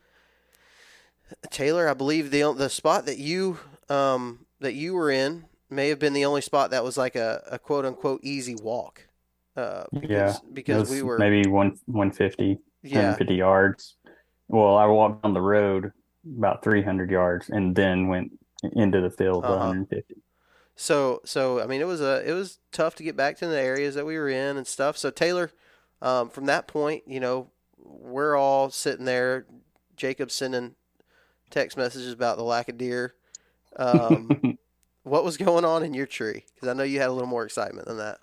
Taylor, 1.50 1.90
I 1.90 1.94
believe 1.94 2.32
the 2.32 2.54
the 2.54 2.70
spot 2.70 3.06
that 3.06 3.18
you 3.18 3.60
um, 3.90 4.46
that 4.60 4.74
you 4.74 4.94
were 4.94 5.10
in 5.12 5.46
may 5.74 5.90
have 5.90 6.00
been 6.00 6.14
the 6.14 6.26
only 6.26 6.42
spot 6.42 6.72
that 6.72 6.84
was 6.84 6.98
like 6.98 7.16
a, 7.16 7.44
a 7.52 7.60
quote 7.60 7.86
unquote 7.86 8.22
easy 8.24 8.56
walk. 8.56 9.08
Uh, 9.56 9.84
because, 9.94 10.10
Yeah, 10.10 10.36
because 10.52 10.90
we 10.90 11.02
were 11.02 11.18
maybe 11.18 11.48
one 11.48 11.78
150, 11.86 12.60
yeah 12.82 12.98
150 12.98 13.36
yards. 13.36 13.96
Well, 14.48 14.78
I 14.78 14.86
walked 14.86 15.24
on 15.26 15.34
the 15.34 15.42
road 15.42 15.92
about 16.38 16.64
300 16.64 17.12
yards 17.12 17.50
and 17.50 17.76
then 17.76 18.08
went 18.08 18.32
into 18.74 19.02
the 19.02 19.10
field 19.10 19.44
Uh-huh. 19.46 19.58
150. 19.58 20.16
So 20.76 21.22
so 21.24 21.62
I 21.62 21.68
mean 21.68 21.82
it 21.82 21.88
was 21.88 22.02
a 22.02 22.28
it 22.28 22.34
was 22.34 22.58
tough 22.72 22.96
to 22.96 23.04
get 23.04 23.16
back 23.16 23.38
to 23.38 23.48
the 23.48 23.60
areas 23.60 23.94
that 23.96 24.06
we 24.06 24.18
were 24.18 24.30
in 24.30 24.58
and 24.58 24.66
stuff. 24.66 24.98
So 24.98 25.12
Taylor, 25.12 25.52
um, 26.02 26.30
from 26.30 26.48
that 26.48 26.68
point, 26.68 27.04
you 27.06 27.20
know, 27.20 27.52
we're 27.78 28.36
all 28.36 28.72
sitting 28.72 29.06
there. 29.06 29.46
Jacob 29.96 30.32
sending 30.32 30.74
text 31.52 31.78
messages 31.78 32.12
about 32.12 32.38
the 32.38 32.44
lack 32.44 32.70
of 32.70 32.78
deer. 32.80 33.14
Um, 33.76 34.58
what 35.04 35.24
was 35.24 35.38
going 35.38 35.66
on 35.66 35.84
in 35.84 35.94
your 35.94 36.06
tree? 36.06 36.46
Because 36.56 36.70
I 36.70 36.74
know 36.74 36.84
you 36.84 37.00
had 37.00 37.10
a 37.10 37.14
little 37.14 37.28
more 37.28 37.46
excitement 37.46 37.88
than 37.88 37.98
that. 37.98 38.20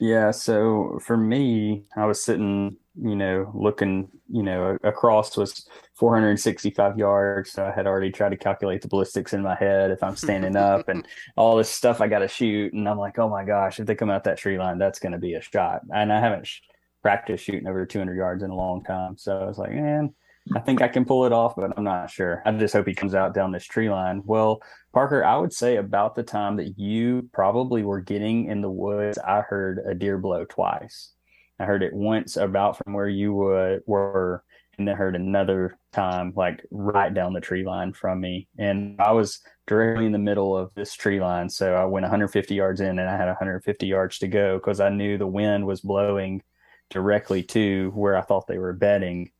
Yeah, 0.00 0.30
so 0.30 1.00
for 1.02 1.16
me, 1.16 1.84
I 1.96 2.06
was 2.06 2.22
sitting, 2.22 2.76
you 3.00 3.16
know, 3.16 3.50
looking, 3.52 4.08
you 4.28 4.44
know, 4.44 4.78
across 4.84 5.36
was 5.36 5.66
465 5.94 6.98
yards. 6.98 7.50
So 7.50 7.66
I 7.66 7.72
had 7.72 7.88
already 7.88 8.12
tried 8.12 8.28
to 8.28 8.36
calculate 8.36 8.80
the 8.82 8.88
ballistics 8.88 9.32
in 9.32 9.42
my 9.42 9.56
head 9.56 9.90
if 9.90 10.02
I'm 10.02 10.14
standing 10.24 10.54
up 10.54 10.88
and 10.88 11.06
all 11.36 11.56
this 11.56 11.70
stuff 11.70 12.00
I 12.00 12.06
got 12.06 12.20
to 12.20 12.28
shoot. 12.28 12.72
And 12.74 12.88
I'm 12.88 12.98
like, 12.98 13.18
oh 13.18 13.28
my 13.28 13.44
gosh, 13.44 13.80
if 13.80 13.86
they 13.86 13.96
come 13.96 14.10
out 14.10 14.24
that 14.24 14.38
tree 14.38 14.58
line, 14.58 14.78
that's 14.78 15.00
going 15.00 15.12
to 15.12 15.18
be 15.18 15.34
a 15.34 15.42
shot. 15.42 15.80
And 15.92 16.12
I 16.12 16.20
haven't 16.20 16.46
sh- 16.46 16.60
practiced 17.02 17.44
shooting 17.44 17.66
over 17.66 17.84
200 17.84 18.14
yards 18.14 18.44
in 18.44 18.50
a 18.50 18.56
long 18.56 18.84
time. 18.84 19.16
So 19.18 19.36
I 19.36 19.46
was 19.46 19.58
like, 19.58 19.72
man, 19.72 20.14
I 20.54 20.60
think 20.60 20.82
I 20.82 20.88
can 20.88 21.04
pull 21.04 21.24
it 21.26 21.32
off, 21.32 21.56
but 21.56 21.76
I'm 21.76 21.84
not 21.84 22.10
sure. 22.10 22.42
I 22.44 22.52
just 22.52 22.74
hope 22.74 22.86
he 22.86 22.94
comes 22.94 23.14
out 23.14 23.34
down 23.34 23.52
this 23.52 23.64
tree 23.64 23.90
line. 23.90 24.22
Well, 24.24 24.62
Parker, 24.92 25.24
I 25.24 25.36
would 25.36 25.52
say 25.52 25.76
about 25.76 26.14
the 26.14 26.22
time 26.22 26.56
that 26.56 26.78
you 26.78 27.28
probably 27.32 27.82
were 27.82 28.00
getting 28.00 28.46
in 28.46 28.60
the 28.60 28.70
woods, 28.70 29.18
I 29.18 29.42
heard 29.42 29.80
a 29.86 29.94
deer 29.94 30.18
blow 30.18 30.44
twice. 30.44 31.12
I 31.60 31.64
heard 31.64 31.82
it 31.82 31.92
once 31.92 32.36
about 32.36 32.78
from 32.78 32.92
where 32.92 33.08
you 33.08 33.32
were, 33.32 34.44
and 34.78 34.86
then 34.86 34.96
heard 34.96 35.16
another 35.16 35.76
time, 35.92 36.32
like 36.36 36.64
right 36.70 37.12
down 37.12 37.32
the 37.32 37.40
tree 37.40 37.64
line 37.64 37.92
from 37.92 38.20
me. 38.20 38.48
And 38.58 39.00
I 39.00 39.12
was 39.12 39.40
directly 39.66 40.06
in 40.06 40.12
the 40.12 40.18
middle 40.18 40.56
of 40.56 40.72
this 40.74 40.94
tree 40.94 41.20
line. 41.20 41.48
So 41.50 41.74
I 41.74 41.84
went 41.84 42.04
150 42.04 42.54
yards 42.54 42.80
in 42.80 42.98
and 42.98 43.10
I 43.10 43.16
had 43.16 43.26
150 43.26 43.86
yards 43.86 44.18
to 44.18 44.28
go 44.28 44.56
because 44.56 44.78
I 44.80 44.88
knew 44.88 45.18
the 45.18 45.26
wind 45.26 45.66
was 45.66 45.80
blowing 45.80 46.42
directly 46.90 47.42
to 47.42 47.90
where 47.94 48.16
I 48.16 48.22
thought 48.22 48.46
they 48.46 48.58
were 48.58 48.72
bedding. 48.72 49.32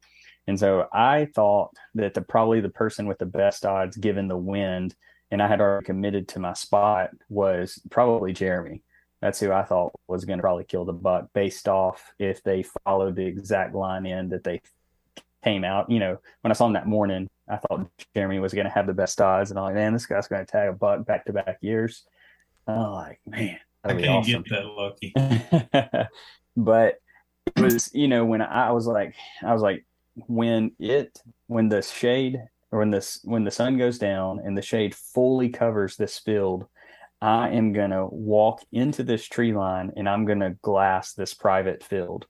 And 0.48 0.58
so 0.58 0.88
I 0.92 1.26
thought 1.34 1.70
that 1.94 2.14
the 2.14 2.22
probably 2.22 2.60
the 2.60 2.70
person 2.70 3.06
with 3.06 3.18
the 3.18 3.26
best 3.26 3.66
odds 3.66 3.98
given 3.98 4.28
the 4.28 4.36
wind 4.36 4.96
and 5.30 5.42
I 5.42 5.46
had 5.46 5.60
already 5.60 5.84
committed 5.84 6.26
to 6.28 6.38
my 6.38 6.54
spot 6.54 7.10
was 7.28 7.78
probably 7.90 8.32
Jeremy. 8.32 8.82
That's 9.20 9.40
who 9.40 9.52
I 9.52 9.62
thought 9.62 9.92
was 10.06 10.24
going 10.24 10.38
to 10.38 10.42
probably 10.42 10.64
kill 10.64 10.86
the 10.86 10.94
buck 10.94 11.28
based 11.34 11.68
off 11.68 12.12
if 12.18 12.42
they 12.42 12.64
followed 12.84 13.14
the 13.14 13.26
exact 13.26 13.74
line 13.74 14.06
in 14.06 14.30
that 14.30 14.42
they 14.42 14.62
came 15.44 15.64
out. 15.64 15.90
You 15.90 15.98
know, 15.98 16.18
when 16.40 16.50
I 16.50 16.54
saw 16.54 16.66
him 16.66 16.72
that 16.72 16.86
morning, 16.86 17.28
I 17.46 17.56
thought 17.56 17.90
Jeremy 18.14 18.38
was 18.38 18.54
going 18.54 18.66
to 18.66 18.72
have 18.72 18.86
the 18.86 18.94
best 18.94 19.20
odds, 19.20 19.50
and 19.50 19.58
I'm 19.58 19.66
like, 19.66 19.74
man, 19.74 19.92
this 19.92 20.06
guy's 20.06 20.28
going 20.28 20.46
to 20.46 20.50
tag 20.50 20.68
a 20.68 20.72
buck 20.72 21.04
back 21.04 21.26
to 21.26 21.32
back 21.32 21.58
years. 21.60 22.04
I'm 22.66 22.92
like, 22.92 23.20
man, 23.26 23.58
I 23.84 23.94
can't 23.94 24.08
awesome. 24.08 24.42
get 24.42 24.50
that 24.50 24.66
lucky. 24.66 26.08
but 26.56 27.00
it 27.56 27.60
was 27.60 27.90
you 27.94 28.08
know 28.08 28.24
when 28.24 28.42
I 28.42 28.72
was 28.72 28.86
like 28.86 29.14
I 29.42 29.52
was 29.52 29.62
like 29.62 29.84
when 30.26 30.72
it 30.78 31.20
when 31.46 31.68
the 31.68 31.82
shade 31.82 32.40
or 32.70 32.80
when 32.80 32.90
this 32.90 33.20
when 33.24 33.44
the 33.44 33.50
sun 33.50 33.78
goes 33.78 33.98
down 33.98 34.40
and 34.44 34.56
the 34.56 34.62
shade 34.62 34.94
fully 34.94 35.48
covers 35.48 35.96
this 35.96 36.18
field 36.18 36.66
I 37.20 37.50
am 37.50 37.72
going 37.72 37.90
to 37.90 38.06
walk 38.06 38.62
into 38.70 39.02
this 39.02 39.26
tree 39.26 39.52
line 39.52 39.92
and 39.96 40.08
I'm 40.08 40.24
going 40.24 40.40
to 40.40 40.56
glass 40.62 41.14
this 41.14 41.34
private 41.34 41.82
field 41.82 42.26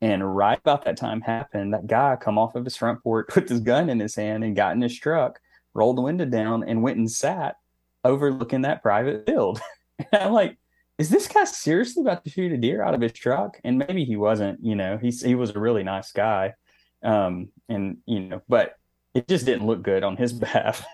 and 0.00 0.36
right 0.36 0.58
about 0.58 0.84
that 0.84 0.96
time 0.96 1.20
happened 1.20 1.74
that 1.74 1.86
guy 1.86 2.16
come 2.16 2.38
off 2.38 2.54
of 2.54 2.64
his 2.64 2.76
front 2.76 3.02
porch 3.02 3.28
with 3.34 3.48
his 3.48 3.60
gun 3.60 3.88
in 3.88 4.00
his 4.00 4.14
hand 4.14 4.44
and 4.44 4.56
got 4.56 4.74
in 4.74 4.82
his 4.82 4.98
truck 4.98 5.38
rolled 5.74 5.98
the 5.98 6.02
window 6.02 6.24
down 6.24 6.64
and 6.64 6.82
went 6.82 6.98
and 6.98 7.10
sat 7.10 7.56
overlooking 8.04 8.62
that 8.62 8.82
private 8.82 9.26
field 9.26 9.60
and 9.98 10.08
I'm 10.12 10.32
like 10.32 10.56
is 10.98 11.10
this 11.10 11.28
guy 11.28 11.44
seriously 11.44 12.02
about 12.02 12.24
to 12.24 12.30
shoot 12.30 12.52
a 12.52 12.56
deer 12.56 12.82
out 12.82 12.94
of 12.94 13.02
his 13.02 13.12
truck? 13.12 13.60
And 13.64 13.78
maybe 13.78 14.04
he 14.04 14.16
wasn't, 14.16 14.64
you 14.64 14.74
know, 14.74 14.96
he's, 14.96 15.22
he 15.22 15.34
was 15.34 15.50
a 15.50 15.60
really 15.60 15.82
nice 15.82 16.10
guy. 16.12 16.54
Um, 17.02 17.48
and, 17.68 17.98
you 18.06 18.20
know, 18.20 18.42
but 18.48 18.74
it 19.14 19.28
just 19.28 19.46
didn't 19.46 19.66
look 19.66 19.82
good 19.82 20.04
on 20.04 20.16
his 20.16 20.32
behalf. 20.38 20.84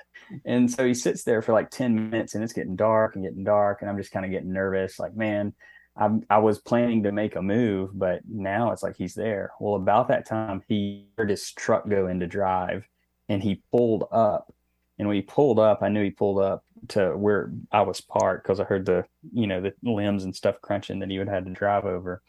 and 0.44 0.70
so 0.70 0.86
he 0.86 0.94
sits 0.94 1.24
there 1.24 1.42
for 1.42 1.52
like 1.52 1.70
10 1.70 2.10
minutes 2.10 2.34
and 2.34 2.44
it's 2.44 2.52
getting 2.52 2.76
dark 2.76 3.14
and 3.14 3.24
getting 3.24 3.44
dark. 3.44 3.80
And 3.80 3.90
I'm 3.90 3.98
just 3.98 4.12
kind 4.12 4.24
of 4.24 4.30
getting 4.30 4.52
nervous. 4.52 4.98
Like, 4.98 5.14
man, 5.14 5.54
I'm, 5.96 6.24
I 6.30 6.38
was 6.38 6.58
planning 6.58 7.02
to 7.02 7.12
make 7.12 7.36
a 7.36 7.42
move, 7.42 7.90
but 7.92 8.22
now 8.28 8.72
it's 8.72 8.82
like 8.82 8.96
he's 8.96 9.14
there. 9.14 9.52
Well, 9.60 9.74
about 9.74 10.08
that 10.08 10.26
time, 10.26 10.62
he 10.68 11.08
heard 11.18 11.30
his 11.30 11.52
truck 11.52 11.88
go 11.88 12.06
into 12.06 12.26
drive 12.26 12.86
and 13.28 13.42
he 13.42 13.62
pulled 13.70 14.04
up. 14.10 14.52
And 14.98 15.08
when 15.08 15.16
he 15.16 15.22
pulled 15.22 15.58
up, 15.58 15.82
I 15.82 15.88
knew 15.88 16.04
he 16.04 16.10
pulled 16.10 16.38
up 16.38 16.64
to 16.88 17.16
where 17.16 17.52
I 17.70 17.82
was 17.82 18.00
parked 18.00 18.44
because 18.44 18.60
I 18.60 18.64
heard 18.64 18.86
the, 18.86 19.04
you 19.32 19.46
know, 19.46 19.60
the 19.60 19.72
limbs 19.82 20.24
and 20.24 20.34
stuff 20.34 20.60
crunching 20.62 21.00
that 21.00 21.10
he 21.10 21.18
would 21.18 21.28
have 21.28 21.44
to 21.44 21.50
drive 21.50 21.84
over. 21.84 22.22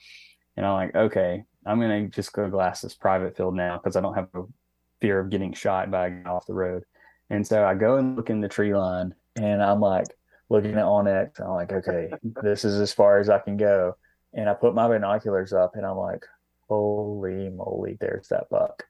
And 0.55 0.65
I'm 0.65 0.73
like, 0.73 0.95
okay, 0.95 1.43
I'm 1.65 1.79
to 1.79 2.07
just 2.07 2.33
go 2.33 2.49
glass 2.49 2.81
this 2.81 2.95
private 2.95 3.35
field 3.37 3.55
now 3.55 3.77
because 3.77 3.95
I 3.95 4.01
don't 4.01 4.15
have 4.15 4.29
a 4.33 4.43
fear 5.01 5.19
of 5.19 5.29
getting 5.29 5.53
shot 5.53 5.91
by 5.91 6.07
a 6.07 6.09
guy 6.09 6.29
off 6.29 6.45
the 6.45 6.53
road. 6.53 6.83
And 7.29 7.45
so 7.45 7.65
I 7.65 7.73
go 7.73 7.97
and 7.97 8.15
look 8.15 8.29
in 8.29 8.41
the 8.41 8.49
tree 8.49 8.75
line 8.75 9.13
and 9.35 9.61
I'm 9.63 9.79
like 9.79 10.07
looking 10.49 10.71
at 10.71 10.85
onX. 10.85 11.39
I'm 11.39 11.51
like, 11.51 11.71
okay, 11.71 12.11
this 12.41 12.65
is 12.65 12.79
as 12.79 12.93
far 12.93 13.19
as 13.19 13.29
I 13.29 13.39
can 13.39 13.57
go. 13.57 13.95
And 14.33 14.49
I 14.49 14.53
put 14.53 14.75
my 14.75 14.87
binoculars 14.87 15.53
up 15.53 15.75
and 15.75 15.85
I'm 15.85 15.97
like, 15.97 16.25
holy 16.67 17.49
moly, 17.49 17.97
there's 17.99 18.27
that 18.29 18.49
buck. 18.49 18.83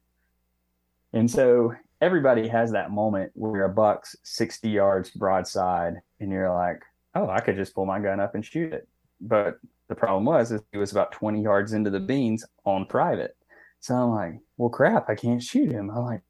And 1.14 1.30
so 1.30 1.74
everybody 2.02 2.48
has 2.48 2.72
that 2.72 2.92
moment 2.92 3.32
where 3.36 3.66
a 3.66 3.70
buck's 3.70 4.16
60 4.24 4.70
yards 4.70 5.10
broadside 5.12 5.96
and 6.20 6.32
you're 6.32 6.54
like, 6.54 6.82
oh, 7.16 7.30
I 7.30 7.40
could 7.40 7.56
just 7.56 7.76
pull 7.76 7.86
my 7.86 8.00
gun 8.00 8.20
up 8.20 8.36
and 8.36 8.44
shoot 8.44 8.74
it. 8.74 8.88
But 9.22 9.60
the 9.90 9.96
problem 9.96 10.26
was 10.26 10.52
is 10.52 10.62
it 10.72 10.78
was 10.78 10.92
about 10.92 11.12
20 11.12 11.42
yards 11.42 11.74
into 11.74 11.90
the 11.90 12.00
beans 12.00 12.46
on 12.66 12.86
private. 12.86 13.36
So 13.80 13.96
I'm 13.96 14.10
like, 14.12 14.40
well, 14.58 14.70
crap, 14.70 15.10
I 15.10 15.16
can't 15.16 15.44
shoot 15.44 15.72
him. 15.72 15.90
I'm 15.90 16.04
like, 16.04 16.22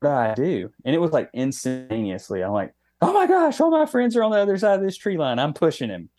what 0.00 0.10
do 0.10 0.14
I 0.14 0.34
do? 0.34 0.70
And 0.84 0.94
it 0.94 0.98
was 0.98 1.12
like 1.12 1.30
instantaneously. 1.32 2.42
I'm 2.42 2.52
like, 2.52 2.74
oh 3.00 3.12
my 3.12 3.26
gosh, 3.26 3.60
all 3.60 3.70
my 3.70 3.86
friends 3.86 4.16
are 4.16 4.24
on 4.24 4.32
the 4.32 4.38
other 4.38 4.58
side 4.58 4.78
of 4.78 4.84
this 4.84 4.96
tree 4.96 5.16
line. 5.16 5.38
I'm 5.38 5.54
pushing 5.54 5.88
him. 5.88 6.10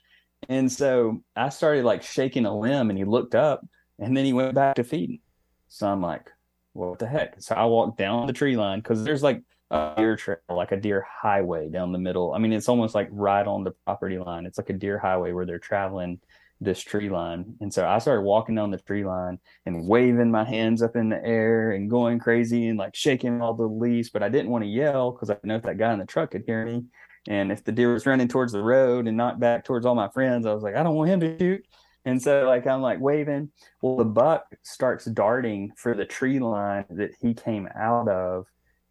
And 0.49 0.71
so 0.71 1.21
I 1.35 1.49
started 1.49 1.85
like 1.85 2.03
shaking 2.03 2.45
a 2.45 2.57
limb 2.57 2.89
and 2.89 2.97
he 2.97 3.05
looked 3.05 3.35
up 3.35 3.65
and 3.99 4.15
then 4.15 4.25
he 4.25 4.33
went 4.33 4.55
back 4.55 4.75
to 4.75 4.83
feeding. 4.83 5.19
So 5.67 5.87
I'm 5.87 6.01
like, 6.01 6.29
what 6.73 6.99
the 6.99 7.07
heck? 7.07 7.41
So 7.41 7.55
I 7.55 7.65
walked 7.65 7.97
down 7.97 8.27
the 8.27 8.33
tree 8.33 8.55
line 8.55 8.79
because 8.79 9.03
there's 9.03 9.23
like 9.23 9.43
a 9.69 9.93
deer 9.97 10.15
trail, 10.15 10.37
like 10.49 10.71
a 10.71 10.77
deer 10.77 11.05
highway 11.21 11.69
down 11.69 11.91
the 11.91 11.99
middle. 11.99 12.33
I 12.33 12.39
mean, 12.39 12.53
it's 12.53 12.69
almost 12.69 12.95
like 12.95 13.09
right 13.11 13.45
on 13.45 13.63
the 13.63 13.71
property 13.85 14.17
line. 14.17 14.45
It's 14.45 14.57
like 14.57 14.69
a 14.69 14.73
deer 14.73 14.97
highway 14.97 15.31
where 15.31 15.45
they're 15.45 15.59
traveling 15.59 16.19
this 16.61 16.79
tree 16.79 17.09
line. 17.09 17.55
And 17.59 17.73
so 17.73 17.87
I 17.87 17.97
started 17.97 18.21
walking 18.21 18.55
down 18.55 18.69
the 18.69 18.77
tree 18.77 19.03
line 19.03 19.39
and 19.65 19.87
waving 19.87 20.31
my 20.31 20.45
hands 20.45 20.83
up 20.83 20.95
in 20.95 21.09
the 21.09 21.23
air 21.25 21.71
and 21.71 21.89
going 21.89 22.19
crazy 22.19 22.67
and 22.67 22.77
like 22.77 22.95
shaking 22.95 23.41
all 23.41 23.55
the 23.55 23.67
leaves. 23.67 24.11
But 24.11 24.23
I 24.23 24.29
didn't 24.29 24.51
want 24.51 24.63
to 24.63 24.69
yell 24.69 25.11
because 25.11 25.31
I 25.31 25.37
know 25.43 25.55
if 25.55 25.63
that 25.63 25.79
guy 25.79 25.91
in 25.91 25.99
the 25.99 26.05
truck 26.05 26.31
could 26.31 26.43
hear 26.45 26.63
me. 26.65 26.85
And 27.27 27.51
if 27.51 27.63
the 27.63 27.71
deer 27.71 27.93
was 27.93 28.05
running 28.05 28.27
towards 28.27 28.53
the 28.53 28.61
road 28.61 29.07
and 29.07 29.17
not 29.17 29.39
back 29.39 29.65
towards 29.65 29.85
all 29.85 29.95
my 29.95 30.09
friends, 30.09 30.45
I 30.45 30.53
was 30.53 30.63
like, 30.63 30.75
I 30.75 30.83
don't 30.83 30.95
want 30.95 31.09
him 31.09 31.19
to 31.21 31.37
shoot. 31.37 31.65
And 32.05 32.21
so 32.21 32.45
like 32.47 32.65
I'm 32.67 32.81
like 32.81 32.99
waving. 32.99 33.51
Well, 33.81 33.97
the 33.97 34.05
buck 34.05 34.45
starts 34.63 35.05
darting 35.05 35.71
for 35.75 35.95
the 35.95 36.05
tree 36.05 36.39
line 36.39 36.85
that 36.91 37.11
he 37.19 37.33
came 37.33 37.67
out 37.75 38.07
of, 38.07 38.45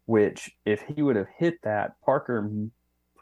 which 0.05 0.51
if 0.65 0.81
he 0.81 1.01
would 1.01 1.15
have 1.15 1.27
hit 1.37 1.55
that, 1.63 1.93
Parker 2.05 2.51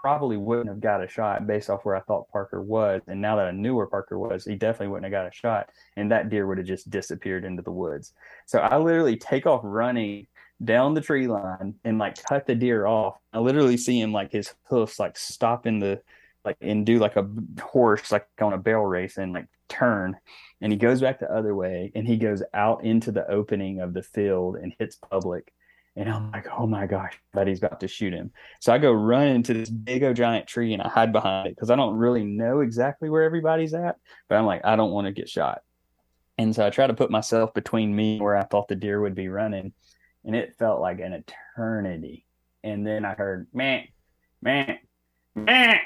probably 0.02 0.38
wouldn't 0.38 0.70
have 0.70 0.80
got 0.80 1.04
a 1.04 1.08
shot 1.08 1.46
based 1.46 1.70
off 1.70 1.84
where 1.84 1.96
I 1.96 2.02
thought 2.02 2.32
Parker 2.32 2.62
was. 2.62 3.02
And 3.08 3.22
now 3.22 3.36
that 3.36 3.48
I 3.48 3.52
knew 3.52 3.76
where 3.76 3.88
Parker 3.88 4.18
was, 4.18 4.46
he 4.46 4.56
definitely 4.56 4.88
wouldn't 4.88 5.12
have 5.12 5.24
got 5.24 5.28
a 5.28 5.36
shot. 5.36 5.70
And 5.98 6.12
that 6.12 6.30
deer 6.30 6.48
would 6.48 6.58
have 6.58 6.68
just 6.68 6.90
disappeared 6.90 7.46
into 7.46 7.62
the 7.62 7.72
woods. 7.72 8.14
So 8.46 8.60
I 8.60 8.78
literally 8.78 9.18
take 9.18 9.46
off 9.46 9.62
running 9.64 10.28
down 10.64 10.94
the 10.94 11.02
tree 11.02 11.28
line 11.28 11.76
and 11.84 11.98
like 11.98 12.22
cut 12.24 12.46
the 12.46 12.56
deer 12.56 12.86
off. 12.86 13.18
I 13.34 13.40
literally 13.40 13.78
see 13.78 14.00
him 14.00 14.12
like 14.12 14.32
his 14.32 14.54
hoofs 14.70 15.00
like 15.00 15.18
stop 15.18 15.66
in 15.66 15.80
the 15.80 16.02
like 16.46 16.58
and 16.62 16.86
do 16.86 17.00
like 17.00 17.16
a 17.16 17.28
horse 17.62 18.12
like 18.12 18.28
on 18.42 18.54
a 18.54 18.58
barrel 18.58 18.86
race 18.86 19.18
and 19.18 19.34
like 19.34 19.48
turn 19.68 20.16
and 20.62 20.72
he 20.72 20.78
goes 20.78 21.02
back 21.02 21.20
the 21.20 21.32
other 21.32 21.54
way 21.54 21.92
and 21.96 22.08
he 22.08 22.18
goes 22.18 22.42
out 22.54 22.84
into 22.84 23.12
the 23.12 23.30
opening 23.30 23.80
of 23.82 23.94
the 23.94 24.02
field 24.02 24.56
and 24.56 24.74
hits 24.80 24.96
public 24.96 25.54
and 26.00 26.10
I'm 26.10 26.32
like, 26.32 26.48
oh 26.58 26.66
my 26.66 26.88
gosh, 26.88 27.20
buddy's 27.34 27.58
about 27.58 27.82
to 27.82 27.88
shoot 27.90 28.14
him. 28.14 28.32
So 28.62 28.72
I 28.72 28.78
go 28.78 28.94
run 28.94 29.28
into 29.28 29.54
this 29.54 29.70
big 29.70 30.02
old 30.02 30.16
giant 30.16 30.48
tree 30.48 30.72
and 30.72 30.82
I 30.82 30.88
hide 30.88 31.12
behind 31.12 31.48
it 31.48 31.56
because 31.58 31.70
I 31.70 31.76
don't 31.76 31.98
really 31.98 32.24
know 32.24 32.62
exactly 32.62 33.10
where 33.10 33.24
everybody's 33.24 33.74
at. 33.74 33.98
But 34.30 34.38
I'm 34.38 34.46
like, 34.46 34.64
I 34.64 34.78
don't 34.78 34.94
want 34.94 35.08
to 35.08 35.12
get 35.12 35.28
shot. 35.28 35.60
And 36.38 36.56
so 36.56 36.66
I 36.66 36.70
try 36.70 36.88
to 36.88 36.94
put 36.94 37.12
myself 37.12 37.54
between 37.54 37.94
me 37.94 38.18
where 38.18 38.38
I 38.38 38.46
thought 38.46 38.70
the 38.70 38.76
deer 38.76 39.02
would 39.02 39.14
be 39.14 39.28
running. 39.28 39.74
And 40.24 40.38
it 40.38 40.56
felt 40.58 40.80
like 40.80 41.02
an 41.02 41.22
eternity. 41.22 42.26
And 42.64 42.88
then 42.88 43.04
I 43.04 43.16
heard, 43.16 43.48
man, 43.54 43.84
man, 44.42 44.80
man, 45.36 45.80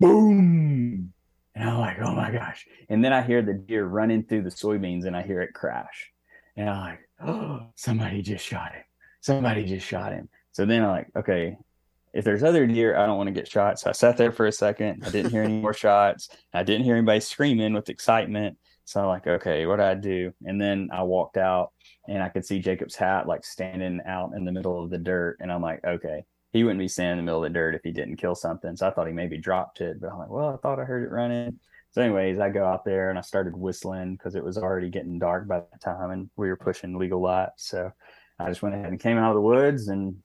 boom. 0.00 1.12
And 1.54 1.70
I'm 1.70 1.78
like, 1.78 1.98
oh 2.00 2.16
my 2.16 2.32
gosh. 2.32 2.66
And 2.88 3.04
then 3.04 3.12
I 3.12 3.22
hear 3.22 3.42
the 3.42 3.54
deer 3.54 3.86
running 3.86 4.24
through 4.24 4.42
the 4.42 4.50
soybeans 4.50 5.06
and 5.06 5.16
I 5.16 5.22
hear 5.22 5.40
it 5.40 5.54
crash. 5.54 6.10
And 6.56 6.68
I'm 6.68 6.80
like, 6.80 6.98
oh, 7.24 7.66
somebody 7.76 8.22
just 8.22 8.44
shot 8.44 8.74
him 8.74 8.82
somebody 9.26 9.64
just 9.64 9.86
shot 9.86 10.12
him. 10.12 10.28
So 10.52 10.64
then 10.64 10.82
I'm 10.82 10.88
like, 10.88 11.08
okay, 11.16 11.58
if 12.14 12.24
there's 12.24 12.42
other 12.42 12.66
deer, 12.66 12.96
I 12.96 13.06
don't 13.06 13.18
want 13.18 13.26
to 13.26 13.32
get 13.32 13.48
shot. 13.48 13.78
So 13.78 13.90
I 13.90 13.92
sat 13.92 14.16
there 14.16 14.32
for 14.32 14.46
a 14.46 14.52
second. 14.52 15.02
I 15.04 15.10
didn't 15.10 15.32
hear 15.32 15.42
any 15.42 15.60
more 15.60 15.74
shots. 15.84 16.30
I 16.54 16.62
didn't 16.62 16.84
hear 16.84 16.96
anybody 16.96 17.20
screaming 17.20 17.74
with 17.74 17.90
excitement. 17.90 18.56
So 18.84 19.00
I'm 19.00 19.08
like, 19.08 19.26
okay, 19.26 19.66
what 19.66 19.76
do 19.76 19.82
I 19.82 19.94
do? 19.94 20.32
And 20.44 20.60
then 20.60 20.88
I 20.92 21.02
walked 21.02 21.36
out 21.36 21.72
and 22.08 22.22
I 22.22 22.28
could 22.28 22.46
see 22.46 22.60
Jacob's 22.60 22.94
hat 22.94 23.26
like 23.26 23.44
standing 23.44 24.00
out 24.06 24.30
in 24.36 24.44
the 24.44 24.52
middle 24.52 24.82
of 24.82 24.90
the 24.90 24.98
dirt. 24.98 25.38
And 25.40 25.50
I'm 25.52 25.60
like, 25.60 25.84
okay, 25.84 26.24
he 26.52 26.62
wouldn't 26.62 26.78
be 26.78 26.88
standing 26.88 27.18
in 27.18 27.24
the 27.24 27.30
middle 27.30 27.44
of 27.44 27.52
the 27.52 27.58
dirt 27.58 27.74
if 27.74 27.82
he 27.82 27.90
didn't 27.90 28.16
kill 28.16 28.36
something. 28.36 28.76
So 28.76 28.86
I 28.86 28.92
thought 28.92 29.08
he 29.08 29.12
maybe 29.12 29.38
dropped 29.38 29.80
it, 29.80 30.00
but 30.00 30.10
I'm 30.10 30.18
like, 30.18 30.30
well, 30.30 30.54
I 30.54 30.56
thought 30.56 30.78
I 30.78 30.84
heard 30.84 31.02
it 31.02 31.10
running. 31.10 31.58
So, 31.90 32.02
anyways, 32.02 32.38
I 32.38 32.50
go 32.50 32.64
out 32.64 32.84
there 32.84 33.10
and 33.10 33.18
I 33.18 33.22
started 33.22 33.56
whistling 33.56 34.16
because 34.16 34.36
it 34.36 34.44
was 34.44 34.56
already 34.56 34.90
getting 34.90 35.18
dark 35.18 35.48
by 35.48 35.60
that 35.60 35.80
time 35.80 36.10
and 36.10 36.30
we 36.36 36.48
were 36.48 36.56
pushing 36.56 36.96
legal 36.96 37.20
lights. 37.20 37.68
So 37.68 37.90
I 38.38 38.48
just 38.48 38.62
went 38.62 38.74
ahead 38.74 38.88
and 38.88 39.00
came 39.00 39.16
out 39.16 39.30
of 39.30 39.36
the 39.36 39.40
woods 39.40 39.88
and 39.88 40.22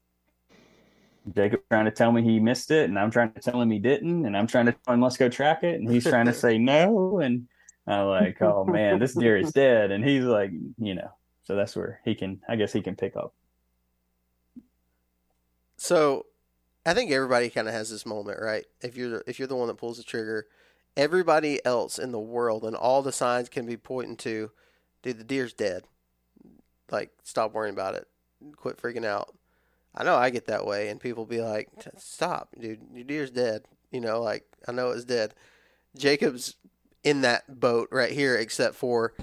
Jacob 1.36 1.62
trying 1.70 1.86
to 1.86 1.92
tell 1.92 2.12
me 2.12 2.24
he 2.24 2.40
missed 2.40 2.72
it 2.72 2.90
and 2.90 2.98
I'm 2.98 3.12
trying 3.12 3.32
to 3.34 3.42
tell 3.42 3.62
him 3.62 3.70
he 3.70 3.80
didn't 3.80 4.26
and 4.26 4.36
I'm 4.36 4.48
trying 4.48 4.66
to 4.66 4.72
tell 4.74 4.94
him 4.94 5.02
let's 5.02 5.18
go 5.18 5.30
track 5.30 5.64
it 5.64 5.80
and 5.80 5.90
he's 5.90 6.04
trying 6.04 6.26
to 6.26 6.34
say 6.34 6.58
no 6.58 7.20
and 7.20 7.48
I'm 7.88 8.08
like, 8.08 8.42
oh 8.42 8.66
man, 8.66 9.00
this 9.00 9.14
deer 9.14 9.38
is 9.38 9.52
dead 9.52 9.92
and 9.92 10.04
he's 10.04 10.24
like, 10.24 10.52
you 10.78 10.96
know, 10.96 11.12
so 11.44 11.56
that's 11.56 11.76
where 11.76 12.02
he 12.04 12.16
can 12.16 12.42
I 12.50 12.56
guess 12.56 12.74
he 12.74 12.82
can 12.82 12.96
pick 12.96 13.16
up. 13.16 13.34
So 15.78 16.26
I 16.86 16.94
think 16.94 17.12
everybody 17.12 17.50
kind 17.50 17.68
of 17.68 17.74
has 17.74 17.90
this 17.90 18.06
moment, 18.06 18.40
right? 18.42 18.66
If 18.82 18.98
you're 18.98 19.24
if 19.28 19.40
you're 19.40 19.48
the 19.48 19.56
one 19.56 19.68
that 19.68 19.78
pulls 19.78 19.98
the 19.98 20.04
trigger, 20.04 20.48
everybody 20.98 21.64
else 21.66 22.00
in 22.00 22.12
the 22.12 22.20
world 22.20 22.64
and 22.64 22.76
all 22.76 23.02
the 23.02 23.12
signs 23.12 23.50
can 23.50 23.66
be 23.66 23.78
pointing 23.78 24.18
to, 24.18 24.52
dude, 25.04 25.20
the 25.20 25.24
deer's 25.24 25.54
dead. 25.54 25.84
Like, 26.92 27.12
stop 27.24 27.54
worrying 27.54 27.74
about 27.74 27.96
it. 27.96 28.08
Quit 28.58 28.78
freaking 28.78 29.06
out. 29.06 29.34
I 29.94 30.04
know 30.04 30.16
I 30.16 30.30
get 30.30 30.46
that 30.48 30.66
way, 30.66 30.90
and 30.90 31.00
people 31.00 31.26
be 31.26 31.42
like, 31.42 31.70
"Stop, 31.98 32.50
dude, 32.60 32.82
your 32.94 33.04
deer's 33.04 33.32
dead." 33.32 33.66
You 33.92 34.00
know, 34.00 34.22
like 34.22 34.46
I 34.68 34.72
know 34.72 34.92
it's 34.92 35.04
dead. 35.06 35.34
Jacob's 35.98 36.56
in 37.04 37.22
that 37.22 37.60
boat 37.60 37.90
right 37.92 38.12
here, 38.12 38.36
except 38.36 38.76
for 38.76 39.14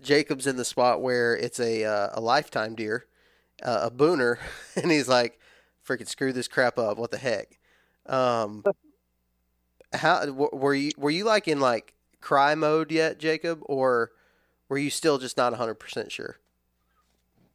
Jacob's 0.00 0.46
in 0.46 0.56
the 0.56 0.64
spot 0.64 1.00
where 1.00 1.36
it's 1.36 1.58
a 1.58 1.84
uh, 1.84 2.10
a 2.12 2.20
lifetime 2.20 2.74
deer, 2.74 3.06
uh, 3.62 3.80
a 3.84 3.90
booner, 3.90 4.38
and 4.76 4.90
he's 4.90 5.08
like, 5.08 5.40
"Freaking 5.86 6.08
screw 6.08 6.32
this 6.32 6.48
crap 6.48 6.78
up! 6.78 6.98
What 6.98 7.10
the 7.10 7.18
heck?" 7.18 7.58
Um, 8.06 8.64
how 9.92 10.26
were 10.30 10.74
you? 10.74 10.92
Were 10.98 11.10
you 11.10 11.24
like 11.24 11.48
in 11.48 11.60
like 11.60 11.94
cry 12.20 12.54
mode 12.54 12.92
yet, 12.92 13.18
Jacob, 13.18 13.60
or 13.62 14.12
were 14.68 14.78
you 14.78 14.90
still 14.90 15.18
just 15.18 15.36
not 15.36 15.54
hundred 15.54 15.76
percent 15.76 16.12
sure? 16.12 16.38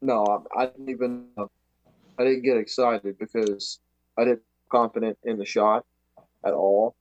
No, 0.03 0.45
I, 0.55 0.65
didn't 0.67 0.89
even. 0.89 1.27
I 1.37 2.23
didn't 2.23 2.43
get 2.43 2.57
excited 2.57 3.17
because 3.17 3.79
I 4.17 4.25
didn't 4.25 4.43
confident 4.69 5.17
in 5.23 5.37
the 5.37 5.45
shot 5.45 5.85
at 6.45 6.53
all. 6.53 6.95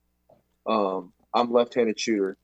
Um, 0.67 1.13
I'm 1.35 1.53
left-handed 1.53 1.99
shooter, 1.99 2.37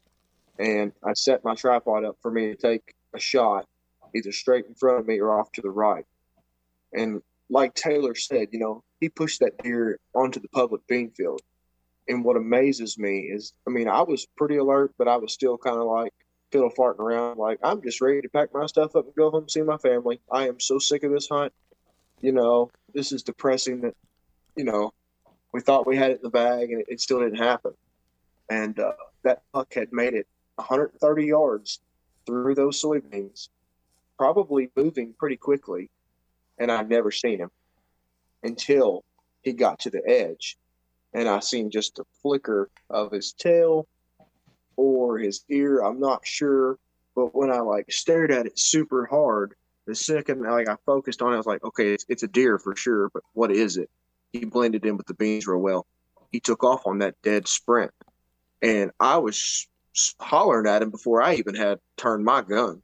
and 0.58 0.92
I 1.04 1.12
set 1.14 1.44
my 1.44 1.54
tripod 1.54 2.04
up 2.04 2.16
for 2.20 2.30
me 2.30 2.48
to 2.48 2.56
take 2.56 2.94
a 3.14 3.20
shot, 3.20 3.66
either 4.14 4.32
straight 4.32 4.66
in 4.66 4.74
front 4.74 5.00
of 5.00 5.06
me 5.06 5.20
or 5.20 5.38
off 5.38 5.52
to 5.52 5.62
the 5.62 5.70
right. 5.70 6.04
And 6.92 7.22
like 7.50 7.74
Taylor 7.74 8.14
said, 8.14 8.48
you 8.52 8.58
know, 8.58 8.82
he 9.00 9.08
pushed 9.08 9.40
that 9.40 9.62
deer 9.62 9.98
onto 10.14 10.40
the 10.40 10.48
public 10.48 10.86
bean 10.88 11.10
field. 11.10 11.40
And 12.08 12.24
what 12.24 12.36
amazes 12.36 12.98
me 12.98 13.20
is, 13.20 13.52
I 13.66 13.70
mean, 13.70 13.86
I 13.86 14.02
was 14.02 14.26
pretty 14.36 14.56
alert, 14.56 14.94
but 14.98 15.08
I 15.08 15.16
was 15.16 15.32
still 15.32 15.58
kind 15.58 15.76
of 15.76 15.84
like, 15.84 16.12
fiddle 16.50 16.70
farting 16.70 17.00
around. 17.00 17.38
Like 17.38 17.58
I'm 17.62 17.82
just 17.82 18.00
ready 18.00 18.20
to 18.22 18.28
pack 18.28 18.52
my 18.52 18.66
stuff 18.66 18.96
up 18.96 19.06
and 19.06 19.14
go 19.14 19.30
home 19.30 19.42
and 19.42 19.50
see 19.50 19.62
my 19.62 19.78
family. 19.78 20.20
I 20.30 20.48
am 20.48 20.60
so 20.60 20.78
sick 20.78 21.02
of 21.02 21.12
this 21.12 21.28
hunt. 21.28 21.52
You 22.20 22.32
know, 22.32 22.70
this 22.94 23.12
is 23.12 23.22
depressing 23.22 23.82
that, 23.82 23.94
you 24.56 24.64
know, 24.64 24.92
we 25.52 25.60
thought 25.60 25.86
we 25.86 25.96
had 25.96 26.10
it 26.10 26.16
in 26.16 26.22
the 26.22 26.30
bag 26.30 26.70
and 26.70 26.80
it, 26.80 26.86
it 26.88 27.00
still 27.00 27.20
didn't 27.20 27.38
happen. 27.38 27.72
And 28.50 28.78
uh, 28.78 28.92
that 29.22 29.42
buck 29.52 29.72
had 29.74 29.92
made 29.92 30.14
it 30.14 30.26
130 30.56 31.24
yards 31.24 31.80
through 32.26 32.54
those 32.54 32.82
soybeans, 32.82 33.48
probably 34.16 34.70
moving 34.76 35.14
pretty 35.18 35.36
quickly. 35.36 35.90
And 36.58 36.72
I'd 36.72 36.88
never 36.88 37.10
seen 37.10 37.38
him 37.38 37.50
until 38.42 39.04
he 39.42 39.52
got 39.52 39.80
to 39.80 39.90
the 39.90 40.02
edge. 40.06 40.58
And 41.14 41.28
I 41.28 41.40
seen 41.40 41.70
just 41.70 41.98
a 41.98 42.04
flicker 42.20 42.68
of 42.90 43.12
his 43.12 43.32
tail 43.32 43.86
or 44.78 45.18
his 45.18 45.44
ear. 45.50 45.80
I'm 45.80 45.98
not 45.98 46.24
sure. 46.24 46.78
But 47.14 47.34
when 47.34 47.50
I 47.50 47.58
like 47.58 47.90
stared 47.90 48.30
at 48.30 48.46
it 48.46 48.58
super 48.58 49.04
hard, 49.04 49.54
the 49.86 49.94
second 49.94 50.42
like 50.42 50.68
I 50.68 50.76
focused 50.86 51.20
on 51.20 51.32
it, 51.32 51.34
I 51.34 51.38
was 51.38 51.46
like, 51.46 51.64
okay, 51.64 51.92
it's, 51.92 52.06
it's 52.08 52.22
a 52.22 52.28
deer 52.28 52.58
for 52.58 52.76
sure. 52.76 53.10
But 53.10 53.24
what 53.32 53.50
is 53.50 53.76
it? 53.76 53.90
He 54.32 54.44
blended 54.44 54.86
in 54.86 54.96
with 54.96 55.06
the 55.06 55.14
beans 55.14 55.46
real 55.46 55.58
well. 55.58 55.86
He 56.30 56.38
took 56.38 56.62
off 56.62 56.86
on 56.86 56.98
that 56.98 57.20
dead 57.22 57.48
sprint, 57.48 57.90
and 58.62 58.92
I 59.00 59.16
was 59.16 59.66
hollering 60.20 60.68
at 60.68 60.82
him 60.82 60.90
before 60.90 61.22
I 61.22 61.34
even 61.34 61.54
had 61.54 61.80
turned 61.96 62.24
my 62.24 62.42
gun. 62.42 62.82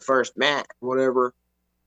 First, 0.00 0.36
Matt, 0.36 0.66
whatever, 0.80 1.34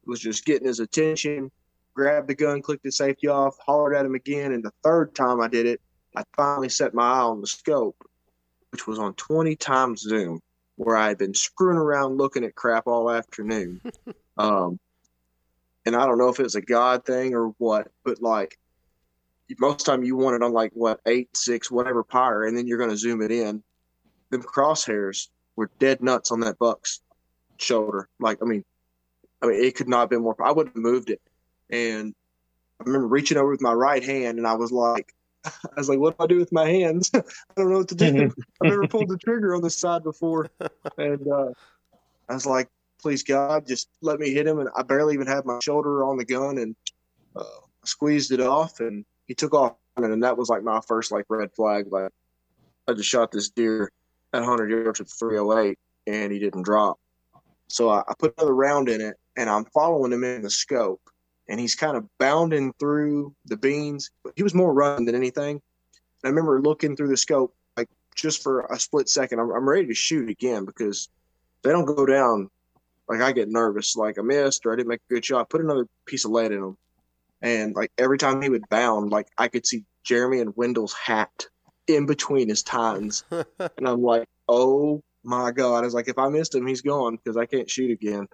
was 0.06 0.20
just 0.20 0.46
getting 0.46 0.68
his 0.68 0.80
attention. 0.80 1.52
Grabbed 1.96 2.30
the 2.30 2.36
gun, 2.36 2.62
clicked 2.62 2.84
the 2.84 2.92
safety 2.92 3.28
off, 3.28 3.58
hollered 3.66 3.96
at 3.96 4.06
him 4.06 4.16
again, 4.16 4.54
and 4.54 4.64
the 4.64 4.72
third 4.84 5.14
time 5.16 5.42
I 5.42 5.48
did 5.48 5.66
it, 5.66 5.82
I 6.16 6.24
finally 6.38 6.70
set 6.70 6.94
my 6.94 7.04
eye 7.04 7.22
on 7.22 7.42
the 7.42 7.48
scope 7.48 7.98
which 8.72 8.88
was 8.88 9.00
on 9.00 9.14
20 9.16 9.56
times 9.56 10.02
Zoom, 10.02 10.42
where 10.76 10.96
I 10.96 11.10
had 11.10 11.18
been 11.18 11.34
screwing 11.34 11.78
around 11.78 12.18
looking 12.18 12.44
at 12.44 12.56
crap 12.56 12.88
all 12.88 13.12
afternoon. 13.12 13.82
um, 14.38 14.80
and 15.86 15.96
I 15.96 16.06
don't 16.06 16.18
know 16.18 16.30
if 16.30 16.40
it's 16.40 16.56
a 16.56 16.62
God 16.62 17.06
thing 17.06 17.34
or 17.34 17.48
what, 17.58 17.88
but 18.04 18.22
like 18.22 18.58
most 19.60 19.86
time 19.86 20.04
you 20.04 20.16
want 20.16 20.36
it 20.36 20.44
on 20.44 20.54
like 20.54 20.72
what 20.74 21.00
eight, 21.06 21.36
six, 21.36 21.70
whatever 21.70 22.04
pyre, 22.04 22.46
and 22.46 22.58
then 22.58 22.68
you're 22.68 22.78
going 22.78 22.90
to 22.90 22.98
zoom 22.98 23.22
it 23.22 23.32
in. 23.32 23.64
Them 24.30 24.42
crosshairs 24.42 25.28
were 25.56 25.70
dead 25.80 26.02
nuts 26.02 26.32
on 26.32 26.42
that 26.42 26.58
buck's 26.58 27.02
shoulder. 27.58 28.08
Like, 28.20 28.40
I 28.42 28.46
mean, 28.46 28.64
I 29.42 29.48
mean, 29.48 29.64
it 29.64 29.76
could 29.76 29.90
not 29.90 30.02
have 30.02 30.10
been 30.10 30.22
more. 30.22 30.36
I 30.42 30.52
would 30.52 30.68
have 30.68 30.76
moved 30.76 31.10
it, 31.10 31.22
and 31.70 32.14
I 32.80 32.84
remember 32.86 33.08
reaching 33.08 33.38
over 33.38 33.52
with 33.52 33.62
my 33.62 33.74
right 33.74 34.04
hand, 34.04 34.38
and 34.38 34.48
I 34.48 34.54
was 34.54 34.72
like, 34.72 35.14
I 35.46 35.52
was 35.78 35.90
like, 35.90 36.00
what 36.00 36.18
do 36.18 36.24
I 36.24 36.28
do 36.28 36.38
with 36.38 36.52
my 36.52 36.68
hands? 36.68 37.10
I 37.16 37.22
don't 37.56 37.72
know 37.72 37.80
what 37.80 37.90
to 37.90 37.96
do. 37.96 38.32
I've 38.62 38.68
never 38.68 38.88
pulled 38.88 39.10
the 39.10 39.18
trigger 39.18 39.56
on 39.56 39.62
this 39.62 39.78
side 39.78 40.04
before. 40.04 40.50
And 40.98 41.28
uh, 41.28 41.52
I 42.30 42.34
was 42.34 42.46
like, 42.46 42.68
please 43.02 43.24
God, 43.24 43.68
just 43.68 43.90
let 44.02 44.20
me 44.20 44.32
hit 44.32 44.48
him. 44.48 44.60
And 44.60 44.70
I 44.76 44.84
barely 44.84 45.14
even 45.16 45.28
had 45.28 45.46
my 45.46 45.60
shoulder 45.64 46.04
on 46.04 46.18
the 46.18 46.26
gun 46.26 46.58
and 46.58 46.76
uh, 47.36 47.44
squeezed 47.86 48.32
it 48.32 48.42
off 48.42 48.80
and 48.80 49.06
he 49.26 49.34
took 49.34 49.54
off. 49.54 49.76
And 49.98 50.24
that 50.24 50.38
was 50.38 50.50
like 50.50 50.64
my 50.64 50.80
first 50.88 51.12
like 51.12 51.26
red 51.30 51.52
flag. 51.54 51.88
Like 51.92 52.12
I 52.88 52.94
just 52.94 53.10
shot 53.10 53.32
this 53.32 53.50
deer 53.50 53.92
at 54.34 54.40
100 54.40 54.70
yards 54.70 55.00
with 55.00 55.12
308, 55.12 55.78
and 56.08 56.32
he 56.32 56.40
didn't 56.40 56.64
drop. 56.64 56.98
So 57.68 57.90
I, 57.90 58.00
I 58.08 58.14
put 58.18 58.34
another 58.38 58.56
round 58.56 58.90
in 58.90 59.02
it, 59.02 59.16
and 59.38 59.50
I'm 59.50 59.66
following 59.66 60.12
him 60.12 60.24
in 60.24 60.42
the 60.42 60.50
scope, 60.50 61.02
and 61.52 61.60
he's 61.60 61.76
kind 61.76 61.98
of 61.98 62.06
bounding 62.18 62.74
through 62.80 63.36
the 63.46 63.58
beans. 63.58 64.10
But 64.24 64.34
he 64.38 64.42
was 64.42 64.56
more 64.56 64.74
running 64.74 65.06
than 65.06 65.16
anything. 65.16 65.58
And 65.58 65.62
I 66.24 66.30
remember 66.30 66.62
looking 66.62 66.96
through 66.96 67.10
the 67.10 67.18
scope, 67.18 67.54
like 67.76 67.90
just 68.16 68.42
for 68.42 68.62
a 68.62 68.80
split 68.80 69.10
second. 69.10 69.40
I'm, 69.40 69.52
I'm 69.52 69.68
ready 69.68 69.86
to 69.88 69.94
shoot 69.94 70.30
again 70.30 70.64
because 70.64 71.10
they 71.62 71.72
don't 71.72 71.84
go 71.84 72.06
down. 72.06 72.50
Like 73.10 73.20
I 73.20 73.34
get 73.34 73.50
nervous, 73.50 73.98
like 73.98 74.18
I 74.18 74.22
missed 74.22 74.66
or 74.66 74.72
I 74.72 74.78
didn't 74.78 74.88
make 74.88 75.02
a 75.10 75.14
good 75.14 75.26
shot. 75.26 75.50
Put 75.50 75.60
another 75.60 75.86
piece 76.06 76.24
of 76.24 76.32
lead 76.32 76.54
in 76.54 76.60
him, 76.60 76.78
and 77.42 77.76
like 77.76 77.92
every 77.98 78.18
time 78.18 78.42
he 78.42 78.48
would 78.48 78.70
bound, 78.70 79.12
like 79.12 79.28
I 79.38 79.50
could 79.50 79.68
see 79.68 79.84
Jeremy 80.06 80.40
and 80.40 80.56
Wendell's 80.56 80.94
hat 80.94 81.48
in 81.88 82.06
between 82.06 82.48
his 82.48 82.64
tines, 82.64 83.26
and 83.32 83.86
I'm 83.86 84.02
like, 84.02 84.30
oh 84.48 85.04
my 85.26 85.52
god! 85.52 85.80
I 85.80 85.82
was 85.82 85.94
like, 85.94 86.08
if 86.08 86.18
I 86.18 86.30
missed 86.30 86.56
him, 86.56 86.66
he's 86.66 86.82
gone 86.82 87.18
because 87.18 87.36
I 87.36 87.46
can't 87.46 87.70
shoot 87.70 87.92
again. 87.92 88.30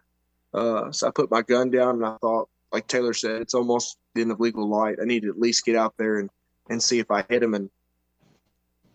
Uh, 0.53 0.91
so 0.91 1.07
I 1.07 1.11
put 1.11 1.31
my 1.31 1.41
gun 1.41 1.71
down 1.71 1.95
and 1.95 2.05
I 2.05 2.17
thought, 2.17 2.49
like 2.71 2.87
Taylor 2.87 3.13
said, 3.13 3.41
it's 3.41 3.53
almost 3.53 3.97
the 4.13 4.21
end 4.21 4.31
of 4.31 4.39
legal 4.39 4.67
light. 4.67 4.97
I 5.01 5.05
need 5.05 5.23
to 5.23 5.29
at 5.29 5.39
least 5.39 5.65
get 5.65 5.75
out 5.75 5.93
there 5.97 6.19
and 6.19 6.29
and 6.69 6.81
see 6.81 6.99
if 6.99 7.09
I 7.11 7.23
hit 7.29 7.43
him. 7.43 7.53
And 7.53 7.69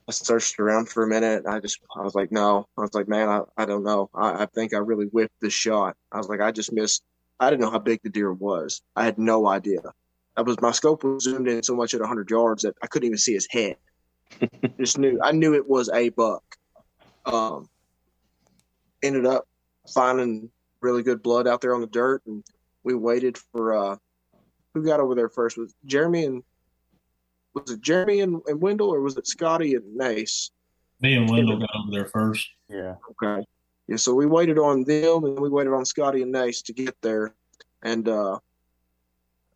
I 0.08 0.12
searched 0.12 0.58
around 0.58 0.88
for 0.88 1.04
a 1.04 1.08
minute. 1.08 1.44
I 1.46 1.60
just, 1.60 1.78
I 1.96 2.02
was 2.02 2.14
like, 2.14 2.32
no. 2.32 2.66
I 2.76 2.82
was 2.82 2.94
like, 2.94 3.08
man, 3.08 3.28
I, 3.28 3.42
I 3.56 3.64
don't 3.64 3.84
know. 3.84 4.10
I, 4.14 4.42
I 4.42 4.46
think 4.46 4.74
I 4.74 4.78
really 4.78 5.06
whipped 5.06 5.40
this 5.40 5.52
shot. 5.52 5.96
I 6.10 6.18
was 6.18 6.28
like, 6.28 6.40
I 6.40 6.50
just 6.50 6.72
missed. 6.72 7.02
I 7.40 7.50
didn't 7.50 7.62
know 7.62 7.70
how 7.70 7.78
big 7.78 8.00
the 8.02 8.10
deer 8.10 8.32
was. 8.32 8.82
I 8.94 9.04
had 9.04 9.18
no 9.18 9.48
idea. 9.48 9.80
I 10.36 10.42
was 10.42 10.60
my 10.60 10.70
scope 10.70 11.04
was 11.04 11.24
zoomed 11.24 11.48
in 11.48 11.62
so 11.62 11.76
much 11.76 11.92
at 11.94 12.00
100 12.00 12.30
yards 12.30 12.62
that 12.62 12.74
I 12.82 12.86
couldn't 12.86 13.06
even 13.06 13.18
see 13.18 13.34
his 13.34 13.48
head. 13.50 13.76
just 14.78 14.98
knew. 14.98 15.18
I 15.22 15.32
knew 15.32 15.54
it 15.54 15.68
was 15.68 15.90
a 15.90 16.08
buck. 16.10 16.42
Um, 17.26 17.68
ended 19.02 19.26
up 19.26 19.46
finding 19.92 20.50
really 20.80 21.02
good 21.02 21.22
blood 21.22 21.46
out 21.46 21.60
there 21.60 21.74
on 21.74 21.80
the 21.80 21.86
dirt, 21.86 22.22
and 22.26 22.42
we 22.84 22.94
waited 22.94 23.38
for 23.38 23.74
uh, 23.74 23.96
who 24.74 24.84
got 24.84 25.00
over 25.00 25.14
there 25.14 25.28
first 25.28 25.56
was 25.58 25.74
Jeremy 25.84 26.24
and 26.24 26.42
was 27.54 27.70
it 27.70 27.80
Jeremy 27.80 28.20
and, 28.20 28.40
and 28.46 28.60
Wendell 28.60 28.88
or 28.92 29.00
was 29.00 29.16
it 29.16 29.26
Scotty 29.26 29.74
and 29.74 29.94
Nace? 29.94 30.50
Me 31.00 31.14
and 31.16 31.28
Wendell 31.28 31.58
got 31.58 31.70
over 31.76 31.90
there 31.90 32.06
first. 32.06 32.48
Yeah. 32.68 32.94
Okay. 33.10 33.44
Yeah, 33.88 33.96
so 33.96 34.14
we 34.14 34.26
waited 34.26 34.58
on 34.58 34.84
them 34.84 35.24
and 35.24 35.38
we 35.38 35.48
waited 35.48 35.72
on 35.72 35.84
Scotty 35.84 36.22
and 36.22 36.32
Nace 36.32 36.62
to 36.62 36.72
get 36.72 36.96
there. 37.02 37.34
And 37.82 38.08
uh 38.08 38.38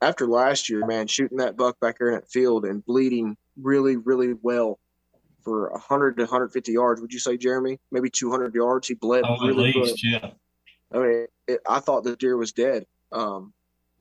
after 0.02 0.26
last 0.26 0.68
year, 0.68 0.84
man, 0.86 1.06
shooting 1.06 1.38
that 1.38 1.56
buck 1.56 1.80
back 1.80 1.98
there 1.98 2.08
in 2.08 2.14
that 2.14 2.28
field 2.28 2.66
and 2.66 2.84
bleeding 2.84 3.36
really, 3.60 3.96
really 3.96 4.34
well 4.42 4.78
for 5.42 5.70
100 5.70 6.18
to 6.18 6.24
150 6.24 6.70
yards. 6.72 7.00
Would 7.00 7.14
you 7.14 7.18
say, 7.18 7.38
Jeremy? 7.38 7.78
Maybe 7.90 8.10
200 8.10 8.54
yards. 8.54 8.88
He 8.88 8.94
bled 8.94 9.22
Oh, 9.26 9.34
at 9.34 9.40
really 9.40 9.72
least, 9.72 10.02
good. 10.02 10.10
yeah. 10.10 10.30
I 10.92 10.98
mean, 10.98 11.26
it, 11.48 11.60
I 11.66 11.80
thought 11.80 12.04
the 12.04 12.14
deer 12.16 12.36
was 12.36 12.52
dead, 12.52 12.84
um, 13.12 13.52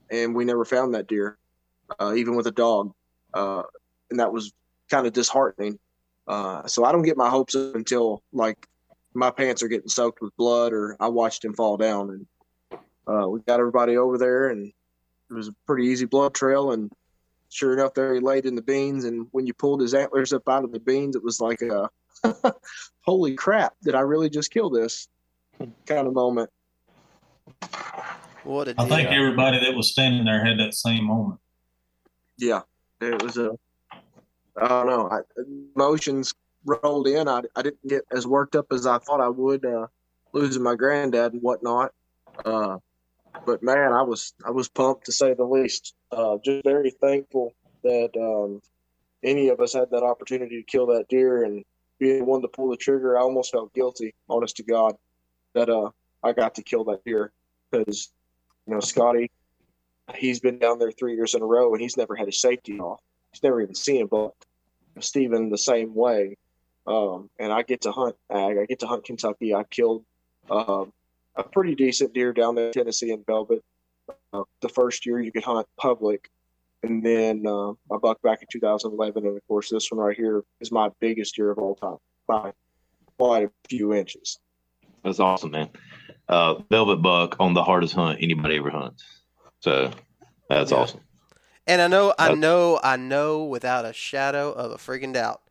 and 0.10 0.36
we 0.36 0.46
never 0.46 0.66
found 0.66 0.94
that 0.94 1.08
deer, 1.08 1.38
uh, 2.00 2.14
even 2.16 2.36
with 2.36 2.48
a 2.48 2.52
dog, 2.52 2.94
uh, 3.34 3.64
and 4.10 4.20
that 4.20 4.32
was 4.32 4.54
kind 4.90 5.08
of 5.08 5.14
disheartening. 5.14 5.80
Uh, 6.28 6.66
so 6.68 6.84
I 6.84 6.92
don't 6.92 7.04
get 7.04 7.18
my 7.18 7.30
hopes 7.30 7.56
up 7.56 7.76
until 7.76 8.24
like 8.34 8.68
my 9.14 9.32
pants 9.32 9.64
are 9.64 9.68
getting 9.68 9.90
soaked 9.90 10.22
with 10.22 10.36
blood, 10.38 10.74
or 10.74 10.98
I 11.00 11.08
watched 11.08 11.46
him 11.46 11.54
fall 11.54 11.78
down, 11.78 12.10
and 12.10 12.82
uh, 13.08 13.28
we 13.28 13.40
got 13.42 13.60
everybody 13.60 13.98
over 13.98 14.18
there, 14.18 14.50
and 14.50 14.72
it 15.30 15.34
was 15.34 15.48
a 15.48 15.56
pretty 15.66 15.88
easy 15.88 16.06
blood 16.06 16.34
trail, 16.34 16.72
and 16.72 16.92
sure 17.50 17.74
enough, 17.74 17.94
there 17.94 18.14
he 18.14 18.20
laid 18.20 18.46
in 18.46 18.56
the 18.56 18.62
beans, 18.62 19.06
and 19.06 19.28
when 19.32 19.48
you 19.48 19.54
pulled 19.54 19.82
his 19.82 19.94
antlers 19.94 20.34
up 20.34 20.48
out 20.50 20.64
of 20.64 20.72
the 20.72 20.80
beans, 20.80 21.16
it 21.16 21.24
was 21.24 21.40
like 21.40 21.62
a 21.62 21.90
holy 23.02 23.36
crap, 23.36 23.74
did 23.84 23.96
I 23.96 24.02
really 24.02 24.30
just 24.30 24.52
kill 24.52 24.70
this 24.70 25.08
kind 25.86 26.08
of 26.08 26.14
moment. 26.14 26.50
What 28.46 28.68
a 28.68 28.76
I 28.78 28.88
think 28.88 29.10
deal. 29.10 29.18
everybody 29.18 29.60
that 29.60 29.76
was 29.76 29.90
standing 29.92 30.24
there 30.24 30.46
had 30.46 30.60
that 30.60 30.76
same 30.76 31.04
moment. 31.04 31.40
yeah, 32.38 32.62
it 33.02 33.22
was 33.22 33.38
a. 33.38 33.58
I 34.58 34.68
don't 34.68 34.88
know. 34.88 35.10
I, 35.10 35.20
emotions 35.76 36.34
rolled 36.64 37.08
in. 37.08 37.28
I, 37.28 37.42
I 37.56 37.62
didn't 37.62 37.88
get 37.88 38.04
as 38.12 38.26
worked 38.26 38.56
up 38.56 38.68
as 38.72 38.86
I 38.86 39.00
thought 39.00 39.20
I 39.20 39.30
would, 39.30 39.66
uh, 39.66 39.88
losing 40.32 40.64
my 40.64 40.76
granddad 40.76 41.34
and 41.34 41.42
whatnot. 41.42 41.92
Uh, 42.46 42.78
but 43.46 43.64
man, 43.64 43.92
I 43.92 44.04
was 44.04 44.34
I 44.46 44.52
was 44.52 44.70
pumped 44.70 45.06
to 45.06 45.12
say 45.12 45.34
the 45.34 45.44
least. 45.44 45.94
Uh, 46.12 46.38
just 46.44 46.64
very 46.64 46.92
thankful 46.92 47.54
that 47.84 48.12
um, 48.16 48.62
any 49.24 49.50
of 49.50 49.60
us 49.60 49.74
had 49.74 49.90
that 49.92 50.04
opportunity 50.04 50.58
to 50.58 50.64
kill 50.64 50.86
that 50.88 51.08
deer 51.10 51.44
and 51.44 51.64
being 52.00 52.20
the 52.20 52.26
one 52.26 52.42
to 52.42 52.48
pull 52.48 52.70
the 52.70 52.78
trigger. 52.78 53.18
I 53.18 53.22
almost 53.22 53.52
felt 53.52 53.74
guilty, 53.74 54.14
honest 54.30 54.58
to 54.58 54.64
God, 54.64 54.96
that 55.54 55.70
uh, 55.70 55.90
I 56.24 56.34
got 56.34 56.56
to 56.56 56.64
kill 56.64 56.84
that 56.86 57.04
deer 57.06 57.32
because 57.72 58.10
you 58.10 58.25
know 58.74 58.80
Scotty 58.80 59.30
he's 60.14 60.40
been 60.40 60.60
down 60.60 60.80
there 60.80 60.92
three 60.92 61.16
years 61.16 61.34
in 61.34 61.42
a 61.42 61.46
row 61.46 61.74
and 61.74 61.82
he's 61.82 61.98
never 61.98 62.16
had 62.16 62.28
his 62.28 62.40
safety 62.40 62.80
off. 62.80 63.00
He's 63.32 63.44
never 63.44 63.62
even 63.62 63.76
seen 63.76 64.04
a 64.04 64.08
buck. 64.08 64.34
Stephen 65.00 65.50
the 65.50 65.58
same 65.58 65.94
way. 65.94 66.38
Um, 66.88 67.30
and 67.40 67.52
I 67.52 67.64
get 67.64 67.82
to 67.82 67.92
hunt 67.92 68.16
ag. 68.30 68.58
I 68.58 68.66
get 68.66 68.80
to 68.80 68.88
hunt 68.88 69.04
Kentucky. 69.04 69.54
I 69.54 69.64
killed 69.64 70.06
um, 70.50 70.94
a 71.36 71.44
pretty 71.44 71.76
decent 71.76 72.14
deer 72.14 72.32
down 72.32 72.56
there 72.56 72.68
in 72.68 72.74
Tennessee 72.74 73.12
in 73.12 73.24
Velvet. 73.26 73.64
Uh, 74.32 74.44
the 74.62 74.70
first 74.70 75.06
year 75.06 75.20
you 75.20 75.32
could 75.32 75.44
hunt 75.44 75.68
public. 75.78 76.30
And 76.84 77.04
then 77.04 77.46
uh, 77.48 77.72
I 77.72 77.98
buck 78.02 78.22
back 78.22 78.42
in 78.42 78.48
2011. 78.52 79.26
And 79.26 79.36
of 79.36 79.48
course, 79.48 79.70
this 79.70 79.92
one 79.92 80.00
right 80.00 80.16
here 80.16 80.44
is 80.62 80.72
my 80.72 80.90
biggest 81.00 81.36
deer 81.36 81.50
of 81.50 81.58
all 81.58 81.76
time 81.76 81.98
by 82.28 82.54
quite 83.18 83.46
a 83.46 83.52
few 83.68 83.94
inches. 83.94 84.40
That's 85.04 85.20
awesome, 85.20 85.52
man. 85.52 85.70
Uh, 86.28 86.56
velvet 86.72 86.98
buck 87.02 87.36
on 87.40 87.54
the 87.54 87.64
hardest 87.64 87.94
hunt 87.94 88.20
anybody 88.22 88.58
ever 88.58 88.70
hunts. 88.72 89.04
So 89.60 89.92
that's 90.50 90.72
Yeah. 90.72 90.78
awesome. 90.78 91.02
And 91.68 91.82
I 91.82 91.88
know, 91.88 92.14
I 92.20 92.34
know, 92.36 92.80
I 92.84 92.96
know 92.98 93.44
without 93.46 93.86
a 93.86 93.94
shadow 93.94 94.52
of 94.52 94.72
a 94.72 94.76
freaking 94.78 95.14
doubt, 95.14 95.42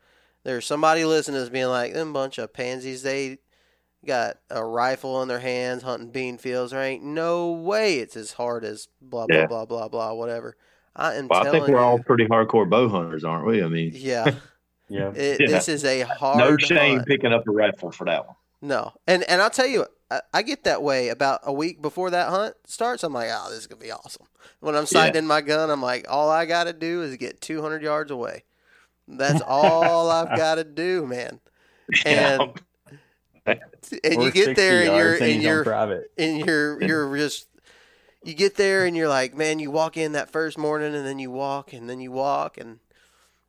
there's 0.45 0.65
somebody 0.67 1.05
listening 1.05 1.45
to 1.45 1.51
being 1.51 1.67
like, 1.67 1.93
them 1.93 2.13
bunch 2.13 2.39
of 2.39 2.53
pansies, 2.53 3.03
they 3.03 3.39
got 4.05 4.37
a 4.51 4.65
rifle 4.65 5.23
in 5.23 5.29
their 5.29 5.41
hands 5.41 5.83
hunting 5.83 6.11
bean 6.11 6.39
fields. 6.39 6.73
There 6.73 6.83
ain't 6.83 7.03
no 7.03 7.51
way 7.53 7.99
it's 7.99 8.17
as 8.17 8.33
hard 8.33 8.65
as 8.65 8.89
blah, 9.01 9.27
blah, 9.27 9.37
Yeah. 9.37 9.47
blah, 9.47 9.65
blah, 9.65 9.89
blah, 9.89 10.13
whatever. 10.13 10.57
I 10.95 11.15
am 11.15 11.27
Well, 11.29 11.47
I 11.47 11.51
think 11.51 11.67
we're 11.67 11.79
you. 11.79 11.85
all 11.85 11.99
pretty 11.99 12.27
hardcore 12.27 12.69
bow 12.69 12.89
hunters, 12.89 13.25
aren't 13.25 13.47
we? 13.47 13.63
I 13.63 13.69
mean, 13.69 13.93
yeah, 13.95 14.31
Yeah. 14.89 15.11
it, 15.15 15.41
Yeah. 15.41 15.47
this 15.47 15.69
is 15.69 15.85
a 15.85 16.03
hard 16.03 16.39
no 16.39 16.57
shame 16.57 16.97
hunt. 16.99 17.09
picking 17.09 17.33
up 17.33 17.47
a 17.49 17.51
rifle 17.51 17.91
for 17.91 18.05
that 18.05 18.27
one. 18.27 18.37
No, 18.63 18.93
and 19.07 19.25
and 19.25 19.43
I'll 19.43 19.51
tell 19.51 19.67
you, 19.67 19.87
I, 20.33 20.43
get 20.43 20.65
that 20.65 20.83
way 20.83 21.09
about 21.09 21.41
a 21.45 21.53
week 21.53 21.81
before 21.83 22.11
that 22.11 22.29
hunt 22.29 22.55
starts. 22.67 23.03
I'm 23.03 23.13
like, 23.13 23.29
oh, 23.33 23.49
this 23.51 23.61
is 23.61 23.67
gonna 23.67 23.81
be 23.81 23.91
awesome. 23.93 24.27
When 24.61 24.75
I'm 24.75 24.87
sighting 24.87 25.23
Yeah. 25.25 25.29
my 25.29 25.41
gun, 25.41 25.71
I'm 25.71 25.83
like, 25.83 26.07
all 26.09 26.31
I 26.31 26.47
got 26.47 26.65
to 26.65 26.73
do 26.73 27.03
is 27.03 27.17
get 27.17 27.41
200 27.41 27.83
yards 27.83 28.11
away. 28.11 28.45
That's 29.07 29.43
all 29.47 30.11
I've 30.11 30.37
got 30.37 30.57
to 30.57 30.65
do, 30.65 31.07
man. 31.07 31.41
And 32.05 32.41
and 33.47 34.23
you 34.23 34.31
get 34.33 34.57
there 34.57 34.83
and 34.87 34.97
you're 34.97 35.15
and 35.35 35.43
you're 35.43 35.65
and 36.19 36.39
you're 36.47 36.83
you're 36.83 37.17
just 37.17 37.47
you 38.23 38.35
get 38.35 38.57
there 38.57 38.87
and 38.87 38.97
you're 38.97 39.09
like, 39.09 39.35
man, 39.37 39.59
you 39.59 39.71
walk 39.71 39.97
in 39.97 40.13
that 40.13 40.31
first 40.31 40.57
morning 40.57 40.95
and 40.95 41.07
then 41.07 41.19
you 41.19 41.31
walk 41.31 41.73
and 41.73 41.89
then 41.91 42.01
you 42.01 42.11
walk 42.11 42.57
and 42.57 42.79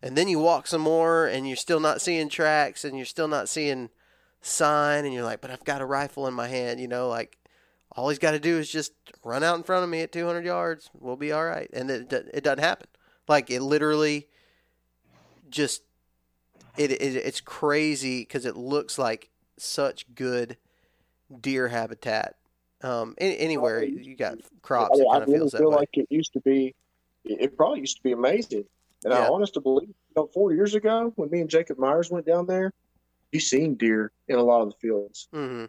and 0.01 0.17
then 0.17 0.27
you 0.27 0.37
walk 0.39 0.67
some 0.67 0.81
more 0.81 1.25
and 1.25 1.47
you're 1.47 1.55
still 1.55 1.79
not 1.79 2.01
seeing 2.01 2.27
tracks 2.29 2.83
and 2.83 2.97
you're 2.97 3.05
still 3.05 3.27
not 3.29 3.47
seeing 3.49 3.89
sign 4.45 5.05
and 5.05 5.13
you're 5.13 5.23
like, 5.23 5.41
but 5.41 5.51
I've 5.51 5.63
got 5.63 5.81
a 5.81 5.85
rifle 5.85 6.27
in 6.27 6.34
my 6.34 6.47
hand, 6.47 6.80
you 6.80 6.88
know, 6.88 7.07
like 7.07 7.38
all 7.95 8.09
he's 8.09 8.19
got 8.19 8.31
to 8.31 8.39
do 8.39 8.57
is 8.57 8.69
just 8.69 8.93
run 9.23 9.43
out 9.43 9.55
in 9.55 9.63
front 9.63 9.84
of 9.84 9.89
me 9.89 10.01
at 10.01 10.11
200 10.11 10.45
yards. 10.45 10.89
We'll 10.99 11.15
be 11.15 11.31
all 11.31 11.45
right. 11.45 11.69
And 11.73 11.89
it 11.89 12.11
it 12.11 12.43
doesn't 12.43 12.63
happen. 12.63 12.88
Like 13.27 13.49
it 13.49 13.61
literally 13.61 14.27
just 15.49 15.81
it, 16.77 16.91
it 16.91 17.01
it's 17.01 17.41
crazy 17.41 18.22
because 18.22 18.45
it 18.45 18.55
looks 18.55 18.97
like 18.97 19.30
such 19.57 20.13
good 20.13 20.57
deer 21.41 21.67
habitat. 21.69 22.35
Um, 22.81 23.15
anywhere 23.17 23.84
you 23.84 24.15
got 24.15 24.38
crops, 24.61 24.99
I, 24.99 25.03
I 25.03 25.19
kind 25.19 25.23
of 25.23 25.30
really 25.30 25.49
feel 25.49 25.72
way. 25.72 25.77
like 25.77 25.89
it 25.93 26.07
used 26.09 26.34
to 26.34 26.41
be. 26.41 26.76
It 27.23 27.57
probably 27.57 27.80
used 27.80 27.97
to 27.97 28.03
be 28.03 28.11
amazing, 28.11 28.65
and 29.03 29.11
I 29.11 29.27
honestly 29.27 29.59
believe, 29.59 29.88
you 29.88 29.95
know, 30.15 30.27
four 30.27 30.53
years 30.53 30.76
ago 30.76 31.11
when 31.15 31.31
me 31.31 31.41
and 31.41 31.49
Jacob 31.49 31.80
Myers 31.80 32.11
went 32.11 32.27
down 32.27 32.45
there, 32.45 32.72
you 33.35 33.39
seen 33.39 33.75
deer 33.75 34.11
in 34.27 34.37
a 34.37 34.43
lot 34.43 34.61
of 34.61 34.69
the 34.69 34.75
fields. 34.81 35.27
hmm 35.31 35.65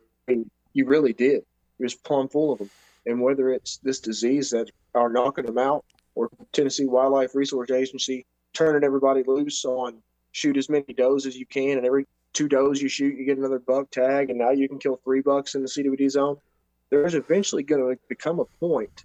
You 0.73 0.87
really 0.87 1.13
did. 1.13 1.43
It 1.79 1.83
was 1.83 1.95
plumb 1.95 2.29
full 2.29 2.53
of 2.53 2.59
them, 2.59 2.71
and 3.07 3.21
whether 3.21 3.51
it's 3.51 3.79
this 3.83 4.01
disease 4.01 4.51
that 4.51 4.71
are 4.95 5.11
knocking 5.11 5.47
them 5.47 5.59
out, 5.59 5.85
or 6.15 6.31
Tennessee 6.53 6.87
Wildlife 6.87 7.35
Resource 7.35 7.71
Agency 7.71 8.25
turning 8.55 8.85
everybody 8.85 9.23
loose 9.27 9.65
on 9.65 10.03
shoot 10.33 10.57
as 10.57 10.69
many 10.69 10.85
does 10.97 11.27
as 11.27 11.37
you 11.37 11.47
can, 11.47 11.77
and 11.79 11.87
every 11.87 12.05
two 12.35 12.49
does 12.49 12.81
you 12.81 12.89
shoot, 12.89 13.17
you 13.17 13.25
get 13.25 13.39
another 13.39 13.59
buck 13.59 13.91
tag, 13.91 14.31
and 14.31 14.39
now 14.39 14.51
you 14.51 14.69
can 14.69 14.79
kill 14.79 15.01
three 15.05 15.23
bucks 15.23 15.55
in 15.55 15.63
the 15.63 15.69
CWD 15.69 16.11
zone. 16.11 16.37
There's 16.91 17.15
eventually 17.15 17.63
going 17.63 17.83
to 17.83 17.99
become 18.09 18.41
a 18.41 18.45
point 18.61 19.05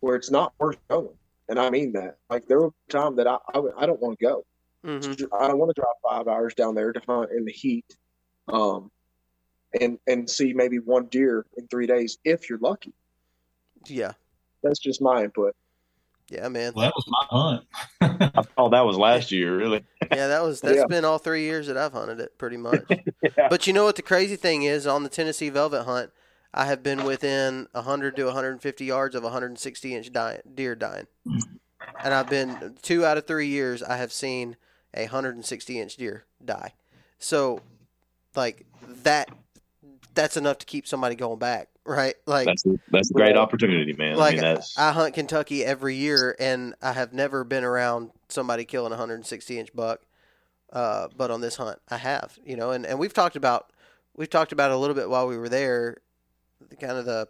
where 0.00 0.16
it's 0.16 0.30
not 0.30 0.52
worth 0.58 0.78
going, 0.88 1.16
and 1.48 1.58
I 1.58 1.70
mean 1.70 1.92
that. 1.92 2.16
Like 2.28 2.46
there 2.46 2.60
will 2.60 2.70
be 2.70 2.92
time 2.92 3.16
that 3.16 3.26
I 3.26 3.36
I, 3.54 3.60
I 3.78 3.86
don't 3.86 4.00
want 4.00 4.18
to 4.18 4.24
go. 4.24 4.44
hmm 4.84 4.98
I 5.38 5.48
don't 5.48 5.58
want 5.58 5.74
to 5.74 5.80
drive 5.80 5.98
five 6.02 6.28
hours 6.28 6.54
down 6.54 6.74
there 6.74 6.92
to 6.92 7.00
hunt 7.06 7.30
in 7.36 7.44
the 7.44 7.52
heat. 7.52 7.86
Um, 8.52 8.90
and 9.80 9.98
and 10.06 10.28
see 10.28 10.52
maybe 10.52 10.78
one 10.78 11.06
deer 11.06 11.46
in 11.56 11.68
three 11.68 11.86
days 11.86 12.18
if 12.24 12.48
you're 12.50 12.58
lucky. 12.58 12.92
Yeah, 13.86 14.12
That's 14.62 14.78
just 14.78 15.00
my 15.00 15.22
input. 15.24 15.54
yeah, 16.28 16.48
man. 16.48 16.72
Well, 16.74 16.86
that 16.86 16.94
was 16.94 17.04
my 17.08 17.26
hunt. 17.30 17.66
I 18.36 18.42
thought 18.42 18.70
that 18.70 18.82
was 18.84 18.96
last 18.98 19.32
year, 19.32 19.56
really. 19.56 19.84
Yeah, 20.12 20.26
that 20.26 20.42
was 20.42 20.60
that's 20.60 20.78
Yeah. 20.78 20.86
been 20.86 21.04
all 21.04 21.18
three 21.18 21.42
years 21.42 21.68
that 21.68 21.76
I've 21.76 21.92
hunted 21.92 22.18
it, 22.18 22.36
pretty 22.36 22.56
much. 22.68 22.82
Yeah. 23.22 23.46
But 23.48 23.66
you 23.68 23.72
know 23.72 23.84
what 23.84 23.94
the 23.94 24.02
crazy 24.02 24.34
thing 24.36 24.64
is 24.64 24.84
on 24.86 25.04
the 25.04 25.08
Tennessee 25.08 25.50
Velvet 25.50 25.84
hunt, 25.84 26.10
I 26.52 26.64
have 26.66 26.82
been 26.82 27.04
within 27.04 27.68
100 27.72 28.16
to 28.16 28.24
150 28.24 28.84
yards 28.84 29.14
of 29.14 29.22
a 29.22 29.26
160 29.26 29.94
inch 29.94 30.12
di- 30.12 30.40
deer 30.52 30.74
dying, 30.74 31.06
and 32.02 32.12
I've 32.12 32.28
been 32.28 32.74
two 32.82 33.04
out 33.06 33.18
of 33.18 33.26
three 33.28 33.46
years 33.46 33.84
I 33.84 33.98
have 33.98 34.12
seen 34.12 34.56
a 34.92 35.02
160 35.02 35.78
inch 35.80 35.96
deer 35.96 36.24
die. 36.44 36.74
So, 37.20 37.60
like 38.34 38.66
that, 39.02 39.28
that's 40.14 40.36
enough 40.36 40.58
to 40.58 40.66
keep 40.66 40.86
somebody 40.86 41.14
going 41.14 41.38
back, 41.38 41.68
right? 41.84 42.14
Like 42.26 42.46
That's 42.46 42.64
a, 42.66 42.78
that's 42.90 43.10
a 43.10 43.14
great 43.14 43.36
opportunity, 43.36 43.92
man. 43.92 44.16
like 44.16 44.32
I 44.32 44.36
mean, 44.36 44.40
that's 44.42 44.76
I 44.78 44.92
hunt 44.92 45.14
Kentucky 45.14 45.64
every 45.64 45.96
year, 45.96 46.36
and 46.38 46.74
I 46.82 46.92
have 46.92 47.12
never 47.12 47.44
been 47.44 47.64
around 47.64 48.10
somebody 48.28 48.64
killing 48.64 48.92
a 48.92 48.96
160 48.96 49.58
inch 49.58 49.74
buck. 49.74 50.00
Uh, 50.72 51.08
but 51.16 51.32
on 51.32 51.40
this 51.40 51.56
hunt, 51.56 51.80
I 51.88 51.96
have, 51.96 52.38
you 52.44 52.54
know, 52.56 52.70
and, 52.70 52.86
and 52.86 52.96
we've 52.98 53.12
talked 53.12 53.34
about 53.34 53.72
we've 54.16 54.30
talked 54.30 54.52
about 54.52 54.70
it 54.70 54.74
a 54.74 54.78
little 54.78 54.94
bit 54.94 55.10
while 55.10 55.26
we 55.26 55.36
were 55.36 55.48
there, 55.48 55.96
the, 56.68 56.76
kind 56.76 56.92
of 56.92 57.06
the 57.06 57.28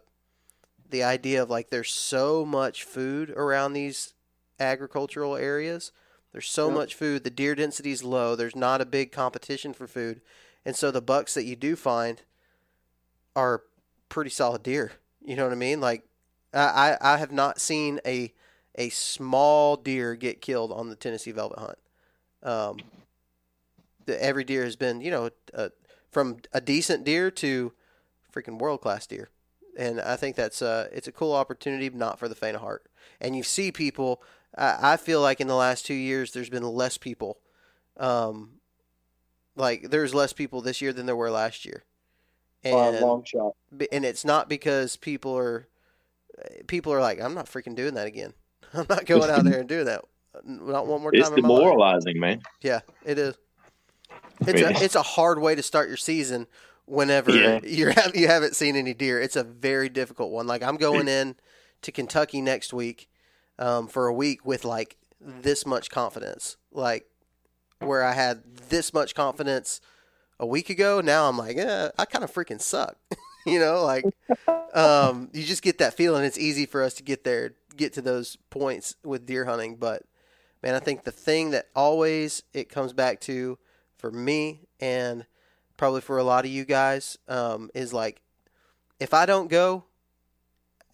the 0.89 1.03
idea 1.03 1.41
of 1.41 1.49
like 1.49 1.69
there's 1.69 1.91
so 1.91 2.45
much 2.45 2.83
food 2.83 3.31
around 3.31 3.73
these 3.73 4.13
agricultural 4.59 5.35
areas. 5.35 5.91
There's 6.33 6.49
so 6.49 6.67
Yep. 6.67 6.75
much 6.75 6.95
food. 6.95 7.23
The 7.23 7.29
deer 7.29 7.55
density 7.55 7.91
is 7.91 8.03
low. 8.03 8.35
There's 8.35 8.55
not 8.55 8.79
a 8.79 8.85
big 8.85 9.11
competition 9.11 9.73
for 9.73 9.87
food, 9.87 10.21
and 10.65 10.75
so 10.75 10.91
the 10.91 11.01
bucks 11.01 11.33
that 11.33 11.45
you 11.45 11.55
do 11.55 11.75
find 11.75 12.21
are 13.35 13.63
pretty 14.09 14.29
solid 14.29 14.63
deer. 14.63 14.93
You 15.23 15.35
know 15.35 15.43
what 15.43 15.53
I 15.53 15.55
mean? 15.55 15.79
Like 15.81 16.03
I, 16.53 16.97
I 16.99 17.17
have 17.17 17.31
not 17.31 17.59
seen 17.59 17.99
a 18.05 18.33
a 18.75 18.89
small 18.89 19.75
deer 19.75 20.15
get 20.15 20.41
killed 20.41 20.71
on 20.71 20.89
the 20.89 20.95
Tennessee 20.95 21.31
Velvet 21.31 21.59
Hunt. 21.59 21.77
Um, 22.43 22.77
the, 24.05 24.21
every 24.23 24.43
deer 24.43 24.63
has 24.63 24.75
been, 24.75 25.01
you 25.01 25.11
know, 25.11 25.29
from 26.09 26.37
a 26.53 26.61
decent 26.61 27.03
deer 27.03 27.29
to 27.31 27.73
freaking 28.33 28.59
world 28.59 28.81
class 28.81 29.05
deer, 29.05 29.29
and 29.77 29.99
I 29.99 30.15
think 30.15 30.35
that's 30.35 30.61
uh, 30.61 30.87
it's 30.91 31.07
a 31.07 31.11
cool 31.11 31.33
opportunity, 31.33 31.89
not 31.89 32.19
for 32.19 32.27
the 32.27 32.35
faint 32.35 32.55
of 32.55 32.61
heart. 32.61 32.87
And 33.19 33.35
you 33.35 33.43
see 33.43 33.71
people. 33.71 34.21
I, 34.57 34.93
I 34.93 34.97
feel 34.97 35.21
like 35.21 35.39
in 35.39 35.47
the 35.47 35.55
last 35.55 35.85
two 35.85 35.93
years, 35.93 36.31
there's 36.31 36.49
been 36.49 36.63
less 36.63 36.97
people. 36.97 37.39
Um, 37.97 38.60
like 39.55 39.89
there's 39.89 40.13
less 40.13 40.33
people 40.33 40.61
this 40.61 40.81
year 40.81 40.93
than 40.93 41.05
there 41.05 41.15
were 41.15 41.31
last 41.31 41.65
year, 41.65 41.83
By 42.63 42.69
a 42.69 42.73
and 42.91 42.99
long 43.01 43.23
shot. 43.23 43.55
And 43.91 44.05
it's 44.05 44.23
not 44.25 44.47
because 44.49 44.95
people 44.97 45.37
are 45.37 45.67
people 46.67 46.91
are 46.91 47.01
like 47.01 47.21
i'm 47.21 47.35
not 47.35 47.45
freaking 47.45 47.75
doing 47.75 47.93
that 47.93 48.07
again 48.07 48.33
i'm 48.73 48.85
not 48.89 49.05
going 49.05 49.29
out 49.29 49.43
there 49.43 49.59
and 49.59 49.69
doing 49.69 49.85
that 49.85 50.01
not 50.43 50.87
one 50.87 51.01
more 51.01 51.11
time 51.11 51.19
it's 51.21 51.29
in 51.29 51.35
my 51.35 51.41
demoralizing, 51.41 52.19
man. 52.19 52.41
yeah 52.61 52.79
it 53.05 53.19
is 53.19 53.35
it's 54.47 54.59
Yeah. 54.59 54.69
a 54.69 54.83
it's 54.83 54.95
a 54.95 55.03
hard 55.03 55.39
way 55.39 55.53
to 55.53 55.61
start 55.61 55.87
your 55.87 55.97
season 55.97 56.47
whenever 56.85 57.29
Yeah. 57.31 57.59
you're 57.63 57.93
you 58.15 58.27
haven't 58.27 58.55
seen 58.55 58.75
any 58.75 58.95
deer 58.95 59.21
it's 59.21 59.35
a 59.35 59.43
very 59.43 59.87
difficult 59.89 60.31
one 60.31 60.47
like 60.47 60.63
i'm 60.63 60.77
going 60.77 61.07
in 61.07 61.35
to 61.83 61.91
kentucky 61.91 62.41
next 62.41 62.73
week 62.73 63.07
um, 63.59 63.87
for 63.87 64.07
a 64.07 64.13
week 64.13 64.43
with 64.43 64.65
like 64.65 64.97
this 65.19 65.63
much 65.65 65.91
confidence 65.91 66.57
like 66.71 67.05
where 67.81 68.03
i 68.03 68.13
had 68.13 68.43
this 68.69 68.93
much 68.93 69.15
confidence 69.15 69.81
a 70.39 70.45
week 70.45 70.69
ago 70.69 71.01
now 71.01 71.27
i'm 71.27 71.37
like 71.37 71.57
eh, 71.57 71.89
i 71.97 72.05
kind 72.05 72.23
of 72.23 72.31
freaking 72.33 72.61
suck. 72.61 72.97
You 73.43 73.59
know 73.59 73.83
like 73.83 74.05
um, 74.75 75.31
you 75.33 75.43
just 75.43 75.63
get 75.63 75.79
that 75.79 75.95
feeling. 75.95 76.23
It's 76.23 76.37
easy 76.37 76.67
for 76.67 76.83
us 76.83 76.93
to 76.93 77.03
get 77.03 77.23
there 77.23 77.55
get 77.75 77.93
to 77.93 78.01
those 78.01 78.37
points 78.49 78.95
with 79.03 79.25
deer 79.25 79.45
hunting 79.45 79.75
but 79.75 80.03
man 80.61 80.75
i 80.75 80.79
think 80.79 81.03
the 81.03 81.11
thing 81.11 81.51
that 81.51 81.67
always 81.75 82.43
it 82.53 82.69
comes 82.69 82.93
back 82.93 83.19
to 83.21 83.57
for 83.97 84.11
me 84.11 84.61
and 84.79 85.25
probably 85.77 86.01
for 86.01 86.17
a 86.17 86.23
lot 86.23 86.45
of 86.45 86.51
you 86.51 86.65
guys 86.65 87.17
um, 87.27 87.69
is 87.73 87.93
like 87.93 88.21
if 88.99 89.13
i 89.13 89.25
don't 89.25 89.49
go 89.49 89.83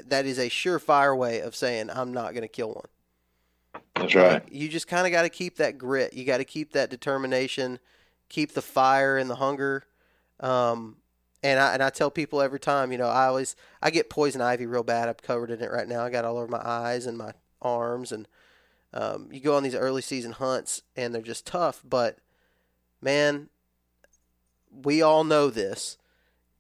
that 0.06 0.26
is 0.26 0.38
a 0.38 0.50
surefire 0.50 1.18
way 1.18 1.40
of 1.40 1.56
saying 1.56 1.90
i'm 1.90 2.14
not 2.14 2.32
going 2.32 2.42
to 2.42 2.48
kill 2.48 2.74
one 2.74 2.88
That's 4.00 4.16
right. 4.16 4.44
you 4.52 4.70
just 4.70 4.88
kind 4.88 5.06
of 5.06 5.12
got 5.12 5.24
to 5.24 5.30
keep 5.30 5.58
that 5.58 5.78
grit. 5.78 6.14
You 6.14 6.26
got 6.26 6.38
to 6.38 6.46
keep 6.46 6.74
that 6.74 6.90
determination, 6.90 7.80
keep 8.30 8.54
the 8.54 8.62
fire 8.62 9.18
and 9.18 9.30
the 9.30 9.36
hunger. 9.36 9.84
Um, 10.40 10.98
and 11.44 11.60
I 11.60 11.74
and 11.74 11.84
I 11.84 11.90
tell 11.90 12.12
people 12.12 12.42
every 12.42 12.60
time, 12.60 12.92
you 12.92 12.98
know, 12.98 13.08
I 13.08 13.28
always 13.28 13.56
I 13.82 13.90
get 13.90 14.10
poison 14.10 14.42
ivy 14.42 14.66
real 14.66 14.84
bad. 14.84 15.08
I'm 15.08 15.16
covered 15.16 15.52
in 15.52 15.62
it 15.62 15.72
right 15.72 15.88
now. 15.88 16.04
I 16.04 16.10
got 16.10 16.26
all 16.26 16.38
over 16.38 16.48
my 16.48 16.62
eyes 16.64 17.06
and 17.06 17.18
my 17.18 17.34
arms, 17.62 18.12
and 18.12 18.28
um, 18.94 19.30
you 19.32 19.40
go 19.40 19.56
on 19.56 19.64
these 19.64 19.76
early 19.76 20.02
season 20.02 20.32
hunts, 20.32 20.82
and 20.96 21.14
they're 21.14 21.22
just 21.22 21.46
tough. 21.46 21.84
But 21.88 22.18
man, 23.02 23.50
we 24.72 25.02
all 25.02 25.24
know 25.24 25.50
this. 25.50 25.98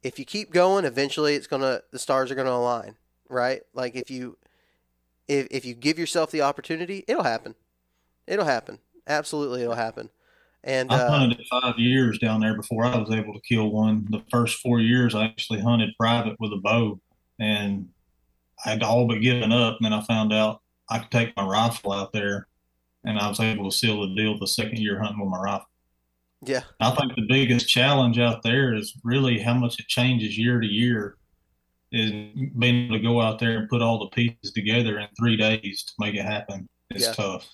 If 0.03 0.19
you 0.19 0.25
keep 0.25 0.51
going, 0.51 0.85
eventually 0.85 1.33
it's 1.33 1.47
gonna 1.47 1.81
the 1.91 1.99
stars 1.99 2.31
are 2.31 2.35
gonna 2.35 2.51
align, 2.51 2.95
right? 3.29 3.63
Like 3.73 3.95
if 3.95 4.11
you 4.11 4.37
if 5.27 5.47
if 5.51 5.65
you 5.65 5.73
give 5.73 5.99
yourself 5.99 6.31
the 6.31 6.41
opportunity, 6.41 7.03
it'll 7.07 7.23
happen. 7.23 7.55
It'll 8.25 8.45
happen. 8.45 8.79
Absolutely, 9.07 9.61
it'll 9.61 9.75
happen. 9.75 10.09
And 10.63 10.91
I 10.91 10.97
uh, 10.97 11.09
hunted 11.09 11.39
it 11.39 11.47
five 11.49 11.77
years 11.77 12.19
down 12.19 12.41
there 12.41 12.55
before 12.55 12.85
I 12.85 12.97
was 12.97 13.11
able 13.11 13.33
to 13.33 13.39
kill 13.41 13.69
one. 13.69 14.05
The 14.09 14.23
first 14.31 14.59
four 14.59 14.79
years, 14.79 15.15
I 15.15 15.25
actually 15.25 15.61
hunted 15.61 15.95
private 15.97 16.35
with 16.39 16.51
a 16.51 16.57
bow, 16.57 16.99
and 17.39 17.87
I'd 18.65 18.83
all 18.83 19.07
but 19.07 19.21
given 19.21 19.51
up. 19.51 19.77
And 19.79 19.85
then 19.85 19.93
I 19.93 20.03
found 20.03 20.33
out 20.33 20.61
I 20.89 20.99
could 20.99 21.11
take 21.11 21.37
my 21.37 21.45
rifle 21.45 21.93
out 21.93 22.11
there, 22.11 22.47
and 23.05 23.17
I 23.17 23.29
was 23.29 23.39
able 23.39 23.69
to 23.69 23.75
seal 23.75 24.01
the 24.01 24.15
deal 24.15 24.37
the 24.37 24.47
second 24.47 24.79
year 24.79 24.99
hunting 24.99 25.19
with 25.19 25.29
my 25.29 25.39
rifle. 25.39 25.67
yeah, 26.43 26.63
I 26.79 26.91
think 26.91 27.15
the 27.15 27.27
biggest 27.27 27.69
challenge 27.69 28.19
out 28.19 28.43
there 28.43 28.73
is 28.73 28.93
really 29.03 29.39
how 29.39 29.53
much 29.53 29.79
it 29.79 29.87
changes 29.87 30.37
year 30.37 30.59
to 30.59 30.67
year. 30.67 31.15
Is 31.91 32.11
being 32.57 32.85
able 32.87 32.97
to 32.97 33.01
go 33.03 33.21
out 33.21 33.39
there 33.39 33.57
and 33.57 33.69
put 33.69 33.81
all 33.81 33.97
the 33.99 34.07
pieces 34.07 34.51
together 34.53 34.99
in 34.99 35.07
three 35.17 35.37
days 35.37 35.83
to 35.83 35.93
make 35.99 36.15
it 36.15 36.23
happen. 36.25 36.67
It's 36.89 37.05
Yeah. 37.07 37.13
tough. 37.13 37.47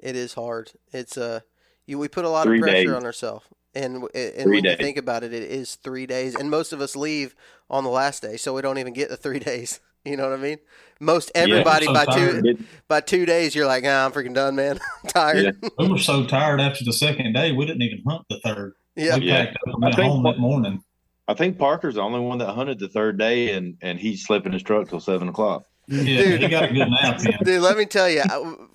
it 0.00 0.16
is 0.16 0.34
hard. 0.34 0.72
It's 0.92 1.16
uh, 1.16 1.40
you 1.86 1.98
we 1.98 2.08
put 2.08 2.24
a 2.24 2.28
lot 2.28 2.44
Three 2.44 2.58
of 2.58 2.62
pressure 2.62 2.74
days. 2.86 2.90
on 2.90 3.04
ourselves, 3.04 3.46
and 3.74 4.02
and 4.14 4.42
Three 4.42 4.56
when 4.56 4.64
you 4.64 4.76
think 4.76 4.96
about 4.96 5.22
it, 5.22 5.32
it 5.32 5.44
is 5.44 5.76
three 5.76 6.06
days, 6.06 6.34
and 6.34 6.50
most 6.50 6.72
of 6.72 6.80
us 6.80 6.96
leave 6.96 7.34
on 7.70 7.84
the 7.84 7.90
last 7.90 8.20
day, 8.22 8.36
so 8.36 8.52
we 8.54 8.62
don't 8.62 8.78
even 8.78 8.92
get 8.92 9.08
the 9.10 9.16
three 9.16 9.38
days. 9.52 9.78
You 10.04 10.16
know 10.16 10.28
what 10.28 10.38
I 10.38 10.42
mean? 10.42 10.58
Most 11.00 11.30
everybody 11.34 11.86
I'm 11.86 11.94
by 11.94 12.04
so 12.04 12.40
two 12.42 12.58
by 12.88 13.00
two 13.00 13.26
days, 13.26 13.54
you're 13.54 13.66
like, 13.66 13.84
ah, 13.86 14.04
I'm 14.06 14.12
freaking 14.12 14.34
done, 14.34 14.56
man. 14.56 14.78
I'm 15.04 15.08
tired. 15.10 15.56
We 15.78 15.88
were 15.88 15.98
so 15.98 16.24
tired 16.26 16.60
after 16.60 16.84
the 16.84 16.92
second 16.92 17.32
day, 17.32 17.52
we 17.52 17.64
didn't 17.66 17.82
even 17.82 18.02
hunt 18.06 18.22
the 18.28 18.40
third. 18.40 18.74
Yeah, 18.96 19.18
We 19.18 19.26
Yeah. 19.26 19.44
packed 19.46 19.56
up 19.56 19.74
and 19.74 19.84
I 19.84 19.86
went 19.86 19.96
think 19.96 20.08
home 20.10 20.22
what- 20.24 20.32
that 20.34 20.40
morning. 20.40 20.82
I 21.28 21.34
think 21.34 21.58
Parker's 21.58 21.96
the 21.96 22.00
only 22.00 22.20
one 22.20 22.38
that 22.38 22.52
hunted 22.52 22.78
the 22.78 22.88
third 22.88 23.18
day, 23.18 23.52
and 23.52 23.76
and 23.82 23.98
he 24.00 24.16
slept 24.16 24.46
in 24.46 24.52
his 24.52 24.62
truck 24.62 24.88
till 24.88 25.00
seven 25.00 25.28
o'clock. 25.28 25.66
Yeah, 25.86 26.22
Dude. 26.22 26.42
he 26.42 26.48
got 26.48 26.64
a 26.64 26.72
good 26.72 26.88
nap 26.88 27.24
in. 27.24 27.44
Dude, 27.44 27.62
let 27.62 27.76
me 27.76 27.86
tell 27.86 28.08
you, 28.08 28.22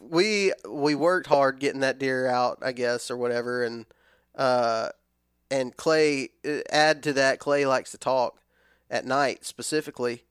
we 0.01 0.53
we 0.69 0.95
worked 0.95 1.27
hard 1.27 1.59
getting 1.59 1.81
that 1.81 1.99
deer 1.99 2.27
out, 2.27 2.59
I 2.61 2.71
guess, 2.71 3.11
or 3.11 3.17
whatever, 3.17 3.63
and 3.63 3.85
uh, 4.35 4.89
and 5.51 5.75
Clay 5.75 6.29
uh, 6.47 6.59
add 6.69 7.03
to 7.03 7.13
that. 7.13 7.39
Clay 7.39 7.65
likes 7.65 7.91
to 7.91 7.97
talk 7.97 8.39
at 8.89 9.05
night 9.05 9.45
specifically, 9.45 10.23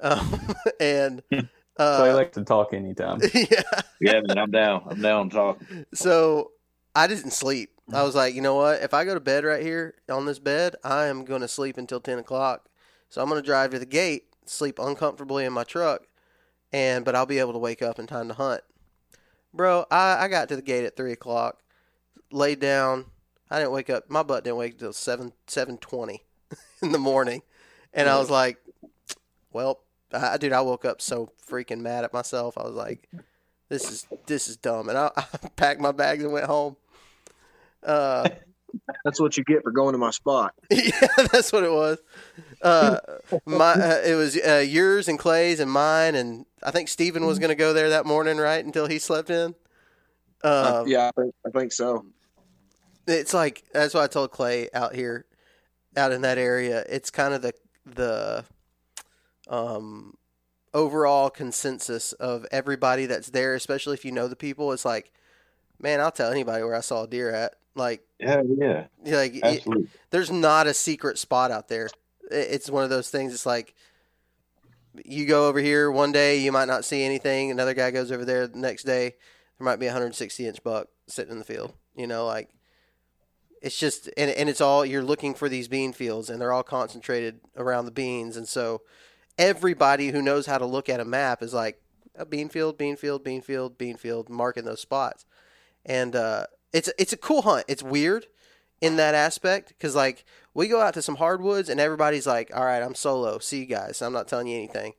um, 0.00 0.54
and 0.80 1.22
So 1.78 1.84
uh, 1.84 2.06
I 2.06 2.12
like 2.12 2.32
to 2.32 2.42
talk 2.42 2.74
anytime. 2.74 3.20
yeah. 3.34 3.62
Yeah, 4.00 4.20
man, 4.26 4.36
I'm 4.36 4.50
down. 4.50 4.82
I'm 4.90 5.00
down 5.00 5.30
to 5.30 5.36
talk. 5.36 5.60
So 5.94 6.50
I 6.94 7.06
didn't 7.06 7.30
sleep. 7.30 7.70
I 7.92 8.02
was 8.02 8.14
like, 8.14 8.34
you 8.34 8.42
know 8.42 8.54
what? 8.54 8.82
If 8.82 8.92
I 8.92 9.04
go 9.04 9.14
to 9.14 9.20
bed 9.20 9.44
right 9.44 9.62
here 9.62 9.94
on 10.10 10.26
this 10.26 10.38
bed, 10.38 10.76
I 10.84 11.06
am 11.06 11.24
going 11.24 11.40
to 11.40 11.48
sleep 11.48 11.78
until 11.78 12.00
ten 12.00 12.18
o'clock. 12.18 12.68
So 13.08 13.22
I'm 13.22 13.28
going 13.28 13.40
to 13.40 13.46
drive 13.46 13.70
to 13.70 13.78
the 13.78 13.86
gate, 13.86 14.24
sleep 14.44 14.78
uncomfortably 14.78 15.44
in 15.44 15.52
my 15.52 15.64
truck, 15.64 16.02
and 16.72 17.04
but 17.04 17.14
I'll 17.14 17.26
be 17.26 17.38
able 17.38 17.54
to 17.54 17.58
wake 17.58 17.82
up 17.82 17.98
in 17.98 18.06
time 18.06 18.28
to 18.28 18.34
hunt. 18.34 18.62
Bro, 19.54 19.86
I, 19.90 20.24
I 20.24 20.28
got 20.28 20.48
to 20.50 20.56
the 20.56 20.62
gate 20.62 20.84
at 20.84 20.96
three 20.96 21.12
o'clock, 21.12 21.60
laid 22.30 22.60
down. 22.60 23.06
I 23.50 23.58
didn't 23.58 23.72
wake 23.72 23.88
up. 23.88 24.10
My 24.10 24.22
butt 24.22 24.44
didn't 24.44 24.58
wake 24.58 24.72
until 24.72 24.92
seven 24.92 25.32
seven 25.46 25.78
twenty 25.78 26.24
in 26.82 26.92
the 26.92 26.98
morning, 26.98 27.42
and 27.94 28.08
I 28.08 28.18
was 28.18 28.28
like, 28.28 28.58
well, 29.50 29.80
I, 30.12 30.36
dude, 30.36 30.52
I 30.52 30.60
woke 30.60 30.84
up 30.84 31.00
so 31.00 31.32
freaking 31.48 31.80
mad 31.80 32.04
at 32.04 32.12
myself. 32.12 32.58
I 32.58 32.64
was 32.64 32.74
like, 32.74 33.08
this 33.70 33.90
is 33.90 34.06
this 34.26 34.48
is 34.48 34.58
dumb, 34.58 34.90
and 34.90 34.98
I, 34.98 35.10
I 35.16 35.48
packed 35.56 35.80
my 35.80 35.92
bags 35.92 36.22
and 36.22 36.32
went 36.32 36.46
home. 36.46 36.76
Uh, 37.82 38.28
That's 39.04 39.18
what 39.18 39.36
you 39.36 39.44
get 39.44 39.62
for 39.62 39.70
going 39.70 39.92
to 39.92 39.98
my 39.98 40.10
spot. 40.10 40.54
yeah, 40.70 40.90
that's 41.32 41.52
what 41.52 41.64
it 41.64 41.72
was. 41.72 41.98
Uh, 42.60 42.98
my 43.46 43.72
uh, 43.72 44.02
it 44.04 44.14
was 44.14 44.36
uh, 44.36 44.64
yours 44.66 45.08
and 45.08 45.18
Clay's 45.18 45.58
and 45.58 45.70
mine, 45.70 46.14
and 46.14 46.44
I 46.62 46.70
think 46.70 46.88
Steven 46.88 47.24
was 47.24 47.38
going 47.38 47.48
to 47.48 47.54
go 47.54 47.72
there 47.72 47.88
that 47.90 48.04
morning, 48.04 48.36
right, 48.36 48.62
until 48.62 48.86
he 48.86 48.98
slept 48.98 49.30
in. 49.30 49.54
Uh, 50.44 50.80
Um, 50.82 50.88
yeah, 50.88 51.08
I 51.08 51.20
think, 51.20 51.34
I 51.46 51.50
think 51.58 51.72
so. 51.72 52.04
it's 53.06 53.32
like 53.32 53.64
that's 53.72 53.94
why 53.94 54.04
I 54.04 54.06
told 54.06 54.32
Clay 54.32 54.68
out 54.74 54.94
here. 54.94 55.24
out 55.96 56.12
in 56.12 56.20
that 56.20 56.36
area. 56.36 56.84
It's 56.90 57.10
kind 57.10 57.32
of 57.32 57.40
the 57.40 57.54
the 57.86 58.44
um 59.48 60.14
overall 60.74 61.30
consensus 61.30 62.12
of 62.12 62.44
everybody 62.52 63.06
that's 63.06 63.30
there, 63.30 63.54
especially 63.54 63.94
if 63.94 64.04
you 64.04 64.12
know 64.12 64.28
the 64.28 64.36
people. 64.36 64.72
It's 64.72 64.84
like, 64.84 65.10
man, 65.80 66.00
I'll 66.00 66.12
tell 66.12 66.30
anybody 66.30 66.62
where 66.62 66.74
I 66.74 66.80
saw 66.80 67.04
a 67.04 67.08
deer 67.08 67.32
at. 67.32 67.54
Like, 67.74 68.02
Yeah, 68.18 68.86
yeah, 69.04 69.16
like 69.16 69.34
it, 69.34 69.66
there's 70.10 70.30
not 70.30 70.66
a 70.66 70.74
secret 70.74 71.18
spot 71.18 71.50
out 71.50 71.68
there. 71.68 71.88
It's 72.30 72.68
one 72.70 72.84
of 72.84 72.90
those 72.90 73.10
things. 73.10 73.32
It's 73.32 73.46
like 73.46 73.74
you 75.04 75.26
go 75.26 75.48
over 75.48 75.60
here 75.60 75.90
one 75.90 76.12
day, 76.12 76.38
you 76.38 76.52
might 76.52 76.68
not 76.68 76.84
see 76.84 77.02
anything. 77.02 77.50
Another 77.50 77.74
guy 77.74 77.90
goes 77.90 78.10
over 78.10 78.24
there 78.24 78.46
the 78.46 78.58
next 78.58 78.84
day, 78.84 79.14
there 79.58 79.64
might 79.64 79.78
be 79.78 79.86
a 79.86 79.90
160 79.90 80.46
inch 80.46 80.62
buck 80.62 80.88
sitting 81.06 81.32
in 81.32 81.38
the 81.38 81.44
field. 81.44 81.72
You 81.94 82.06
know, 82.06 82.26
like 82.26 82.50
it's 83.60 83.78
just 83.78 84.08
and 84.16 84.30
and 84.30 84.48
it's 84.48 84.60
all 84.60 84.84
you're 84.84 85.02
looking 85.02 85.34
for 85.34 85.48
these 85.48 85.68
bean 85.68 85.92
fields, 85.92 86.30
and 86.30 86.40
they're 86.40 86.52
all 86.52 86.62
concentrated 86.62 87.40
around 87.56 87.84
the 87.84 87.90
beans, 87.90 88.36
and 88.36 88.48
so 88.48 88.82
everybody 89.36 90.08
who 90.08 90.22
knows 90.22 90.46
how 90.46 90.58
to 90.58 90.66
look 90.66 90.88
at 90.88 91.00
a 91.00 91.04
map 91.04 91.42
is 91.42 91.54
like 91.54 91.80
a 92.16 92.26
bean 92.26 92.48
field, 92.48 92.76
bean 92.78 92.96
field, 92.96 93.24
bean 93.24 93.40
field, 93.40 93.78
bean 93.78 93.96
field, 93.96 94.28
marking 94.28 94.64
those 94.64 94.80
spots, 94.80 95.24
and 95.84 96.14
uh, 96.14 96.46
it's 96.72 96.90
it's 96.98 97.12
a 97.12 97.16
cool 97.16 97.42
hunt. 97.42 97.64
It's 97.68 97.82
weird 97.82 98.26
in 98.80 98.96
that 98.96 99.14
aspect 99.14 99.68
because 99.68 99.94
like 99.94 100.24
we 100.54 100.68
go 100.68 100.80
out 100.80 100.94
to 100.94 101.02
some 101.02 101.16
hardwoods 101.16 101.68
and 101.68 101.80
everybody's 101.80 102.26
like, 102.26 102.50
"All 102.54 102.64
right, 102.64 102.82
I'm 102.82 102.94
solo. 102.94 103.38
See 103.38 103.60
you 103.60 103.66
guys. 103.66 104.02
I'm 104.02 104.12
not 104.12 104.28
telling 104.28 104.46
you 104.46 104.56
anything." 104.56 104.94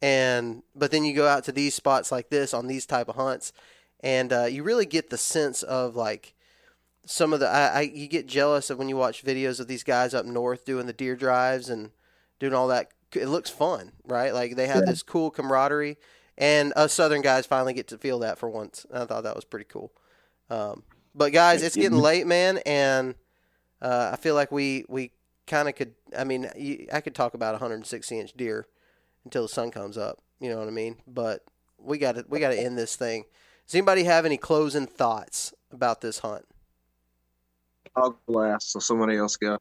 And 0.00 0.62
but 0.74 0.90
then 0.90 1.04
you 1.04 1.14
go 1.14 1.28
out 1.28 1.44
to 1.44 1.52
these 1.52 1.74
spots 1.74 2.10
like 2.10 2.30
this 2.30 2.52
on 2.52 2.66
these 2.66 2.86
type 2.86 3.08
of 3.08 3.16
hunts, 3.16 3.52
and 4.00 4.32
uh, 4.32 4.44
you 4.44 4.62
really 4.62 4.86
get 4.86 5.10
the 5.10 5.18
sense 5.18 5.62
of 5.62 5.94
like 5.96 6.34
some 7.06 7.32
of 7.32 7.40
the 7.40 7.48
I, 7.48 7.66
I 7.66 7.80
you 7.82 8.08
get 8.08 8.26
jealous 8.26 8.70
of 8.70 8.78
when 8.78 8.88
you 8.88 8.96
watch 8.96 9.24
videos 9.24 9.60
of 9.60 9.68
these 9.68 9.84
guys 9.84 10.14
up 10.14 10.26
north 10.26 10.64
doing 10.64 10.86
the 10.86 10.92
deer 10.92 11.16
drives 11.16 11.68
and 11.68 11.90
doing 12.38 12.54
all 12.54 12.68
that. 12.68 12.88
It 13.14 13.26
looks 13.26 13.50
fun, 13.50 13.92
right? 14.06 14.32
Like 14.32 14.56
they 14.56 14.68
have 14.68 14.86
this 14.86 15.02
cool 15.02 15.30
camaraderie, 15.30 15.98
and 16.38 16.72
us 16.74 16.94
southern 16.94 17.20
guys 17.20 17.46
finally 17.46 17.74
get 17.74 17.88
to 17.88 17.98
feel 17.98 18.18
that 18.20 18.38
for 18.38 18.48
once. 18.48 18.86
I 18.92 19.04
thought 19.04 19.24
that 19.24 19.36
was 19.36 19.44
pretty 19.44 19.66
cool. 19.68 19.92
Um, 20.48 20.82
but 21.14 21.32
guys, 21.32 21.62
it's 21.62 21.76
getting 21.76 21.98
late, 21.98 22.26
man, 22.26 22.58
and 22.64 23.14
uh, 23.80 24.10
I 24.12 24.16
feel 24.16 24.34
like 24.34 24.52
we 24.52 24.84
we 24.88 25.12
kind 25.46 25.68
of 25.68 25.74
could. 25.74 25.94
I 26.16 26.24
mean, 26.24 26.50
you, 26.56 26.86
I 26.92 27.00
could 27.00 27.14
talk 27.14 27.34
about 27.34 27.50
a 27.50 27.58
160 27.58 28.18
inch 28.18 28.32
deer 28.34 28.66
until 29.24 29.42
the 29.42 29.48
sun 29.48 29.70
comes 29.70 29.98
up. 29.98 30.18
You 30.40 30.50
know 30.50 30.58
what 30.58 30.68
I 30.68 30.72
mean? 30.72 30.96
But 31.06 31.44
we 31.78 31.98
got 31.98 32.16
to 32.16 32.24
we 32.28 32.40
got 32.40 32.50
to 32.50 32.60
end 32.60 32.78
this 32.78 32.96
thing. 32.96 33.24
Does 33.66 33.74
anybody 33.74 34.04
have 34.04 34.24
any 34.24 34.36
closing 34.36 34.86
thoughts 34.86 35.52
about 35.70 36.00
this 36.00 36.18
hunt? 36.18 36.44
I'll 37.94 38.18
go 38.26 38.32
last, 38.32 38.72
so 38.72 38.78
somebody 38.78 39.16
else 39.16 39.36
go. 39.36 39.58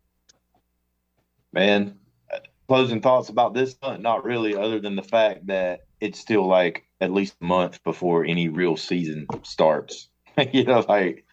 Man, 1.52 2.00
uh, 2.34 2.40
closing 2.68 3.02
thoughts 3.02 3.30
about 3.30 3.54
this 3.54 3.76
hunt? 3.82 4.02
Not 4.02 4.24
really, 4.24 4.56
other 4.56 4.80
than 4.80 4.96
the 4.96 5.04
fact 5.04 5.48
that 5.48 5.82
it's 6.00 6.20
still 6.20 6.48
like 6.48 6.86
at 7.02 7.12
least 7.12 7.36
a 7.42 7.46
month 7.46 7.84
before 7.84 8.24
any 8.24 8.48
real 8.48 8.78
season 8.78 9.28
starts. 9.44 10.08
you 10.54 10.64
know, 10.64 10.86
like 10.88 11.26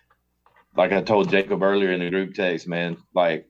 like 0.76 0.92
I 0.92 1.02
told 1.02 1.30
Jacob 1.30 1.62
earlier 1.62 1.92
in 1.92 2.00
the 2.00 2.10
group 2.10 2.34
text, 2.34 2.68
man, 2.68 2.96
like 3.14 3.46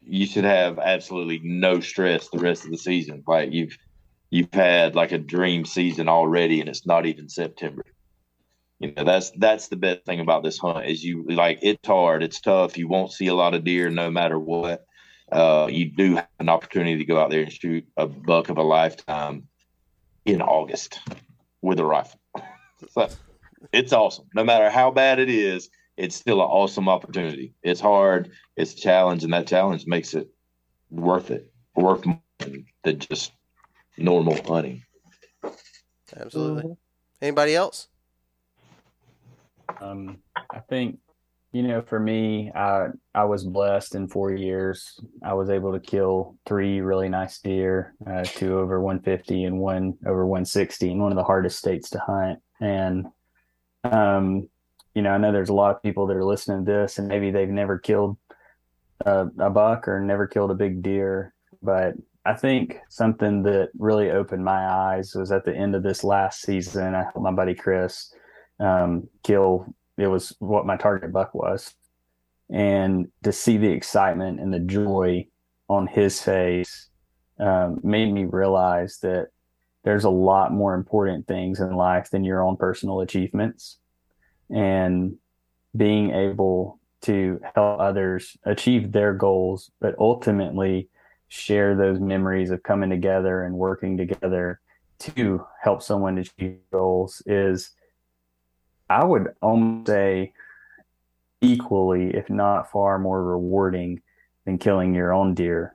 you 0.00 0.26
should 0.26 0.44
have 0.44 0.78
absolutely 0.78 1.40
no 1.42 1.80
stress 1.80 2.28
the 2.28 2.38
rest 2.38 2.64
of 2.64 2.70
the 2.70 2.78
season. 2.78 3.22
Like 3.26 3.52
you've 3.52 3.76
you've 4.30 4.52
had 4.52 4.94
like 4.94 5.12
a 5.12 5.18
dream 5.18 5.64
season 5.64 6.08
already 6.08 6.60
and 6.60 6.68
it's 6.68 6.86
not 6.86 7.06
even 7.06 7.28
September. 7.28 7.84
You 8.80 8.92
know, 8.92 9.04
that's 9.04 9.30
that's 9.30 9.68
the 9.68 9.76
best 9.76 10.04
thing 10.04 10.20
about 10.20 10.42
this 10.42 10.58
hunt 10.58 10.86
is 10.86 11.02
you 11.02 11.24
like 11.28 11.60
it's 11.62 11.86
hard, 11.86 12.22
it's 12.22 12.40
tough. 12.40 12.76
You 12.76 12.88
won't 12.88 13.12
see 13.12 13.28
a 13.28 13.34
lot 13.34 13.54
of 13.54 13.64
deer 13.64 13.88
no 13.88 14.10
matter 14.10 14.38
what. 14.38 14.84
Uh, 15.30 15.68
you 15.70 15.90
do 15.90 16.16
have 16.16 16.28
an 16.38 16.48
opportunity 16.48 16.98
to 16.98 17.04
go 17.04 17.18
out 17.18 17.30
there 17.30 17.42
and 17.42 17.52
shoot 17.52 17.86
a 17.96 18.06
buck 18.06 18.50
of 18.50 18.58
a 18.58 18.62
lifetime 18.62 19.48
in 20.24 20.42
August 20.42 21.00
with 21.62 21.78
a 21.78 21.84
rifle. 21.84 22.20
so 22.90 23.08
it's 23.72 23.92
awesome. 23.92 24.26
No 24.34 24.44
matter 24.44 24.68
how 24.68 24.90
bad 24.90 25.18
it 25.18 25.30
is, 25.30 25.70
it's 25.96 26.16
still 26.16 26.40
an 26.40 26.48
awesome 26.48 26.88
opportunity. 26.88 27.54
It's 27.62 27.80
hard, 27.80 28.30
it's 28.56 28.72
a 28.72 28.76
challenge, 28.76 29.24
and 29.24 29.32
that 29.32 29.46
challenge 29.46 29.86
makes 29.86 30.14
it 30.14 30.28
worth 30.90 31.30
it, 31.30 31.50
worth 31.74 32.04
more 32.04 32.20
than 32.38 32.98
just 32.98 33.32
normal 33.96 34.36
hunting. 34.42 34.82
Absolutely. 36.16 36.76
Anybody 37.22 37.54
else? 37.54 37.88
Um, 39.80 40.18
I 40.52 40.60
think, 40.68 40.98
you 41.52 41.62
know, 41.62 41.80
for 41.80 41.98
me, 41.98 42.50
I 42.54 42.88
I 43.14 43.24
was 43.24 43.44
blessed 43.44 43.94
in 43.94 44.08
four 44.08 44.32
years. 44.32 45.00
I 45.22 45.34
was 45.34 45.50
able 45.50 45.72
to 45.72 45.80
kill 45.80 46.36
three 46.46 46.80
really 46.80 47.08
nice 47.08 47.38
deer, 47.38 47.94
uh, 48.06 48.24
two 48.24 48.58
over 48.58 48.80
150 48.80 49.44
and 49.44 49.58
one 49.58 49.96
over 50.06 50.26
160 50.26 50.90
in 50.90 50.98
one 50.98 51.12
of 51.12 51.16
the 51.16 51.24
hardest 51.24 51.58
states 51.58 51.90
to 51.90 51.98
hunt. 52.00 52.40
And, 52.60 53.06
um, 53.84 54.48
you 54.94 55.02
know, 55.02 55.10
I 55.10 55.18
know 55.18 55.32
there's 55.32 55.48
a 55.48 55.54
lot 55.54 55.74
of 55.74 55.82
people 55.82 56.06
that 56.06 56.16
are 56.16 56.24
listening 56.24 56.64
to 56.64 56.72
this 56.72 56.98
and 56.98 57.08
maybe 57.08 57.30
they've 57.30 57.48
never 57.48 57.78
killed 57.78 58.16
a, 59.04 59.26
a 59.38 59.50
buck 59.50 59.88
or 59.88 60.00
never 60.00 60.26
killed 60.26 60.50
a 60.50 60.54
big 60.54 60.82
deer, 60.82 61.34
but 61.62 61.94
I 62.24 62.34
think 62.34 62.78
something 62.88 63.42
that 63.42 63.70
really 63.78 64.10
opened 64.10 64.44
my 64.44 64.66
eyes 64.66 65.14
was 65.14 65.30
at 65.30 65.44
the 65.44 65.54
end 65.54 65.74
of 65.74 65.82
this 65.82 66.04
last 66.04 66.40
season. 66.40 66.94
I 66.94 67.02
helped 67.02 67.20
my 67.20 67.32
buddy 67.32 67.54
Chris 67.54 68.14
um, 68.58 69.08
kill. 69.22 69.66
It 69.98 70.06
was 70.06 70.34
what 70.38 70.64
my 70.66 70.76
target 70.76 71.12
buck 71.12 71.34
was, 71.34 71.74
and 72.50 73.08
to 73.22 73.32
see 73.32 73.58
the 73.58 73.70
excitement 73.70 74.40
and 74.40 74.52
the 74.52 74.58
joy 74.58 75.26
on 75.68 75.86
his 75.86 76.20
face 76.20 76.88
um, 77.38 77.80
made 77.82 78.12
me 78.12 78.24
realize 78.24 78.98
that 79.02 79.28
there's 79.84 80.04
a 80.04 80.10
lot 80.10 80.52
more 80.52 80.74
important 80.74 81.26
things 81.26 81.60
in 81.60 81.76
life 81.76 82.10
than 82.10 82.24
your 82.24 82.42
own 82.42 82.56
personal 82.56 83.00
achievements, 83.00 83.78
and 84.50 85.16
being 85.76 86.10
able 86.10 86.78
to 87.02 87.40
help 87.54 87.80
others 87.80 88.36
achieve 88.44 88.92
their 88.92 89.12
goals, 89.12 89.70
but 89.80 89.94
ultimately 89.98 90.88
share 91.28 91.74
those 91.74 92.00
memories 92.00 92.50
of 92.50 92.62
coming 92.62 92.90
together 92.90 93.44
and 93.44 93.54
working 93.54 93.96
together 93.96 94.60
to 94.98 95.44
help 95.60 95.82
someone 95.82 96.18
achieve 96.18 96.58
goals 96.70 97.22
is 97.26 97.72
I 98.88 99.04
would 99.04 99.34
almost 99.42 99.88
say 99.88 100.32
equally, 101.40 102.14
if 102.14 102.30
not 102.30 102.70
far 102.70 102.98
more 102.98 103.22
rewarding 103.22 104.02
than 104.44 104.58
killing 104.58 104.94
your 104.94 105.12
own 105.12 105.34
deer. 105.34 105.74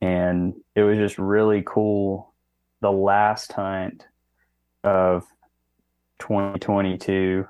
And 0.00 0.54
it 0.74 0.82
was 0.82 0.98
just 0.98 1.18
really 1.18 1.62
cool. 1.64 2.34
The 2.80 2.92
last 2.92 3.52
hunt 3.52 4.06
of 4.82 5.24
2022, 6.18 7.46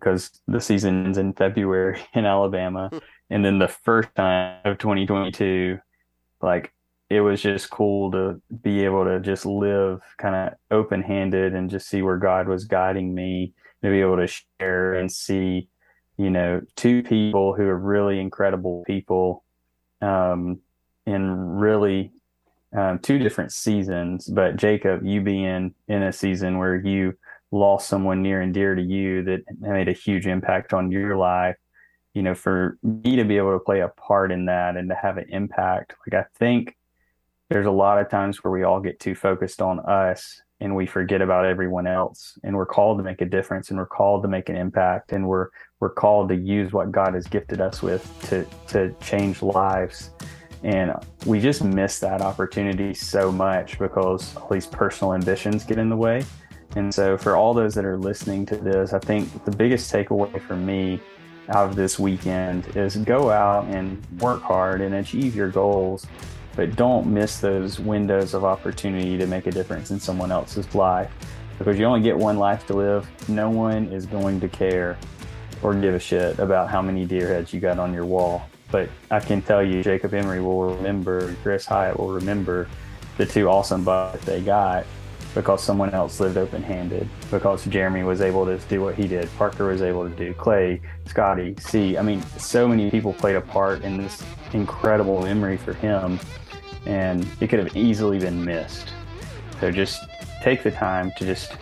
because 0.00 0.40
the 0.48 0.60
season's 0.60 1.18
in 1.18 1.32
February 1.34 2.00
in 2.14 2.24
Alabama. 2.24 2.90
and 3.28 3.44
then 3.44 3.58
the 3.58 3.68
first 3.68 4.08
time 4.16 4.60
of 4.64 4.78
2022, 4.78 5.78
like 6.40 6.72
it 7.10 7.20
was 7.20 7.42
just 7.42 7.70
cool 7.70 8.10
to 8.12 8.40
be 8.62 8.84
able 8.84 9.04
to 9.04 9.20
just 9.20 9.44
live 9.44 10.00
kind 10.16 10.34
of 10.34 10.54
open 10.70 11.02
handed 11.02 11.54
and 11.54 11.68
just 11.68 11.88
see 11.88 12.02
where 12.02 12.18
God 12.18 12.48
was 12.48 12.64
guiding 12.64 13.12
me 13.14 13.52
to 13.82 13.90
be 13.90 14.00
able 14.00 14.16
to 14.16 14.28
share 14.60 14.94
and 14.94 15.10
see, 15.10 15.68
you 16.16 16.30
know, 16.30 16.60
two 16.76 17.02
people 17.02 17.54
who 17.54 17.64
are 17.64 17.78
really 17.78 18.20
incredible 18.20 18.84
people 18.86 19.42
um, 20.00 20.60
in 21.04 21.30
really 21.30 22.12
um, 22.76 23.00
two 23.00 23.18
different 23.18 23.52
seasons. 23.52 24.28
But 24.28 24.56
Jacob, 24.56 25.04
you 25.04 25.20
being 25.20 25.74
in 25.88 26.02
a 26.02 26.12
season 26.12 26.58
where 26.58 26.76
you 26.76 27.16
lost 27.52 27.88
someone 27.88 28.22
near 28.22 28.40
and 28.40 28.54
dear 28.54 28.74
to 28.74 28.82
you 28.82 29.22
that 29.24 29.40
made 29.58 29.88
a 29.88 29.92
huge 29.92 30.26
impact 30.26 30.72
on 30.72 30.90
your 30.90 31.16
life. 31.16 31.56
You 32.14 32.22
know, 32.22 32.34
for 32.34 32.78
me 32.82 33.16
to 33.16 33.24
be 33.24 33.36
able 33.36 33.52
to 33.52 33.64
play 33.64 33.80
a 33.80 33.88
part 33.88 34.32
in 34.32 34.46
that 34.46 34.76
and 34.76 34.88
to 34.88 34.96
have 34.96 35.16
an 35.16 35.26
impact, 35.30 35.94
like 36.06 36.24
I 36.24 36.26
think 36.38 36.76
there's 37.50 37.66
a 37.66 37.70
lot 37.70 37.98
of 37.98 38.08
times 38.08 38.42
where 38.42 38.52
we 38.52 38.62
all 38.62 38.80
get 38.80 39.00
too 39.00 39.14
focused 39.14 39.60
on 39.60 39.80
us 39.80 40.40
and 40.60 40.76
we 40.76 40.86
forget 40.86 41.22
about 41.22 41.46
everyone 41.46 41.86
else 41.86 42.38
and 42.44 42.54
we're 42.54 42.66
called 42.66 42.98
to 42.98 43.04
make 43.04 43.20
a 43.20 43.24
difference 43.24 43.70
and 43.70 43.78
we're 43.78 43.86
called 43.86 44.22
to 44.22 44.28
make 44.28 44.48
an 44.48 44.56
impact 44.56 45.12
and 45.12 45.26
we're 45.26 45.48
we're 45.80 45.90
called 45.90 46.28
to 46.28 46.36
use 46.36 46.72
what 46.72 46.92
God 46.92 47.14
has 47.14 47.26
gifted 47.26 47.60
us 47.60 47.82
with 47.82 48.04
to 48.28 48.46
to 48.68 48.94
change 49.00 49.42
lives 49.42 50.10
and 50.62 50.92
we 51.24 51.40
just 51.40 51.64
miss 51.64 51.98
that 52.00 52.20
opportunity 52.20 52.92
so 52.92 53.32
much 53.32 53.78
because 53.78 54.36
all 54.36 54.48
these 54.50 54.66
personal 54.66 55.14
ambitions 55.14 55.64
get 55.64 55.78
in 55.78 55.88
the 55.88 55.96
way 55.96 56.24
and 56.76 56.94
so 56.94 57.16
for 57.18 57.36
all 57.36 57.52
those 57.54 57.74
that 57.74 57.84
are 57.84 57.98
listening 57.98 58.46
to 58.46 58.56
this 58.56 58.92
I 58.92 58.98
think 58.98 59.44
the 59.44 59.50
biggest 59.50 59.92
takeaway 59.92 60.40
for 60.42 60.56
me 60.56 61.00
out 61.48 61.68
of 61.68 61.76
this 61.76 61.98
weekend 61.98 62.66
is 62.76 62.96
go 62.96 63.30
out 63.30 63.66
and 63.66 64.04
work 64.20 64.42
hard 64.42 64.80
and 64.80 64.94
achieve 64.94 65.34
your 65.34 65.48
goals 65.48 66.06
but 66.56 66.76
don't 66.76 67.06
miss 67.06 67.38
those 67.38 67.78
windows 67.78 68.34
of 68.34 68.44
opportunity 68.44 69.16
to 69.16 69.26
make 69.26 69.46
a 69.46 69.50
difference 69.50 69.90
in 69.90 70.00
someone 70.00 70.32
else's 70.32 70.74
life 70.74 71.10
because 71.58 71.78
you 71.78 71.84
only 71.84 72.00
get 72.00 72.16
one 72.16 72.38
life 72.38 72.66
to 72.66 72.74
live. 72.74 73.06
No 73.28 73.50
one 73.50 73.92
is 73.92 74.06
going 74.06 74.40
to 74.40 74.48
care 74.48 74.98
or 75.62 75.74
give 75.74 75.94
a 75.94 75.98
shit 75.98 76.38
about 76.38 76.70
how 76.70 76.80
many 76.80 77.04
deer 77.04 77.28
heads 77.28 77.52
you 77.52 77.60
got 77.60 77.78
on 77.78 77.92
your 77.92 78.06
wall. 78.06 78.42
but 78.70 78.88
I 79.10 79.20
can 79.20 79.42
tell 79.42 79.62
you, 79.62 79.82
Jacob 79.82 80.14
Emery 80.14 80.40
will 80.40 80.74
remember, 80.74 81.34
Chris 81.42 81.66
Hyatt 81.66 81.98
will 81.98 82.12
remember 82.12 82.68
the 83.18 83.26
two 83.26 83.48
awesome 83.48 83.84
bucks 83.84 84.24
they 84.24 84.40
got 84.40 84.86
because 85.34 85.62
someone 85.62 85.90
else 85.90 86.20
lived 86.20 86.36
open 86.36 86.62
handed, 86.62 87.08
because 87.30 87.64
Jeremy 87.66 88.02
was 88.02 88.20
able 88.20 88.44
to 88.46 88.58
do 88.68 88.80
what 88.80 88.94
he 88.94 89.06
did, 89.06 89.28
Parker 89.36 89.68
was 89.68 89.82
able 89.82 90.08
to 90.08 90.14
do, 90.14 90.34
Clay, 90.34 90.80
Scotty, 91.06 91.54
C. 91.58 91.96
I 91.96 92.02
mean, 92.02 92.22
so 92.38 92.66
many 92.66 92.90
people 92.90 93.12
played 93.12 93.36
a 93.36 93.40
part 93.40 93.82
in 93.82 93.96
this 93.96 94.22
incredible 94.52 95.22
memory 95.22 95.56
for 95.56 95.72
him, 95.74 96.18
and 96.86 97.26
it 97.40 97.48
could 97.48 97.58
have 97.58 97.76
easily 97.76 98.18
been 98.18 98.44
missed. 98.44 98.92
So 99.60 99.70
just 99.70 100.02
take 100.42 100.62
the 100.62 100.70
time 100.70 101.12
to 101.18 101.24
just 101.24 101.52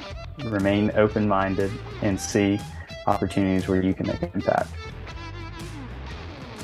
remain 0.44 0.90
open 0.94 1.28
minded 1.28 1.70
and 2.02 2.18
see 2.18 2.60
opportunities 3.06 3.68
where 3.68 3.82
you 3.82 3.92
can 3.92 4.06
make 4.06 4.22
an 4.22 4.30
impact. 4.34 4.70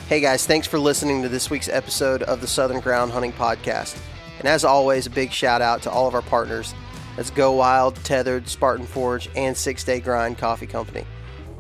Hey 0.08 0.20
guys, 0.20 0.46
thanks 0.46 0.66
for 0.66 0.78
listening 0.78 1.22
to 1.22 1.28
this 1.28 1.50
week's 1.50 1.68
episode 1.68 2.22
of 2.22 2.40
the 2.40 2.46
Southern 2.46 2.80
Ground 2.80 3.10
Hunting 3.10 3.32
Podcast. 3.32 3.98
And 4.38 4.46
as 4.46 4.64
always, 4.64 5.06
a 5.06 5.10
big 5.10 5.32
shout 5.32 5.62
out 5.62 5.82
to 5.82 5.90
all 5.90 6.06
of 6.06 6.14
our 6.14 6.22
partners. 6.22 6.74
That's 7.16 7.30
Go 7.30 7.52
Wild, 7.52 7.96
Tethered, 8.04 8.48
Spartan 8.48 8.86
Forge, 8.86 9.28
and 9.36 9.56
Six 9.56 9.84
Day 9.84 10.00
Grind 10.00 10.38
Coffee 10.38 10.66
Company. 10.66 11.04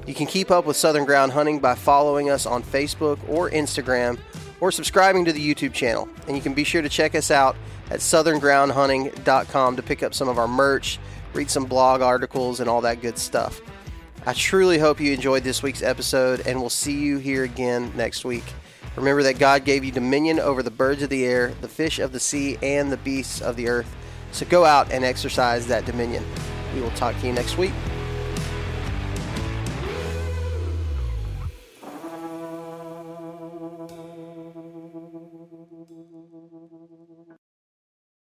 You 0.06 0.14
can 0.14 0.26
keep 0.26 0.50
up 0.50 0.66
with 0.66 0.76
Southern 0.76 1.04
Ground 1.04 1.32
Hunting 1.32 1.60
by 1.60 1.74
following 1.74 2.28
us 2.28 2.44
on 2.44 2.62
Facebook 2.62 3.18
or 3.28 3.50
Instagram 3.50 4.18
or 4.60 4.70
subscribing 4.70 5.24
to 5.24 5.32
the 5.32 5.54
YouTube 5.54 5.72
channel. 5.72 6.08
And 6.26 6.36
you 6.36 6.42
can 6.42 6.54
be 6.54 6.64
sure 6.64 6.82
to 6.82 6.88
check 6.88 7.14
us 7.14 7.30
out 7.30 7.56
at 7.90 8.00
southerngroundhunting.com 8.00 9.76
to 9.76 9.82
pick 9.82 10.02
up 10.02 10.14
some 10.14 10.28
of 10.28 10.38
our 10.38 10.48
merch, 10.48 10.98
read 11.32 11.50
some 11.50 11.64
blog 11.64 12.02
articles, 12.02 12.60
and 12.60 12.68
all 12.68 12.80
that 12.82 13.00
good 13.00 13.18
stuff. 13.18 13.60
I 14.26 14.32
truly 14.32 14.78
hope 14.78 15.00
you 15.00 15.12
enjoyed 15.12 15.44
this 15.44 15.62
week's 15.62 15.82
episode, 15.82 16.46
and 16.46 16.60
we'll 16.60 16.70
see 16.70 16.98
you 16.98 17.18
here 17.18 17.44
again 17.44 17.92
next 17.94 18.24
week. 18.24 18.44
Remember 18.96 19.22
that 19.24 19.38
God 19.38 19.64
gave 19.64 19.84
you 19.84 19.92
dominion 19.92 20.38
over 20.38 20.62
the 20.62 20.70
birds 20.70 21.02
of 21.02 21.10
the 21.10 21.26
air, 21.26 21.52
the 21.60 21.68
fish 21.68 21.98
of 21.98 22.12
the 22.12 22.20
sea, 22.20 22.56
and 22.62 22.90
the 22.90 22.96
beasts 22.98 23.42
of 23.42 23.56
the 23.56 23.68
earth. 23.68 23.94
So 24.34 24.44
go 24.46 24.64
out 24.64 24.90
and 24.90 25.04
exercise 25.04 25.68
that 25.68 25.84
dominion. 25.84 26.24
We 26.74 26.80
will 26.80 26.90
talk 26.90 27.16
to 27.20 27.26
you 27.28 27.32
next 27.32 27.56
week. 27.56 27.72